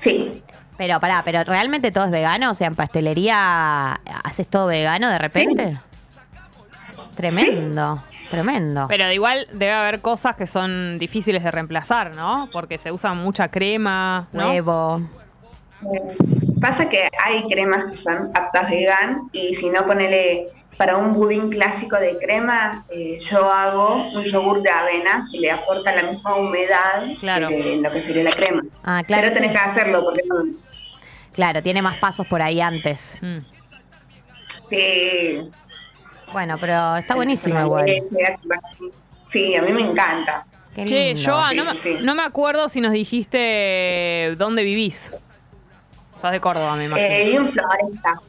Sí, 0.00 0.42
Pero 0.76 0.98
pará, 0.98 1.22
pero 1.24 1.44
realmente 1.44 1.92
todo 1.92 2.06
es 2.06 2.10
vegano, 2.10 2.50
o 2.50 2.54
sea, 2.54 2.66
en 2.66 2.74
pastelería 2.74 3.92
haces 4.24 4.48
todo 4.48 4.66
vegano 4.66 5.08
de 5.08 5.18
repente. 5.18 5.78
Tremendo, 7.14 8.02
tremendo. 8.32 8.86
Pero 8.88 9.04
de 9.06 9.14
igual 9.14 9.46
debe 9.52 9.72
haber 9.72 10.00
cosas 10.00 10.34
que 10.34 10.46
son 10.48 10.98
difíciles 10.98 11.44
de 11.44 11.50
reemplazar, 11.52 12.14
¿no? 12.16 12.48
Porque 12.52 12.78
se 12.78 12.90
usa 12.90 13.12
mucha 13.12 13.48
crema, 13.48 14.26
¿no? 14.32 14.48
Huevo. 14.50 15.02
Pasa 16.60 16.88
que 16.88 17.08
hay 17.24 17.44
cremas 17.48 17.90
que 17.90 17.96
son 17.98 18.30
aptas 18.34 18.70
vegan 18.70 19.28
y 19.32 19.54
si 19.56 19.68
no 19.68 19.84
ponele 19.86 20.46
para 20.76 20.96
un 20.96 21.12
budín 21.12 21.50
clásico 21.50 21.96
de 21.96 22.16
crema, 22.18 22.84
eh, 22.88 23.18
yo 23.30 23.52
hago 23.52 24.04
un 24.14 24.22
yogur 24.24 24.62
de 24.62 24.70
avena 24.70 25.28
que 25.30 25.38
le 25.38 25.50
aporta 25.50 25.94
la 25.94 26.04
misma 26.10 26.36
humedad 26.36 27.04
Claro. 27.20 27.48
que 27.48 27.76
lo 27.82 27.90
que 27.90 28.02
sería 28.02 28.22
la 28.24 28.32
crema. 28.32 28.62
Ah, 28.82 29.02
claro. 29.06 29.22
Pero 29.24 29.34
tenés 29.34 29.50
sí. 29.50 29.56
que 29.56 29.62
hacerlo 29.70 30.04
porque 30.04 30.22
no, 30.26 30.36
Claro, 31.32 31.62
tiene 31.62 31.82
más 31.82 31.98
pasos 31.98 32.26
por 32.26 32.42
ahí 32.42 32.60
antes. 32.60 33.18
Mm. 33.20 33.38
sí, 34.70 35.50
Bueno, 36.32 36.56
pero 36.58 36.96
está 36.96 37.14
buenísimo 37.14 37.60
igual. 37.60 37.86
Sí, 39.30 39.54
a 39.54 39.62
mí 39.62 39.72
me 39.72 39.82
encanta. 39.82 40.44
Che. 40.84 41.14
Joa, 41.22 41.50
Sí, 41.50 41.56
no, 41.56 41.64
me- 41.64 41.72
sí, 41.72 41.78
sí. 41.82 41.96
no 42.00 42.14
me 42.14 42.22
acuerdo 42.22 42.68
si 42.68 42.80
nos 42.80 42.92
dijiste 42.92 44.34
dónde 44.38 44.64
vivís. 44.64 45.12
Sos 46.18 46.30
de 46.30 46.40
Córdoba, 46.40 46.76
me 46.76 46.84
imagino. 46.86 47.08
Eh, 47.08 47.24
vivo 47.26 47.44
en 47.46 47.52
Floresta. 47.52 48.20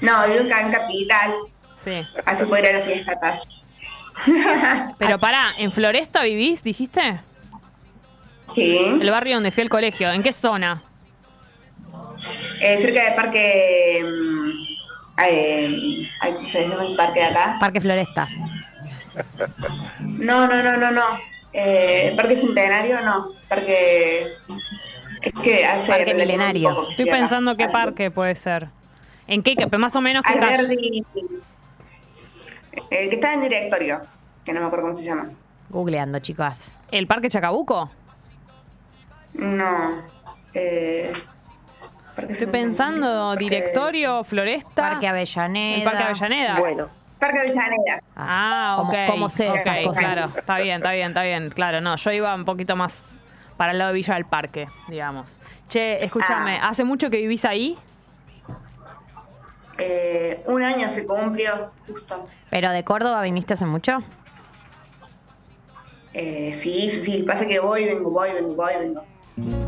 No, 0.00 0.26
vivo 0.28 0.44
acá 0.44 0.60
en 0.60 0.70
Capital. 0.72 1.34
Sí. 1.78 2.02
Así 2.24 2.44
puedo 2.44 2.62
ir 2.62 2.68
a 2.74 2.78
la 2.78 2.84
fiesta 2.84 3.12
atrás. 3.12 3.42
Pero 4.98 5.18
pará, 5.18 5.54
¿en 5.58 5.72
Floresta 5.72 6.22
vivís, 6.22 6.62
dijiste? 6.62 7.20
sí, 8.54 8.98
El 9.00 9.10
barrio 9.10 9.34
donde 9.36 9.50
fui 9.50 9.62
al 9.62 9.68
colegio. 9.70 10.10
¿En 10.12 10.22
qué 10.22 10.32
zona? 10.32 10.82
eh, 12.60 12.78
cerca 12.80 13.04
del 13.04 13.14
parque. 13.14 14.04
Eh, 15.18 16.08
ay, 16.20 16.32
¿cómo 16.34 16.48
se 16.48 16.68
llama 16.68 16.84
el 16.86 16.96
parque 16.96 17.20
de 17.20 17.26
acá? 17.26 17.56
Parque 17.60 17.80
Floresta. 17.80 18.28
No, 20.00 20.46
no, 20.46 20.62
no, 20.62 20.76
no, 20.76 20.90
no. 20.90 21.04
Eh, 21.52 22.08
el 22.08 22.16
Parque 22.16 22.36
Centenario, 22.36 23.00
no. 23.02 23.28
Parque. 23.48 24.24
Es 25.20 25.32
que 25.42 25.64
hace. 25.66 25.86
Parque 25.88 26.14
Milenario. 26.14 26.70
poco 26.74 26.90
Estoy 26.90 27.08
acá. 27.08 27.18
pensando 27.18 27.56
qué 27.56 27.68
parque 27.68 28.10
puede 28.10 28.34
ser. 28.34 28.68
¿En 29.26 29.42
qué? 29.42 29.54
qué- 29.54 29.66
Más 29.78 29.94
o 29.96 30.00
menos 30.00 30.22
qué 30.26 30.38
calle. 30.38 30.54
Alberdi. 30.56 31.04
El 32.90 33.08
que 33.10 33.14
está 33.16 33.34
en 33.34 33.42
directorio, 33.42 34.00
que 34.44 34.52
no 34.52 34.60
me 34.60 34.66
acuerdo 34.66 34.86
cómo 34.86 34.96
se 34.98 35.04
llama. 35.04 35.28
Googleando, 35.68 36.18
chicas. 36.20 36.74
¿El 36.90 37.06
Parque 37.06 37.28
Chacabuco? 37.28 37.90
No. 39.34 40.02
Eh, 40.54 41.12
Estoy 42.28 42.46
pensando, 42.46 43.36
directorio, 43.36 44.24
Floresta. 44.24 44.90
Parque 44.90 45.08
Avellaneda. 45.08 45.76
El 45.78 45.84
Parque 45.84 46.02
Avellaneda. 46.04 46.58
Bueno, 46.58 46.88
Parque 47.18 47.38
Avellaneda. 47.40 48.00
Ah, 48.16 48.74
como, 48.78 48.90
ok. 48.92 48.98
como 49.10 49.28
sé 49.28 49.50
ok, 49.50 49.56
estas 49.56 49.86
cosas. 49.86 49.98
claro. 50.04 50.24
Está 50.38 50.58
bien, 50.58 50.76
está 50.76 50.92
bien, 50.92 51.08
está 51.08 51.22
bien. 51.22 51.50
Claro, 51.50 51.80
no, 51.80 51.96
yo 51.96 52.10
iba 52.12 52.34
un 52.34 52.44
poquito 52.44 52.76
más 52.76 53.18
para 53.56 53.72
el 53.72 53.78
lado 53.78 53.90
de 53.92 53.94
Villa 53.96 54.14
del 54.14 54.24
Parque, 54.26 54.68
digamos. 54.88 55.38
Che, 55.68 56.04
escúchame, 56.04 56.58
Ah. 56.60 56.68
¿hace 56.68 56.84
mucho 56.84 57.10
que 57.10 57.18
vivís 57.18 57.44
ahí? 57.44 57.76
Eh, 59.78 60.42
un 60.46 60.62
año 60.62 60.90
se 60.94 61.06
cumplió, 61.06 61.70
justo. 61.86 62.28
¿Pero 62.50 62.70
de 62.70 62.84
Córdoba 62.84 63.22
viniste 63.22 63.54
hace 63.54 63.66
mucho? 63.66 63.98
Eh, 66.14 66.58
sí, 66.62 66.90
sí, 66.92 67.02
sí. 67.04 67.22
Pasa 67.22 67.46
que 67.46 67.58
voy, 67.58 67.86
vengo, 67.86 68.10
voy, 68.10 68.32
vengo, 68.32 68.54
voy, 68.54 68.72
vengo. 68.78 69.04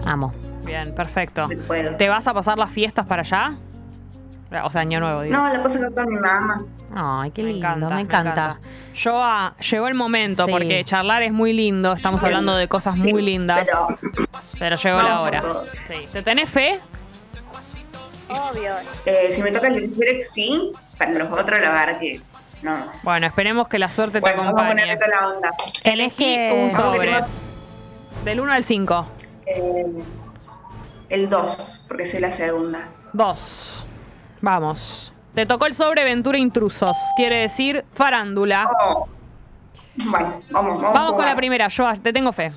Amo. 0.06 0.32
Bien, 0.64 0.94
perfecto. 0.94 1.46
¿Te 1.98 2.08
vas 2.08 2.26
a 2.26 2.34
pasar 2.34 2.58
las 2.58 2.70
fiestas 2.70 3.06
para 3.06 3.22
allá? 3.22 3.50
O 4.62 4.70
sea, 4.70 4.82
año 4.82 5.00
nuevo, 5.00 5.22
digo. 5.22 5.36
No, 5.36 5.48
la 5.52 5.62
cosa 5.62 5.80
que 5.80 5.92
con 5.94 6.06
mi 6.08 6.20
mamá. 6.20 6.62
Ay, 6.94 7.30
qué 7.32 7.42
Me 7.42 7.52
lindo, 7.54 7.66
encanta, 7.68 7.94
me 7.96 8.00
encanta. 8.02 8.58
Joa, 9.02 9.54
llegó 9.58 9.88
el 9.88 9.94
momento 9.94 10.46
Sí. 10.46 10.52
porque 10.52 10.84
charlar 10.84 11.22
es 11.22 11.32
muy 11.32 11.52
lindo, 11.52 11.92
estamos 11.92 12.22
hablando 12.22 12.54
de 12.54 12.68
cosas 12.68 12.94
muy 12.96 13.20
lindas, 13.20 13.68
Pero, 13.68 13.88
pero 14.60 14.76
llegó 14.76 14.98
la 14.98 15.04
Vamos 15.04 15.26
hora. 15.26 15.42
Sí. 15.88 16.06
¿Te 16.12 16.22
tenés 16.22 16.48
fe? 16.48 16.78
eh, 19.06 19.32
si 19.34 19.42
me 19.42 19.50
toca 19.50 19.68
el 19.68 19.74
tercer 19.94 20.24
sí, 20.32 20.72
para 20.98 21.10
los 21.12 21.30
otros, 21.32 21.60
la 21.60 21.70
verdad 21.70 21.98
que 21.98 22.20
no. 22.62 22.86
Bueno, 23.02 23.26
esperemos 23.26 23.68
que 23.68 23.78
la 23.78 23.90
suerte 23.90 24.20
te 24.20 24.30
vamos 24.30 24.46
a 24.46 24.50
acompañe. 24.50 24.86
la 24.96 25.28
onda. 25.28 25.50
Elegí 25.82 26.36
un 26.52 26.70
sobre. 26.76 27.10
Del 28.24 28.40
1 28.40 28.52
al 28.52 28.64
5. 28.64 29.06
Eh, 29.47 29.86
el 31.11 31.28
2, 31.30 31.80
porque 31.88 32.11
soy 32.11 32.20
la 32.20 32.32
segunda. 32.36 32.88
2. 33.12 33.86
Vamos. 34.40 35.12
Te 35.34 35.47
tocó 35.47 35.66
el 35.66 35.74
sobre 35.74 36.05
Ventura 36.05 36.38
Intrusos. 36.38 36.97
Quiere 37.16 37.36
decir 37.40 37.84
farándula. 37.95 38.68
Oh. 38.86 39.09
Bueno, 39.97 40.40
vamos, 40.51 40.80
vamos. 40.82 40.95
Vamos 40.95 41.12
con 41.16 41.24
la 41.24 41.36
primera, 41.36 41.68
Joa, 41.74 41.95
te 41.97 42.12
tengo 42.12 42.32
fe. 42.32 42.53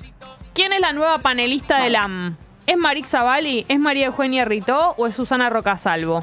¿Quién 0.54 0.72
es 0.72 0.80
la 0.80 0.92
nueva 0.92 1.18
panelista 1.18 1.78
del 1.82 1.96
AM? 1.96 2.36
¿Es 2.66 2.76
Marix 2.76 3.08
Zavalli? 3.10 3.64
¿Es 3.68 3.78
María 3.78 4.06
Eugenia 4.06 4.44
Ritó 4.44 4.94
o 4.98 5.06
es 5.06 5.14
Susana 5.14 5.48
Rocasalvo? 5.50 6.20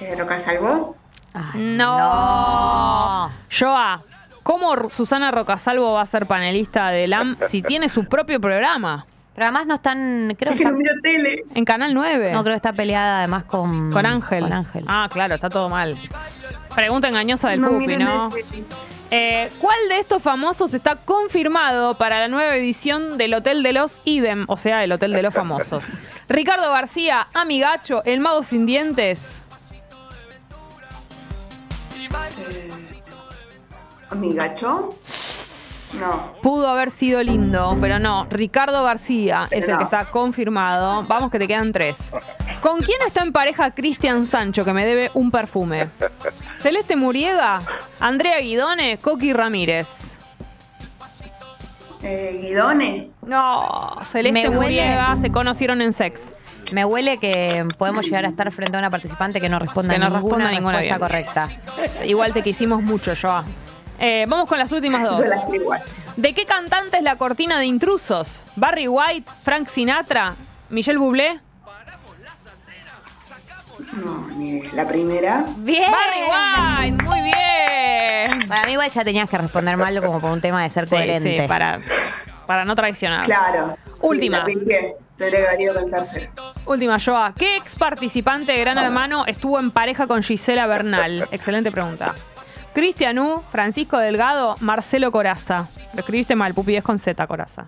Eh, 0.00 0.14
¿Lo 0.16 0.26
que 0.26 0.40
salvó? 0.40 0.94
Ay, 1.34 1.60
No. 1.76 3.30
Joa, 3.50 4.02
¿cómo 4.48 4.88
Susana 4.88 5.30
Rocasalvo 5.30 5.92
va 5.92 6.00
a 6.00 6.06
ser 6.06 6.24
panelista 6.24 6.88
del 6.88 7.12
AM 7.12 7.36
si 7.46 7.60
tiene 7.60 7.90
su 7.90 8.06
propio 8.06 8.40
programa? 8.40 9.04
Pero 9.34 9.44
además 9.44 9.66
no 9.66 9.74
están, 9.74 10.34
creo 10.38 10.54
Es 10.54 10.58
que 10.58 10.64
está, 10.64 10.76
tele. 11.02 11.44
En 11.54 11.66
Canal 11.66 11.92
9. 11.92 12.32
no 12.32 12.42
creo 12.42 12.54
que 12.54 12.56
está 12.56 12.72
peleada 12.72 13.18
además 13.18 13.44
con 13.44 13.92
Con 13.92 14.06
Ángel. 14.06 14.42
Con 14.44 14.52
Ángel. 14.54 14.84
Ah, 14.88 15.08
claro, 15.12 15.34
está 15.34 15.50
todo 15.50 15.68
mal. 15.68 15.96
Pregunta 16.74 17.08
engañosa 17.08 17.50
del 17.50 17.60
no 17.60 17.68
Pupi, 17.68 17.98
¿no? 17.98 18.30
Eh, 19.10 19.50
¿Cuál 19.60 19.76
de 19.90 19.98
estos 20.00 20.22
famosos 20.22 20.72
está 20.74 20.96
confirmado 20.96 21.94
para 21.94 22.18
la 22.18 22.28
nueva 22.28 22.56
edición 22.56 23.18
del 23.18 23.34
Hotel 23.34 23.62
de 23.62 23.74
los 23.74 24.00
Idem? 24.04 24.44
O 24.48 24.56
sea, 24.56 24.82
el 24.82 24.92
Hotel 24.92 25.12
de 25.12 25.22
los 25.22 25.34
Famosos. 25.34 25.84
Ricardo 26.28 26.70
García, 26.70 27.28
Amigacho, 27.34 28.02
El 28.04 28.20
Mago 28.20 28.42
Sin 28.42 28.66
Dientes. 28.66 29.42
¿Mi 34.16 34.32
gacho? 34.34 34.94
No. 35.98 36.34
Pudo 36.42 36.68
haber 36.68 36.90
sido 36.90 37.22
lindo, 37.22 37.76
pero 37.80 37.98
no. 37.98 38.26
Ricardo 38.30 38.82
García 38.84 39.48
es 39.50 39.66
el 39.68 39.78
que 39.78 39.84
está 39.84 40.04
confirmado. 40.04 41.02
Vamos 41.04 41.30
que 41.30 41.38
te 41.38 41.46
quedan 41.48 41.72
tres. 41.72 42.10
¿Con 42.60 42.80
quién 42.80 42.98
está 43.06 43.22
en 43.22 43.32
pareja 43.32 43.70
Cristian 43.70 44.26
Sancho, 44.26 44.64
que 44.66 44.72
me 44.74 44.84
debe 44.84 45.10
un 45.14 45.30
perfume? 45.30 45.88
Celeste 46.58 46.94
Muriega, 46.96 47.62
Andrea 48.00 48.38
Guidone, 48.40 48.98
Coqui 48.98 49.32
Ramírez. 49.32 50.18
Eh, 52.02 52.38
¿Guidone? 52.42 53.10
No, 53.26 53.96
Celeste 54.10 54.32
Me 54.32 54.48
huele- 54.48 54.54
Muriega 54.60 55.16
se 55.20 55.30
conocieron 55.30 55.80
en 55.82 55.92
sex. 55.92 56.36
Me 56.72 56.84
huele 56.84 57.18
que 57.18 57.66
podemos 57.78 58.04
llegar 58.04 58.26
a 58.26 58.28
estar 58.28 58.50
frente 58.52 58.76
a 58.76 58.78
una 58.80 58.90
participante 58.90 59.40
que 59.40 59.48
no 59.48 59.58
responda 59.58 59.94
Que 59.94 59.98
no 59.98 60.10
ninguna 60.10 60.20
responda 60.20 60.50
ninguna 60.50 60.78
respuesta 60.80 61.46
bien. 61.46 61.58
correcta. 61.66 62.04
Igual 62.04 62.32
te 62.34 62.42
quisimos 62.42 62.82
mucho, 62.82 63.14
Joa. 63.20 63.44
Eh, 63.98 64.26
vamos 64.28 64.48
con 64.48 64.58
las 64.58 64.70
últimas 64.70 65.02
dos. 65.02 65.20
Yo 65.48 65.54
igual. 65.54 65.82
¿De 66.16 66.34
qué 66.34 66.44
cantante 66.44 66.98
es 66.98 67.02
la 67.02 67.16
cortina 67.16 67.58
de 67.58 67.66
intrusos? 67.66 68.40
¿Barry 68.56 68.86
White, 68.88 69.30
Frank 69.42 69.68
Sinatra, 69.68 70.34
Michelle 70.70 70.98
Bublé? 70.98 71.40
No, 73.92 74.28
ni 74.36 74.62
la 74.72 74.86
primera. 74.86 75.44
Bien. 75.58 75.90
Barry 75.90 76.90
White, 76.92 77.04
muy 77.04 77.20
bien. 77.22 78.48
Para 78.48 78.64
mí 78.66 78.72
igual 78.72 78.90
ya 78.90 79.04
tenías 79.04 79.28
que 79.30 79.38
responder 79.38 79.76
mal 79.76 80.02
como 80.02 80.20
por 80.20 80.30
un 80.30 80.40
tema 80.40 80.62
de 80.62 80.70
ser 80.70 80.84
Sí, 80.84 80.90
coherente. 80.90 81.40
sí, 81.42 81.48
para, 81.48 81.80
para 82.46 82.64
no 82.64 82.74
traicionar. 82.74 83.24
Claro. 83.24 83.76
Última. 84.00 84.44
Sí. 84.46 86.20
Última, 86.64 86.98
Joa. 87.00 87.32
¿Qué 87.36 87.56
ex 87.56 87.76
participante 87.78 88.52
de 88.52 88.58
Gran 88.60 88.78
Hermano 88.78 89.24
estuvo 89.26 89.58
en 89.58 89.70
pareja 89.70 90.06
con 90.06 90.22
Gisela 90.22 90.66
Bernal? 90.66 91.26
Excelente 91.32 91.72
pregunta. 91.72 92.14
Cristian 92.78 93.18
U, 93.18 93.42
Francisco 93.50 93.98
Delgado, 93.98 94.54
Marcelo 94.60 95.10
Coraza. 95.10 95.66
Lo 95.94 95.98
escribiste 95.98 96.36
mal, 96.36 96.54
Pupi, 96.54 96.76
es 96.76 96.84
con 96.84 97.00
Z, 97.00 97.26
Coraza. 97.26 97.66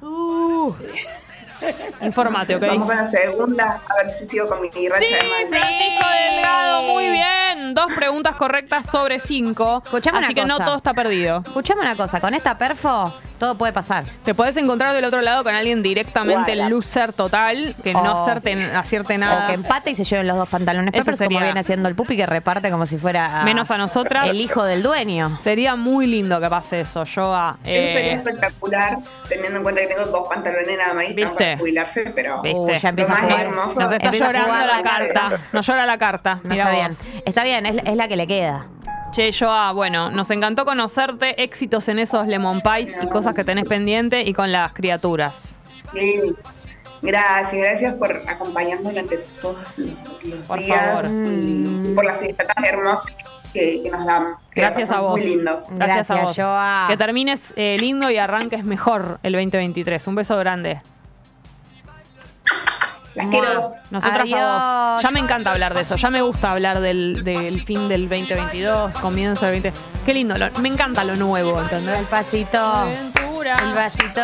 Informate, 2.02 2.56
¿ok? 2.56 2.62
Vamos 2.66 2.86
con 2.88 2.96
la 2.96 3.10
segunda, 3.10 3.80
a 3.88 4.02
ver 4.04 4.12
si 4.18 4.26
sigo 4.28 4.48
con 4.48 4.60
mi 4.60 4.68
racha 4.68 4.98
Sí, 5.06 5.12
de. 5.12 5.20
Francisco 5.20 6.06
Delgado, 6.34 6.82
muy 6.82 7.10
bien. 7.10 7.74
Dos 7.74 7.86
preguntas 7.94 8.34
correctas 8.36 8.86
sobre 8.90 9.20
cinco. 9.20 9.82
Escuchame 9.84 10.18
Así 10.18 10.32
una 10.32 10.34
que 10.34 10.46
no 10.46 10.58
todo 10.58 10.76
está 10.76 10.92
perdido. 10.94 11.42
Escuchame 11.46 11.82
una 11.82 11.96
cosa, 11.96 12.20
con 12.20 12.34
esta 12.34 12.56
perfo 12.58 13.14
todo 13.38 13.56
puede 13.56 13.72
pasar. 13.72 14.04
Te 14.22 14.34
podés 14.34 14.54
encontrar 14.58 14.92
del 14.92 15.02
otro 15.06 15.22
lado 15.22 15.42
con 15.44 15.54
alguien 15.54 15.82
directamente 15.82 16.54
loser 16.56 17.14
total, 17.14 17.74
que 17.82 17.94
no 17.94 18.00
O- 18.16 18.22
acerte, 18.22 18.52
acierte 18.76 19.14
O 19.14 19.18
nada. 19.18 19.46
que 19.46 19.54
empate 19.54 19.90
y 19.92 19.94
se 19.94 20.04
lleven 20.04 20.26
los 20.26 20.36
dos 20.36 20.46
pantalones 20.46 20.88
Eso 20.92 20.98
Peppers, 21.00 21.16
sería- 21.16 21.36
como 21.38 21.46
viene 21.46 21.60
haciendo 21.60 21.88
el 21.88 21.94
pupi 21.94 22.16
que 22.18 22.26
reparte 22.26 22.70
como 22.70 22.84
si 22.84 22.98
fuera 22.98 23.42
Menos 23.46 23.70
a 23.70 23.78
nosotras. 23.78 24.28
el 24.28 24.38
hijo 24.42 24.62
del 24.64 24.82
dueño. 24.82 25.38
Sería 25.42 25.74
muy 25.74 26.06
lindo 26.06 26.38
que 26.38 26.50
pase 26.50 26.82
eso, 26.82 27.04
Joa. 27.06 27.56
Eso 27.64 27.70
sería 27.96 28.12
Eh, 28.12 28.14
espectacular, 28.16 28.98
teniendo 29.26 29.56
en 29.56 29.62
cuenta 29.62 29.80
que 29.80 29.86
tengo 29.86 30.04
dos 30.04 30.28
pantalones 30.28 30.76
nada 30.76 30.92
más 30.92 31.04
y 31.04 31.06
están 31.08 31.28
Jubilarse, 31.58 32.12
pero 32.14 32.42
¿Viste? 32.42 32.58
Uh, 32.60 32.78
ya 32.78 32.88
empieza 32.88 33.12
a 33.12 33.16
más 33.16 33.24
jugar. 33.24 33.40
hermoso 33.42 33.80
nos 33.80 33.92
está 33.92 34.04
Empieza 34.06 34.24
a 34.24 34.28
llorando 34.28 34.52
la 34.54 34.66
la 34.76 34.82
carta. 34.82 35.30
Nos 35.52 35.66
llora 35.66 35.86
la 35.86 35.98
carta. 35.98 36.40
No, 36.44 36.54
está 36.54 36.70
bien. 36.70 36.90
Está 37.24 37.44
bien, 37.44 37.66
es, 37.66 37.76
es 37.84 37.96
la 37.96 38.08
que 38.08 38.16
le 38.16 38.26
queda. 38.26 38.66
Che, 39.12 39.32
Joa, 39.32 39.72
bueno, 39.72 40.10
nos 40.10 40.30
encantó 40.30 40.64
conocerte. 40.64 41.42
Éxitos 41.42 41.88
en 41.88 41.98
esos 41.98 42.26
lemon 42.28 42.60
pies 42.60 42.98
y 43.02 43.08
cosas 43.08 43.34
que 43.34 43.42
tenés 43.44 43.64
pendiente 43.64 44.22
y 44.22 44.32
con 44.34 44.52
las 44.52 44.72
criaturas. 44.72 45.58
Sí. 45.92 46.20
Gracias, 47.02 47.52
gracias 47.52 47.94
por 47.94 48.14
acompañarnos 48.28 48.92
durante 48.92 49.16
todos 49.40 49.56
los 49.78 50.40
Por 50.46 50.58
días 50.58 50.78
favor. 50.86 51.06
y 51.10 51.92
por 51.94 52.04
las 52.04 52.18
fiestas 52.20 52.46
tan 52.48 52.64
hermosas 52.64 53.06
que, 53.54 53.82
que 53.82 53.90
nos 53.90 54.04
dan. 54.04 54.34
que 54.52 54.60
Gracias 54.60 54.90
a. 54.90 55.00
Muy 55.00 55.22
lindo. 55.22 55.64
Gracias, 55.70 56.10
a 56.10 56.14
Gracias, 56.14 56.22
vos. 56.22 56.36
Joa. 56.36 56.84
Que 56.88 56.96
termines 56.98 57.54
eh, 57.56 57.76
lindo 57.80 58.10
y 58.10 58.18
arranques 58.18 58.64
mejor 58.64 59.18
el 59.22 59.32
2023. 59.32 60.06
Un 60.08 60.14
beso 60.14 60.36
grande. 60.36 60.82
Las 63.14 63.26
Mua. 63.26 63.32
quiero. 63.40 63.74
Nosotras 63.90 64.18
a 64.20 64.22
vos. 64.22 64.32
Adiós. 64.32 65.02
Ya 65.02 65.10
me 65.10 65.20
encanta 65.20 65.50
hablar 65.52 65.74
de 65.74 65.80
eso. 65.80 65.96
Ya 65.96 66.10
me 66.10 66.22
gusta 66.22 66.52
hablar 66.52 66.80
del, 66.80 67.24
del 67.24 67.62
fin 67.64 67.88
del 67.88 68.08
2022, 68.08 68.92
comienzo 68.98 69.46
del 69.46 69.60
20. 69.62 69.80
Qué 70.06 70.14
lindo. 70.14 70.36
lo- 70.38 70.50
me 70.60 70.68
encanta 70.68 71.02
lo 71.04 71.16
nuevo, 71.16 71.58
El 71.58 71.64
¿entendés? 71.64 72.06
pasito. 72.06 72.58
Aventura. 72.58 73.56
El 73.64 73.72
vasito. 73.74 74.22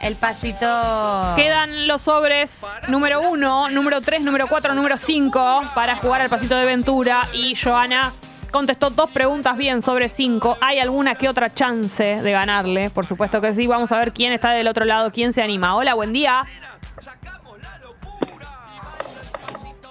El 0.00 0.14
pasito. 0.14 1.32
Quedan 1.34 1.88
los 1.88 2.02
sobres 2.02 2.64
número 2.86 3.20
1, 3.20 3.70
número 3.70 4.00
3, 4.00 4.24
número 4.24 4.46
4, 4.46 4.74
número 4.74 4.96
5 4.96 5.62
para 5.74 5.96
jugar 5.96 6.20
al 6.22 6.28
pasito 6.28 6.54
de 6.54 6.62
aventura. 6.62 7.22
Y 7.32 7.56
Joana 7.56 8.12
contestó 8.52 8.90
dos 8.90 9.10
preguntas 9.10 9.56
bien 9.56 9.82
sobre 9.82 10.08
5. 10.08 10.58
¿Hay 10.60 10.78
alguna 10.78 11.16
que 11.16 11.28
otra 11.28 11.52
chance 11.52 12.22
de 12.22 12.30
ganarle? 12.30 12.90
Por 12.90 13.06
supuesto 13.06 13.40
que 13.40 13.52
sí. 13.54 13.66
Vamos 13.66 13.90
a 13.90 13.98
ver 13.98 14.12
quién 14.12 14.32
está 14.32 14.52
del 14.52 14.68
otro 14.68 14.84
lado, 14.84 15.10
quién 15.10 15.32
se 15.32 15.42
anima. 15.42 15.74
Hola, 15.74 15.94
buen 15.94 16.12
día. 16.12 16.44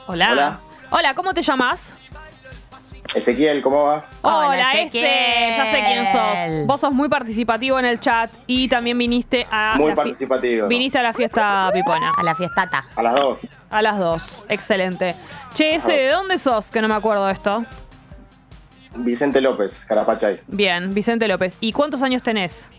Hola. 0.07 0.31
Hola. 0.31 0.59
Hola, 0.89 1.13
¿cómo 1.13 1.33
te 1.33 1.41
llamas? 1.41 1.93
Ezequiel, 3.13 3.61
¿cómo 3.61 3.83
va? 3.83 4.05
Hola, 4.21 4.47
Hola, 4.47 4.73
ese. 4.73 4.99
Ya 5.01 5.65
sé 5.71 5.83
quién 5.85 6.05
sos. 6.05 6.37
Ezequiel. 6.37 6.65
Vos 6.65 6.81
sos 6.81 6.93
muy 6.93 7.09
participativo 7.09 7.77
en 7.79 7.85
el 7.85 7.99
chat 7.99 8.29
y 8.47 8.67
también 8.69 8.97
viniste 8.97 9.45
a. 9.51 9.75
Muy 9.77 9.93
participativo. 9.93 10.67
Viniste 10.67 10.97
a 10.97 11.03
la 11.03 11.13
fiesta 11.13 11.69
pipona. 11.73 12.11
A 12.17 12.23
la 12.23 12.35
fiestata. 12.35 12.85
A 12.95 13.03
las 13.03 13.15
dos. 13.15 13.47
A 13.69 13.81
las 13.81 13.99
dos. 13.99 14.45
Excelente. 14.47 15.13
Che, 15.53 15.75
ese, 15.75 15.91
¿de 15.91 16.09
dónde 16.09 16.37
sos? 16.37 16.71
Que 16.71 16.81
no 16.81 16.87
me 16.87 16.95
acuerdo 16.95 17.25
de 17.25 17.33
esto. 17.33 17.65
Vicente 18.95 19.41
López, 19.41 19.73
Carapachay. 19.87 20.41
Bien, 20.47 20.93
Vicente 20.93 21.27
López. 21.27 21.57
¿Y 21.59 21.71
cuántos 21.73 22.01
años 22.01 22.23
tenés? 22.23 22.69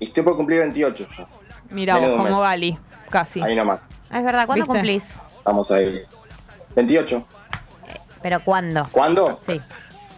Y 0.00 0.06
estoy 0.06 0.22
por 0.22 0.36
cumplir 0.36 0.60
28 0.60 1.06
ya. 1.16 1.26
Mira 1.70 1.98
como. 1.98 2.40
Gali. 2.40 2.78
Casi. 3.08 3.40
Ahí 3.40 3.54
nomás. 3.54 3.90
Es 4.12 4.24
verdad, 4.24 4.46
¿cuándo 4.46 4.64
¿Viste? 4.64 4.78
cumplís? 4.78 5.20
Estamos 5.46 5.70
ahí. 5.70 6.02
28. 6.74 7.24
¿Pero 8.20 8.40
cuándo? 8.40 8.82
¿Cuándo? 8.90 9.38
Sí. 9.46 9.60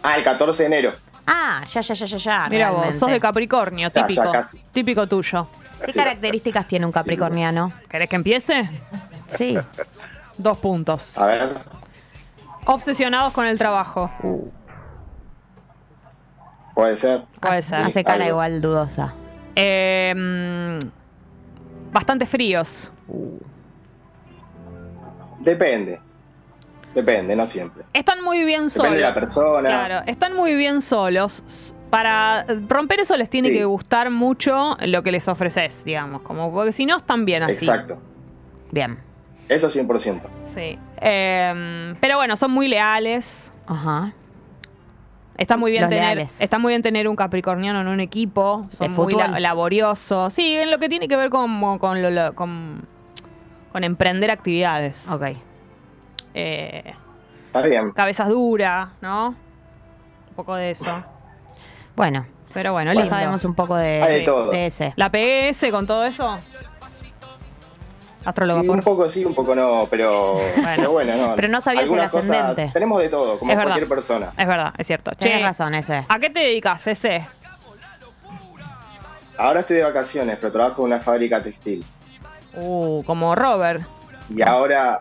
Ah, 0.01 0.17
el 0.17 0.23
14 0.23 0.63
de 0.63 0.65
enero. 0.65 0.93
Ah, 1.27 1.61
ya, 1.71 1.81
ya, 1.81 1.93
ya, 1.93 2.05
ya, 2.07 2.17
ya. 2.17 2.47
Mira 2.49 2.71
vos, 2.71 2.95
sos 2.95 3.11
de 3.11 3.19
Capricornio, 3.19 3.89
Ya, 3.89 3.93
ya, 4.01 4.07
típico. 4.07 4.31
casi. 4.31 4.57
típico 4.73 5.07
tuyo. 5.07 5.47
¿Qué 5.85 5.93
características 5.93 6.65
tiene 6.67 6.87
un 6.87 6.91
capricorniano? 6.91 7.71
¿Querés 7.87 8.09
que 8.09 8.15
empiece? 8.15 8.67
Sí. 9.27 9.55
Dos 10.35 10.57
puntos. 10.57 11.15
A 11.19 11.27
ver. 11.27 11.59
Obsesionados 12.65 13.31
con 13.31 13.45
el 13.45 13.59
trabajo. 13.59 14.09
Puede 16.73 16.97
ser. 16.97 17.21
Puede 17.39 17.61
ser. 17.61 17.83
Hace 17.83 18.03
cara 18.03 18.23
Algo. 18.25 18.29
igual 18.29 18.61
dudosa. 18.61 19.13
Eh, 19.55 20.11
mm, 20.17 21.91
bastante 21.91 22.25
fríos. 22.25 22.91
Depende. 25.39 25.99
Depende, 26.93 27.35
no 27.35 27.45
siempre. 27.47 27.83
Están 27.93 28.23
muy 28.23 28.43
bien 28.43 28.69
solos. 28.69 28.91
Depende 28.91 28.97
de 28.97 29.09
la 29.09 29.13
persona. 29.13 29.67
Claro, 29.69 30.01
están 30.07 30.35
muy 30.35 30.55
bien 30.55 30.81
solos. 30.81 31.43
Para 31.89 32.45
romper 32.67 32.99
eso 32.99 33.17
les 33.17 33.29
tiene 33.29 33.49
Sí. 33.49 33.55
que 33.55 33.65
gustar 33.65 34.09
mucho 34.11 34.77
lo 34.81 35.01
que 35.03 35.11
les 35.11 35.27
ofreces, 35.27 35.83
digamos. 35.85 36.21
Como, 36.21 36.51
porque 36.51 36.71
si 36.71 36.85
no, 36.85 36.97
están 36.97 37.25
bien 37.25 37.43
así. 37.43 37.65
Exacto. 37.65 37.97
Bien. 38.71 38.97
Eso 39.47 39.69
100%. 39.71 40.21
Sí. 40.45 40.77
Eh, 41.01 41.95
pero 41.99 42.17
bueno, 42.17 42.35
son 42.37 42.51
muy 42.51 42.67
leales. 42.67 43.51
Ajá. 43.65 44.13
Está 45.37 45.55
muy 45.57 45.71
bien 45.71 45.83
Los 45.83 45.89
tener, 45.89 46.03
leales. 46.05 46.41
está 46.41 46.59
muy 46.59 46.71
bien 46.71 46.81
tener 46.81 47.07
un 47.07 47.15
capricorniano 47.15 47.79
en 47.81 47.87
un 47.87 47.99
equipo. 48.01 48.67
Son 48.73 48.91
muy 48.93 49.13
la- 49.13 49.39
laboriosos. 49.39 50.33
Sí, 50.33 50.55
en 50.57 50.69
lo 50.69 50.79
que 50.79 50.89
tiene 50.89 51.07
que 51.07 51.15
ver 51.15 51.29
con, 51.29 51.79
con, 51.79 52.01
lo- 52.01 52.09
lo- 52.11 52.35
con, 52.35 52.85
con 53.71 53.83
emprender 53.83 54.31
actividades. 54.31 55.07
Ok. 55.09 55.23
Eh, 56.33 56.93
Está 57.47 57.61
bien. 57.61 57.91
cabezas 57.91 58.29
duras, 58.29 58.89
¿no? 59.01 59.29
Un 60.29 60.35
poco 60.35 60.55
de 60.55 60.71
eso. 60.71 61.03
Bueno, 61.95 62.25
Pero 62.53 62.71
bueno, 62.73 62.91
ya 62.93 63.01
lindo. 63.01 63.09
sabemos 63.15 63.43
un 63.45 63.53
poco 63.55 63.75
de, 63.75 64.01
Hay 64.01 64.19
de 64.19 64.25
todo. 64.25 64.51
de 64.51 64.65
ese. 64.67 64.93
¿La 64.95 65.09
PS 65.11 65.69
con 65.71 65.85
todo 65.85 66.05
eso? 66.05 66.37
Astrólogo, 68.25 68.61
Sí, 68.61 68.67
un 68.69 68.79
poco 68.81 69.09
sí, 69.09 69.23
un 69.25 69.33
poco 69.33 69.55
no, 69.55 69.87
pero 69.89 70.39
pero 70.63 70.91
bueno, 70.91 71.15
no. 71.15 71.35
Pero 71.35 71.47
no 71.47 71.61
sabías 71.61 71.83
el 71.85 71.89
Algunas 71.89 72.11
cosas- 72.11 72.29
ascendente. 72.29 72.69
tenemos 72.73 73.01
de 73.01 73.09
todo, 73.09 73.37
como 73.39 73.49
Es 73.51 73.57
verdad. 73.57 73.71
cualquier 73.71 73.89
persona. 73.89 74.27
Es 74.37 74.47
verdad, 74.47 74.73
es 74.77 74.87
cierto. 74.87 75.11
Tienes 75.11 75.39
Che, 75.39 75.43
razón, 75.45 75.73
ese. 75.73 76.03
¿a 76.07 76.19
qué 76.19 76.29
te 76.29 76.39
dedicas, 76.41 76.85
ese? 76.87 77.25
Ahora 79.37 79.61
estoy 79.61 79.77
de 79.77 79.83
vacaciones, 79.83 80.37
pero 80.39 80.51
trabajo 80.51 80.81
en 80.81 80.87
una 80.93 81.01
fábrica 81.01 81.41
textil. 81.41 81.83
Uh, 82.61 83.03
como 83.05 83.35
Robert. 83.35 83.81
Y 84.33 84.41
ahora. 84.41 84.99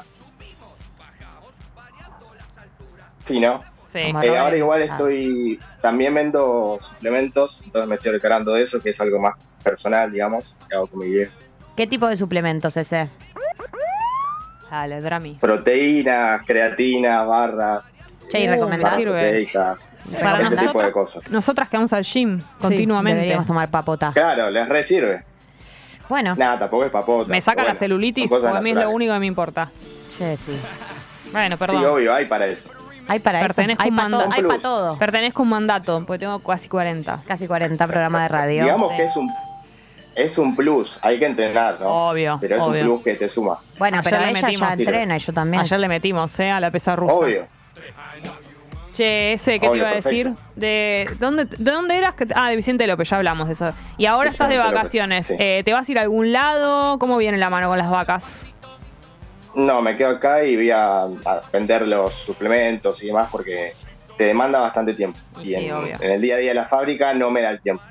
Sí, 3.27 3.41
¿no? 3.41 3.63
Sí. 3.93 3.99
Eh, 3.99 4.39
ahora 4.39 4.57
igual 4.57 4.83
estoy. 4.83 5.59
También 5.81 6.15
vendo 6.15 6.79
suplementos, 6.81 7.61
entonces 7.65 7.89
me 7.89 7.95
estoy 7.97 8.13
recargando 8.13 8.53
de 8.55 8.63
eso, 8.65 8.81
que 8.81 8.91
es 8.91 9.01
algo 9.01 9.19
más 9.19 9.35
personal, 9.63 10.11
digamos, 10.11 10.55
que 10.69 10.77
hago 10.77 10.87
con 10.87 11.01
mi 11.01 11.09
viejo. 11.11 11.33
¿Qué 11.77 11.87
tipo 11.87 12.07
de 12.07 12.17
suplementos 12.17 12.77
ese? 12.77 13.09
Dale, 14.71 15.01
Drami. 15.01 15.35
Proteínas, 15.41 16.43
creatinas, 16.47 17.27
barras, 17.27 17.85
Che, 18.29 18.41
¿y 18.45 18.49
Uh, 18.49 18.51
recomendás? 18.53 18.95
proteicas, 18.99 19.89
Para 20.21 20.41
ese 20.43 20.51
tipo 20.51 20.63
nosotras- 20.65 20.87
de 20.87 20.93
cosas. 20.93 21.31
Nosotras 21.31 21.69
que 21.71 21.77
vamos 21.79 21.93
al 21.95 22.05
gym 22.05 22.41
Sí, 22.41 22.47
continuamente. 22.61 23.17
deberíamos 23.17 23.47
tomar 23.47 23.71
papota. 23.71 24.13
Claro, 24.13 24.51
les 24.51 24.69
re 24.69 24.85
sirve. 24.85 25.25
Bueno, 26.09 26.35
Nada, 26.37 26.59
tampoco 26.59 26.85
es 26.85 26.91
papota. 26.91 27.31
me 27.31 27.41
saca 27.41 27.65
la 27.65 27.75
celulitis, 27.75 28.31
porque 28.31 28.47
a 28.49 28.61
mí 28.61 28.71
es 28.71 28.77
lo 28.77 28.91
único 28.91 29.13
que 29.13 29.19
me 29.21 29.27
importa. 29.27 29.71
che, 30.19 30.37
sí. 30.37 30.59
Bueno, 31.33 31.57
Sí, 31.57 31.61
perdón. 31.61 31.85
obvio, 31.85 32.15
hay 32.15 32.25
para 32.25 32.47
eso. 32.47 32.71
Hay 33.07 33.21
para 33.21 33.45
eso. 33.45 33.61
Hay 33.79 33.91
para 33.91 34.11
todo. 34.11 34.29
Hay 34.33 34.43
plus. 34.43 34.63
todo. 34.63 34.99
Pertenezco 34.99 35.41
a 35.41 35.45
un 35.45 35.49
mandato, 35.49 36.05
porque 36.07 36.21
tengo 36.21 36.39
casi 36.41 36.69
40. 36.69 37.21
Casi 37.27 37.47
40 37.47 37.87
programas 37.87 38.23
de 38.23 38.29
radio. 38.29 38.63
Digamos 38.65 38.91
Sí. 38.91 38.97
que 38.97 39.05
es 39.05 39.17
un 39.17 39.31
es 40.15 40.37
un 40.37 40.57
plus, 40.57 40.99
hay 41.01 41.17
que 41.21 41.27
entrenar, 41.27 41.79
¿no? 41.81 42.09
Obvio, 42.09 42.39
Pero 42.41 42.57
es 42.57 42.63
obvio. 42.63 42.81
un 42.81 42.87
plus 42.89 43.05
que 43.05 43.15
te 43.15 43.29
suma. 43.29 43.57
Bueno, 43.79 43.99
Ayer 43.99 44.11
pero 44.13 44.25
le 44.25 44.31
ella 44.33 44.43
metimos. 44.49 44.69
ya 44.69 44.75
entrena 44.75 45.17
y 45.17 45.21
yo 45.21 45.33
también. 45.33 45.61
Ayer 45.63 45.79
le 45.79 45.89
metimos, 45.89 46.41
¿eh? 46.41 46.51
A 46.51 46.59
la 46.59 46.71
pesa 46.73 46.97
rusa. 46.97 47.15
Obvio. 47.15 47.47
Che, 48.99 49.33
ese, 49.35 49.61
¿qué 49.61 49.69
te 49.69 49.77
iba 49.77 49.91
a 49.91 49.93
perfecto. 49.93 50.31
decir? 50.31 50.43
¿De 50.57 51.09
dónde, 51.21 51.45
¿De 51.45 51.71
dónde 51.71 51.97
eras? 51.97 52.15
Que- 52.17 52.27
Ah, 52.35 52.51
de 52.51 52.57
Vicente 52.57 52.85
López, 52.89 53.09
ya 53.09 53.17
hablamos 53.19 53.47
de 53.47 53.53
eso. 53.53 53.73
Y 53.97 54.07
ahora 54.07 54.29
estás 54.29 54.49
de 54.49 54.57
López, 54.57 54.73
vacaciones. 54.75 55.27
sí. 55.27 55.37
Eh, 55.39 55.63
¿Te 55.65 55.73
vas 55.73 55.89
a 55.89 55.93
ir 55.93 55.99
a 56.01 56.03
algún 56.03 56.33
lado? 56.33 56.99
¿Cómo 56.99 57.17
viene 57.17 57.39
la 57.39 57.49
mano 57.49 57.69
con 57.69 57.79
las 57.79 57.89
vacas? 57.89 58.45
No, 59.55 59.81
me 59.83 59.97
quedo 59.97 60.11
acá 60.11 60.43
y 60.43 60.57
voy 60.57 60.73
a, 60.73 61.03
a 61.03 61.41
vender 61.53 61.87
los 61.87 62.13
suplementos 62.13 63.01
y 63.05 63.07
demás 63.07 63.29
porque 63.31 63.73
te 64.17 64.25
demanda 64.25 64.59
bastante 64.59 64.95
tiempo. 64.95 65.17
Y 65.41 65.43
Y 65.43 65.55
sí, 65.55 65.55
en, 65.55 66.11
el 66.11 66.21
día 66.21 66.35
a 66.35 66.39
día 66.39 66.49
de 66.49 66.55
la 66.55 66.65
fábrica 66.67 67.15
no 67.15 67.31
me 67.31 67.41
da 67.43 67.51
el 67.51 67.61
tiempo. 67.61 67.85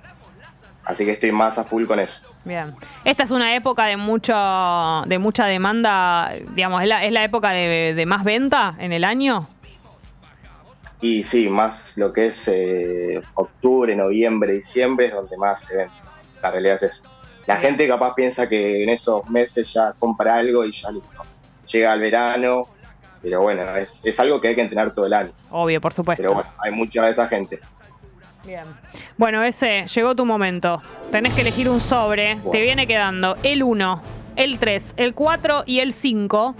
Así 0.84 1.06
que 1.06 1.12
estoy 1.12 1.32
más 1.32 1.58
a 1.58 1.64
full 1.64 1.86
con 1.86 2.02
eso. 2.02 2.20
Bien. 2.44 2.74
Esta 3.06 3.24
es 3.24 3.32
una 3.32 3.56
época 3.56 3.86
de 3.86 3.96
mucho, 3.96 4.34
de 5.06 5.20
mucha 5.20 5.46
demanda, 5.46 6.34
digamos, 6.54 6.82
es 6.82 6.88
la, 6.90 7.06
es 7.06 7.14
la 7.14 7.24
época 7.24 7.52
de, 7.52 7.94
de 7.94 8.06
más 8.06 8.26
venta 8.26 8.76
en 8.80 8.92
el 8.92 9.06
año. 9.06 9.48
Y 11.00 11.24
sí, 11.24 11.48
más 11.48 11.94
lo 11.96 12.12
que 12.12 12.28
es 12.28 12.48
eh, 12.48 13.22
octubre, 13.36 13.96
noviembre, 13.96 14.54
diciembre 14.54 15.08
es 15.08 15.14
donde 15.14 15.38
más 15.38 15.62
se 15.62 15.78
ven. 15.78 15.90
La 16.42 16.52
realidad 16.52 16.76
es 16.76 16.98
eso. 16.98 17.04
La 17.46 17.58
gente 17.58 17.88
capaz 17.88 18.14
piensa 18.16 18.50
que 18.50 18.84
en 18.84 18.90
esos 18.90 19.30
meses 19.30 19.72
ya 19.72 19.94
compra 19.98 20.36
algo 20.36 20.66
y 20.66 20.72
ya 20.72 20.92
listo. 20.92 21.10
Llega 21.72 21.94
el 21.94 22.00
verano, 22.00 22.68
pero 23.22 23.42
bueno, 23.42 23.76
es, 23.76 24.02
es 24.04 24.20
algo 24.20 24.42
que 24.42 24.50
hay 24.50 24.56
que 24.56 24.62
entrenar 24.62 24.94
todo 24.94 25.06
el 25.06 25.14
año. 25.14 25.32
Obvio, 25.52 25.80
por 25.80 25.94
supuesto. 25.94 26.24
Pero 26.24 26.34
bueno, 26.34 26.50
hay 26.60 26.72
mucha 26.72 27.06
de 27.06 27.12
esa 27.12 27.28
gente. 27.28 27.60
Bien. 28.46 28.64
Bueno, 29.18 29.44
ese, 29.44 29.86
llegó 29.88 30.16
tu 30.16 30.26
momento. 30.26 30.82
Tenés 31.12 31.34
que 31.34 31.42
elegir 31.42 31.70
un 31.70 31.82
sobre. 31.82 32.38
Te 32.52 32.62
viene 32.62 32.88
quedando 32.88 33.36
el 33.44 33.62
1, 33.62 34.02
el 34.36 34.58
3, 34.58 34.94
el 34.98 35.14
4 35.14 35.64
y 35.66 35.80
el 35.80 35.94
5. 35.94 36.56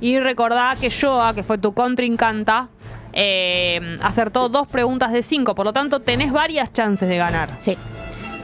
Y 0.00 0.18
recordá 0.18 0.76
que 0.80 0.90
Joa, 0.90 1.34
que 1.34 1.42
fue 1.42 1.58
tu 1.58 1.74
contrincanta, 1.74 2.68
eh, 3.12 3.98
acertó 4.02 4.48
dos 4.48 4.66
preguntas 4.68 5.12
de 5.12 5.22
5. 5.22 5.54
Por 5.54 5.64
lo 5.66 5.72
tanto, 5.72 6.00
tenés 6.00 6.32
varias 6.32 6.72
chances 6.72 7.08
de 7.08 7.16
ganar. 7.16 7.48
Sí. 7.58 7.76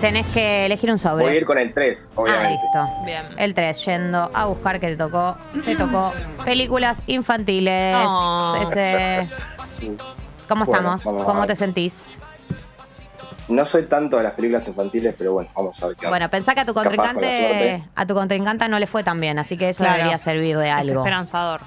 Tenés 0.01 0.27
que 0.29 0.67
elegir 0.67 0.91
un 0.93 0.99
sobre. 0.99 1.25
Voy 1.25 1.33
a 1.35 1.37
ir 1.39 1.45
con 1.45 1.59
el 1.59 1.75
3, 1.75 2.13
Ah, 2.17 2.21
obviamente. 2.21 2.51
listo. 2.63 2.89
Bien. 3.05 3.23
El 3.37 3.53
3, 3.55 3.85
yendo 3.85 4.31
a 4.33 4.45
buscar 4.47 4.79
que 4.79 4.87
te 4.89 4.97
tocó. 4.97 5.37
Te 5.65 5.75
tocó 5.75 6.13
películas 6.45 7.03
infantiles. 7.09 7.97
Oh. 7.99 8.59
Ese. 8.63 9.29
¿Cómo 10.49 10.65
Bueno, 10.65 10.95
estamos? 10.95 11.25
¿Cómo 11.25 11.47
te 11.47 11.57
sentís? 11.57 12.17
No 13.49 13.65
soy 13.65 13.87
tanto 13.87 14.19
de 14.19 14.25
las 14.25 14.33
películas 14.35 14.67
infantiles, 14.69 15.15
pero 15.17 15.33
bueno, 15.33 15.49
vamos 15.57 15.83
a 15.83 15.87
ver 15.89 15.97
qué. 15.97 16.07
Bueno, 16.07 16.29
pensá 16.31 16.55
que 16.55 16.61
a 16.61 16.65
tu 16.67 16.75
con 16.75 16.85
contrincante, 16.85 17.83
a 17.95 18.07
tu 18.07 18.15
contrincante 18.15 18.69
no 18.69 18.79
le 18.79 18.87
fue 18.87 19.03
tan 19.03 19.19
bien, 19.21 19.39
así 19.39 19.57
que 19.57 19.71
eso 19.71 19.83
Claro. 19.83 19.97
debería 19.97 20.19
servir 20.19 20.57
de 20.59 20.69
Es 20.69 20.75
algo. 20.75 21.01
esperanzador. 21.01 21.61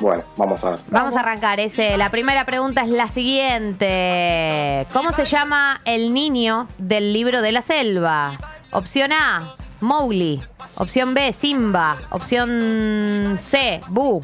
Bueno, 0.00 0.22
vamos 0.36 0.62
a 0.64 0.70
ver. 0.70 0.80
Vamos 0.88 1.16
a 1.16 1.20
arrancar 1.20 1.58
ese. 1.60 1.96
La 1.96 2.10
primera 2.10 2.44
pregunta 2.44 2.82
es 2.82 2.88
la 2.88 3.08
siguiente. 3.08 4.86
¿Cómo 4.92 5.12
se 5.12 5.24
llama 5.24 5.80
el 5.84 6.12
niño 6.12 6.68
del 6.78 7.12
libro 7.12 7.40
de 7.42 7.52
la 7.52 7.62
selva? 7.62 8.38
Opción 8.72 9.12
A, 9.12 9.54
Mowgli. 9.80 10.42
Opción 10.76 11.14
B, 11.14 11.32
Simba. 11.32 11.98
Opción 12.10 13.38
C, 13.40 13.80
Boo. 13.88 14.22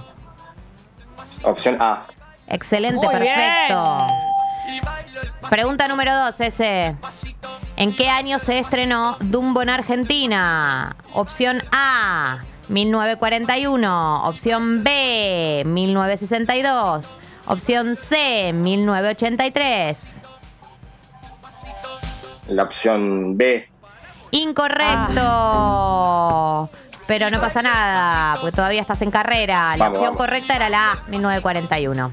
Opción 1.45 1.79
A. 1.81 2.07
Excelente, 2.49 2.97
Muy 3.07 3.15
perfecto. 3.15 4.07
bien. 4.67 4.83
Pregunta 5.49 5.89
número 5.89 6.15
dos, 6.15 6.41
ese. 6.41 6.95
¿En 7.77 7.97
qué 7.97 8.09
año 8.09 8.39
se 8.39 8.59
estrenó 8.59 9.17
Dumbo 9.21 9.63
en 9.63 9.71
Argentina? 9.71 10.95
Opción 11.15 11.63
A, 11.73 12.39
1941. 12.73 14.25
Opción 14.29 14.83
B, 14.83 15.63
1962. 15.67 17.17
Opción 17.47 17.97
C, 17.97 18.53
1983. 18.53 20.23
La 22.49 22.63
opción 22.65 23.37
B. 23.37 23.69
Incorrecto. 24.31 25.21
Pero 27.07 27.31
no 27.31 27.41
pasa 27.41 27.63
nada, 27.63 28.37
porque 28.41 28.57
todavía 28.57 28.81
estás 28.81 29.03
en 29.03 29.11
carrera. 29.11 29.77
La 29.77 29.85
Vamos, 29.85 29.99
opción 29.99 30.15
vamos. 30.15 30.17
correcta 30.17 30.57
era 30.57 30.69
la 30.71 30.93
A, 30.93 31.03
1941. 31.09 32.11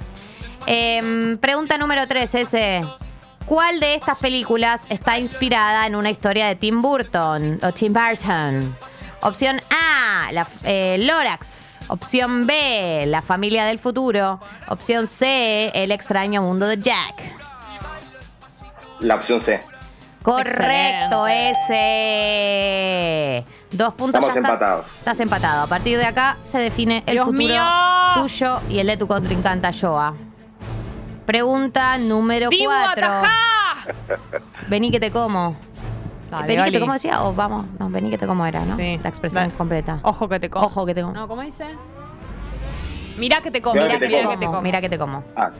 Em, 0.65 1.37
pregunta 1.37 1.77
número 1.77 2.07
3, 2.07 2.35
ese. 2.35 2.81
¿Cuál 3.45 3.79
de 3.79 3.95
estas 3.95 4.19
películas 4.19 4.85
está 4.89 5.17
inspirada 5.17 5.87
en 5.87 5.95
una 5.95 6.09
historia 6.09 6.47
de 6.47 6.55
Tim 6.55 6.81
Burton 6.81 7.59
o 7.63 7.71
Tim 7.71 7.93
Burton? 7.93 8.75
Opción 9.21 9.59
A, 9.69 10.31
la, 10.31 10.47
eh, 10.63 10.97
Lorax. 10.99 11.79
Opción 11.89 12.45
B, 12.47 13.05
La 13.07 13.21
familia 13.21 13.65
del 13.65 13.79
futuro. 13.79 14.39
Opción 14.67 15.07
C, 15.07 15.71
El 15.73 15.91
extraño 15.91 16.41
mundo 16.41 16.67
de 16.67 16.77
Jack. 16.77 17.15
La 19.01 19.15
opción 19.15 19.41
C. 19.41 19.59
Correcto, 20.21 21.25
ese. 21.27 21.75
Dos 23.71 23.93
puntos 23.95 24.19
Estamos 24.21 24.35
ya 24.35 24.39
estás- 24.41 24.51
empatados. 24.53 24.85
Estás 24.99 25.19
empatado. 25.19 25.63
A 25.63 25.67
partir 25.67 25.97
de 25.97 26.05
acá 26.05 26.37
se 26.43 26.59
define 26.59 27.03
el 27.05 27.13
Dios 27.13 27.25
futuro 27.25 27.47
mío. 27.47 27.63
tuyo 28.15 28.59
y 28.69 28.79
el 28.79 28.87
de 28.87 28.97
tu 28.97 29.07
contrincanta 29.07 29.71
Joa. 29.73 30.15
Pregunta 31.25 31.97
número 31.97 32.49
Dibu, 32.49 32.65
4. 32.65 33.05
atajá. 33.07 33.33
Vení 34.67 34.91
que 34.91 34.99
te 34.99 35.11
como. 35.11 35.55
Dale, 36.29 36.47
vení 36.47 36.63
que 36.65 36.71
te 36.71 36.79
como 36.79 36.93
decía 36.93 37.23
o 37.23 37.33
vamos, 37.33 37.65
no, 37.79 37.89
vení 37.89 38.09
que 38.09 38.17
te 38.17 38.27
como 38.27 38.45
era, 38.45 38.63
¿no? 38.65 38.75
Sí. 38.75 38.99
La 39.01 39.09
expresión 39.09 39.45
Dale. 39.45 39.55
completa. 39.55 39.99
Ojo 40.03 40.27
que 40.29 40.39
te 40.39 40.49
como. 40.49 40.65
Ojo 40.65 40.85
que 40.85 40.93
te 40.93 41.01
como. 41.01 41.13
No, 41.13 41.27
¿cómo 41.27 41.41
dice? 41.41 41.65
Mirá 43.17 43.41
que 43.41 43.51
te 43.51 43.61
como. 43.61 43.75
Mirá 43.75 43.99
Mira 43.99 43.99
que 43.99 44.07
te 44.09 44.17
como. 44.17 44.23
como. 44.23 44.31
que 44.31 44.39
te 44.39 44.45
como. 44.45 44.61
Mira 44.61 44.81
que 44.81 44.89
te 44.89 44.97
como. 44.97 45.23
Ah, 45.35 45.51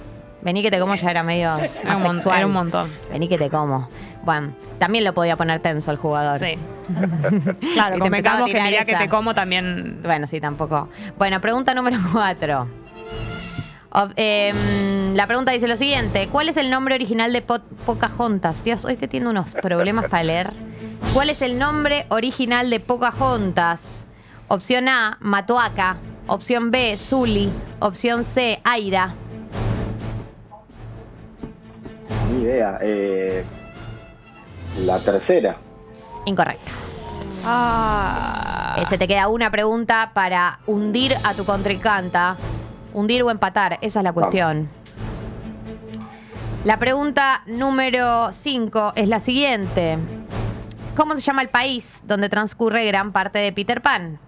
Vení 0.42 0.62
que 0.62 0.72
te 0.72 0.80
como 0.80 0.96
ya 0.96 1.12
era 1.12 1.22
medio 1.22 1.58
Era 1.84 1.98
un, 1.98 2.18
era 2.34 2.46
un 2.46 2.54
montón. 2.54 2.90
Vení 3.12 3.28
que 3.28 3.38
te 3.38 3.50
como. 3.50 3.90
Bueno, 4.24 4.54
también 4.78 5.04
lo 5.04 5.14
podía 5.14 5.36
poner 5.36 5.60
tenso 5.60 5.92
el 5.92 5.98
jugador. 5.98 6.40
Sí. 6.40 6.58
Claro, 7.74 8.00
convengamos 8.00 8.50
que 8.50 8.62
mirá 8.62 8.86
que 8.86 8.96
te 8.96 9.10
como 9.10 9.34
también. 9.34 10.00
Bueno, 10.04 10.28
sí, 10.28 10.40
tampoco. 10.40 10.88
Bueno, 11.18 11.42
pregunta 11.42 11.74
número 11.74 11.98
cuatro. 12.12 12.68
Em, 14.16 15.16
la 15.16 15.26
pregunta 15.28 15.52
dice 15.52 15.68
lo 15.68 15.78
siguiente: 15.78 16.28
¿Cuál 16.32 16.50
es 16.50 16.58
el 16.58 16.70
nombre 16.70 16.96
original 16.96 17.34
de 17.34 17.42
Po- 17.42 17.60
Pocahontas? 17.86 18.64
Dios, 18.64 18.86
hoy 18.86 18.96
te 18.98 19.08
tiene 19.08 19.28
unos 19.30 19.54
problemas 19.54 20.06
para 20.10 20.24
leer. 20.24 20.52
¿Cuál 21.14 21.30
es 21.30 21.42
el 21.42 21.58
nombre 21.58 22.06
original 22.10 22.70
de 22.70 22.80
Pocahontas? 22.80 24.08
Opción 24.48 24.88
A, 24.90 25.18
Matoaca. 25.22 25.98
Opción 26.28 26.70
B, 26.72 26.96
Zully. 26.98 27.52
Opción 27.80 28.24
C, 28.24 28.60
Aira. 28.64 29.14
ni 32.32 32.44
idea. 32.44 32.78
Eh, 32.82 33.44
la 34.86 35.00
tercera. 35.00 35.58
Incorrecto. 36.26 36.72
Ah. 37.46 38.76
Eh, 38.80 38.86
se 38.88 38.98
te 39.00 39.08
queda 39.08 39.28
una 39.30 39.50
pregunta 39.50 40.12
para 40.14 40.60
hundir 40.68 41.16
a 41.24 41.34
tu 41.34 41.44
contrincanta. 41.46 42.36
Hundir 42.94 43.24
o 43.24 43.32
empatar, 43.32 43.78
esa 43.82 44.00
es 44.00 44.04
la 44.04 44.14
cuestión. 44.14 44.70
La 46.66 46.78
pregunta 46.78 47.44
número 47.46 48.34
5 48.34 48.94
es 48.96 49.08
la 49.08 49.20
siguiente. 49.20 49.98
¿Cómo 50.96 51.16
se 51.16 51.22
llama 51.22 51.42
el 51.42 51.50
país 51.50 52.02
donde 52.06 52.28
transcurre 52.30 52.86
gran 52.86 53.12
parte 53.14 53.40
de 53.40 53.54
Peter 53.54 53.82
Pan? 53.82 54.20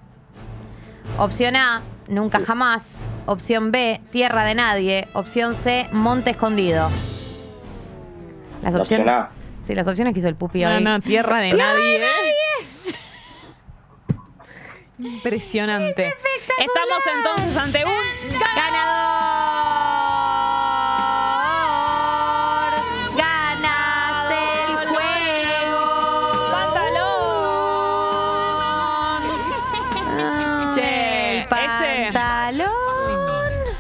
Opción 1.18 1.56
A, 1.58 1.82
nunca 2.08 2.40
jamás. 2.40 3.10
Opción 3.26 3.72
B, 3.72 4.00
tierra 4.12 4.44
de 4.46 4.56
nadie. 4.56 5.08
Opción 5.14 5.56
C, 5.56 5.88
monte 5.92 6.30
escondido. 6.32 6.90
Las 8.62 8.74
La 8.74 8.82
opción 8.82 9.02
opciones. 9.02 9.26
Sí, 9.64 9.76
las 9.76 9.88
opciones 9.88 10.14
que 10.14 10.20
hizo 10.20 10.30
el 10.30 10.36
pupi 10.36 10.62
No, 10.64 10.76
hoy. 10.76 10.84
no, 10.84 11.02
tierra 11.02 11.40
de 11.40 11.54
nadie. 11.54 12.02
Impresionante. 14.98 16.14
Estamos 16.60 17.04
entonces 17.18 17.58
ante 17.58 17.84
un 17.86 18.40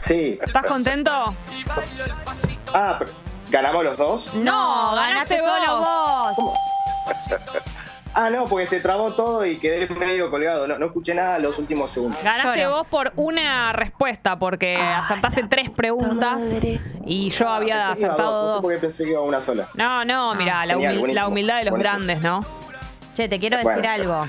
Sí. 0.08 0.40
¿Estás 0.42 0.66
contento? 0.66 1.36
Ah, 2.74 2.96
pero- 3.00 3.12
¿ganamos 3.50 3.84
los 3.84 3.98
dos? 3.98 4.34
No, 4.36 4.96
ganaste 4.96 5.38
ganaste 5.38 5.40
solo 5.40 5.80
vos. 5.80 6.54
Ah, 8.14 8.30
no, 8.30 8.44
porque 8.44 8.68
se 8.68 8.82
trabó 8.82 9.14
todo 9.14 9.46
y 9.46 9.58
quedé 9.58 9.88
medio 9.96 10.30
colgado. 10.30 10.68
No, 10.68 10.78
no 10.78 10.88
escuché 10.88 11.14
nada 11.14 11.40
los 11.40 11.58
últimos 11.58 11.92
segundos. 11.92 12.22
Ganaste 12.22 12.68
vos 12.68 12.86
por 12.88 13.14
una 13.16 13.72
respuesta 13.72 14.38
porque 14.38 14.76
acertaste 14.76 15.44
tres 15.50 15.70
preguntas 15.70 16.44
y 17.06 17.30
yo 17.30 17.48
había 17.48 17.88
Pensé 17.88 17.94
que 17.96 18.02
iba 18.02 18.12
a 18.12 18.14
acertado 18.16 18.62
dos. 18.62 18.70
qué 18.72 18.78
pensé 18.80 19.04
que 19.06 19.12
iba 19.12 19.22
una 19.22 19.40
sola. 19.40 19.68
No, 19.76 20.04
no, 20.04 20.36
mira, 20.36 20.66
la, 20.66 20.76
humil- 20.78 21.28
humildad 21.28 21.60
de 21.60 21.64
los 21.66 21.72
buenísimo. 21.72 21.98
grandes, 22.06 22.22
¿no? 22.22 22.46
Che, 23.14 23.30
te 23.30 23.40
quiero 23.40 23.58
decir 23.58 23.72
Bueno. 23.74 23.90
algo. 23.90 24.28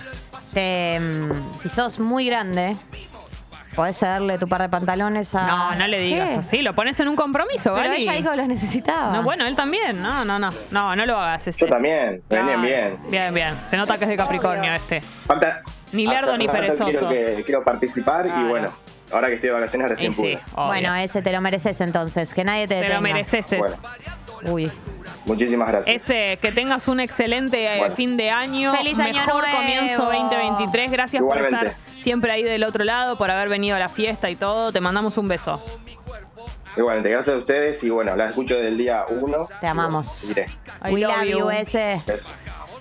Te, 0.55 1.01
mm, 1.01 1.53
si 1.61 1.69
sos 1.69 1.99
muy 1.99 2.27
grande, 2.27 2.77
podés 3.75 3.97
cederle 3.99 4.39
tu 4.39 4.47
par 4.49 4.61
de 4.63 4.69
pantalones 4.69 5.35
a. 5.35 5.47
No, 5.47 5.75
no 5.75 5.87
le 5.89 5.99
digas 5.99 6.31
¿Qué? 6.31 6.37
así, 6.37 6.63
lo 6.63 6.73
pones 6.75 6.99
en 7.01 7.09
un 7.09 7.17
compromiso, 7.17 7.75
Pero 7.75 7.89
Gali. 7.91 8.03
ella 8.03 8.13
dijo 8.13 8.31
que 8.31 8.37
los 8.37 8.47
necesitaba. 8.49 9.13
No, 9.13 9.23
bueno, 9.23 9.47
él 9.47 9.57
también. 9.57 10.01
No, 10.03 10.25
no, 10.25 10.39
no. 10.39 10.51
No, 10.71 10.95
no 10.97 11.07
lo 11.07 11.19
hagas 11.19 11.47
ese. 11.49 11.61
Yo 11.67 11.69
también, 11.71 12.23
No, 12.31 12.61
bien. 12.63 12.99
Bien, 13.09 13.33
bien. 13.35 13.55
Se 13.69 13.77
nota 13.77 13.99
que 13.99 14.05
es 14.05 14.11
de 14.11 14.17
Capricornio 14.17 14.73
este. 14.75 15.01
Falta. 15.01 15.63
Ni 15.93 16.07
lerdo 16.07 16.37
ni 16.39 16.49
perezoso. 16.49 16.85
Quiero, 16.91 17.09
que- 17.09 17.43
quiero 17.45 17.65
participar 17.65 18.27
y 18.27 18.45
bueno, 18.49 18.69
ahora 19.13 19.29
que 19.29 19.35
estoy 19.35 19.49
de 19.51 19.55
vacaciones 19.55 19.91
recién 19.91 20.13
sí, 20.13 20.21
pude. 20.23 20.39
Bueno, 20.67 20.95
ese 20.95 21.21
te 21.23 21.33
lo 21.33 21.41
mereces 21.41 21.81
entonces, 21.83 22.33
que 22.33 22.45
nadie 22.45 22.63
te 22.67 22.69
te 22.69 22.75
detenga. 22.77 22.95
lo 22.97 23.01
mereces. 23.03 23.47
Bueno. 23.59 23.77
Uy. 24.45 24.71
Muchísimas 25.27 25.69
gracias. 25.69 26.03
Ese, 26.03 26.39
que 26.43 26.51
tengas 26.53 26.89
un 26.89 26.99
excelente 27.01 27.65
eh, 27.75 27.79
Bueno. 27.79 27.95
fin 27.95 28.17
de 28.17 28.31
año. 28.31 28.75
¡Feliz 28.75 28.99
año 28.99 29.25
Mejor 29.25 29.43
nuevo! 29.45 29.57
comienzo 29.59 30.05
2023. 30.05 30.91
Gracias 30.91 31.21
Igualmente. 31.21 31.57
por 31.57 31.67
estar 31.69 32.01
siempre 32.01 32.33
ahí 32.33 32.43
del 32.43 32.65
otro 32.65 32.83
lado, 32.85 33.17
por 33.17 33.31
haber 33.31 33.49
venido 33.49 33.77
a 33.77 33.79
la 33.79 33.89
fiesta 33.89 34.31
y 34.31 34.37
todo. 34.37 34.73
Te 34.73 34.81
mandamos 34.81 35.17
un 35.19 35.29
beso. 35.29 35.63
Igualmente, 36.77 37.11
gracias 37.11 37.37
a 37.37 37.39
ustedes 37.39 37.85
y 37.85 37.91
bueno, 37.91 38.17
la 38.17 38.29
escucho 38.31 38.57
del 38.57 38.79
día 38.79 39.05
1. 39.09 39.49
Te 39.61 39.67
amamos. 39.67 40.25
I 40.85 40.93
We 40.95 41.01
love 41.03 41.23
you. 41.25 41.51
ese. 41.51 42.01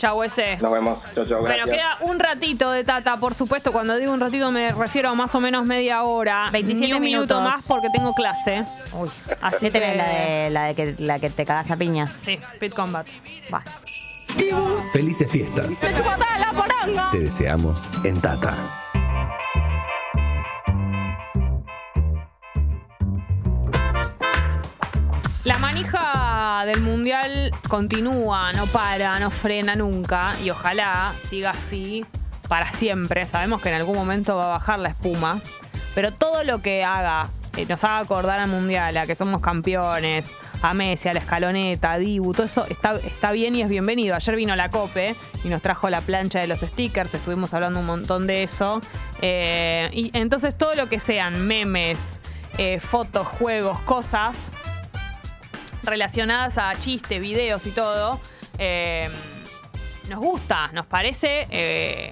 Chau, 0.01 0.23
ese. 0.23 0.57
Nos 0.57 0.71
vemos. 0.71 0.99
Chau, 1.13 1.25
chau. 1.27 1.43
Pero 1.43 1.57
Gracias. 1.65 1.69
queda 1.77 1.97
un 2.01 2.17
ratito 2.19 2.71
de 2.71 2.83
Tata, 2.83 3.17
por 3.17 3.35
supuesto. 3.35 3.71
Cuando 3.71 3.95
digo 3.97 4.11
un 4.11 4.19
ratito 4.19 4.51
me 4.51 4.71
refiero 4.71 5.09
a 5.09 5.13
más 5.13 5.35
o 5.35 5.39
menos 5.39 5.63
media 5.63 6.01
hora. 6.01 6.49
27 6.51 6.87
Ni 6.87 6.93
un 6.93 7.01
minuto 7.03 7.35
minutos. 7.35 7.43
más 7.43 7.65
porque 7.67 7.87
tengo 7.93 8.11
clase. 8.15 8.65
Uy. 8.93 9.11
Así 9.41 9.67
¿Qué 9.67 9.71
tenés? 9.71 9.91
que- 9.91 9.97
La 9.97 10.07
de, 10.07 10.49
la, 10.49 10.63
de 10.65 10.75
que, 10.75 10.95
la 10.97 11.19
que 11.19 11.29
te 11.29 11.45
cagas 11.45 11.69
a 11.69 11.77
piñas. 11.77 12.11
Sí, 12.11 12.39
Pit 12.59 12.73
Combat. 12.73 13.05
Va. 13.53 13.61
Felices 14.91 15.29
fiestas. 15.29 15.67
Te 17.11 17.19
deseamos 17.19 17.79
en 18.03 18.19
Tata. 18.19 18.55
La 25.43 25.57
manija 25.57 26.63
del 26.67 26.81
mundial 26.81 27.51
continúa, 27.67 28.53
no 28.53 28.67
para, 28.67 29.19
no 29.19 29.31
frena 29.31 29.73
nunca 29.73 30.35
y 30.43 30.51
ojalá 30.51 31.13
siga 31.27 31.49
así 31.49 32.05
para 32.47 32.71
siempre. 32.71 33.25
Sabemos 33.25 33.59
que 33.59 33.69
en 33.69 33.75
algún 33.75 33.95
momento 33.95 34.35
va 34.35 34.45
a 34.45 34.49
bajar 34.49 34.77
la 34.77 34.89
espuma, 34.89 35.41
pero 35.95 36.13
todo 36.13 36.43
lo 36.43 36.61
que 36.61 36.83
haga, 36.83 37.27
eh, 37.57 37.65
nos 37.65 37.83
haga 37.83 37.97
acordar 37.97 38.39
al 38.39 38.49
mundial, 38.49 38.95
a 38.97 39.07
que 39.07 39.15
somos 39.15 39.41
campeones, 39.41 40.31
a 40.61 40.75
Messi, 40.75 41.09
a 41.09 41.13
la 41.15 41.21
escaloneta, 41.21 41.93
a 41.93 41.97
Dibu, 41.97 42.33
todo 42.33 42.45
eso 42.45 42.67
está, 42.69 42.91
está 42.97 43.31
bien 43.31 43.55
y 43.55 43.63
es 43.63 43.69
bienvenido. 43.69 44.13
Ayer 44.13 44.35
vino 44.35 44.55
la 44.55 44.69
COPE 44.69 45.15
y 45.43 45.49
nos 45.49 45.63
trajo 45.63 45.89
la 45.89 46.01
plancha 46.01 46.39
de 46.39 46.45
los 46.45 46.59
stickers, 46.59 47.15
estuvimos 47.15 47.51
hablando 47.55 47.79
un 47.79 47.87
montón 47.87 48.27
de 48.27 48.43
eso. 48.43 48.79
Eh, 49.23 49.89
y 49.91 50.11
entonces 50.13 50.55
todo 50.55 50.75
lo 50.75 50.87
que 50.87 50.99
sean 50.99 51.47
memes, 51.47 52.21
eh, 52.59 52.79
fotos, 52.79 53.25
juegos, 53.25 53.79
cosas 53.79 54.51
relacionadas 55.83 56.57
a 56.57 56.77
chistes, 56.79 57.19
videos 57.21 57.65
y 57.65 57.71
todo, 57.71 58.19
eh, 58.57 59.09
nos 60.09 60.19
gusta, 60.19 60.69
nos 60.73 60.85
parece 60.85 61.47
eh, 61.49 62.11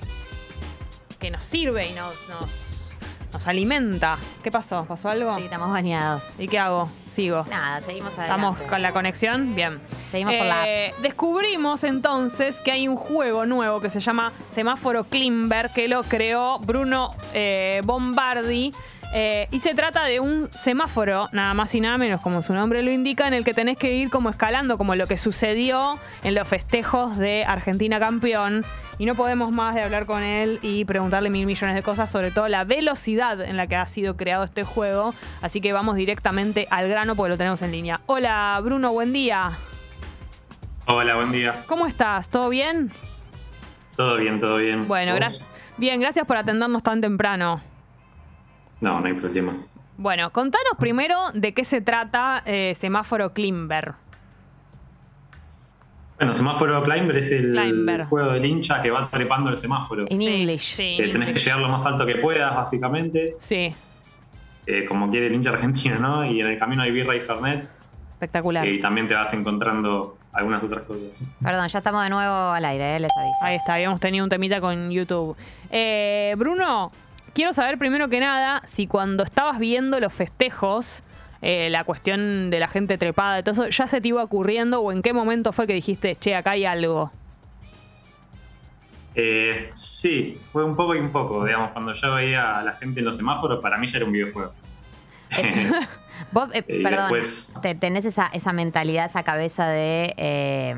que 1.20 1.30
nos 1.30 1.44
sirve 1.44 1.88
y 1.88 1.94
nos, 1.94 2.16
nos, 2.30 2.91
nos 3.34 3.48
alimenta. 3.48 4.18
¿Qué 4.44 4.52
pasó? 4.52 4.86
¿Pasó 4.86 5.10
algo? 5.10 5.36
Sí, 5.36 5.44
estamos 5.44 5.70
bañados. 5.70 6.40
¿Y 6.40 6.48
qué 6.48 6.58
hago? 6.60 6.90
Sigo. 7.10 7.46
Nada, 7.50 7.82
seguimos 7.82 8.18
adelante. 8.18 8.41
¿Estamos 8.41 8.62
con 8.70 8.82
la 8.82 8.91
conexión? 8.91 9.54
Bien. 9.56 9.82
Seguimos 10.10 10.36
por 10.36 10.46
la 10.46 10.68
Eh, 10.68 10.94
Descubrimos 11.02 11.84
entonces 11.84 12.56
que 12.62 12.72
hay 12.72 12.88
un 12.88 12.96
juego 12.96 13.46
nuevo 13.46 13.82
que 13.82 13.90
se 13.90 14.00
llama 14.00 14.32
Semáforo 14.54 15.04
Klimber, 15.04 15.70
que 15.72 15.88
lo 15.88 16.04
creó 16.04 16.60
Bruno 16.60 17.14
eh, 17.34 17.82
Bombardi. 17.84 18.74
Eh, 19.11 19.48
y 19.52 19.60
se 19.60 19.73
trata 19.73 20.03
de 20.03 20.19
un 20.19 20.49
semáforo, 20.52 21.30
nada 21.31 21.53
más 21.56 21.73
y 21.73 21.81
nada 21.81 21.98
menos, 21.98 22.22
como 22.22 22.44
su 22.44 22.53
nombre 22.53 22.84
lo 22.84 22.91
indica, 22.91 23.27
en 23.27 23.34
el 23.34 23.44
que 23.44 23.53
tenés 23.53 23.77
que 23.77 23.94
ir 23.95 24.10
como 24.10 24.30
escalando, 24.30 24.77
como 24.77 24.94
lo 24.95 25.07
que 25.07 25.18
sucedió 25.18 25.99
en 26.23 26.36
los 26.36 26.48
festejos 26.48 27.18
de 27.18 27.44
Argentina 27.44 27.99
campeón. 27.99 28.64
Y 28.99 29.06
no 29.06 29.15
podemos 29.15 29.52
más 29.52 29.76
de 29.76 29.81
hablar 29.81 30.06
con 30.06 30.23
él 30.23 30.60
y 30.61 30.84
preguntarle 30.86 31.30
mil 31.30 31.45
millones 31.45 31.73
de 31.73 31.81
cosas, 31.81 32.11
sobre 32.11 32.31
todo 32.31 32.49
la 32.49 32.65
velocidad 32.65 33.40
en 33.41 33.56
la 33.56 33.65
que 33.65 33.77
ha 33.77 33.86
sido 33.86 34.18
creado 34.18 34.44
este 34.44 34.64
juego. 34.64 35.14
Así 35.41 35.61
que 35.61 35.72
vamos 35.72 35.95
directamente 35.95 36.68
al 36.69 36.90
grano 36.90 37.15
porque 37.15 37.30
lo 37.30 37.38
tenemos 37.38 37.61
en 37.61 37.72
línea. 37.72 38.02
Hola 38.07 38.60
Bruno, 38.61 38.91
buen 38.91 39.14
día. 39.14 39.52
Hola, 40.86 41.15
buen 41.15 41.31
día. 41.31 41.56
¿Cómo 41.65 41.88
estás? 41.88 42.30
¿Todo 42.30 42.49
bien? 42.49 42.91
Todo 43.95 44.18
bien, 44.18 44.40
todo 44.40 44.57
bien. 44.57 44.88
Bueno, 44.88 45.15
gracias. 45.15 45.48
Bien, 45.77 45.99
gracias 46.02 46.26
por 46.26 46.36
atendernos 46.36 46.84
tan 46.84 46.99
temprano. 46.99 47.61
No, 48.81 48.99
no 48.99 49.06
hay 49.07 49.14
problema. 49.14 49.56
Bueno, 49.97 50.30
contanos 50.31 50.73
primero 50.80 51.18
de 51.34 51.53
qué 51.53 51.64
se 51.65 51.81
trata 51.81 52.41
eh, 52.45 52.73
Semáforo 52.77 53.34
Klimber. 53.34 53.93
Bueno, 56.18 56.34
semáforo 56.34 56.84
climber 56.84 57.15
es 57.18 57.31
el 57.31 57.53
Climber. 57.56 58.03
juego 58.06 58.34
del 58.34 58.45
hincha 58.45 58.81
que 58.81 58.91
va 58.91 59.10
trepando 59.10 59.49
el 59.49 59.56
semáforo. 59.56 60.06
In 60.10 60.18
Sí, 60.18 60.27
English. 60.27 60.76
Sí, 60.76 60.97
Eh, 60.99 61.10
tenés 61.14 61.30
que 61.30 61.39
llegar 61.39 61.60
lo 61.60 61.69
más 61.69 61.85
alto 61.85 62.06
que 62.06 62.15
puedas, 62.15 62.53
básicamente, 62.53 63.38
sí, 63.39 63.73
eh, 64.65 64.85
como 64.85 65.10
quiere 65.10 65.27
el 65.27 65.34
hincha 65.35 65.49
argentino, 65.53 65.97
¿no? 65.99 66.26
Y 66.26 66.41
en 66.41 66.47
el 66.47 66.60
camino 66.60 66.84
hay 66.84 66.91
birra 66.91 67.15
y 67.15 67.22
fernet, 67.22 67.69
espectacular. 68.14 68.68
y 68.68 68.81
también 68.81 69.07
te 69.07 69.14
vas 69.14 69.31
encontrando 69.34 70.18
algunas 70.34 70.61
otras 70.61 70.84
cosas. 70.84 71.26
Perdón, 71.41 71.69
ya 71.69 71.77
estamos 71.80 72.03
de 72.03 72.10
nuevo 72.10 72.34
al 72.51 72.65
aire, 72.65 72.97
eh, 72.97 72.99
les 72.99 73.11
aviso. 73.18 73.39
Ahí 73.41 73.56
está, 73.56 73.76
habíamos 73.76 74.01
tenido 74.01 74.26
un 74.26 74.30
temita 74.30 74.60
con 74.60 74.91
YouTube. 74.91 75.38
Eh, 75.72 76.35
Bruno, 76.38 76.91
quiero 77.34 77.53
saber 77.53 77.77
primero 77.77 78.10
que 78.10 78.19
nada 78.19 78.61
si 78.65 78.88
cuando 78.88 79.23
estabas 79.23 79.60
viendo 79.60 79.99
los 79.99 80.14
festejos, 80.14 81.03
eh, 81.41 81.69
la 81.69 81.84
cuestión 81.84 82.49
de 82.49 82.60
la 82.60 82.68
gente 82.68 82.97
trepada 82.97 83.39
y 83.39 83.43
todo 83.43 83.53
eso, 83.53 83.69
ya 83.69 83.88
se 83.88 84.01
te 84.01 84.10
iba 84.10 84.23
ocurriendo 84.23 84.81
o 84.81 84.91
en 84.91 85.01
qué 85.01 85.14
momento 85.14 85.53
fue 85.53 85.68
que 85.68 85.73
dijiste, 85.73 86.15
che, 86.15 86.35
acá 86.35 86.51
hay 86.51 86.65
algo. 86.65 87.11
Eh, 89.15 89.72
sí, 89.73 90.39
fue 90.51 90.64
un 90.64 90.76
poco 90.76 90.95
y 90.95 90.99
un 90.99 91.11
poco, 91.11 91.43
digamos, 91.45 91.72
cuando 91.72 91.93
yo 91.93 92.14
veía 92.15 92.57
a 92.60 92.64
la 92.64 92.73
gente 92.73 92.99
en 92.99 93.06
los 93.06 93.15
semáforos, 93.18 93.60
para 93.61 93.77
mí 93.77 93.88
ya 93.88 93.97
era 93.97 94.06
un 94.06 94.11
videojuego. 94.14 94.53
Vos, 96.31 96.49
eh, 96.53 96.61
perdón, 96.64 97.11
después- 97.11 97.57
te- 97.61 97.76
tenés 97.76 98.06
esa, 98.06 98.27
esa 98.27 98.53
mentalidad, 98.53 99.06
esa 99.06 99.23
cabeza 99.23 99.68
de 99.68 100.14
eh, 100.18 100.76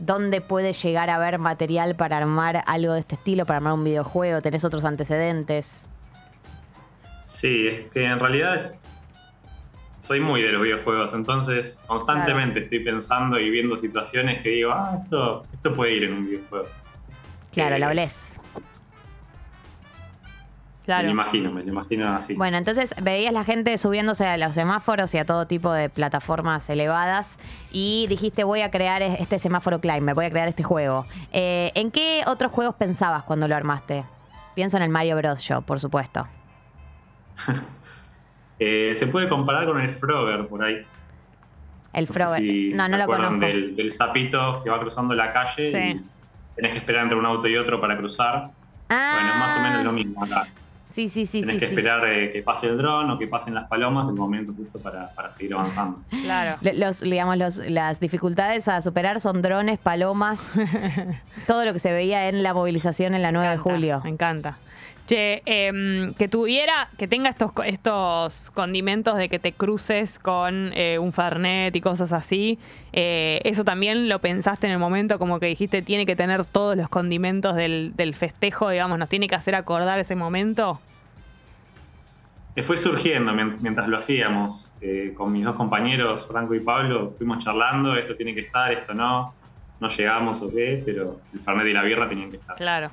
dónde 0.00 0.40
puede 0.40 0.72
llegar 0.72 1.10
a 1.10 1.16
haber 1.16 1.38
material 1.38 1.94
para 1.94 2.18
armar 2.18 2.64
algo 2.66 2.94
de 2.94 3.00
este 3.00 3.14
estilo, 3.14 3.46
para 3.46 3.58
armar 3.58 3.74
un 3.74 3.84
videojuego, 3.84 4.42
tenés 4.42 4.64
otros 4.64 4.84
antecedentes. 4.84 5.86
Sí, 7.24 7.68
es 7.68 7.90
que 7.92 8.04
en 8.04 8.18
realidad 8.18 8.72
soy 9.98 10.18
muy 10.18 10.42
de 10.42 10.50
los 10.50 10.62
videojuegos, 10.62 11.14
entonces 11.14 11.82
constantemente 11.86 12.60
estoy 12.64 12.80
pensando 12.80 13.38
y 13.38 13.50
viendo 13.50 13.76
situaciones 13.76 14.42
que 14.42 14.48
digo, 14.48 14.72
ah, 14.72 14.96
esto, 15.00 15.44
esto 15.52 15.74
puede 15.74 15.92
ir 15.92 16.04
en 16.04 16.14
un 16.14 16.26
videojuego. 16.26 16.66
Claro, 17.52 17.76
Eh, 17.76 17.78
la 17.78 17.88
Me 20.98 21.04
lo 21.04 21.10
imagino, 21.10 21.50
me 21.52 21.62
lo 21.62 21.68
imagino 21.70 22.08
así. 22.14 22.34
Bueno, 22.34 22.56
entonces 22.58 22.94
veías 23.02 23.32
la 23.32 23.44
gente 23.44 23.76
subiéndose 23.78 24.26
a 24.26 24.36
los 24.38 24.54
semáforos 24.54 25.14
y 25.14 25.18
a 25.18 25.24
todo 25.24 25.46
tipo 25.46 25.72
de 25.72 25.88
plataformas 25.88 26.68
elevadas 26.70 27.38
y 27.72 28.06
dijiste 28.08 28.44
voy 28.44 28.60
a 28.62 28.70
crear 28.70 29.02
es- 29.02 29.20
este 29.20 29.38
semáforo 29.38 29.80
climber, 29.80 30.14
voy 30.14 30.26
a 30.26 30.30
crear 30.30 30.48
este 30.48 30.62
juego. 30.62 31.06
Eh, 31.32 31.72
¿En 31.74 31.90
qué 31.90 32.22
otros 32.26 32.52
juegos 32.52 32.74
pensabas 32.76 33.22
cuando 33.24 33.46
lo 33.48 33.56
armaste? 33.56 34.04
Pienso 34.54 34.76
en 34.76 34.82
el 34.82 34.90
Mario 34.90 35.16
Bros. 35.16 35.40
yo, 35.46 35.62
por 35.62 35.80
supuesto. 35.80 36.26
Eh, 38.62 38.92
se 38.94 39.06
puede 39.06 39.26
comparar 39.28 39.66
con 39.66 39.80
el 39.80 39.88
Frogger 39.88 40.46
por 40.46 40.62
ahí. 40.62 40.84
El 41.94 42.06
No 42.06 42.12
Frogger. 42.12 42.40
si 42.40 42.72
no, 42.74 42.84
se 42.84 42.90
no 42.92 42.98
lo 42.98 43.06
conozco. 43.06 43.38
del, 43.38 43.74
del 43.74 43.90
sapito 43.90 44.62
que 44.62 44.68
va 44.68 44.78
cruzando 44.78 45.14
la 45.14 45.32
calle 45.32 45.70
Sí. 45.70 45.78
y 45.78 46.54
tenés 46.56 46.72
que 46.72 46.78
esperar 46.78 47.04
entre 47.04 47.18
un 47.18 47.24
auto 47.24 47.48
y 47.48 47.56
otro 47.56 47.80
para 47.80 47.96
cruzar. 47.96 48.50
Ah, 48.90 49.12
Bueno, 49.18 49.34
más 49.38 49.56
o 49.56 49.60
menos 49.60 49.82
lo 49.84 49.92
mismo 49.92 50.22
acá. 50.22 50.46
Sí, 50.92 51.08
sí, 51.08 51.26
sí, 51.26 51.42
sí. 51.42 51.48
que 51.48 51.58
sí. 51.58 51.64
esperar 51.66 52.04
eh, 52.06 52.30
que 52.32 52.42
pase 52.42 52.68
el 52.68 52.76
dron 52.76 53.10
o 53.10 53.18
que 53.18 53.26
pasen 53.26 53.54
las 53.54 53.68
palomas, 53.68 54.08
el 54.08 54.14
momento 54.14 54.52
justo 54.56 54.78
para, 54.80 55.10
para 55.14 55.30
seguir 55.30 55.54
avanzando. 55.54 56.00
Claro. 56.10 56.56
Los, 56.74 57.00
digamos, 57.00 57.36
los, 57.36 57.56
las 57.58 58.00
dificultades 58.00 58.68
a 58.68 58.82
superar 58.82 59.20
son 59.20 59.42
drones, 59.42 59.78
palomas, 59.78 60.58
todo 61.46 61.64
lo 61.64 61.72
que 61.72 61.78
se 61.78 61.92
veía 61.92 62.28
en 62.28 62.42
la 62.42 62.54
movilización 62.54 63.14
en 63.14 63.22
la 63.22 63.32
9 63.32 63.50
de 63.50 63.56
julio. 63.58 64.00
Me 64.04 64.10
encanta. 64.10 64.58
Che, 65.10 65.42
em, 65.44 66.14
que 66.14 66.28
tuviera, 66.28 66.88
que 66.96 67.08
tenga 67.08 67.30
estos, 67.30 67.50
estos 67.64 68.52
condimentos 68.54 69.16
de 69.16 69.28
que 69.28 69.40
te 69.40 69.50
cruces 69.50 70.20
con 70.20 70.70
eh, 70.76 71.00
un 71.00 71.12
Fernet 71.12 71.74
y 71.74 71.80
cosas 71.80 72.12
así, 72.12 72.60
eh, 72.92 73.40
eso 73.42 73.64
también 73.64 74.08
lo 74.08 74.20
pensaste 74.20 74.68
en 74.68 74.72
el 74.74 74.78
momento, 74.78 75.18
como 75.18 75.40
que 75.40 75.46
dijiste, 75.46 75.82
tiene 75.82 76.06
que 76.06 76.14
tener 76.14 76.44
todos 76.44 76.76
los 76.76 76.88
condimentos 76.88 77.56
del, 77.56 77.90
del 77.96 78.14
festejo, 78.14 78.70
digamos, 78.70 79.00
nos 79.00 79.08
tiene 79.08 79.26
que 79.26 79.34
hacer 79.34 79.56
acordar 79.56 79.98
ese 79.98 80.14
momento. 80.14 80.80
Fue 82.62 82.76
surgiendo 82.76 83.32
mien- 83.32 83.56
mientras 83.62 83.88
lo 83.88 83.96
hacíamos. 83.96 84.76
eh, 84.80 85.12
con 85.16 85.32
mis 85.32 85.44
dos 85.44 85.56
compañeros, 85.56 86.28
Franco 86.28 86.54
y 86.54 86.60
Pablo, 86.60 87.14
fuimos 87.18 87.42
charlando, 87.42 87.96
esto 87.96 88.14
tiene 88.14 88.32
que 88.32 88.42
estar, 88.42 88.70
esto 88.70 88.94
no, 88.94 89.34
no 89.80 89.88
llegamos 89.88 90.40
o 90.42 90.50
qué, 90.50 90.80
pero 90.84 91.20
el 91.32 91.40
Fernet 91.40 91.66
y 91.66 91.72
la 91.72 91.82
birra 91.82 92.08
tenían 92.08 92.30
que 92.30 92.36
estar. 92.36 92.54
Claro. 92.56 92.90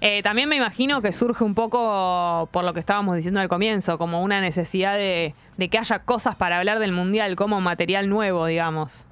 Eh, 0.00 0.22
también 0.22 0.48
me 0.48 0.56
imagino 0.56 1.02
que 1.02 1.12
surge 1.12 1.42
un 1.44 1.54
poco 1.54 2.48
por 2.52 2.64
lo 2.64 2.72
que 2.74 2.80
estábamos 2.80 3.16
diciendo 3.16 3.40
al 3.40 3.48
comienzo, 3.48 3.98
como 3.98 4.22
una 4.22 4.40
necesidad 4.40 4.94
de, 4.96 5.34
de 5.56 5.68
que 5.68 5.78
haya 5.78 5.98
cosas 6.00 6.36
para 6.36 6.58
hablar 6.58 6.78
del 6.78 6.92
mundial, 6.92 7.34
como 7.36 7.60
material 7.60 8.08
nuevo, 8.08 8.46
digamos. 8.46 9.04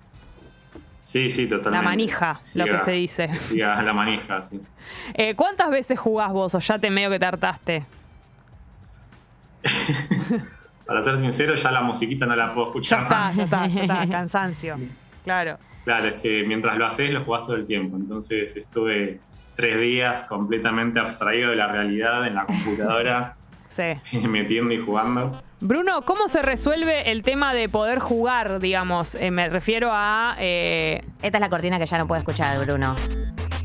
Sí, 1.05 1.31
sí, 1.31 1.47
totalmente. 1.47 1.77
La 1.77 1.83
manija, 1.83 2.41
lo 2.57 2.65
que 2.65 2.81
se 2.81 2.91
dice. 2.93 3.29
que 3.29 3.39
siga 3.39 3.81
la 3.83 3.93
manija, 3.93 4.43
sí. 4.43 4.61
Eh, 5.15 5.35
¿Cuántas 5.35 5.71
veces 5.71 5.99
jugás 5.99 6.33
vos 6.33 6.55
o 6.55 6.59
ya 6.61 6.79
te 6.79 6.91
medio 6.91 7.11
que 7.11 7.19
te 7.19 7.27
hartaste? 7.27 7.85
Para 10.87 11.03
ser 11.03 11.19
sincero, 11.19 11.55
ya 11.57 11.71
la 11.73 11.81
musiquita 11.83 12.27
no 12.27 12.37
la 12.37 12.55
puedo 12.55 12.67
Ya 12.67 12.71
escuchar 12.71 13.03
está, 13.03 13.15
más. 13.17 13.37
ya 13.37 13.43
está, 13.45 13.67
ya 13.67 13.83
está, 13.83 14.09
cansancio. 14.11 14.77
Claro. 15.25 15.59
Claro, 15.85 16.07
es 16.09 16.15
que 16.21 16.45
mientras 16.47 16.77
lo 16.77 16.87
haces 16.87 17.11
lo 17.11 17.25
jugás 17.25 17.43
todo 17.45 17.57
el 17.57 17.65
tiempo. 17.65 17.97
Entonces 17.97 18.57
estuve 18.57 19.21
tres 19.57 19.81
días 19.81 20.23
completamente 20.25 21.01
abstraído 21.01 21.51
de 21.51 21.57
la 21.57 21.67
realidad 21.67 22.27
en 22.27 22.35
la 22.37 22.45
computadora, 22.45 23.35
Sí. 23.69 23.83
metiendo 24.29 24.73
y 24.73 24.79
jugando. 24.79 25.43
Bruno, 25.61 26.03
¿cómo 26.03 26.29
se 26.29 26.41
resuelve 26.43 27.11
el 27.11 27.23
tema 27.23 27.53
de 27.55 27.69
poder 27.69 27.99
jugar, 27.99 28.61
digamos? 28.61 29.15
Eh, 29.17 29.31
me 29.31 29.49
refiero 29.49 29.91
a... 29.93 30.37
eh, 30.39 31.03
Esta 31.23 31.39
es 31.39 31.41
la 31.41 31.51
cortina 31.51 31.79
que 31.79 31.87
ya 31.87 31.99
no 31.99 32.07
puede 32.07 32.21
escuchar, 32.21 32.59
Bruno. 32.65 32.95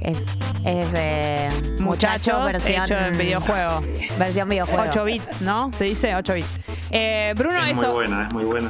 Es, 0.02 0.18
es 0.66 0.88
eh, 0.96 1.50
muchacho 1.80 2.40
muchachos 2.40 2.46
versión 2.46 2.84
hecho 2.84 2.98
en 2.98 3.18
videojuego. 3.18 3.82
Versión 4.18 4.50
videojuego. 4.50 4.84
8 4.90 5.04
bits, 5.04 5.42
¿no? 5.42 5.72
Se 5.74 5.84
dice 5.84 6.16
8 6.16 6.34
bits. 6.34 6.60
Eh, 6.94 7.34
Bruno, 7.38 7.64
es 7.64 7.76
muy 7.78 7.86
buena, 7.88 8.28
es 8.28 8.34
muy 8.34 8.44
buena. 8.44 8.70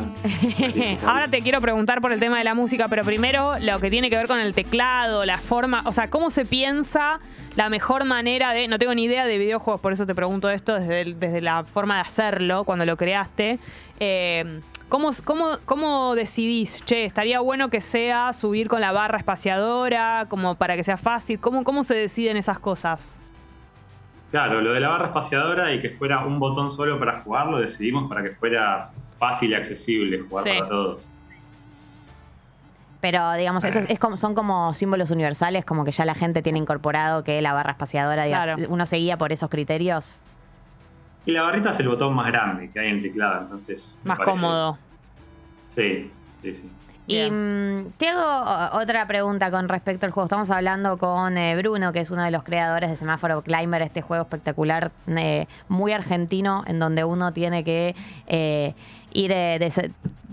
Ahora 1.07 1.27
te 1.27 1.41
quiero 1.41 1.60
preguntar 1.60 2.02
por 2.02 2.11
el 2.11 2.19
tema 2.19 2.38
de 2.38 2.43
la 2.43 2.53
música, 2.53 2.88
pero 2.88 3.03
primero 3.03 3.57
lo 3.60 3.80
que 3.80 3.89
tiene 3.89 4.10
que 4.11 4.15
ver 4.18 4.27
con 4.27 4.39
el 4.39 4.53
teclado, 4.53 5.26
la 5.26 5.38
forma, 5.39 5.81
o 5.85 5.91
sea, 5.91 6.10
cómo 6.10 6.30
se 6.30 6.45
piensa 6.45 7.19
la 7.56 7.69
mejor 7.69 8.06
manera 8.06 8.53
de, 8.53 8.68
no 8.68 8.77
tengo 8.77 8.93
ni 8.93 9.06
idea 9.06 9.26
de 9.26 9.38
videojuegos, 9.39 9.81
por 9.81 9.91
eso 9.91 10.06
te 10.06 10.14
pregunto 10.14 10.49
esto 10.49 10.76
desde, 10.76 11.02
el- 11.02 11.19
desde 11.19 11.41
la 11.41 11.64
forma 11.64 11.95
de 11.95 12.02
hacerlo, 12.02 12.64
cuando 12.64 12.85
lo 12.85 12.95
creaste. 12.95 13.57
Eh, 13.99 14.61
¿cómo, 14.88 15.10
cómo, 15.26 15.57
cómo 15.65 16.14
decidís, 16.15 16.84
che, 16.85 17.06
estaría 17.06 17.39
bueno 17.39 17.69
que 17.69 17.81
sea 17.81 18.34
subir 18.34 18.68
con 18.68 18.81
la 18.81 18.91
barra 18.91 19.18
espaciadora, 19.18 20.27
como 20.30 20.56
para 20.56 20.76
que 20.76 20.84
sea 20.84 20.98
fácil? 20.98 21.39
¿Cómo, 21.39 21.64
cómo 21.64 21.84
se 21.84 21.95
deciden 21.95 22.38
esas 22.38 22.60
cosas? 22.60 23.19
Claro, 24.31 24.61
lo 24.61 24.71
de 24.73 24.79
la 24.79 24.89
barra 24.89 25.07
espaciadora 25.07 25.73
y 25.73 25.79
que 25.79 25.89
fuera 25.89 26.25
un 26.25 26.39
botón 26.39 26.71
solo 26.71 26.97
para 26.97 27.21
jugar, 27.21 27.47
lo 27.47 27.59
decidimos 27.59 28.07
para 28.09 28.23
que 28.23 28.31
fuera 28.31 28.91
fácil 29.17 29.51
y 29.51 29.55
accesible 29.55 30.19
jugar 30.19 30.45
Sí. 30.45 30.51
para 30.57 30.69
todos. 30.69 31.09
Pero, 33.01 33.33
digamos, 33.33 33.63
eso 33.63 33.79
es- 33.79 33.89
es 33.89 33.99
como, 33.99 34.15
son 34.15 34.35
como 34.35 34.73
símbolos 34.73 35.09
universales, 35.11 35.65
como 35.65 35.83
que 35.83 35.91
ya 35.91 36.05
la 36.05 36.13
gente 36.15 36.41
tiene 36.41 36.59
incorporado 36.59 37.23
que 37.23 37.41
la 37.41 37.51
barra 37.51 37.71
espaciadora, 37.71 38.25
Claro. 38.27 38.55
uno 38.69 38.85
se 38.85 38.97
guía 38.97 39.17
por 39.17 39.31
esos 39.31 39.49
criterios. 39.49 40.21
Y 41.25 41.31
la 41.31 41.41
barrita 41.43 41.71
es 41.71 41.79
el 41.79 41.87
botón 41.87 42.15
más 42.15 42.27
grande 42.27 42.69
que 42.69 42.79
hay 42.79 42.89
en 42.89 42.97
el 42.97 43.01
teclado, 43.01 43.41
entonces. 43.41 43.99
Más 44.03 44.17
parece- 44.19 44.39
cómodo. 44.39 44.77
Sí, 45.67 46.11
sí, 46.41 46.53
sí. 46.53 46.71
Y 47.11 47.29
mm, 47.29 47.91
te 47.97 48.07
hago 48.07 48.79
otra 48.79 49.05
pregunta 49.07 49.51
con 49.51 49.67
respecto 49.69 50.05
al 50.05 50.11
juego. 50.11 50.25
Estamos 50.25 50.49
hablando 50.49 50.97
con 50.97 51.38
eh, 51.38 51.55
Bruno, 51.55 51.91
que 51.91 51.99
es 51.99 52.11
uno 52.11 52.23
de 52.23 52.31
los 52.31 52.43
creadores 52.43 52.89
de 52.89 52.97
Semáforo 52.97 53.41
Climber, 53.41 53.81
este 53.81 54.01
juego 54.01 54.23
espectacular, 54.23 54.91
eh, 55.07 55.47
muy 55.67 55.91
argentino, 55.91 56.63
en 56.67 56.79
donde 56.79 57.03
uno 57.03 57.33
tiene 57.33 57.63
que 57.63 57.95
eh, 58.27 58.73
ir 59.13 59.31
eh, 59.33 59.71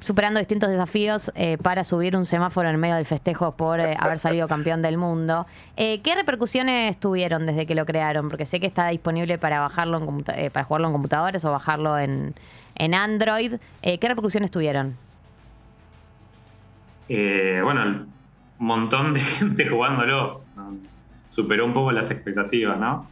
superando 0.01 0.39
distintos 0.39 0.69
desafíos 0.69 1.33
eh, 1.35 1.59
para 1.59 1.85
subir 1.85 2.17
un 2.17 2.27
semáforo 2.27 2.69
en 2.69 2.79
medio 2.79 2.97
del 2.97 3.07
festejo 3.07 3.53
por 3.53 3.81
eh, 3.81 3.97
haber 3.99 4.19
salido 4.19 4.49
campeón 4.49 4.83
del 4.83 4.97
mundo. 4.97 5.47
Eh, 5.77 6.01
¿Qué 6.03 6.15
repercusiones 6.15 6.99
tuvieron 6.99 7.47
desde 7.47 7.67
que 7.67 7.75
lo 7.75 7.87
crearon? 7.87 8.29
Porque 8.29 8.47
sé 8.47 8.61
que 8.61 8.67
está 8.67 8.89
disponible 8.89 9.39
para 9.39 9.61
bajarlo 9.61 9.99
en 9.99 10.25
eh, 10.35 10.51
para 10.51 10.65
jugarlo 10.65 10.89
en 10.89 10.93
computadores 10.93 11.45
o 11.45 11.51
bajarlo 11.51 11.99
en, 11.99 12.35
en 12.77 12.95
Android. 12.95 13.55
¿Qué 13.83 13.99
repercusiones 14.03 14.51
tuvieron? 14.51 15.08
Eh, 17.09 17.61
bueno, 17.63 17.83
un 17.85 18.67
montón 18.67 19.15
de 19.15 19.21
gente 19.39 19.67
jugándolo. 19.69 20.43
¿no? 20.57 20.77
Superó 21.29 21.65
un 21.67 21.73
poco 21.73 21.93
las 21.93 22.11
expectativas, 22.11 22.79
¿no? 22.79 23.07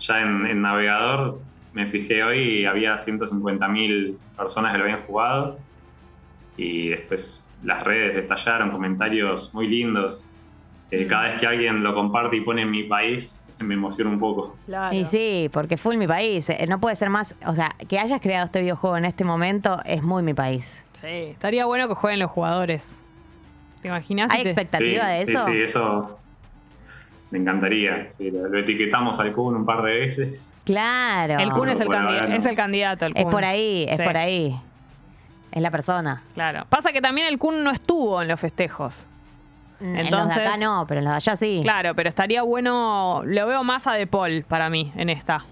Ya 0.00 0.22
en, 0.22 0.46
en 0.46 0.62
navegador 0.62 1.40
me 1.72 1.86
fijé 1.86 2.24
hoy 2.24 2.38
y 2.38 2.64
había 2.66 2.94
150.000 2.96 4.16
personas 4.36 4.72
que 4.72 4.78
lo 4.78 4.84
habían 4.84 5.02
jugado. 5.02 5.58
Y 6.56 6.88
después 6.88 7.46
las 7.62 7.84
redes 7.84 8.16
estallaron, 8.16 8.70
comentarios 8.70 9.54
muy 9.54 9.68
lindos. 9.68 10.26
Eh, 10.90 11.06
cada 11.06 11.24
vez 11.24 11.34
que 11.34 11.46
alguien 11.46 11.84
lo 11.84 11.94
comparte 11.94 12.36
y 12.36 12.40
pone 12.40 12.62
en 12.62 12.70
mi 12.70 12.82
país, 12.82 13.44
me 13.60 13.74
emociona 13.74 14.10
un 14.10 14.18
poco. 14.18 14.56
Y 14.90 15.04
sí, 15.04 15.48
porque 15.52 15.76
full 15.76 15.96
mi 15.96 16.06
país. 16.08 16.48
Eh, 16.50 16.66
No 16.68 16.80
puede 16.80 16.96
ser 16.96 17.10
más. 17.10 17.36
O 17.46 17.54
sea, 17.54 17.70
que 17.88 17.98
hayas 17.98 18.20
creado 18.20 18.46
este 18.46 18.60
videojuego 18.60 18.96
en 18.96 19.04
este 19.04 19.24
momento 19.24 19.80
es 19.84 20.02
muy 20.02 20.22
mi 20.22 20.34
país. 20.34 20.84
Sí, 20.94 21.06
estaría 21.06 21.64
bueno 21.66 21.86
que 21.88 21.94
jueguen 21.94 22.18
los 22.20 22.30
jugadores. 22.30 23.02
¿Te 23.82 23.88
imaginas? 23.88 24.30
¿Hay 24.32 24.42
expectativa 24.42 25.06
de 25.08 25.26
sí, 25.26 25.32
eso? 25.32 25.46
Sí, 25.46 25.60
eso 25.62 26.18
me 27.30 27.38
encantaría. 27.38 28.08
Sí, 28.08 28.30
lo, 28.30 28.48
lo 28.48 28.58
etiquetamos 28.58 29.18
al 29.20 29.32
Kun 29.32 29.56
un 29.56 29.64
par 29.64 29.82
de 29.82 30.00
veces. 30.00 30.60
Claro. 30.64 31.38
El 31.38 31.50
Kun 31.52 31.68
es 31.70 31.80
el, 31.80 31.88
no. 31.88 32.10
es 32.34 32.44
el 32.44 32.56
candidato. 32.56 33.06
El 33.06 33.16
Es 33.16 33.24
por 33.26 33.44
ahí, 33.44 33.86
es 33.88 33.96
Sí, 33.96 34.02
por 34.02 34.16
ahí. 34.16 34.60
Es 35.52 35.62
la 35.62 35.70
persona. 35.70 36.22
Claro. 36.34 36.64
Pasa 36.68 36.92
que 36.92 37.00
también 37.00 37.26
el 37.26 37.38
Kun 37.38 37.64
no 37.64 37.70
estuvo 37.70 38.20
en 38.22 38.28
los 38.28 38.38
festejos. 38.38 39.06
Mm, 39.80 39.84
en 39.84 39.92
los 39.96 40.04
Entonces, 40.04 40.36
de 40.42 40.46
acá 40.46 40.56
no, 40.58 40.84
pero 40.86 40.98
en 41.00 41.04
los 41.06 41.12
de 41.12 41.16
allá 41.16 41.36
sí. 41.36 41.60
Claro, 41.62 41.94
pero 41.94 42.08
estaría 42.08 42.42
bueno. 42.42 43.22
Lo 43.24 43.46
veo 43.46 43.64
más 43.64 43.86
a 43.86 43.94
De 43.94 44.06
Paul 44.06 44.44
para 44.46 44.68
mí 44.70 44.92
en 44.96 45.08
esta. 45.08 45.44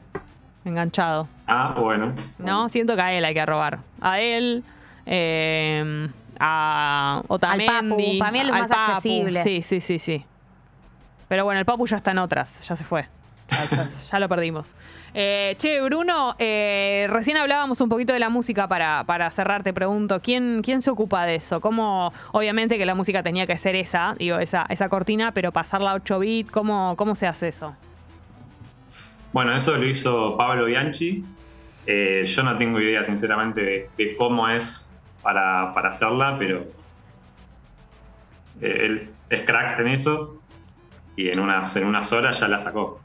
Enganchado. 0.64 1.28
Ah, 1.46 1.74
bueno. 1.78 2.12
¿No? 2.38 2.68
Siento 2.68 2.94
que 2.94 3.00
a 3.02 3.12
él 3.14 3.24
hay 3.24 3.34
que 3.34 3.46
robar. 3.46 3.78
A 4.00 4.20
él. 4.20 4.62
eh, 5.06 6.08
a 6.40 7.22
Otamendi. 7.28 7.66
Papu. 7.66 8.18
Para 8.18 8.32
mí 8.32 8.38
es 8.40 8.44
al 8.44 8.52
más 8.52 8.68
Papu. 8.70 8.92
accesibles. 8.92 9.42
Sí, 9.42 9.62
sí, 9.62 9.80
sí, 9.80 9.98
sí. 9.98 10.24
Pero 11.28 11.44
bueno, 11.44 11.60
el 11.60 11.66
Papu 11.66 11.86
ya 11.86 11.96
está 11.96 12.10
en 12.12 12.18
otras. 12.18 12.66
Ya 12.66 12.76
se 12.76 12.84
fue. 12.84 13.06
Ya, 14.12 14.18
lo 14.18 14.28
perdimos. 14.28 14.74
Eh, 15.14 15.54
che, 15.58 15.80
Bruno, 15.80 16.34
eh, 16.38 17.06
recién 17.08 17.36
hablábamos 17.36 17.80
un 17.80 17.88
poquito 17.88 18.12
de 18.12 18.18
la 18.18 18.28
música 18.28 18.68
para, 18.68 19.04
para 19.04 19.30
cerrar. 19.30 19.62
Te 19.62 19.72
pregunto, 19.72 20.20
¿quién, 20.20 20.60
¿quién 20.62 20.82
se 20.82 20.90
ocupa 20.90 21.24
de 21.24 21.36
eso? 21.36 21.60
¿Cómo, 21.60 22.12
obviamente 22.32 22.78
que 22.78 22.86
la 22.86 22.94
música 22.94 23.22
tenía 23.22 23.46
que 23.46 23.56
ser 23.56 23.74
esa, 23.74 24.14
digo, 24.18 24.38
esa, 24.38 24.66
esa 24.68 24.88
cortina, 24.88 25.32
pero 25.32 25.52
pasarla 25.52 25.92
a 25.92 25.94
8 25.94 26.18
bits, 26.18 26.50
¿cómo, 26.50 26.94
¿cómo 26.96 27.14
se 27.14 27.26
hace 27.26 27.48
eso? 27.48 27.74
Bueno, 29.32 29.54
eso 29.54 29.76
lo 29.76 29.86
hizo 29.86 30.36
Pablo 30.36 30.66
Bianchi. 30.66 31.24
Eh, 31.86 32.24
yo 32.26 32.42
no 32.42 32.56
tengo 32.58 32.80
idea, 32.80 33.02
sinceramente, 33.04 33.62
de, 33.62 33.90
de 33.96 34.16
cómo 34.16 34.48
es 34.48 34.87
para, 35.28 35.74
para 35.74 35.90
hacerla, 35.90 36.36
pero 36.38 36.64
él 38.62 39.10
es 39.28 39.42
crack 39.42 39.78
en 39.78 39.88
eso 39.88 40.40
y 41.16 41.28
en 41.28 41.38
unas, 41.38 41.76
en 41.76 41.84
unas 41.84 42.10
horas 42.14 42.40
ya 42.40 42.48
la 42.48 42.58
sacó. 42.58 43.02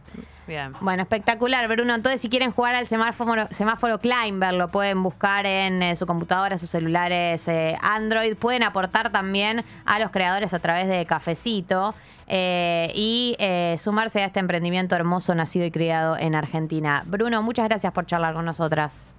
Bien. 0.48 0.72
Bueno, 0.80 1.04
espectacular, 1.04 1.68
Bruno. 1.68 1.94
Entonces, 1.94 2.22
si 2.22 2.30
quieren 2.30 2.54
jugar 2.54 2.76
al 2.76 2.88
semáforo, 2.88 3.48
semáforo 3.52 4.00
Climber, 4.00 4.54
lo 4.54 4.70
pueden 4.70 5.04
buscar 5.04 5.46
en 5.46 5.84
eh, 5.84 5.98
su 5.98 6.06
computadora, 6.06 6.58
sus 6.58 6.70
celulares 6.70 7.46
eh, 7.50 7.78
Android. 7.82 8.38
Pueden 8.38 8.64
aportar 8.64 9.12
también 9.12 9.66
a 9.84 10.00
los 10.00 10.10
creadores 10.10 10.54
a 10.54 10.60
través 10.60 10.88
de 10.88 11.06
Cafecito 11.06 11.94
eh, 12.28 12.90
y 12.96 13.36
eh, 13.38 13.76
sumarse 13.80 14.22
a 14.22 14.28
este 14.28 14.40
emprendimiento 14.40 14.96
hermoso 14.96 15.36
nacido 15.36 15.66
y 15.66 15.72
criado 15.72 16.16
en 16.18 16.36
Argentina. 16.36 17.04
Bruno, 17.06 17.42
muchas 17.44 17.68
gracias 17.68 17.92
por 17.92 18.06
charlar 18.06 18.34
con 18.34 18.46
nosotras. 18.46 19.10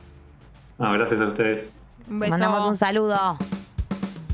No, 0.79 0.91
gracias 0.95 1.21
a 1.21 1.27
ustedes. 1.27 1.71
Un 2.09 2.19
beso. 2.21 2.31
Mandamos 2.31 2.67
un 2.67 2.77
saludo. 2.77 3.39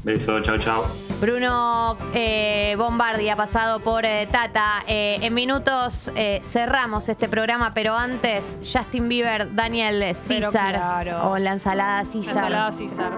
Beso, 0.02 0.40
chao, 0.40 0.56
chao. 0.58 0.86
Bruno 1.20 1.98
eh, 2.14 2.74
Bombardi 2.78 3.28
ha 3.28 3.36
pasado 3.36 3.80
por 3.80 4.06
eh, 4.06 4.26
Tata. 4.32 4.82
Eh, 4.86 5.18
en 5.20 5.34
minutos 5.34 6.10
eh, 6.16 6.40
cerramos 6.42 7.08
este 7.10 7.28
programa, 7.28 7.74
pero 7.74 7.94
antes 7.94 8.56
Justin 8.62 9.08
Bieber, 9.08 9.54
Daniel 9.54 10.14
César 10.14 10.72
claro. 10.74 11.30
o 11.30 11.38
la 11.38 11.52
ensalada 11.52 12.04
César. 12.06 12.36
Ensalada 12.36 12.72
César. 12.72 13.12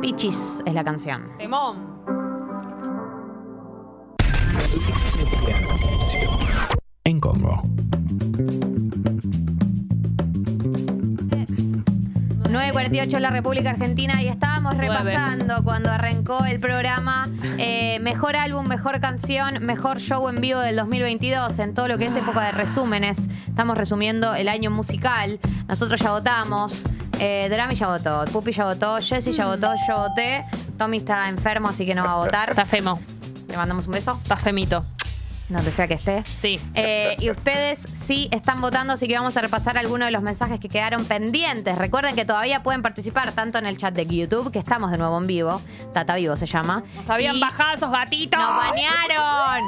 Pichis 0.00 0.60
es 0.66 0.74
la 0.74 0.82
canción. 0.82 1.30
Temón. 1.38 1.94
En 7.04 7.20
Congo. 7.20 7.62
9.48 12.84 13.16
en 13.16 13.22
la 13.22 13.30
República 13.30 13.70
Argentina 13.70 14.22
y 14.22 14.28
estábamos 14.28 14.76
repasando 14.76 15.62
cuando 15.64 15.90
arrancó 15.90 16.44
el 16.44 16.60
programa 16.60 17.26
eh, 17.58 17.98
mejor 18.00 18.36
álbum, 18.36 18.66
mejor 18.66 19.00
canción, 19.00 19.64
mejor 19.64 20.00
show 20.00 20.28
en 20.28 20.40
vivo 20.40 20.60
del 20.60 20.76
2022 20.76 21.58
en 21.60 21.72
todo 21.72 21.88
lo 21.88 21.96
que 21.96 22.06
es 22.06 22.16
época 22.16 22.42
de 22.44 22.52
resúmenes. 22.52 23.30
Estamos 23.46 23.78
resumiendo 23.78 24.34
el 24.34 24.48
año 24.48 24.70
musical. 24.70 25.40
Nosotros 25.66 25.98
ya 25.98 26.10
votamos. 26.10 26.84
Eh, 27.20 27.48
Drami 27.48 27.74
ya 27.74 27.86
votó, 27.86 28.24
Pupi 28.30 28.52
ya 28.52 28.66
votó, 28.66 28.98
Jessy 29.00 29.32
ya 29.32 29.46
votó, 29.46 29.72
yo 29.88 30.08
voté. 30.08 30.44
Tommy 30.76 30.98
está 30.98 31.28
enfermo, 31.30 31.68
así 31.68 31.86
que 31.86 31.94
no 31.94 32.04
va 32.04 32.12
a 32.12 32.16
votar. 32.16 32.50
Está 32.50 32.66
femo. 32.66 33.00
Le 33.48 33.56
mandamos 33.56 33.86
un 33.86 33.94
beso, 33.94 34.18
Está 34.22 34.36
femito. 34.36 34.84
Donde 35.48 35.72
sea 35.72 35.86
que 35.86 35.94
esté. 35.94 36.24
Sí. 36.40 36.60
Eh, 36.74 37.16
y 37.18 37.30
ustedes 37.30 37.78
sí 37.80 38.28
están 38.30 38.60
votando, 38.60 38.94
así 38.94 39.06
que 39.06 39.14
vamos 39.14 39.36
a 39.36 39.40
repasar 39.40 39.76
algunos 39.78 40.06
de 40.06 40.12
los 40.12 40.22
mensajes 40.22 40.58
que 40.60 40.68
quedaron 40.68 41.04
pendientes. 41.04 41.76
Recuerden 41.76 42.14
que 42.14 42.24
todavía 42.24 42.62
pueden 42.62 42.82
participar 42.82 43.32
tanto 43.32 43.58
en 43.58 43.66
el 43.66 43.76
chat 43.76 43.94
de 43.94 44.06
YouTube, 44.06 44.50
que 44.50 44.58
estamos 44.58 44.90
de 44.90 44.98
nuevo 44.98 45.18
en 45.18 45.26
vivo. 45.26 45.60
Tata 45.92 46.16
Vivo 46.16 46.36
se 46.36 46.46
llama. 46.46 46.82
Nos 46.96 47.10
habían 47.10 47.36
Y 47.36 47.40
bajado 47.40 47.76
esos 47.76 47.90
gatitos. 47.90 48.40
¡Nos 48.40 48.56
bañaron! 48.56 49.64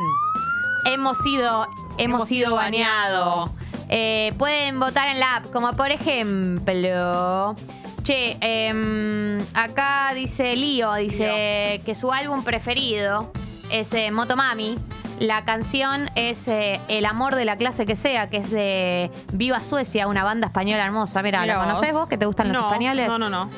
Hemos 0.87 1.19
sido, 1.19 1.67
hemos, 1.99 1.99
Hemos 1.99 2.29
sido 2.29 2.47
sido 2.47 2.57
bañados. 2.57 3.51
Eh, 3.89 4.33
pueden 4.39 4.81
votar 4.81 5.09
en 5.09 5.21
la 5.21 5.37
app, 5.37 5.47
como 5.53 5.73
por 5.73 5.91
ejemplo. 5.91 7.55
Che, 8.03 8.37
em, 8.41 9.45
acá 9.53 10.13
dice 10.15 10.55
Lío, 10.55 10.95
dice 10.95 11.81
que 11.85 11.95
su 11.97 12.13
álbum 12.13 12.45
preferido 12.45 13.33
es 13.71 13.93
eh, 13.95 14.13
Motomami. 14.13 14.77
La 15.21 15.45
canción 15.45 16.11
es 16.15 16.47
eh, 16.49 16.79
El 16.89 17.07
amor 17.07 17.35
de 17.37 17.45
la 17.47 17.57
clase 17.57 17.87
que 17.87 17.97
sea, 17.97 18.29
que 18.29 18.39
es 18.39 18.51
de 18.51 19.11
Viva 19.33 19.61
Suecia, 19.61 20.09
una 20.09 20.25
banda 20.25 20.49
española 20.49 20.85
hermosa. 20.85 21.23
Mira, 21.23 21.41
Mirá 21.41 21.55
¿la 21.55 21.59
vos. 21.65 21.69
conocés 21.75 21.93
vos? 21.95 22.07
¿Que 22.09 22.19
te 22.19 22.27
gustan 22.27 22.49
los 22.49 22.59
No, 22.61 22.67
españoles? 22.67 23.09
No, 23.09 23.19
no, 23.19 23.31
no. 23.31 23.51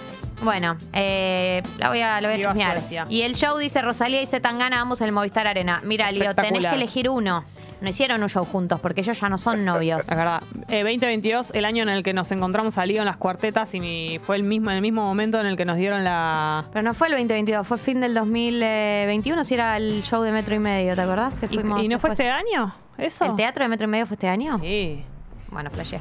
Bueno, 0.43 0.77
eh, 0.93 1.63
la 1.79 1.89
voy 1.89 2.01
a, 2.01 2.21
lo 2.21 2.29
voy 2.29 2.35
a 2.35 2.37
Viva 2.37 2.51
chusmear. 2.51 2.79
Suecia. 2.79 3.05
Y 3.09 3.23
el 3.23 3.35
show 3.35 3.57
dice 3.59 3.83
Rosalía 3.83 4.23
y 4.23 4.27
Zetangana, 4.27 4.77
vamos 4.77 5.03
al 5.03 5.11
Movistar 5.11 5.49
Arena. 5.49 5.81
Mira, 5.85 6.13
Lío, 6.13 6.21
tenés 6.21 6.31
Espectacular. 6.31 6.71
que 6.71 6.77
elegir 6.77 7.09
uno. 7.11 7.43
No 7.81 7.89
hicieron 7.89 8.23
un 8.23 8.29
show 8.29 8.45
juntos 8.45 8.81
porque 8.81 9.03
ellos 9.03 9.21
ya 9.21 9.29
no 9.29 9.39
son 9.39 9.65
novios. 9.65 10.01
Es 10.09 10.17
verdad. 10.17 10.43
Eh, 10.69 10.79
2022, 10.83 11.53
el 11.55 11.65
año 11.65 11.83
en 11.85 11.89
el 11.89 12.03
que 12.03 12.13
nos 12.13 12.31
encontramos 12.33 12.77
Lío 12.87 13.01
en 13.01 13.07
las 13.07 13.17
cuartetas 13.17 13.73
y 13.75 13.81
mi- 13.81 14.19
fue 14.19 14.37
el 14.37 14.43
mismo, 14.43 14.71
en 14.71 14.77
el 14.77 14.83
mismo 14.83 15.03
momento 15.05 15.39
en 15.41 15.47
el 15.47 15.57
que 15.57 15.65
nos 15.65 15.77
dieron 15.77 16.03
la. 16.05 16.65
Pero 16.73 16.83
no 16.83 16.95
fue 16.95 17.07
el 17.09 17.13
2022, 17.15 17.67
fue 17.67 17.79
fin 17.79 18.01
del 18.01 18.15
2021, 18.15 19.45
si 19.45 19.55
era 19.55 19.77
el 19.77 20.03
show 20.03 20.23
de 20.23 20.33
Metro 20.33 20.55
y 20.55 20.59
Medio, 20.59 20.95
¿te 20.95 21.01
acordás? 21.03 21.39
Que 21.39 21.47
¿Y, 21.47 21.49
fuimos 21.51 21.83
y 21.83 21.89
no 21.89 21.99
fue 21.99 22.11
después? 22.11 22.29
este 22.29 22.31
año? 22.31 22.75
¿Eso? 22.97 23.25
¿El 23.27 23.37
teatro 23.37 23.65
de 23.65 23.69
Metro 23.69 23.85
y 23.87 23.91
Medio 23.91 24.07
fue 24.07 24.15
este 24.15 24.29
año? 24.29 24.59
Sí. 24.61 25.03
Bueno, 25.51 25.71
flashé. 25.71 26.01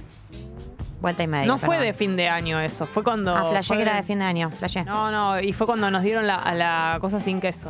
Vuelta 0.99 1.21
y 1.23 1.27
media. 1.27 1.45
No 1.45 1.57
fue 1.59 1.75
perdón. 1.75 1.85
de 1.85 1.93
fin 1.93 2.15
de 2.15 2.27
año 2.27 2.59
eso, 2.59 2.85
fue 2.87 3.03
cuando. 3.03 3.35
Ah, 3.35 3.49
flashé 3.51 3.67
fue 3.67 3.77
que 3.77 3.83
era 3.83 3.95
de 3.95 4.03
fin 4.03 4.17
de 4.19 4.25
año, 4.25 4.49
flashé. 4.49 4.83
No, 4.83 5.11
no, 5.11 5.39
y 5.39 5.53
fue 5.53 5.67
cuando 5.67 5.91
nos 5.91 6.01
dieron 6.01 6.25
la, 6.25 6.35
a 6.35 6.55
la 6.55 6.97
cosa 6.99 7.21
sin 7.21 7.39
queso. 7.39 7.69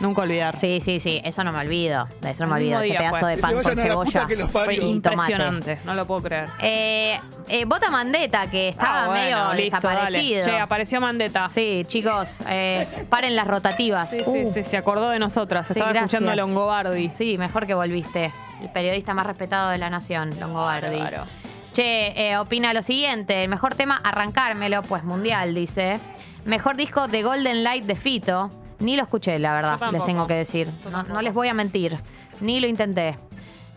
Nunca 0.00 0.22
olvidar. 0.22 0.58
Sí, 0.58 0.80
sí, 0.80 0.98
sí, 0.98 1.20
eso 1.24 1.44
no 1.44 1.52
me 1.52 1.58
olvido. 1.60 2.08
De 2.22 2.30
eso 2.30 2.44
no 2.46 2.54
me 2.54 2.56
El 2.58 2.62
mismo 2.64 2.78
olvido. 2.78 2.80
Ese 2.80 2.90
día 2.92 2.98
pedazo 3.10 3.18
fue. 3.20 3.28
de 3.30 3.36
Que 3.36 3.42
pan 3.42 3.50
se 3.50 3.54
con 3.56 3.64
vayan 3.64 3.78
a 3.78 3.88
la 3.88 3.94
puta 3.96 4.10
cebolla 4.10 4.26
que 4.28 4.36
los 4.36 4.50
parió. 4.50 4.64
Fue 4.64 4.74
y 4.74 4.78
tomate. 4.78 4.92
impresionante, 5.32 5.78
no 5.84 5.94
lo 5.94 6.06
puedo 6.06 6.22
creer. 6.22 6.48
Eh, 6.60 7.20
eh, 7.48 7.64
Bota 7.66 7.90
Mandeta, 7.90 8.46
que 8.50 8.68
estaba 8.70 9.04
Ah, 9.04 9.06
bueno, 9.08 9.20
medio 9.22 9.52
listo, 9.62 9.76
desaparecido. 9.76 10.40
dale. 10.40 10.52
Che, 10.52 10.58
apareció 10.60 11.00
Mandeta. 11.00 11.48
Sí, 11.50 11.82
chicos, 11.86 12.38
eh, 12.48 12.88
paren 13.10 13.36
las 13.36 13.46
rotativas. 13.46 14.10
Sí, 14.10 14.22
Uh, 14.24 14.32
sí, 14.52 14.62
sí, 14.64 14.70
se 14.70 14.76
acordó 14.78 15.10
de 15.10 15.18
nosotras. 15.18 15.66
sí, 15.66 15.74
Estaba 15.74 15.90
gracias. 15.92 16.14
escuchando 16.14 16.32
a 16.32 16.36
Longobardi. 16.36 17.10
Sí, 17.10 17.36
mejor 17.38 17.66
que 17.66 17.74
volviste. 17.74 18.32
El 18.62 18.70
periodista 18.70 19.12
más 19.14 19.26
respetado 19.26 19.70
de 19.70 19.78
la 19.78 19.90
nación, 19.90 20.30
Longobardi. 20.40 20.96
Bárbaro. 20.98 21.24
Che, 21.72 22.30
eh, 22.30 22.36
opina 22.38 22.72
lo 22.74 22.82
siguiente. 22.82 23.44
El 23.44 23.48
mejor 23.50 23.74
tema, 23.74 24.00
arrancármelo, 24.02 24.82
pues 24.82 25.04
mundial, 25.04 25.54
dice. 25.54 26.00
Mejor 26.44 26.76
disco 26.76 27.06
de 27.06 27.22
Golden 27.22 27.62
Light 27.62 27.84
de 27.84 27.94
Fito. 27.96 28.50
Ni 28.80 28.96
lo 28.96 29.02
escuché, 29.04 29.38
la 29.38 29.50
Yo 29.50 29.54
verdad, 29.54 29.70
tampoco. 29.78 29.92
les 29.92 30.04
tengo 30.04 30.26
que 30.26 30.34
decir. 30.34 30.66
Yo 30.66 30.90
No, 30.90 30.96
tampoco. 30.98 31.14
no 31.14 31.22
les 31.22 31.32
voy 31.34 31.48
a 31.48 31.54
mentir. 31.54 31.96
Ni 32.40 32.60
lo 32.60 32.66
intenté. 32.66 33.16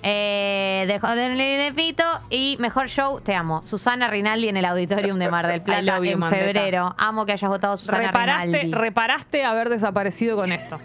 Eh, 0.05 0.83
de 0.87 1.29
Light 1.35 1.75
de 1.97 2.03
y 2.29 2.57
mejor 2.59 2.89
show, 2.89 3.21
te 3.21 3.33
amo. 3.33 3.61
Susana 3.63 4.09
Rinaldi 4.09 4.49
en 4.49 4.57
el 4.57 4.65
Auditorium 4.65 5.17
de 5.17 5.29
Mar 5.29 5.47
del 5.47 5.57
I 5.61 5.63
Plata 5.63 5.81
love 5.81 6.03
you, 6.05 6.11
en 6.11 6.23
febrero. 6.29 6.93
Amo 6.97 7.25
que 7.25 7.31
hayas 7.31 7.49
votado 7.49 7.77
Susana 7.77 7.99
Reparaste, 8.07 8.47
Rinaldi. 8.47 8.71
reparaste 8.73 9.45
haber 9.45 9.69
desaparecido 9.69 10.35
con 10.35 10.51
esto. 10.51 10.79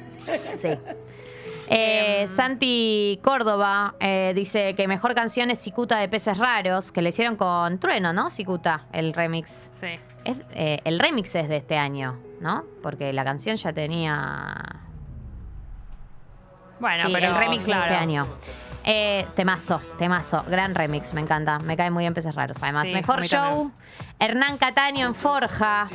Sí. 0.61 0.69
Eh, 1.71 2.27
Santi 2.29 3.21
Córdoba 3.23 3.95
eh, 4.01 4.33
dice 4.35 4.75
que 4.75 4.89
mejor 4.89 5.15
canción 5.15 5.51
es 5.51 5.61
Cicuta 5.61 5.99
de 5.99 6.09
Peces 6.09 6.39
Raros, 6.39 6.93
que 6.93 7.03
le 7.03 7.11
hicieron 7.11 7.37
con 7.37 7.79
Trueno, 7.79 8.13
¿no? 8.13 8.31
Cicuta, 8.31 8.87
el 8.93 9.13
remix. 9.13 9.71
Sí. 9.81 9.99
Es, 10.25 10.37
eh, 10.53 10.81
el 10.85 10.99
remix 10.99 11.35
es 11.35 11.49
de 11.49 11.59
este 11.59 11.77
año, 11.77 12.19
¿no? 12.41 12.65
Porque 12.83 13.13
la 13.13 13.25
canción 13.25 13.57
ya 13.57 13.73
tenía. 13.73 14.55
Bueno, 16.81 17.05
sí, 17.07 17.11
pero 17.13 17.29
el 17.29 17.37
remix 17.37 17.65
claro. 17.65 17.83
de 17.83 17.89
este 17.89 17.97
año. 18.03 18.27
Eh, 18.85 19.27
temazo, 19.35 19.83
temazo, 19.99 20.45
gran 20.49 20.75
remix, 20.75 21.13
me 21.13 21.21
encanta. 21.21 21.59
Me 21.59 21.77
cae 21.77 21.91
muy 21.91 22.05
bien 22.05 22.15
Peces 22.15 22.35
Raros. 22.35 22.57
Además, 22.63 22.87
Sí, 22.87 22.93
mejor 22.95 23.23
show, 23.27 23.39
también. 23.39 23.73
Hernán 24.19 24.57
Cataño 24.57 25.07
en 25.07 25.15
Forja, 25.15 25.87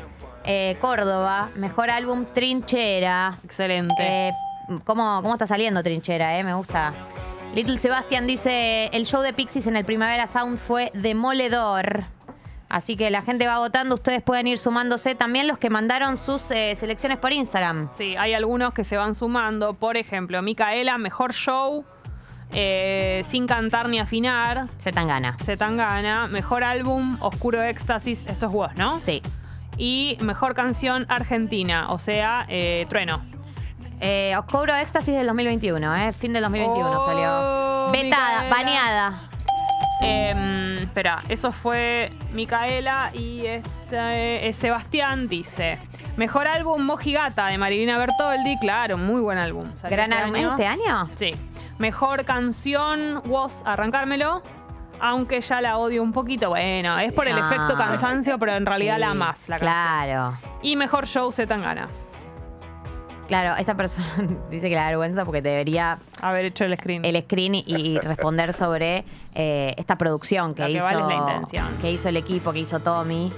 eh, 0.44 0.78
Córdoba. 0.80 1.50
Mejor 1.56 1.90
álbum, 1.90 2.26
Trinchera. 2.34 3.40
Excelente. 3.44 4.34
¿Cómo, 4.80 5.22
¿Cómo 5.22 5.34
está 5.34 5.48
saliendo 5.48 5.84
Trinchera? 5.84 6.38
Eh? 6.40 6.44
Me 6.44 6.54
gusta. 6.54 6.94
Little 7.54 7.78
Sebastian 7.78 8.26
dice, 8.26 8.90
el 8.94 9.06
show 9.06 9.22
de 9.22 9.32
Pixies 9.32 9.68
en 9.68 9.76
el 9.76 9.86
Primavera 9.86 10.26
Sound 10.26 10.58
fue 10.58 10.91
demoledor. 10.95 12.06
Así 12.68 12.95
que 12.98 13.12
la 13.12 13.22
gente 13.22 13.45
va 13.45 13.60
votando, 13.60 13.94
ustedes 13.94 14.24
pueden 14.24 14.48
ir 14.48 14.58
sumándose. 14.58 15.14
También 15.14 15.48
los 15.48 15.60
que 15.60 15.70
mandaron 15.70 16.18
sus 16.18 16.50
eh, 16.50 16.76
selecciones 16.76 17.20
por 17.20 17.32
Instagram. 17.32 17.90
Sí, 17.95 18.16
hay 18.18 18.34
algunos 18.34 18.74
que 18.74 18.84
se 18.84 18.98
van 18.98 19.14
sumando. 19.14 19.76
Por 19.76 19.95
ejemplo, 19.95 20.41
Micaela, 20.41 20.98
mejor 20.98 21.34
show, 21.34 21.86
eh, 22.52 23.24
sin 23.30 23.45
cantar 23.45 23.90
ni 23.90 24.00
afinar. 24.00 24.70
Se 24.80 24.91
tan 24.91 25.08
gana. 25.08 25.38
Se 25.45 25.56
tan 25.56 25.78
gana. 25.78 26.28
Mejor 26.28 26.64
álbum, 26.64 27.18
Oscuro 27.20 27.62
Éxtasis. 27.62 28.26
Esto 28.26 28.48
es 28.48 28.52
vos, 28.52 28.76
¿no? 28.76 29.00
Sí. 29.00 29.22
Y 29.78 30.18
mejor 30.22 30.56
canción, 30.56 31.06
Argentina. 31.10 31.91
O 31.91 32.00
sea, 32.00 32.48
eh, 32.50 32.88
Trueno. 32.90 33.22
Eh, 34.05 34.35
Oscuro 34.38 34.75
Éxtasis 34.75 35.15
del 35.15 35.25
2021, 35.27 35.95
¿eh? 35.95 36.11
Fin 36.11 36.34
del 36.34 36.43
2021 36.43 36.89
Oh, 36.91 37.05
salió. 37.05 37.91
Vetada, 37.91 38.43
Micaela. 38.43 38.49
baneada. 38.55 39.13
Em, 40.01 40.77
espera, 40.80 41.23
eso 41.30 41.53
fue 41.53 42.11
Micaela 42.34 43.11
y 43.13 43.45
este 43.45 44.45
es 44.49 44.57
Sebastián 44.57 45.30
dice. 45.30 45.80
Mejor 46.17 46.47
álbum 46.49 46.81
Mojigata 46.84 47.47
de 47.47 47.57
Marilina 47.57 47.97
Bertoldi, 47.97 48.59
claro, 48.59 48.97
muy 48.97 49.21
buen 49.21 49.38
álbum. 49.38 49.71
¿Gran 49.89 50.11
álbum? 50.11 50.35
¿Es 50.35 50.45
este 50.51 50.65
año? 50.67 51.09
Sí. 51.15 51.31
Mejor 51.77 52.25
canción 52.25 53.21
Was, 53.25 53.63
arrancármelo. 53.65 54.43
Aunque 54.99 55.39
ya 55.39 55.61
la 55.61 55.77
odio 55.77 56.03
un 56.03 56.11
poquito, 56.11 56.49
bueno, 56.49 56.99
es 56.99 57.13
por 57.13 57.27
el 57.27 57.38
efecto 57.38 57.75
cansancio, 57.77 58.38
pero 58.38 58.53
en 58.53 58.65
realidad 58.65 58.95
Sí, 58.95 58.99
la 59.01 59.09
amas 59.11 59.47
la 59.49 59.59
canción. 59.59 59.73
Claro. 60.05 60.38
Y 60.61 60.75
mejor 60.75 61.07
show 61.07 61.31
se 61.31 61.47
tan 61.47 61.61
gana. 61.61 61.88
Claro, 63.28 63.56
esta 63.58 63.76
persona 63.76 64.08
dice 64.52 64.70
que 64.70 64.76
la 64.76 64.88
vergüenza 64.88 65.24
porque 65.26 65.41
debería 65.41 66.00
Haber 66.22 66.45
hecho 66.45 66.66
el 66.66 66.76
screen. 66.78 67.06
el 67.06 67.22
screen 67.24 67.56
y, 67.56 67.64
y 67.68 67.98
responder 68.04 68.54
sobre 68.54 69.06
eh, 69.34 69.74
esta 69.78 69.98
producción 69.98 70.54
que, 70.54 70.62
Lo 70.62 70.68
que 70.68 70.74
hizo 70.74 70.84
vale 70.84 71.02
es 71.02 71.08
la 71.08 71.16
intención. 71.16 71.68
que 71.82 71.91
hizo 71.91 72.10
el 72.10 72.18
equipo, 72.18 72.52
que 72.52 72.60
hizo 72.60 72.80
Tommy. 72.80 73.30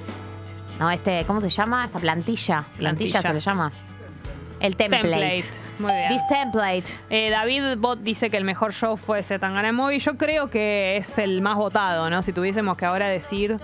No, 0.80 0.90
este, 0.92 1.24
¿cómo 1.26 1.40
se 1.40 1.50
llama? 1.50 1.86
Esta 1.86 2.00
plantilla. 2.00 2.64
Plantilla, 2.78 3.22
Plantilla. 3.22 3.22
se 3.22 3.34
le 3.34 3.40
llama. 3.40 3.72
El 4.60 4.76
template. 4.76 5.08
Template. 5.10 5.46
Muy 5.80 5.94
bien. 5.94 6.10
This 6.10 6.28
template. 6.28 6.84
Eh, 7.10 7.30
David 7.30 7.78
Bot 7.78 8.00
dice 8.00 8.30
que 8.30 8.38
el 8.38 8.46
mejor 8.46 8.74
show 8.74 8.98
fue 8.98 9.22
Zetangana 9.24 9.72
Movie. 9.72 10.00
Yo 10.00 10.18
creo 10.18 10.50
que 10.50 10.98
es 10.98 11.18
el 11.18 11.42
más 11.42 11.56
votado, 11.58 12.10
¿no? 12.10 12.22
Si 12.24 12.34
tuviésemos 12.34 12.76
que 12.78 12.86
ahora 12.86 13.08
decir. 13.08 13.58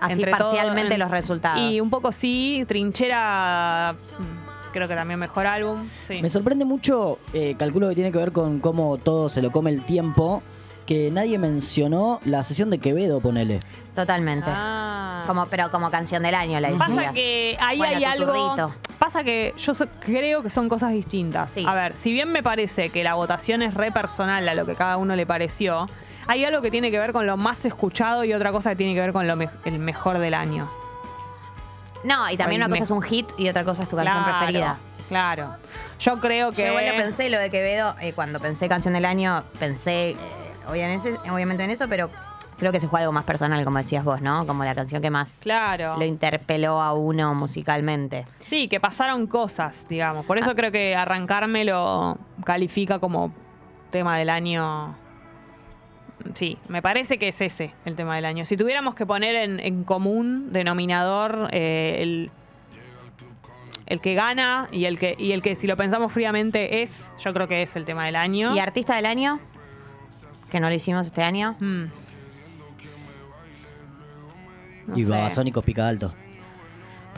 Así 0.00 0.22
todo, 0.22 0.30
parcialmente 0.30 0.94
en- 0.94 1.00
los 1.00 1.10
resultados. 1.10 1.60
Y 1.60 1.80
un 1.80 1.90
poco 1.90 2.12
sí, 2.12 2.64
Trinchera. 2.68 3.94
Creo 4.72 4.86
que 4.88 4.94
también 4.94 5.18
mejor 5.20 5.46
álbum. 5.46 5.88
Sí. 6.06 6.20
Me 6.22 6.30
sorprende 6.30 6.64
mucho, 6.64 7.18
eh, 7.32 7.54
calculo 7.58 7.88
que 7.88 7.94
tiene 7.94 8.12
que 8.12 8.18
ver 8.18 8.32
con 8.32 8.60
cómo 8.60 8.96
todo 8.98 9.28
se 9.28 9.42
lo 9.42 9.50
come 9.50 9.70
el 9.70 9.82
tiempo, 9.84 10.42
que 10.86 11.10
nadie 11.10 11.38
mencionó 11.38 12.20
la 12.24 12.42
sesión 12.42 12.70
de 12.70 12.78
Quevedo, 12.78 13.20
ponele. 13.20 13.60
Totalmente. 13.94 14.48
Ah. 14.48 15.24
Como, 15.26 15.46
pero 15.46 15.70
como 15.70 15.90
canción 15.90 16.22
del 16.22 16.34
año 16.34 16.58
la 16.60 16.70
Pasa 16.70 16.86
dirías. 16.92 17.12
que 17.12 17.56
ahí 17.60 17.78
Bueno, 17.78 17.96
hay 17.98 18.04
algo. 18.04 18.66
Pasa 18.98 19.22
que 19.22 19.52
yo 19.58 19.74
so- 19.74 19.86
creo 20.00 20.42
que 20.42 20.50
son 20.50 20.68
cosas 20.68 20.92
distintas. 20.92 21.50
Sí. 21.50 21.64
A 21.66 21.74
ver, 21.74 21.96
si 21.96 22.12
bien 22.12 22.30
me 22.30 22.42
parece 22.42 22.88
que 22.90 23.04
la 23.04 23.14
votación 23.14 23.62
es 23.62 23.74
re 23.74 23.92
personal 23.92 24.48
a 24.48 24.54
lo 24.54 24.64
que 24.66 24.74
cada 24.74 24.96
uno 24.96 25.14
le 25.16 25.26
pareció, 25.26 25.86
hay 26.26 26.44
algo 26.44 26.62
que 26.62 26.70
tiene 26.70 26.90
que 26.90 26.98
ver 26.98 27.12
con 27.12 27.26
lo 27.26 27.36
más 27.36 27.64
escuchado 27.64 28.24
y 28.24 28.32
otra 28.32 28.50
cosa 28.52 28.70
que 28.70 28.76
tiene 28.76 28.94
que 28.94 29.00
ver 29.00 29.12
con 29.12 29.26
lo 29.26 29.36
me- 29.36 29.50
el 29.64 29.78
mejor 29.78 30.18
del 30.18 30.34
año. 30.34 30.68
No, 32.04 32.30
y 32.30 32.36
también 32.36 32.60
una 32.62 32.70
cosa 32.70 32.84
es 32.84 32.90
un 32.90 33.02
hit 33.02 33.28
y 33.38 33.48
otra 33.48 33.64
cosa 33.64 33.82
es 33.82 33.88
tu 33.88 33.96
canción 33.96 34.22
Claro, 34.22 34.38
preferida. 34.38 34.78
Claro. 35.08 35.56
Yo 35.98 36.20
creo 36.20 36.52
que. 36.52 36.62
Yo 36.62 36.68
igual 36.68 36.86
lo 36.86 36.96
pensé, 36.96 37.30
lo 37.30 37.38
de 37.38 37.50
Quevedo, 37.50 37.94
eh, 38.00 38.12
cuando 38.12 38.40
pensé 38.40 38.68
canción 38.68 38.94
del 38.94 39.04
año, 39.04 39.42
pensé 39.58 40.10
eh, 40.10 40.16
obviamente, 40.68 41.14
obviamente 41.30 41.64
en 41.64 41.70
eso, 41.70 41.86
pero 41.88 42.08
creo 42.58 42.72
que 42.72 42.80
se 42.80 42.88
fue 42.88 43.00
algo 43.00 43.12
más 43.12 43.24
personal, 43.24 43.64
como 43.64 43.78
decías 43.78 44.04
vos, 44.04 44.20
¿no? 44.20 44.46
Como 44.46 44.64
la 44.64 44.74
canción 44.74 45.00
que 45.00 45.10
más 45.10 45.40
Claro. 45.42 45.96
lo 45.96 46.04
interpeló 46.04 46.80
a 46.82 46.92
uno 46.92 47.34
musicalmente. 47.34 48.26
Sí, 48.48 48.68
que 48.68 48.80
pasaron 48.80 49.26
cosas, 49.26 49.86
digamos. 49.88 50.26
Por 50.26 50.38
eso 50.38 50.54
creo 50.54 50.70
que 50.72 50.94
arrancarme 50.94 51.64
lo 51.64 52.18
califica 52.44 52.98
como 52.98 53.32
tema 53.90 54.18
del 54.18 54.28
año. 54.28 54.94
Sí, 56.34 56.58
me 56.68 56.82
parece 56.82 57.18
que 57.18 57.28
es 57.28 57.40
ese 57.40 57.72
el 57.84 57.96
tema 57.96 58.16
del 58.16 58.24
año. 58.24 58.44
Si 58.44 58.56
tuviéramos 58.56 58.94
que 58.94 59.06
poner 59.06 59.34
en, 59.36 59.60
en 59.60 59.84
común 59.84 60.52
denominador 60.52 61.48
eh, 61.52 61.96
el, 62.00 62.30
el 63.86 64.00
que 64.00 64.14
gana 64.14 64.68
y 64.72 64.84
el 64.84 64.98
que, 64.98 65.14
y 65.18 65.32
el 65.32 65.42
que 65.42 65.56
si 65.56 65.66
lo 65.66 65.76
pensamos 65.76 66.12
fríamente 66.12 66.82
es, 66.82 67.12
yo 67.18 67.32
creo 67.32 67.48
que 67.48 67.62
es 67.62 67.76
el 67.76 67.84
tema 67.84 68.06
del 68.06 68.16
año. 68.16 68.54
¿Y 68.54 68.58
artista 68.58 68.96
del 68.96 69.06
año? 69.06 69.40
Que 70.50 70.60
no 70.60 70.68
lo 70.68 70.74
hicimos 70.74 71.06
este 71.06 71.22
año. 71.22 71.56
Mm. 71.60 71.84
No 74.88 74.98
y. 74.98 75.04
Babasónicos 75.04 75.64
pica 75.64 75.86
alto. 75.86 76.14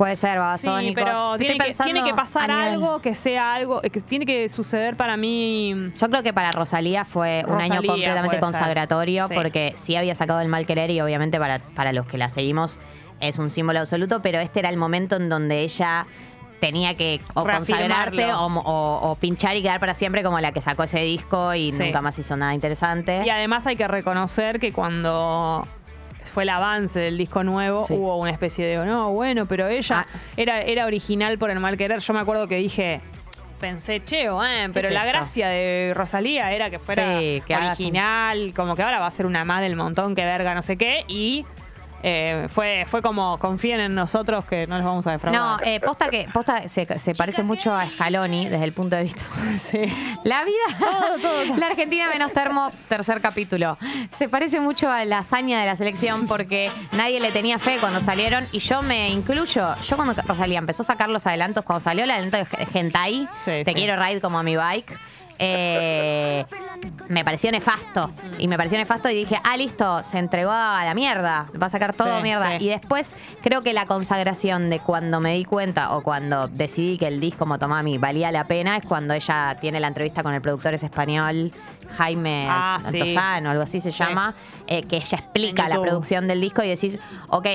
Puede 0.00 0.16
ser, 0.16 0.30
Sí, 0.32 0.38
babasónicos. 0.38 0.94
pero 0.94 1.10
Estoy 1.34 1.38
tiene 1.40 1.52
que, 1.58 1.64
pensando 1.66 1.92
tiene 1.92 2.08
que 2.08 2.14
pasar 2.16 2.50
algo 2.50 3.02
que 3.02 3.14
sea 3.14 3.52
algo, 3.54 3.82
que 3.82 3.90
tiene 4.00 4.24
que 4.24 4.48
suceder 4.48 4.96
para 4.96 5.18
mí. 5.18 5.74
Yo 5.94 6.08
creo 6.08 6.22
que 6.22 6.32
para 6.32 6.50
Rosalía 6.52 7.04
fue 7.04 7.44
un 7.46 7.60
año 7.60 7.82
completamente 7.82 8.40
consagratorio 8.40 9.28
Sí. 9.28 9.34
porque 9.34 9.74
sí 9.76 9.96
había 9.96 10.14
sacado 10.14 10.40
el 10.40 10.48
mal 10.48 10.64
querer 10.64 10.90
y 10.90 11.02
obviamente 11.02 11.38
para, 11.38 11.58
para 11.58 11.92
los 11.92 12.06
que 12.06 12.16
la 12.16 12.30
seguimos 12.30 12.78
es 13.20 13.38
un 13.38 13.50
símbolo 13.50 13.80
absoluto, 13.80 14.22
pero 14.22 14.38
este 14.38 14.60
era 14.60 14.70
el 14.70 14.78
momento 14.78 15.16
en 15.16 15.28
donde 15.28 15.60
ella 15.60 16.06
tenía 16.60 16.94
que 16.96 17.20
o 17.34 17.42
consagrarse 17.44 18.32
o, 18.32 18.46
o- 18.46 19.10
o 19.10 19.14
pinchar 19.16 19.54
y 19.56 19.62
quedar 19.62 19.80
para 19.80 19.94
siempre 19.94 20.22
como 20.22 20.40
la 20.40 20.52
que 20.52 20.62
sacó 20.62 20.82
ese 20.84 21.00
disco 21.00 21.52
y 21.54 21.72
Sí. 21.72 21.82
nunca 21.82 22.00
más 22.00 22.18
hizo 22.18 22.38
nada 22.38 22.54
interesante. 22.54 23.22
Y 23.26 23.28
además 23.28 23.66
hay 23.66 23.76
que 23.76 23.86
reconocer 23.86 24.60
que 24.60 24.72
cuando 24.72 25.66
fue 26.30 26.44
el 26.44 26.48
avance 26.50 26.98
del 26.98 27.18
disco 27.18 27.44
nuevo, 27.44 27.84
Sí. 27.84 27.94
hubo 27.94 28.16
una 28.16 28.30
especie 28.30 28.64
de, 28.66 28.76
no, 28.86 29.10
bueno, 29.12 29.46
pero 29.46 29.68
ella 29.68 30.06
Ah. 30.08 30.18
era, 30.36 30.60
era 30.62 30.86
original 30.86 31.38
por 31.38 31.50
el 31.50 31.60
mal 31.60 31.76
querer. 31.76 32.00
Yo 32.00 32.14
me 32.14 32.20
acuerdo 32.20 32.48
que 32.48 32.56
dije, 32.56 33.00
pensé, 33.60 34.02
cheo, 34.02 34.42
eh, 34.44 34.70
pero 34.72 34.88
es 34.88 34.94
la 34.94 35.00
esto? 35.00 35.10
gracia 35.12 35.48
de 35.48 35.92
Rosalía 35.94 36.50
era 36.52 36.70
que 36.70 36.78
fuera 36.78 37.18
Sí, 37.18 37.42
que 37.46 37.54
un- 37.54 37.64
original, 37.64 38.52
como 38.56 38.74
que 38.74 38.82
ahora 38.82 38.98
va 39.00 39.06
a 39.06 39.10
ser 39.10 39.26
una 39.26 39.44
más 39.44 39.60
del 39.60 39.76
montón, 39.76 40.14
que 40.14 40.24
verga, 40.24 40.54
no 40.54 40.62
sé 40.62 40.76
qué, 40.78 41.04
y 41.08 41.44
eh, 42.02 42.48
fue, 42.50 42.86
fue 42.88 43.02
como, 43.02 43.38
confíen 43.38 43.80
en 43.80 43.94
nosotros 43.94 44.44
que 44.46 44.66
no 44.66 44.76
les 44.76 44.84
vamos 44.84 45.06
a 45.06 45.10
No, 45.10 45.14
defraudar. 45.14 45.60
eh, 45.68 45.80
posta 45.80 46.08
que 46.08 46.28
posta 46.32 46.68
se, 46.68 46.98
se 46.98 47.14
parece 47.14 47.42
mucho 47.42 47.74
a 47.74 47.86
Scaloni 47.86 48.48
desde 48.48 48.64
el 48.64 48.72
punto 48.72 48.96
de 48.96 49.02
vista. 49.04 49.24
Sí. 49.58 49.80
La 50.24 50.44
vida. 50.44 51.56
La 51.58 51.66
Argentina 51.66 52.08
menos 52.12 52.32
termo, 52.32 52.70
tercer 52.88 53.20
capítulo. 53.20 53.76
Se 54.10 54.28
parece 54.28 54.60
mucho 54.60 54.90
a 54.90 55.04
la 55.04 55.18
hazaña 55.18 55.60
de 55.60 55.66
la 55.66 55.76
selección 55.76 56.26
porque 56.26 56.70
nadie 56.92 57.20
le 57.20 57.30
tenía 57.32 57.58
fe 57.58 57.76
cuando 57.80 58.00
salieron 58.00 58.46
y 58.52 58.58
yo 58.60 58.82
me 58.82 59.10
incluyo. 59.10 59.74
Yo 59.82 59.96
cuando 59.96 60.14
Rosalía 60.22 60.58
empezó 60.58 60.82
a 60.82 60.86
sacar 60.86 61.08
los 61.08 61.26
adelantos, 61.26 61.64
cuando 61.64 61.80
salió 61.82 62.04
el 62.04 62.10
adelanto 62.10 62.36
de 62.38 62.66
Gentai, 62.66 63.28
Sí, 63.36 63.44
Te 63.44 63.64
sí. 63.66 63.74
quiero 63.74 64.02
ride 64.02 64.20
como 64.20 64.38
a 64.38 64.42
mi 64.42 64.56
bike. 64.56 64.96
Eh, 65.42 66.44
me 67.08 67.24
pareció 67.24 67.50
nefasto. 67.50 68.10
Y 68.38 68.46
me 68.46 68.56
pareció 68.56 68.78
nefasto 68.78 69.08
y 69.10 69.14
dije, 69.14 69.36
ah, 69.42 69.56
listo, 69.56 70.02
se 70.04 70.18
entregó 70.18 70.50
a 70.52 70.84
la 70.84 70.94
mierda. 70.94 71.46
Va 71.60 71.66
a 71.66 71.70
sacar 71.70 71.94
todo 71.94 72.18
Sí, 72.18 72.22
mierda. 72.22 72.58
sí. 72.58 72.64
Y 72.64 72.68
después 72.68 73.14
creo 73.42 73.62
que 73.62 73.72
la 73.72 73.86
consagración 73.86 74.70
de 74.70 74.80
cuando 74.80 75.18
me 75.20 75.34
di 75.34 75.44
cuenta 75.44 75.92
o 75.96 76.02
cuando 76.02 76.46
decidí 76.48 76.98
que 76.98 77.06
el 77.08 77.20
disco 77.20 77.46
Motomami 77.46 77.98
valía 77.98 78.30
la 78.30 78.44
pena 78.44 78.76
es 78.76 78.84
cuando 78.84 79.14
ella 79.14 79.56
tiene 79.60 79.80
la 79.80 79.88
entrevista 79.88 80.22
con 80.22 80.34
el 80.34 80.42
productor 80.42 80.74
es 80.74 80.82
español, 80.82 81.52
Jaime 81.96 82.46
Ah, 82.48 82.78
sí. 82.88 83.00
Antozano, 83.00 83.50
algo 83.50 83.62
así 83.62 83.80
se 83.80 83.90
Sí. 83.90 83.98
llama, 83.98 84.34
eh, 84.66 84.82
que 84.84 84.96
ella 84.98 85.18
explica 85.18 85.68
la 85.68 85.80
producción 85.80 86.28
del 86.28 86.40
disco 86.40 86.62
y 86.62 86.68
decís, 86.68 86.98
ok. 87.28 87.46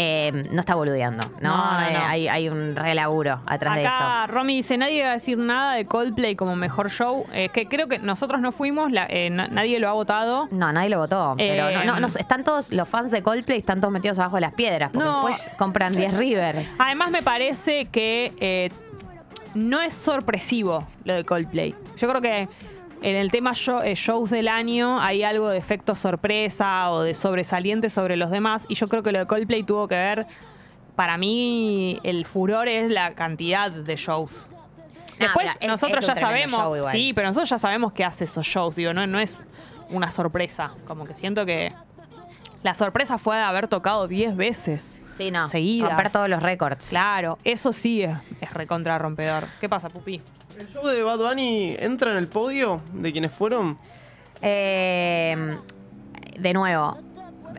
Eh, 0.00 0.30
no 0.52 0.60
está 0.60 0.76
boludeando, 0.76 1.26
¿no? 1.40 1.48
No, 1.56 1.80
no, 1.80 1.86
Eh, 1.88 1.92
no. 1.92 1.98
hay, 2.06 2.28
hay 2.28 2.48
un 2.48 2.76
relaburo 2.76 3.40
atrás 3.46 3.74
de 3.74 3.82
esto. 3.82 3.92
Acá 3.94 4.26
Romy 4.28 4.54
dice, 4.56 4.76
nadie 4.78 5.02
va 5.04 5.10
a 5.10 5.14
decir 5.14 5.38
nada 5.38 5.74
de 5.74 5.86
Coldplay 5.86 6.36
como 6.36 6.54
mejor 6.54 6.88
show. 6.88 7.26
Eh, 7.32 7.48
que 7.48 7.66
creo 7.66 7.88
que 7.88 7.98
nosotros 7.98 8.40
no 8.40 8.52
fuimos, 8.52 8.92
la- 8.92 9.06
eh, 9.08 9.28
na- 9.30 9.48
nadie 9.48 9.80
lo 9.80 9.88
ha 9.88 9.92
votado. 9.92 10.46
No, 10.52 10.72
nadie 10.72 10.88
lo 10.90 10.98
votó. 10.98 11.34
Pero 11.36 11.68
no, 11.84 12.06
están 12.06 12.44
todos 12.44 12.70
los 12.72 12.88
fans 12.88 13.10
de 13.10 13.22
Coldplay, 13.24 13.58
están 13.58 13.80
todos 13.80 13.92
metidos 13.92 14.18
abajo 14.20 14.36
de 14.36 14.42
las 14.42 14.54
piedras. 14.54 14.90
Porque 14.92 15.04
No. 15.08 15.26
después 15.26 15.50
compran 15.58 15.92
10 15.92 16.14
River. 16.16 16.64
Además 16.78 17.10
me 17.10 17.22
parece 17.22 17.86
que 17.86 18.70
no 19.54 19.80
es 19.80 19.94
sorpresivo 19.94 20.86
lo 21.04 21.14
de 21.14 21.24
Coldplay. 21.24 21.74
Yo 21.96 22.08
creo 22.08 22.20
que 22.20 22.48
en 23.02 23.16
el 23.16 23.30
tema 23.30 23.52
show- 23.54 23.82
eh, 23.82 23.94
shows 23.94 24.30
del 24.30 24.48
año 24.48 25.00
hay 25.00 25.22
algo 25.22 25.48
de 25.48 25.58
efecto 25.58 25.94
sorpresa 25.94 26.90
o 26.90 27.02
de 27.02 27.14
sobresaliente 27.14 27.90
sobre 27.90 28.16
los 28.16 28.30
demás. 28.30 28.66
Y 28.68 28.74
yo 28.74 28.88
creo 28.88 29.02
que 29.02 29.12
lo 29.12 29.18
de 29.20 29.26
Coldplay 29.26 29.62
tuvo 29.62 29.86
que 29.88 29.94
ver, 29.94 30.26
para 30.96 31.16
mí, 31.16 32.00
el 32.02 32.26
furor 32.26 32.68
es 32.68 32.90
la 32.90 33.14
cantidad 33.14 33.70
de 33.70 33.96
shows. 33.96 34.50
Después 35.18 35.56
es- 35.60 35.68
nosotros 35.68 36.00
es 36.00 36.06
ya 36.06 36.14
sabemos, 36.16 36.86
sí, 36.92 37.12
pero 37.12 37.28
nosotros 37.28 37.50
ya 37.50 37.58
sabemos 37.58 37.92
que 37.92 38.04
hace 38.04 38.24
esos 38.24 38.46
shows, 38.46 38.76
digo, 38.76 38.92
no, 38.92 39.06
no 39.06 39.18
es 39.18 39.36
una 39.90 40.10
sorpresa, 40.10 40.72
como 40.86 41.04
que 41.04 41.14
siento 41.14 41.44
que 41.46 41.72
la 42.62 42.74
sorpresa 42.74 43.18
fue 43.18 43.40
haber 43.40 43.68
tocado 43.68 44.06
10 44.08 44.36
veces 44.36 45.00
Sí, 45.16 45.30
no. 45.30 45.46
seguidas. 45.48 45.88
Romper 45.90 46.10
todos 46.12 46.28
los 46.28 46.42
récords. 46.42 46.88
Claro, 46.90 47.38
eso 47.42 47.72
sí 47.72 48.02
es, 48.02 48.16
es 48.40 48.52
recontra 48.54 48.98
rompedor. 48.98 49.48
¿Qué 49.60 49.68
pasa, 49.68 49.88
Pupi? 49.88 50.20
¿El 50.58 50.66
show 50.68 50.84
de 50.86 51.02
Bad 51.02 51.18
Bunny 51.18 51.76
entra 51.78 52.10
en 52.12 52.16
el 52.18 52.26
podio 52.26 52.80
de 52.92 53.12
quienes 53.12 53.30
fueron? 53.32 53.78
Eh, 54.42 55.56
de 56.38 56.52
nuevo, 56.52 56.98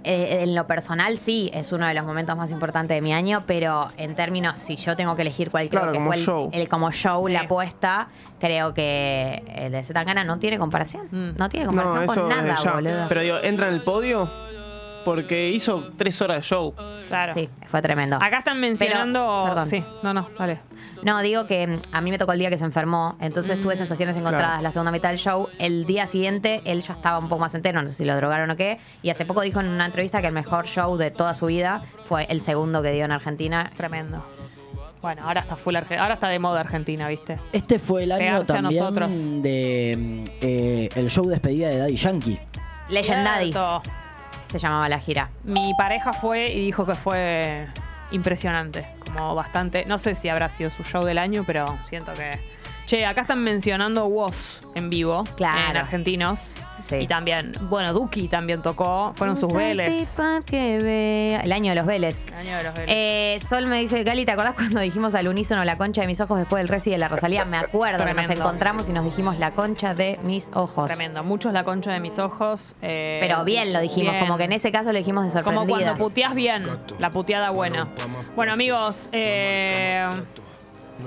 eh, 0.03 0.39
en 0.41 0.53
lo 0.55 0.67
personal 0.67 1.17
sí, 1.17 1.49
es 1.53 1.71
uno 1.71 1.87
de 1.87 1.93
los 1.93 2.05
momentos 2.05 2.35
más 2.35 2.51
importantes 2.51 2.95
de 2.95 3.01
mi 3.01 3.13
año, 3.13 3.43
pero 3.47 3.91
en 3.97 4.15
términos, 4.15 4.57
si 4.57 4.75
yo 4.75 4.95
tengo 4.97 5.15
que 5.15 5.21
elegir 5.21 5.49
cuál 5.49 5.69
creo 5.69 5.81
Claro, 5.81 5.91
que 5.93 5.97
como 5.97 6.09
fue 6.09 6.17
el, 6.17 6.23
show. 6.25 6.49
el 6.51 6.67
como 6.69 6.91
show, 6.91 7.25
Sí. 7.27 7.33
la 7.33 7.41
apuesta, 7.41 8.09
creo 8.39 8.73
que 8.73 9.43
el 9.55 9.71
de 9.71 9.83
Zetangana 9.83 10.23
no 10.25 10.39
tiene 10.39 10.59
comparación. 10.59 11.07
Mm. 11.11 11.37
No 11.37 11.47
tiene 11.49 11.65
comparación 11.67 12.05
con 12.05 12.29
nada, 12.29 12.73
boludo. 12.73 13.05
Pero 13.07 13.21
digo, 13.21 13.37
¿entra 13.43 13.69
en 13.69 13.75
el 13.75 13.81
podio? 13.81 14.29
Porque 15.05 15.49
hizo 15.49 15.91
tres 15.97 16.21
horas 16.21 16.37
de 16.37 16.41
show. 16.43 16.73
Claro. 17.07 17.33
Sí, 17.33 17.49
fue 17.69 17.81
tremendo. 17.81 18.17
Acá 18.17 18.39
están 18.39 18.59
mencionando. 18.59 19.19
Pero- 19.45 19.45
perdón. 19.55 19.65
sí, 19.69 19.83
no, 20.03 20.13
no, 20.13 20.27
dale. 20.37 20.59
No, 21.01 21.21
digo 21.21 21.47
que 21.47 21.65
mm, 21.65 21.79
a 21.93 22.01
mí 22.01 22.11
me 22.11 22.17
tocó 22.17 22.33
el 22.33 22.39
día 22.39 22.49
que 22.49 22.57
se 22.57 22.65
enfermó, 22.65 23.15
entonces 23.21 23.57
Mm, 23.57 23.61
tuve 23.61 23.75
sensaciones 23.77 24.15
encontradas 24.17 24.47
claro. 24.49 24.63
la 24.63 24.71
segunda 24.71 24.91
mitad 24.91 25.09
del 25.09 25.17
show. 25.17 25.47
El 25.57 25.85
día 25.85 26.07
siguiente 26.07 26.61
él 26.65 26.81
ya 26.81 26.93
estaba 26.93 27.19
un 27.19 27.29
poco 27.29 27.39
más 27.41 27.55
entero, 27.55 27.81
no 27.81 27.87
sé 27.87 27.95
si 27.95 28.03
lo 28.05 28.15
drogaron 28.15 28.49
o 28.51 28.55
qué, 28.57 28.79
y 29.01 29.09
hace 29.09 29.25
poco 29.25 29.41
dijo 29.41 29.61
en 29.61 29.69
una 29.69 29.85
entrevista 29.85 30.19
que 30.21 30.27
el 30.27 30.33
mejor 30.33 30.65
show 30.67 30.97
de 30.97 31.09
toda 31.11 31.33
su 31.35 31.45
vida 31.45 31.83
fue 32.03 32.25
el 32.29 32.41
segundo 32.41 32.81
que 32.81 32.91
dio 32.91 33.05
en 33.05 33.11
Argentina. 33.13 33.71
Tremendo. 33.77 34.25
Bueno, 35.01 35.21
ahora 35.25 35.39
está 35.39 35.55
full 35.55 35.73
Arge- 35.77 35.97
ahora 35.97 36.15
está 36.15 36.27
de 36.27 36.39
moda 36.39 36.59
Argentina, 36.59 37.07
¿viste? 37.07 37.39
Este 37.53 37.79
fue 37.79 38.03
el 38.03 38.11
año 38.11 38.19
Pegarse 38.25 38.53
también 38.53 38.81
nosotros. 38.83 39.09
de 39.09 39.95
mm, 39.97 40.23
eh, 40.41 40.89
el 40.95 41.09
show 41.09 41.23
de 41.25 41.31
despedida 41.31 41.69
de 41.69 41.77
Daddy 41.77 41.95
Yankee. 41.95 42.39
Cierto. 42.89 43.81
Se 44.49 44.59
llamaba 44.59 44.89
la 44.89 44.99
gira. 44.99 45.29
Mi 45.43 45.73
pareja 45.77 46.13
fue 46.13 46.49
y 46.49 46.65
dijo 46.65 46.85
que 46.85 46.95
fue 46.95 47.67
impresionante. 48.11 48.87
Como 49.05 49.35
bastante. 49.35 49.85
No 49.85 49.97
sé 49.97 50.15
si 50.15 50.29
habrá 50.29 50.49
sido 50.49 50.69
su 50.69 50.83
show 50.83 51.03
del 51.03 51.17
año, 51.17 51.43
pero 51.45 51.77
siento 51.85 52.13
que. 52.13 52.31
Che, 52.85 53.05
acá 53.05 53.21
están 53.21 53.43
mencionando 53.43 54.05
Woz 54.07 54.61
en 54.75 54.89
vivo. 54.89 55.23
Claro. 55.35 55.69
En 55.71 55.77
argentinos. 55.77 56.55
Sí. 56.81 56.95
Y 56.97 57.07
también, 57.07 57.51
bueno, 57.63 57.93
Duki 57.93 58.27
también 58.27 58.61
tocó. 58.61 59.11
Fueron 59.15 59.35
sus 59.37 59.53
Vélez. 59.53 60.17
Que 60.45 61.39
El 61.43 61.51
año 61.51 61.71
de 61.71 61.75
los 61.75 61.85
Vélez. 61.85 62.27
El 62.27 62.33
año 62.35 62.57
de 62.57 62.63
los 62.63 62.73
Vélez. 62.73 62.89
Eh, 62.95 63.37
Sol 63.47 63.67
me 63.67 63.79
dice, 63.79 64.03
Gali, 64.03 64.25
¿te 64.25 64.31
acordás 64.31 64.55
cuando 64.55 64.79
dijimos 64.79 65.15
al 65.15 65.27
unísono 65.27 65.63
la 65.63 65.77
concha 65.77 66.01
de 66.01 66.07
mis 66.07 66.19
ojos 66.19 66.37
después 66.39 66.59
del 66.61 66.67
Resi 66.67 66.91
de 66.91 66.97
la 66.97 67.07
Rosalía? 67.07 67.45
Me 67.45 67.57
acuerdo 67.57 68.05
que 68.05 68.13
nos 68.13 68.29
encontramos 68.29 68.89
y 68.89 68.93
nos 68.93 69.05
dijimos 69.05 69.37
la 69.39 69.51
concha 69.51 69.93
de 69.93 70.19
mis 70.23 70.49
ojos. 70.53 70.87
Tremendo. 70.87 71.23
Muchos 71.23 71.53
la 71.53 71.63
concha 71.63 71.91
de 71.91 71.99
mis 71.99 72.17
ojos. 72.19 72.75
eh, 72.81 73.17
Pero 73.21 73.43
bien 73.43 73.73
lo 73.73 73.79
dijimos, 73.81 74.13
bien. 74.13 74.25
como 74.25 74.37
que 74.37 74.45
en 74.45 74.53
ese 74.53 74.71
caso 74.71 74.91
lo 74.91 74.97
dijimos 74.97 75.25
de 75.33 75.41
Como 75.43 75.61
sorprendidas. 75.61 75.91
cuando 75.91 76.03
puteás 76.05 76.33
bien, 76.35 76.63
la 76.99 77.09
puteada 77.09 77.49
buena. 77.51 77.87
Bueno, 78.35 78.53
amigos, 78.53 79.09
eh, 79.11 80.07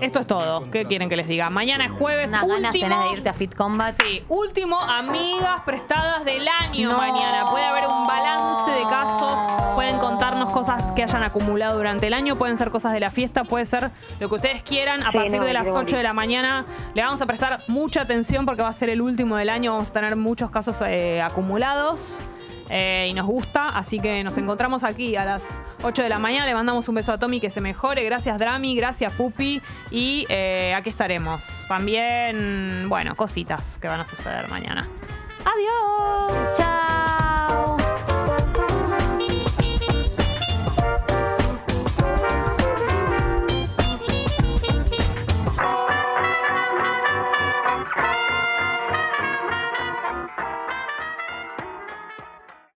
esto 0.00 0.18
es 0.20 0.26
todo. 0.26 0.70
¿Qué 0.70 0.82
quieren 0.84 1.08
que 1.08 1.16
les 1.16 1.26
diga? 1.26 1.50
Mañana 1.50 1.84
es 1.86 1.90
jueves. 1.92 2.30
Unas 2.30 2.46
ganas 2.46 2.74
último, 2.74 2.88
tenés 2.96 3.04
de 3.10 3.16
irte 3.16 3.28
a 3.28 3.32
Fit 3.34 3.54
Combat. 3.54 3.94
Sí, 4.00 4.24
último 4.28 4.80
Amigas 4.80 5.60
Prestadas 5.64 6.24
del 6.24 6.46
año 6.48 6.90
No. 6.92 6.98
mañana. 6.98 7.50
Puede 7.50 7.64
haber 7.64 7.86
un 7.86 8.06
balance 8.06 8.70
de 8.70 8.82
casos. 8.84 9.38
Pueden 9.74 9.98
contarnos 9.98 10.52
cosas 10.52 10.92
que 10.92 11.02
hayan 11.02 11.22
acumulado 11.22 11.76
durante 11.76 12.06
el 12.06 12.14
año. 12.14 12.36
Pueden 12.36 12.56
ser 12.58 12.70
cosas 12.70 12.92
de 12.92 13.00
la 13.00 13.10
fiesta. 13.10 13.44
Puede 13.44 13.64
ser 13.66 13.90
lo 14.20 14.28
que 14.28 14.34
ustedes 14.34 14.62
quieran. 14.62 15.02
A 15.02 15.10
Sí, 15.12 15.18
partir 15.18 15.38
no, 15.38 15.44
de 15.44 15.52
las 15.52 15.64
quiero 15.64 15.78
8 15.78 15.96
de 15.96 16.02
la 16.02 16.12
mañana 16.12 16.66
le 16.94 17.02
vamos 17.02 17.20
a 17.22 17.26
prestar 17.26 17.58
mucha 17.68 18.02
atención 18.02 18.44
porque 18.46 18.62
va 18.62 18.68
a 18.68 18.72
ser 18.72 18.88
el 18.88 19.00
último 19.02 19.36
del 19.36 19.50
año. 19.50 19.72
Vamos 19.74 19.90
a 19.90 19.92
tener 19.92 20.16
muchos 20.16 20.50
casos 20.50 20.76
eh, 20.86 21.20
acumulados. 21.22 22.18
Eh, 22.68 23.08
y 23.10 23.14
nos 23.14 23.26
gusta, 23.26 23.68
así 23.70 24.00
que 24.00 24.24
nos 24.24 24.38
encontramos 24.38 24.82
aquí 24.84 25.16
a 25.16 25.24
las 25.24 25.44
8 25.82 26.02
de 26.02 26.08
la 26.08 26.18
mañana. 26.18 26.46
Le 26.46 26.54
mandamos 26.54 26.88
un 26.88 26.94
beso 26.94 27.12
a 27.12 27.18
Tommy 27.18 27.40
que 27.40 27.50
se 27.50 27.60
mejore. 27.60 28.04
Gracias, 28.04 28.38
Drami. 28.38 28.74
Gracias, 28.74 29.12
Pupi. 29.12 29.60
Y 29.90 30.26
eh, 30.28 30.74
aquí 30.74 30.88
estaremos. 30.88 31.44
También, 31.68 32.86
bueno, 32.88 33.14
cositas 33.16 33.78
que 33.80 33.88
van 33.88 34.00
a 34.00 34.06
suceder 34.06 34.48
mañana. 34.48 34.88
Adiós. 35.44 36.56
Chao. 36.56 37.11